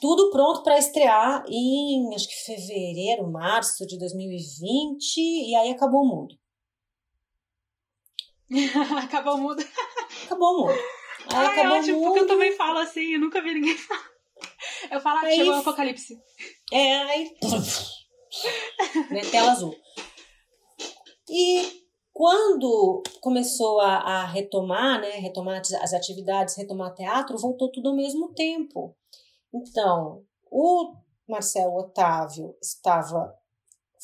Tudo 0.00 0.30
pronto 0.30 0.62
para 0.62 0.78
estrear 0.78 1.44
em, 1.48 2.14
acho 2.14 2.28
que 2.28 2.44
fevereiro, 2.44 3.28
março 3.28 3.84
de 3.84 3.98
2020, 3.98 5.16
e 5.18 5.54
aí 5.56 5.70
acabou 5.72 6.02
o 6.02 6.06
mundo. 6.06 6.38
Acabou 9.02 9.34
o 9.34 9.38
mundo. 9.38 9.64
Acabou 10.24 10.54
o 10.54 10.60
mundo. 10.66 10.78
Aí 11.32 11.46
Ai, 11.46 11.46
acabou 11.58 11.78
ótimo, 11.78 11.98
o 11.98 12.02
porque 12.04 12.18
eu 12.20 12.22
mundo. 12.22 12.28
também 12.32 12.52
falo 12.52 12.78
assim, 12.78 13.14
eu 13.14 13.20
nunca 13.20 13.42
vi 13.42 13.54
ninguém 13.54 13.74
falar. 13.76 14.04
Eu 14.92 15.00
falo 15.00 15.18
Aí- 15.26 15.34
chegou 15.36 15.52
o 15.54 15.56
apocalipse. 15.56 16.16
É, 16.72 16.96
aí. 17.02 17.36
né, 19.10 19.20
tela 19.30 19.52
azul. 19.52 19.74
E 21.28 21.86
quando 22.12 23.02
começou 23.20 23.80
a, 23.80 23.96
a 23.96 24.26
retomar, 24.26 25.00
né, 25.00 25.10
retomar 25.10 25.60
as- 25.60 25.92
atividades, 25.92 26.56
retomar 26.56 26.94
teatro, 26.94 27.38
voltou 27.38 27.70
tudo 27.70 27.90
ao 27.90 27.96
mesmo 27.96 28.32
tempo. 28.32 28.96
Então, 29.52 30.24
o 30.50 30.94
Marcelo 31.28 31.76
Otávio 31.76 32.56
estava 32.62 33.34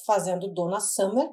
fazendo 0.04 0.52
Dona 0.52 0.80
Summer, 0.80 1.30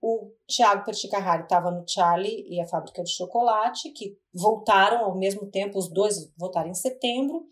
o 0.00 0.30
Thiago 0.46 0.84
Perticarrari 0.84 1.42
estava 1.42 1.70
no 1.70 1.84
Charlie 1.88 2.46
e 2.48 2.60
a 2.60 2.66
Fábrica 2.68 3.02
de 3.02 3.10
Chocolate, 3.10 3.90
que 3.90 4.16
voltaram 4.32 5.04
ao 5.04 5.18
mesmo 5.18 5.50
tempo, 5.50 5.78
os 5.78 5.88
dois 5.88 6.32
voltaram 6.36 6.70
em 6.70 6.74
setembro, 6.74 7.46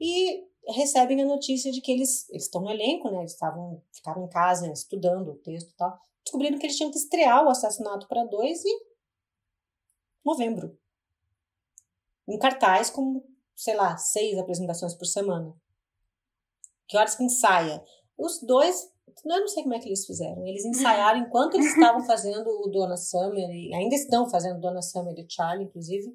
e 0.00 0.42
recebem 0.68 1.22
a 1.22 1.26
notícia 1.26 1.70
de 1.70 1.80
que 1.80 1.92
eles 1.92 2.28
eles 2.30 2.44
estão 2.44 2.62
no 2.62 2.70
elenco, 2.70 3.10
né? 3.10 3.18
Eles 3.18 3.32
estavam 3.32 3.82
ficaram 3.92 4.24
em 4.24 4.28
casa 4.28 4.70
estudando 4.72 5.32
o 5.32 5.36
texto 5.36 5.70
e 5.70 5.76
tal. 5.76 5.98
Descobriram 6.22 6.58
que 6.58 6.66
eles 6.66 6.76
tinham 6.76 6.90
que 6.90 6.98
estrear 6.98 7.44
o 7.44 7.50
Assassinato 7.50 8.08
para 8.08 8.24
Dois 8.24 8.64
em 8.64 8.80
novembro. 10.24 10.78
Em 12.26 12.38
cartaz 12.38 12.88
com, 12.88 13.22
sei 13.54 13.74
lá, 13.76 13.96
seis 13.98 14.38
apresentações 14.38 14.94
por 14.94 15.04
semana. 15.04 15.54
Que 16.88 16.96
horas 16.96 17.14
que 17.14 17.22
ensaia? 17.22 17.84
Os 18.16 18.40
dois, 18.40 18.90
eu 19.24 19.40
não 19.40 19.48
sei 19.48 19.62
como 19.62 19.74
é 19.74 19.78
que 19.78 19.88
eles 19.88 20.06
fizeram. 20.06 20.46
Eles 20.46 20.64
ensaiaram 20.64 21.20
enquanto 21.20 21.54
eles 21.54 21.72
estavam 21.74 22.04
fazendo 22.06 22.48
o 22.48 22.68
Dona 22.68 22.96
Summer, 22.96 23.50
e 23.50 23.74
ainda 23.74 23.94
estão 23.94 24.28
fazendo 24.28 24.60
Dona 24.60 24.80
Summer 24.80 25.14
e 25.18 25.26
Charlie, 25.28 25.66
inclusive. 25.66 26.14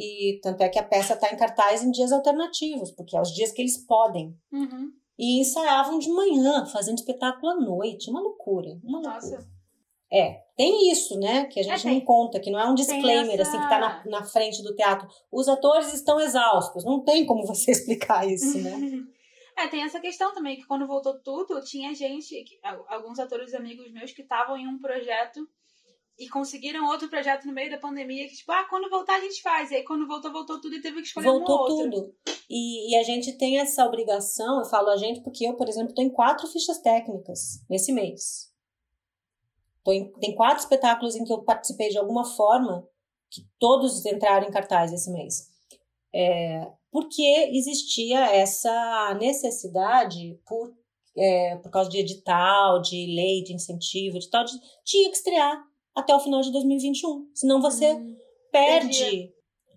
E 0.00 0.40
tanto 0.42 0.62
é 0.62 0.68
que 0.68 0.78
a 0.78 0.82
peça 0.82 1.12
está 1.14 1.30
em 1.32 1.36
cartaz 1.36 1.82
em 1.82 1.90
dias 1.90 2.10
alternativos, 2.12 2.90
porque 2.92 3.16
é 3.16 3.20
os 3.20 3.32
dias 3.34 3.52
que 3.52 3.60
eles 3.60 3.76
podem. 3.86 4.34
Uhum. 4.50 4.90
E 5.18 5.40
ensaiavam 5.40 5.98
de 5.98 6.08
manhã, 6.08 6.64
fazendo 6.66 6.96
espetáculo 6.98 7.52
à 7.52 7.56
noite. 7.56 8.08
Uma 8.10 8.20
loucura. 8.20 8.80
Uma 8.82 9.00
Nossa. 9.02 9.26
loucura. 9.28 9.50
É, 10.12 10.42
tem 10.56 10.90
isso, 10.90 11.18
né? 11.20 11.44
Que 11.44 11.60
a 11.60 11.62
gente 11.62 11.86
É, 11.86 11.90
não 11.92 12.00
conta, 12.00 12.40
que 12.40 12.50
não 12.50 12.58
é 12.58 12.68
um 12.68 12.74
disclaimer, 12.74 13.38
essa- 13.38 13.42
assim, 13.50 13.60
que 13.60 13.68
tá 13.68 13.78
na, 13.78 14.04
na 14.06 14.24
frente 14.24 14.62
do 14.62 14.74
teatro. 14.74 15.06
Os 15.30 15.46
atores 15.46 15.92
estão 15.94 16.18
exaustos. 16.18 16.84
Não 16.84 17.04
tem 17.04 17.24
como 17.26 17.46
você 17.46 17.70
explicar 17.70 18.26
isso, 18.26 18.58
né? 18.62 18.72
É, 19.58 19.68
tem 19.68 19.82
essa 19.82 20.00
questão 20.00 20.32
também, 20.32 20.56
que 20.56 20.64
quando 20.64 20.86
voltou 20.86 21.20
tudo, 21.22 21.60
tinha 21.60 21.94
gente, 21.94 22.34
alguns 22.88 23.18
atores 23.18 23.52
amigos 23.52 23.92
meus 23.92 24.10
que 24.10 24.22
estavam 24.22 24.56
em 24.56 24.66
um 24.66 24.78
projeto 24.78 25.46
e 26.20 26.28
conseguiram 26.28 26.86
outro 26.86 27.08
projeto 27.08 27.46
no 27.46 27.52
meio 27.54 27.70
da 27.70 27.78
pandemia, 27.78 28.28
que 28.28 28.36
tipo, 28.36 28.52
ah, 28.52 28.64
quando 28.68 28.90
voltar 28.90 29.16
a 29.16 29.20
gente 29.20 29.40
faz. 29.40 29.70
E 29.70 29.76
aí 29.76 29.82
quando 29.82 30.06
voltou, 30.06 30.30
voltou 30.30 30.60
tudo 30.60 30.76
e 30.76 30.82
teve 30.82 31.00
que 31.00 31.06
escolher 31.06 31.30
um 31.30 31.38
Voltou 31.38 31.56
ou 31.56 31.70
outro. 31.70 31.90
tudo. 31.90 32.14
E, 32.48 32.92
e 32.92 32.96
a 32.98 33.02
gente 33.02 33.38
tem 33.38 33.58
essa 33.58 33.86
obrigação, 33.86 34.58
eu 34.58 34.66
falo 34.66 34.90
a 34.90 34.98
gente 34.98 35.22
porque 35.22 35.46
eu, 35.46 35.54
por 35.54 35.66
exemplo, 35.66 35.88
estou 35.88 36.04
em 36.04 36.10
quatro 36.10 36.46
fichas 36.46 36.78
técnicas 36.82 37.64
nesse 37.70 37.90
mês. 37.90 38.50
Em, 39.88 40.12
tem 40.20 40.34
quatro 40.34 40.58
espetáculos 40.58 41.16
em 41.16 41.24
que 41.24 41.32
eu 41.32 41.42
participei 41.42 41.88
de 41.88 41.96
alguma 41.96 42.24
forma, 42.24 42.86
que 43.30 43.40
todos 43.58 44.04
entraram 44.04 44.46
em 44.46 44.50
cartaz 44.50 44.92
esse 44.92 45.10
mês. 45.10 45.48
É, 46.14 46.70
porque 46.92 47.48
existia 47.54 48.26
essa 48.26 49.14
necessidade 49.18 50.38
por, 50.46 50.70
é, 51.16 51.56
por 51.56 51.70
causa 51.70 51.88
de 51.88 51.98
edital, 51.98 52.82
de 52.82 53.06
lei 53.06 53.42
de 53.42 53.54
incentivo, 53.54 54.18
de 54.18 54.28
tal, 54.28 54.44
de, 54.44 54.52
tinha 54.84 55.08
que 55.08 55.16
estrear 55.16 55.69
até 56.00 56.14
o 56.14 56.20
final 56.20 56.40
de 56.40 56.50
2021. 56.52 57.30
Senão 57.34 57.60
você 57.60 57.94
Hum, 57.94 58.16
perde 58.52 59.32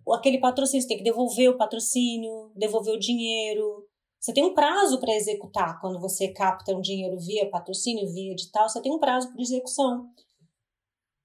o- 0.06 0.14
aquele 0.14 0.40
patrocínio. 0.40 0.82
Você 0.82 0.88
tem 0.88 0.98
que 0.98 1.04
devolver 1.04 1.50
o 1.50 1.58
patrocínio, 1.58 2.52
devolver 2.56 2.94
o 2.96 3.00
dinheiro. 3.00 3.86
Você 4.20 4.34
tem 4.34 4.44
um 4.44 4.54
prazo 4.54 5.00
para 5.00 5.14
executar 5.14 5.80
quando 5.82 6.00
você 6.00 6.30
capta 6.30 6.74
um 6.74 6.82
dinheiro 6.82 7.18
via 7.20 7.50
patrocínio, 7.50 8.08
via 8.14 8.32
edital. 8.32 8.68
Você 8.70 8.82
tem 8.82 8.92
um 8.92 9.00
prazo 9.00 9.32
para 9.32 9.42
execução. 9.42 10.08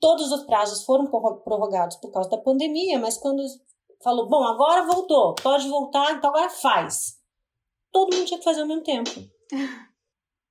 Todos 0.00 0.30
os 0.30 0.44
prazos 0.44 0.84
foram 0.84 1.06
prorro- 1.06 1.40
prorrogados 1.40 1.96
por 1.96 2.10
causa 2.12 2.28
da 2.30 2.38
pandemia, 2.38 2.98
mas 2.98 3.16
quando 3.18 3.42
falou, 4.02 4.28
bom, 4.28 4.44
agora 4.44 4.86
voltou, 4.86 5.34
pode 5.36 5.68
voltar, 5.68 6.12
então 6.16 6.30
agora 6.30 6.48
faz. 6.50 7.16
Todo 7.90 8.14
mundo 8.14 8.26
tinha 8.26 8.38
que 8.38 8.44
fazer 8.44 8.60
ao 8.60 8.66
mesmo 8.68 8.82
tempo. 8.84 9.10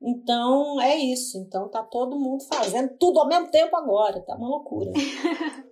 Então 0.01 0.79
é 0.81 0.95
isso. 0.95 1.37
Então 1.37 1.67
tá 1.69 1.83
todo 1.83 2.19
mundo 2.19 2.43
fazendo 2.45 2.95
tudo 2.97 3.19
ao 3.19 3.27
mesmo 3.27 3.49
tempo 3.49 3.75
agora. 3.75 4.21
Tá 4.21 4.35
uma 4.35 4.47
loucura. 4.47 4.91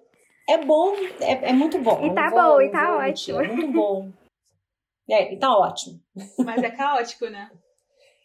É 0.47 0.60
bom, 0.64 0.93
é, 1.22 1.49
é 1.49 1.53
muito 1.53 1.80
bom. 1.80 2.06
E 2.06 2.14
tá 2.14 2.26
não 2.26 2.30
vou- 2.30 2.39
bom, 2.53 2.61
e 2.61 2.69
tá 2.69 2.85
vou 2.91 2.97
ótimo. 2.99 3.39
mentir, 3.39 3.52
É 3.52 3.56
muito 3.56 3.73
bom. 3.73 4.11
É, 5.10 5.34
e 5.34 5.39
tá 5.39 5.57
ótimo. 5.57 5.99
Mas 6.45 6.61
é 6.61 6.69
caótico, 6.69 7.26
né? 7.31 7.49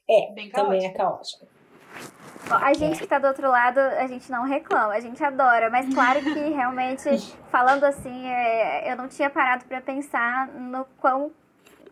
É, 0.07 0.31
Bem 0.35 0.51
também 0.51 0.85
é 0.85 0.91
caótico. 0.91 1.47
caótico. 1.47 2.63
A 2.63 2.75
gente 2.75 2.99
que 3.01 3.07
tá 3.07 3.19
do 3.19 3.27
outro 3.27 3.49
lado, 3.49 3.79
a 3.79 4.07
gente 4.07 4.31
não 4.31 4.45
reclama, 4.45 4.93
a 4.93 5.01
gente 5.01 5.25
adora, 5.25 5.71
mas 5.71 5.95
claro 5.95 6.21
que 6.21 6.51
realmente, 6.51 7.09
falando 7.51 7.85
assim, 7.85 8.27
é, 8.27 8.93
eu 8.93 8.97
não 8.99 9.09
tinha 9.09 9.31
parado 9.31 9.65
pra 9.65 9.81
pensar 9.81 10.49
no 10.49 10.85
quão 11.01 11.33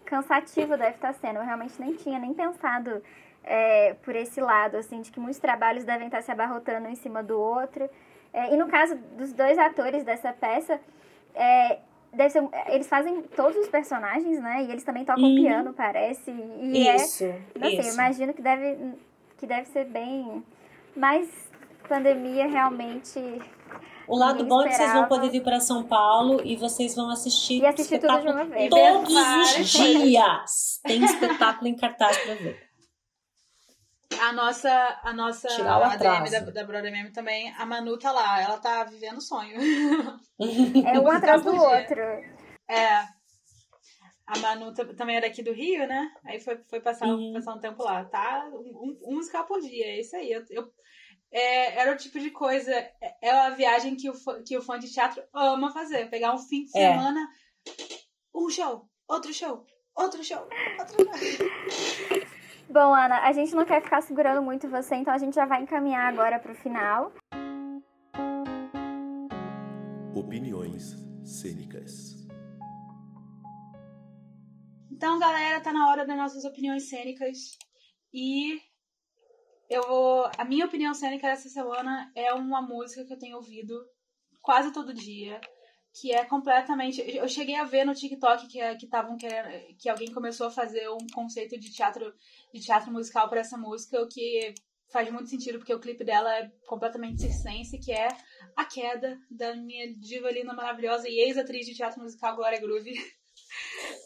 cansativo 0.04 0.76
deve 0.76 0.96
estar 0.96 1.14
sendo. 1.14 1.36
Eu 1.38 1.44
realmente 1.46 1.80
nem 1.80 1.94
tinha 1.94 2.18
nem 2.18 2.34
pensado 2.34 3.02
é, 3.48 3.94
por 4.02 4.14
esse 4.14 4.40
lado, 4.40 4.76
assim, 4.76 5.00
de 5.00 5.10
que 5.10 5.18
muitos 5.18 5.40
trabalhos 5.40 5.82
devem 5.82 6.06
estar 6.06 6.22
se 6.22 6.30
abarrotando 6.30 6.86
um 6.86 6.90
em 6.90 6.94
cima 6.94 7.22
do 7.22 7.40
outro. 7.40 7.88
É, 8.30 8.52
e 8.52 8.56
no 8.58 8.68
caso 8.68 8.94
dos 9.16 9.32
dois 9.32 9.58
atores 9.58 10.04
dessa 10.04 10.34
peça, 10.34 10.78
é, 11.34 11.78
deve 12.12 12.28
ser, 12.28 12.46
eles 12.68 12.86
fazem 12.86 13.22
todos 13.34 13.56
os 13.56 13.68
personagens, 13.68 14.38
né? 14.40 14.64
E 14.64 14.70
eles 14.70 14.84
também 14.84 15.02
tocam 15.02 15.24
uhum. 15.24 15.34
piano, 15.34 15.72
parece. 15.72 16.30
E 16.30 16.86
isso, 16.94 17.24
é, 17.24 17.40
não 17.58 17.70
sei, 17.70 17.92
imagino 17.92 18.34
que 18.34 18.42
deve, 18.42 18.94
que 19.38 19.46
deve 19.46 19.66
ser 19.68 19.86
bem. 19.86 20.44
Mas 20.94 21.26
pandemia 21.88 22.46
realmente. 22.46 23.18
O 24.06 24.16
lado 24.16 24.44
bom 24.44 24.62
é 24.62 24.68
que 24.68 24.74
vocês 24.74 24.92
vão 24.92 25.06
poder 25.06 25.30
vir 25.30 25.42
para 25.42 25.58
São 25.60 25.84
Paulo 25.84 26.40
e 26.44 26.54
vocês 26.56 26.94
vão 26.94 27.10
assistir, 27.10 27.62
e 27.62 27.66
assistir 27.66 27.98
tudo 27.98 28.20
de 28.20 28.28
uma 28.28 28.44
vez. 28.44 28.68
todos 28.68 29.14
os 29.58 29.68
dias. 29.70 30.80
Tem 30.82 31.02
espetáculo 31.02 31.68
em 31.68 31.76
cartaz 31.76 32.16
para 32.18 32.34
ver 32.34 32.67
a 34.16 34.32
nossa, 34.32 35.00
a 35.02 35.12
nossa 35.12 35.48
ADM 35.48 36.30
da, 36.30 36.40
da 36.40 36.64
Brother 36.64 36.90
Meme 36.90 37.10
também, 37.12 37.52
a 37.54 37.66
Manu 37.66 37.98
tá 37.98 38.10
lá, 38.10 38.40
ela 38.40 38.58
tá 38.58 38.84
vivendo 38.84 39.18
o 39.18 39.22
sonho. 39.22 39.56
É 40.40 40.98
um 40.98 41.08
atrás 41.08 41.42
do 41.42 41.54
outro. 41.54 42.00
É. 42.68 43.18
A 44.26 44.38
Manu 44.40 44.72
também 44.72 45.16
é 45.16 45.20
daqui 45.20 45.42
do 45.42 45.52
Rio, 45.52 45.86
né? 45.86 46.10
Aí 46.24 46.38
foi, 46.38 46.58
foi 46.68 46.80
passar, 46.80 47.06
uhum. 47.06 47.32
passar 47.32 47.54
um 47.54 47.60
tempo 47.60 47.82
lá. 47.82 48.04
Tá? 48.04 48.48
Um, 48.52 48.98
um, 49.06 49.14
musical 49.14 49.46
por 49.46 49.60
dia, 49.60 49.86
é 49.86 50.00
isso 50.00 50.14
aí. 50.16 50.30
Eu, 50.30 50.44
eu 50.50 50.70
é, 51.30 51.80
era 51.80 51.92
o 51.92 51.96
tipo 51.96 52.18
de 52.18 52.30
coisa, 52.30 52.70
é, 52.72 53.16
é 53.22 53.30
a 53.30 53.50
viagem 53.50 53.96
que 53.96 54.08
o, 54.10 54.14
que 54.44 54.56
o 54.56 54.62
fã 54.62 54.78
de 54.78 54.92
teatro 54.92 55.22
ama 55.32 55.72
fazer. 55.72 56.10
Pegar 56.10 56.34
um 56.34 56.38
fim 56.38 56.64
de 56.64 56.78
é. 56.78 56.92
semana, 56.92 57.28
um 58.34 58.48
show, 58.50 58.88
outro 59.08 59.32
show, 59.32 59.66
outro 59.94 60.22
show, 60.22 60.46
outro 60.78 61.16
show. 61.16 62.27
Bom, 62.70 62.94
Ana, 62.94 63.20
a 63.22 63.32
gente 63.32 63.54
não 63.54 63.64
quer 63.64 63.82
ficar 63.82 64.02
segurando 64.02 64.42
muito 64.42 64.68
você, 64.68 64.94
então 64.96 65.14
a 65.14 65.16
gente 65.16 65.34
já 65.34 65.46
vai 65.46 65.62
encaminhar 65.62 66.06
agora 66.06 66.38
para 66.38 66.52
o 66.52 66.54
final. 66.54 67.10
Opiniões 70.14 70.94
cênicas. 71.24 72.28
Então, 74.92 75.18
galera, 75.18 75.62
tá 75.62 75.72
na 75.72 75.88
hora 75.88 76.06
das 76.06 76.16
nossas 76.16 76.44
opiniões 76.44 76.90
cênicas. 76.90 77.56
E 78.12 78.60
eu 79.70 79.82
vou. 79.88 80.30
A 80.36 80.44
minha 80.44 80.66
opinião 80.66 80.92
cênica 80.92 81.26
dessa 81.26 81.48
semana 81.48 82.12
é 82.14 82.34
uma 82.34 82.60
música 82.60 83.02
que 83.06 83.14
eu 83.14 83.18
tenho 83.18 83.36
ouvido 83.36 83.74
quase 84.42 84.74
todo 84.74 84.92
dia 84.92 85.40
que 86.00 86.12
é 86.12 86.24
completamente. 86.24 87.00
Eu 87.00 87.28
cheguei 87.28 87.56
a 87.56 87.64
ver 87.64 87.84
no 87.84 87.94
TikTok 87.94 88.46
que 88.46 88.76
que 88.76 88.84
estavam 88.84 89.16
querendo 89.16 89.76
que 89.78 89.88
alguém 89.88 90.12
começou 90.12 90.46
a 90.46 90.50
fazer 90.50 90.88
um 90.88 91.06
conceito 91.12 91.58
de 91.58 91.72
teatro 91.72 92.14
de 92.52 92.60
teatro 92.60 92.92
musical 92.92 93.28
para 93.28 93.40
essa 93.40 93.56
música, 93.56 94.00
o 94.00 94.08
que 94.08 94.54
faz 94.90 95.10
muito 95.10 95.28
sentido 95.28 95.58
porque 95.58 95.74
o 95.74 95.80
clipe 95.80 96.04
dela 96.04 96.34
é 96.38 96.50
completamente 96.66 97.20
circense, 97.20 97.78
que 97.78 97.92
é 97.92 98.08
a 98.56 98.64
queda 98.64 99.18
da 99.30 99.54
minha 99.54 99.94
diva 99.98 100.30
linda 100.30 100.54
maravilhosa 100.54 101.08
e 101.08 101.18
ex-atriz 101.20 101.66
de 101.66 101.74
teatro 101.74 102.00
musical 102.00 102.36
Glória 102.36 102.60
Groove. 102.60 102.92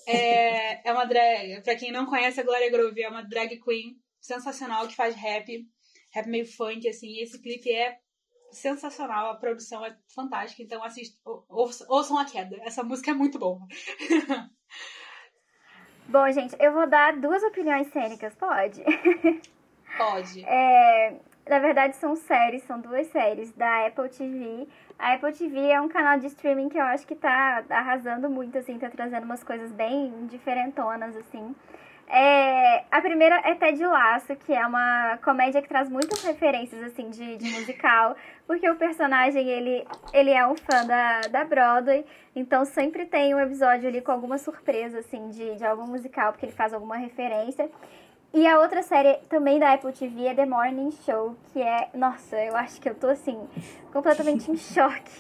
É, 0.06 0.88
é 0.88 0.92
uma 0.92 1.04
drag, 1.04 1.62
para 1.62 1.76
quem 1.76 1.92
não 1.92 2.06
conhece 2.06 2.40
a 2.40 2.42
Glória 2.42 2.70
Groove, 2.70 3.02
é 3.02 3.08
uma 3.08 3.22
drag 3.22 3.58
queen 3.60 3.96
sensacional 4.20 4.86
que 4.88 4.96
faz 4.96 5.14
rap, 5.14 5.64
rap 6.12 6.26
meio 6.28 6.46
funk 6.46 6.88
assim, 6.88 7.08
e 7.08 7.22
esse 7.22 7.40
clipe 7.40 7.70
é 7.70 7.98
sensacional, 8.52 9.30
a 9.30 9.36
produção 9.36 9.84
é 9.84 9.96
fantástica, 10.14 10.62
então 10.62 10.84
assist, 10.84 11.18
ouçam 11.88 12.18
a 12.18 12.24
queda. 12.24 12.56
Essa 12.62 12.82
música 12.82 13.10
é 13.10 13.14
muito 13.14 13.38
boa. 13.38 13.60
Bom, 16.08 16.30
gente, 16.30 16.54
eu 16.60 16.72
vou 16.72 16.86
dar 16.86 17.16
duas 17.16 17.42
opiniões 17.42 17.86
cênicas, 17.88 18.34
pode? 18.34 18.82
Pode. 19.96 20.42
É, 20.46 21.20
na 21.48 21.58
verdade, 21.58 21.96
são 21.96 22.16
séries, 22.16 22.62
são 22.62 22.80
duas 22.80 23.06
séries 23.08 23.52
da 23.52 23.86
Apple 23.86 24.08
TV. 24.08 24.66
A 24.98 25.14
Apple 25.14 25.32
TV 25.32 25.68
é 25.68 25.80
um 25.80 25.88
canal 25.88 26.18
de 26.18 26.28
streaming 26.28 26.68
que 26.68 26.78
eu 26.78 26.84
acho 26.84 27.06
que 27.06 27.14
tá 27.14 27.64
arrasando 27.68 28.30
muito, 28.30 28.56
assim, 28.56 28.78
tá 28.78 28.88
trazendo 28.88 29.24
umas 29.24 29.42
coisas 29.44 29.72
bem 29.72 30.26
diferentonas, 30.26 31.16
assim. 31.16 31.54
É, 32.14 32.84
a 32.90 33.00
primeira 33.00 33.36
é 33.36 33.54
Ted 33.54 33.82
Laço, 33.86 34.36
que 34.36 34.52
é 34.52 34.66
uma 34.66 35.18
comédia 35.24 35.62
que 35.62 35.68
traz 35.68 35.88
muitas 35.88 36.22
referências, 36.22 36.82
assim, 36.82 37.08
de, 37.08 37.38
de 37.38 37.50
musical, 37.52 38.14
porque 38.46 38.68
o 38.68 38.76
personagem, 38.76 39.48
ele, 39.48 39.86
ele 40.12 40.30
é 40.30 40.46
um 40.46 40.54
fã 40.54 40.84
da, 40.84 41.22
da 41.22 41.42
Broadway, 41.42 42.04
então 42.36 42.66
sempre 42.66 43.06
tem 43.06 43.34
um 43.34 43.40
episódio 43.40 43.88
ali 43.88 44.02
com 44.02 44.12
alguma 44.12 44.36
surpresa, 44.36 44.98
assim, 44.98 45.30
de, 45.30 45.54
de 45.54 45.64
algum 45.64 45.86
musical, 45.86 46.32
porque 46.32 46.44
ele 46.44 46.52
faz 46.52 46.74
alguma 46.74 46.98
referência. 46.98 47.70
E 48.34 48.46
a 48.46 48.60
outra 48.60 48.82
série 48.82 49.14
também 49.30 49.58
da 49.58 49.72
Apple 49.72 49.92
TV 49.92 50.26
é 50.26 50.34
The 50.34 50.44
Morning 50.44 50.90
Show, 51.06 51.34
que 51.50 51.62
é, 51.62 51.88
nossa, 51.94 52.36
eu 52.36 52.54
acho 52.54 52.78
que 52.78 52.90
eu 52.90 52.94
tô, 52.94 53.06
assim, 53.06 53.38
completamente 53.90 54.50
em 54.50 54.56
choque 54.58 55.12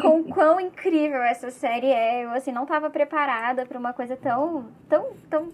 com 0.00 0.24
quão 0.32 0.60
incrível 0.60 1.22
essa 1.22 1.52
série 1.52 1.86
é. 1.86 2.24
Eu, 2.24 2.30
assim, 2.30 2.50
não 2.50 2.66
tava 2.66 2.90
preparada 2.90 3.64
para 3.64 3.78
uma 3.78 3.92
coisa 3.92 4.16
tão, 4.16 4.66
tão, 4.88 5.12
tão 5.30 5.48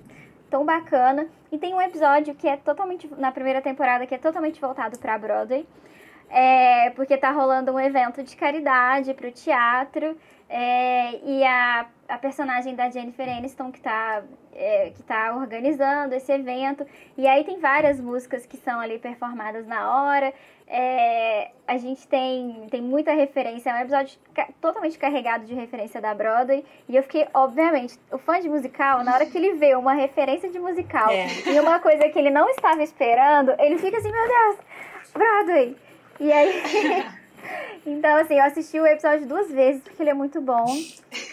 tão 0.53 0.67
bacana. 0.67 1.27
E 1.51 1.57
tem 1.57 1.73
um 1.73 1.81
episódio 1.81 2.35
que 2.35 2.47
é 2.47 2.59
totalmente, 2.59 3.09
na 3.17 3.33
primeira 3.33 3.63
temporada, 3.63 4.07
que 4.07 4.15
é 4.15 4.19
totalmente 4.19 4.61
voltado 4.61 4.99
pra 4.99 5.17
Broadway. 5.17 5.67
É, 6.29 6.91
porque 6.91 7.17
tá 7.17 7.31
rolando 7.31 7.73
um 7.73 7.81
evento 7.81 8.23
de 8.23 8.37
caridade 8.37 9.15
pro 9.15 9.33
teatro. 9.33 10.15
É, 10.51 11.19
e 11.25 11.43
a, 11.43 11.87
a 12.07 12.19
personagem 12.19 12.75
da 12.75 12.91
Jennifer 12.91 13.27
Aniston 13.27 13.73
que 13.73 13.81
tá, 13.81 14.23
é, 14.53 14.91
que 14.91 15.03
tá 15.03 15.35
organizando 15.35 16.15
esse 16.15 16.31
evento. 16.31 16.87
E 17.17 17.27
aí 17.27 17.43
tem 17.45 17.59
várias 17.59 17.99
músicas 17.99 18.45
que 18.45 18.59
são 18.59 18.79
ali 18.79 18.99
performadas 18.99 19.67
na 19.67 19.81
hora. 19.91 20.35
É, 20.75 21.51
a 21.69 21.77
gente 21.77 22.09
tem, 22.09 22.67
tem 22.71 22.81
muita 22.81 23.13
referência, 23.13 23.69
é 23.69 23.75
um 23.75 23.81
episódio 23.83 24.19
totalmente 24.59 24.99
carregado 24.99 25.45
de 25.45 25.53
referência 25.53 26.01
da 26.01 26.15
Broadway. 26.15 26.65
E 26.89 26.97
eu 26.97 27.03
fiquei, 27.03 27.29
obviamente, 27.35 27.99
o 28.11 28.17
fã 28.17 28.41
de 28.41 28.49
musical, 28.49 29.05
na 29.05 29.13
hora 29.13 29.27
que 29.27 29.37
ele 29.37 29.53
vê 29.53 29.75
uma 29.75 29.93
referência 29.93 30.49
de 30.49 30.59
musical 30.59 31.11
é. 31.11 31.27
e 31.47 31.61
uma 31.61 31.79
coisa 31.79 32.09
que 32.09 32.19
ele 32.19 32.31
não 32.31 32.49
estava 32.49 32.83
esperando, 32.83 33.55
ele 33.59 33.77
fica 33.77 33.99
assim, 33.99 34.11
meu 34.11 34.27
Deus, 34.27 34.57
Broadway! 35.13 35.77
E 36.19 36.33
aí. 36.33 36.63
então, 37.85 38.17
assim, 38.17 38.37
eu 38.37 38.45
assisti 38.45 38.81
o 38.81 38.87
episódio 38.87 39.27
duas 39.27 39.51
vezes 39.51 39.83
porque 39.83 40.03
ele 40.03 40.11
é 40.11 40.15
muito 40.15 40.41
bom. 40.41 40.65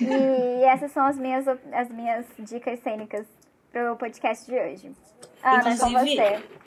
E 0.01 0.63
essas 0.65 0.91
são 0.91 1.05
as 1.05 1.17
minhas, 1.17 1.47
as 1.47 1.89
minhas 1.89 2.25
dicas 2.39 2.77
cênicas 2.81 3.25
pro 3.71 3.95
podcast 3.95 4.45
de 4.45 4.59
hoje. 4.59 4.91
Ana, 5.41 5.59
Inclusive, 5.59 5.79
com 5.79 5.91
você. 5.91 6.58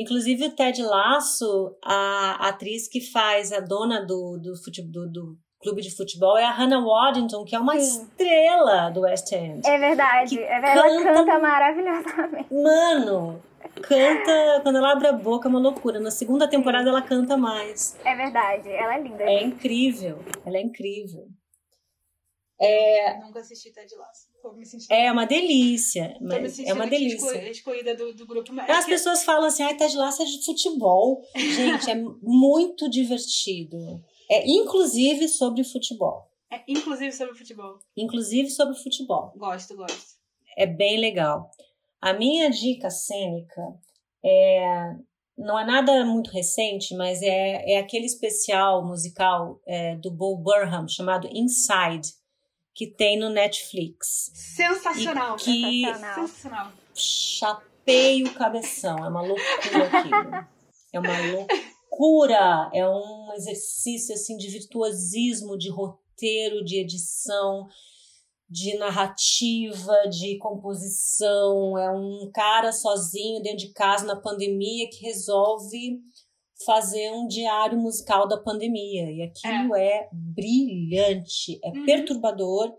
Inclusive 0.00 0.46
o 0.46 0.50
Ted 0.50 0.82
Lasso, 0.82 1.76
a 1.84 2.48
atriz 2.48 2.88
que 2.88 3.02
faz 3.02 3.52
a 3.52 3.60
dona 3.60 4.00
do, 4.00 4.38
do, 4.38 4.56
futebol, 4.56 4.90
do, 4.90 5.10
do 5.10 5.38
clube 5.60 5.82
de 5.82 5.94
futebol 5.94 6.38
é 6.38 6.44
a 6.44 6.50
Hannah 6.50 6.80
Waddington, 6.80 7.44
que 7.44 7.54
é 7.54 7.58
uma 7.58 7.78
Sim. 7.78 8.04
estrela 8.04 8.88
do 8.88 9.02
West 9.02 9.30
End. 9.30 9.60
É 9.68 9.78
verdade, 9.78 10.38
é 10.38 10.58
verdade. 10.58 10.78
ela 10.78 11.02
canta 11.02 11.38
maravilhosamente. 11.38 12.48
Mano, 12.50 13.42
canta, 13.82 14.60
quando 14.62 14.76
ela 14.76 14.92
abre 14.92 15.08
a 15.08 15.12
boca 15.12 15.48
é 15.48 15.50
uma 15.50 15.60
loucura. 15.60 16.00
Na 16.00 16.10
segunda 16.10 16.48
temporada 16.48 16.88
ela 16.88 17.02
canta 17.02 17.36
mais. 17.36 17.94
É 18.02 18.16
verdade, 18.16 18.70
ela 18.70 18.94
é 18.94 19.02
linda. 19.02 19.22
É 19.22 19.42
incrível, 19.42 20.18
ela 20.46 20.56
é 20.56 20.62
incrível. 20.62 21.28
É... 22.58 23.18
Nunca 23.18 23.40
assisti 23.40 23.70
Ted 23.70 23.94
Lasso. 23.96 24.29
É 24.90 25.10
uma 25.10 25.26
delícia. 25.26 26.16
Mas 26.20 26.58
é 26.58 26.72
uma 26.72 26.86
delícia. 26.86 27.50
excluída 27.50 27.94
do, 27.94 28.14
do 28.14 28.26
grupo. 28.26 28.52
Mas 28.52 28.70
As 28.70 28.86
pessoas 28.86 29.24
falam 29.24 29.44
assim, 29.44 29.62
ai, 29.62 29.76
Ted 29.76 29.96
Lasso 29.96 30.22
é 30.22 30.24
de 30.24 30.44
futebol. 30.44 31.22
Gente, 31.34 31.90
é 31.90 31.94
muito 32.22 32.88
divertido. 32.88 33.78
É 34.30 34.48
inclusive 34.48 35.28
sobre 35.28 35.64
futebol. 35.64 36.30
É 36.52 36.62
inclusive 36.66 37.12
sobre 37.12 37.34
futebol. 37.34 37.78
Inclusive 37.96 38.50
sobre 38.50 38.76
futebol. 38.76 39.32
Gosto, 39.36 39.76
gosto. 39.76 40.18
É 40.56 40.66
bem 40.66 40.98
legal. 40.98 41.50
A 42.00 42.12
minha 42.12 42.50
dica 42.50 42.90
cênica 42.90 43.62
é 44.24 44.94
não 45.40 45.58
é 45.58 45.64
nada 45.64 46.04
muito 46.04 46.30
recente, 46.30 46.94
mas 46.94 47.22
é, 47.22 47.72
é 47.72 47.78
aquele 47.78 48.04
especial 48.04 48.86
musical 48.86 49.58
é, 49.66 49.96
do 49.96 50.10
Bo 50.10 50.36
Burnham 50.36 50.86
chamado 50.86 51.26
Inside 51.32 52.12
que 52.80 52.86
tem 52.86 53.18
no 53.18 53.28
Netflix. 53.28 54.32
Sensacional, 54.32 55.36
que 55.36 55.84
sensacional. 55.84 56.72
Chapeio 56.94 58.26
o 58.26 58.32
cabeção, 58.32 58.96
é 59.04 59.08
uma 59.10 59.20
loucura 59.20 59.98
aquilo. 59.98 60.48
É 60.90 60.98
uma 60.98 61.18
loucura, 61.30 62.70
é 62.72 62.88
um 62.88 63.34
exercício 63.34 64.14
assim 64.14 64.34
de 64.38 64.48
virtuosismo, 64.48 65.58
de 65.58 65.68
roteiro, 65.68 66.64
de 66.64 66.80
edição, 66.80 67.68
de 68.48 68.74
narrativa, 68.78 70.08
de 70.08 70.38
composição. 70.38 71.76
É 71.76 71.90
um 71.90 72.30
cara 72.32 72.72
sozinho 72.72 73.42
dentro 73.42 73.58
de 73.58 73.74
casa 73.74 74.06
na 74.06 74.16
pandemia 74.16 74.88
que 74.88 75.04
resolve 75.04 76.00
fazer 76.64 77.10
um 77.12 77.26
diário 77.26 77.78
musical 77.78 78.28
da 78.28 78.36
pandemia. 78.36 79.10
E 79.10 79.22
aquilo 79.22 79.74
é, 79.74 79.86
é 79.86 80.08
brilhante, 80.12 81.58
é 81.64 81.68
uhum. 81.68 81.84
perturbador, 81.84 82.74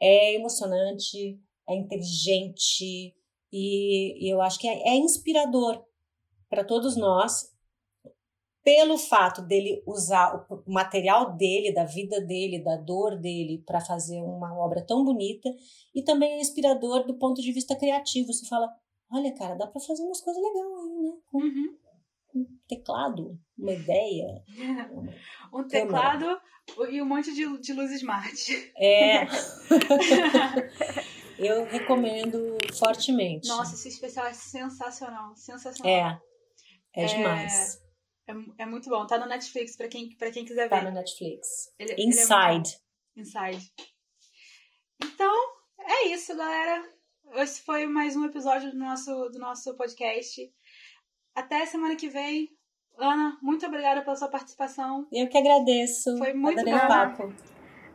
é 0.00 0.34
emocionante, 0.34 1.38
é 1.68 1.74
inteligente 1.74 3.14
e, 3.56 4.26
e 4.26 4.28
eu 4.28 4.42
acho 4.42 4.58
que 4.58 4.66
é, 4.66 4.88
é, 4.88 4.96
inspirador. 4.96 5.84
para 6.50 6.64
todos 6.64 6.96
nós, 6.96 7.52
pelo 8.64 8.98
fato 8.98 9.42
dele 9.42 9.80
usar 9.86 10.46
o 10.50 10.70
material 10.72 11.36
dele, 11.36 11.72
da 11.72 11.84
vida 11.84 12.20
dele, 12.20 12.58
da 12.58 12.76
dor 12.76 13.16
dele, 13.16 13.62
para 13.64 13.80
fazer 13.80 14.20
uma 14.22 14.58
obra 14.58 14.84
tão 14.84 15.04
bonita, 15.04 15.48
e 15.94 16.02
também 16.02 16.32
é 16.32 16.40
inspirador 16.40 17.06
do 17.06 17.14
ponto 17.14 17.40
de 17.40 17.52
vista 17.52 17.76
criativo. 17.76 18.32
Você 18.32 18.44
fala, 18.46 18.68
olha, 19.12 19.32
cara, 19.34 19.54
dá 19.54 19.66
para 19.66 19.80
fazer 19.80 20.02
umas 20.02 20.20
coisas 20.20 20.42
legais 20.42 20.72
aí, 20.78 21.02
né? 21.02 21.12
Com 21.30 21.38
Uhum. 21.38 21.83
Teclado, 22.68 23.38
uma 23.58 23.72
ideia. 23.72 24.44
Um 25.52 25.64
teclado 25.68 26.26
e 26.90 27.00
um 27.00 27.04
monte 27.06 27.32
de, 27.32 27.60
de 27.60 27.72
luz 27.72 27.92
smart. 27.92 28.72
É. 28.76 29.24
Eu 31.38 31.64
recomendo 31.64 32.56
fortemente. 32.78 33.48
Nossa, 33.48 33.74
esse 33.74 33.88
especial 33.88 34.26
é 34.26 34.32
sensacional. 34.32 35.34
Sensacional. 35.36 36.20
É. 36.94 37.02
É 37.02 37.06
demais. 37.06 37.78
É, 38.28 38.62
é 38.62 38.66
muito 38.66 38.88
bom. 38.88 39.06
Tá 39.06 39.18
no 39.18 39.26
Netflix 39.26 39.76
pra 39.76 39.88
quem, 39.88 40.16
pra 40.16 40.30
quem 40.30 40.44
quiser 40.44 40.68
Tá 40.68 40.78
ver. 40.80 40.86
no 40.86 40.92
Netflix. 40.92 41.46
Ele- 41.78 41.92
ele 41.92 42.02
é 42.02 42.06
Inside. 42.06 42.78
Inside. 43.16 43.72
Então, 45.02 45.34
é 45.80 46.08
isso, 46.08 46.36
galera. 46.36 46.88
Esse 47.34 47.62
foi 47.62 47.86
mais 47.86 48.14
um 48.16 48.24
episódio 48.24 48.70
do 48.70 48.78
nosso, 48.78 49.10
do 49.30 49.38
nosso 49.38 49.76
podcast. 49.76 50.40
Até 51.34 51.66
semana 51.66 51.96
que 51.96 52.08
vem. 52.08 52.48
Ana, 52.96 53.36
muito 53.42 53.66
obrigada 53.66 54.02
pela 54.02 54.16
sua 54.16 54.28
participação. 54.28 55.06
Eu 55.12 55.28
que 55.28 55.36
agradeço. 55.36 56.16
Foi 56.16 56.32
muito 56.32 56.60
Adorei 56.60 56.80
bom. 56.80 56.86
papo. 56.86 57.32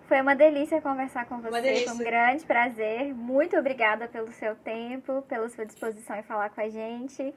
Foi 0.07 0.21
uma 0.21 0.35
delícia 0.35 0.81
conversar 0.81 1.25
com 1.27 1.39
você, 1.39 1.61
delícia. 1.61 1.87
foi 1.87 1.95
um 1.95 1.97
grande 1.99 2.43
prazer. 2.43 3.13
Muito 3.13 3.55
obrigada 3.55 4.07
pelo 4.07 4.31
seu 4.31 4.55
tempo, 4.55 5.21
pela 5.21 5.47
sua 5.49 5.65
disposição 5.65 6.15
em 6.17 6.23
falar 6.23 6.49
com 6.49 6.61
a 6.61 6.67
gente. 6.67 7.33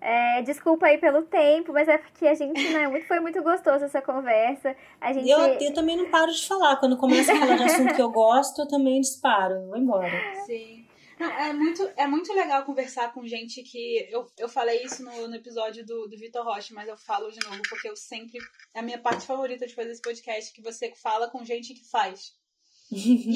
É, 0.00 0.42
desculpa 0.42 0.86
aí 0.86 0.98
pelo 0.98 1.22
tempo, 1.22 1.72
mas 1.72 1.88
é 1.88 1.98
porque 1.98 2.26
a 2.26 2.34
gente, 2.34 2.72
né, 2.72 2.86
muito, 2.88 3.06
foi 3.06 3.20
muito 3.20 3.42
gostoso 3.42 3.84
essa 3.84 4.00
conversa. 4.00 4.76
A 5.00 5.12
gente. 5.12 5.26
E 5.26 5.30
eu, 5.30 5.40
eu 5.40 5.74
também 5.74 5.96
não 5.96 6.10
paro 6.10 6.30
de 6.30 6.46
falar. 6.46 6.76
Quando 6.76 6.96
começa 6.96 7.32
a 7.32 7.36
falar 7.36 7.56
de 7.56 7.64
assunto 7.64 7.94
que 7.94 8.02
eu 8.02 8.10
gosto, 8.10 8.62
eu 8.62 8.68
também 8.68 9.00
disparo. 9.00 9.54
Eu 9.54 9.66
vou 9.66 9.76
embora. 9.76 10.10
Sim. 10.46 10.83
É, 11.18 11.52
muito, 11.52 11.82
é 11.96 12.06
muito 12.06 12.32
legal 12.32 12.64
conversar 12.64 13.12
com 13.12 13.26
gente 13.26 13.62
que. 13.62 14.08
Eu, 14.10 14.26
eu 14.38 14.48
falei 14.48 14.82
isso 14.82 15.02
no, 15.04 15.28
no 15.28 15.34
episódio 15.36 15.84
do, 15.84 16.08
do 16.08 16.16
Vitor 16.16 16.44
Rocha, 16.44 16.74
mas 16.74 16.88
eu 16.88 16.96
falo 16.96 17.30
de 17.30 17.38
novo, 17.44 17.62
porque 17.68 17.88
eu 17.88 17.96
sempre. 17.96 18.38
É 18.72 18.80
a 18.80 18.82
minha 18.82 18.98
parte 18.98 19.26
favorita 19.26 19.66
de 19.66 19.74
fazer 19.74 19.90
esse 19.92 20.02
podcast, 20.02 20.52
que 20.52 20.62
você 20.62 20.92
fala 20.94 21.30
com 21.30 21.44
gente 21.44 21.74
que 21.74 21.84
faz. 21.88 22.34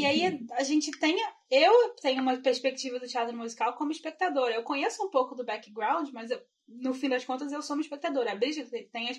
E 0.01 0.05
aí 0.07 0.47
a 0.53 0.63
gente 0.63 0.91
tem. 0.99 1.17
Eu 1.51 1.91
tenho 2.01 2.21
uma 2.23 2.37
perspectiva 2.37 2.99
do 2.99 3.07
teatro 3.09 3.37
musical 3.37 3.75
como 3.75 3.93
espectadora. 3.93 4.55
Eu 4.55 4.63
conheço 4.63 5.05
um 5.05 5.11
pouco 5.11 5.35
do 5.35 5.45
background, 5.45 6.11
mas 6.13 6.31
eu- 6.31 6.43
no 6.67 6.93
fim 6.93 7.09
das 7.09 7.25
contas 7.25 7.51
eu 7.51 7.63
sou 7.63 7.75
uma 7.77 7.83
espectadora. 7.83 8.33
A 8.33 8.37
Bridget 8.37 8.69
tem 8.93 9.09
a, 9.09 9.13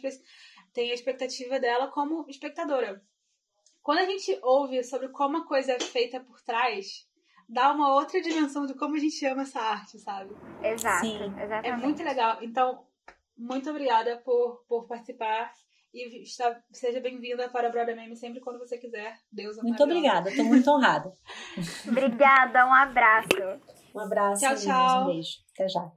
tem 0.71 0.91
a 0.91 0.93
expectativa 0.93 1.59
dela 1.59 1.87
como 1.87 2.25
espectadora. 2.29 3.03
Quando 3.81 3.99
a 3.99 4.05
gente 4.05 4.37
ouve 4.43 4.83
sobre 4.83 5.09
como 5.09 5.37
a 5.37 5.47
coisa 5.47 5.71
é 5.73 5.79
feita 5.79 6.19
por 6.19 6.39
trás, 6.41 7.08
dá 7.49 7.71
uma 7.71 7.93
outra 7.93 8.21
dimensão 8.21 8.65
de 8.65 8.75
como 8.75 8.95
a 8.95 8.99
gente 8.99 9.25
ama 9.25 9.41
essa 9.41 9.59
arte, 9.59 9.97
sabe? 9.99 10.35
Exato, 10.63 11.05
Sim. 11.05 11.23
exatamente. 11.23 11.67
É 11.67 11.75
muito 11.75 12.03
legal. 12.03 12.37
Então, 12.41 12.85
muito 13.35 13.69
obrigada 13.69 14.17
por, 14.17 14.63
por 14.67 14.87
participar. 14.87 15.51
E 15.91 16.21
está, 16.21 16.61
seja 16.71 17.01
bem-vinda 17.01 17.49
para 17.49 17.67
a 17.67 17.71
Brother 17.71 17.95
Meme 17.95 18.15
sempre 18.15 18.39
quando 18.39 18.59
você 18.59 18.77
quiser. 18.77 19.17
Deus 19.31 19.57
é 19.57 19.63
Muito 19.63 19.83
obrigada. 19.83 20.29
Estou 20.29 20.45
muito 20.45 20.69
honrada. 20.69 21.11
Obrigada, 21.89 22.67
um 22.67 22.73
abraço. 22.73 23.27
Um 23.95 23.99
abraço. 23.99 24.45
Tchau, 24.45 24.55
tchau. 24.55 25.03
Um 25.03 25.07
beijo. 25.07 25.39
Até 25.55 25.67
já. 25.67 25.91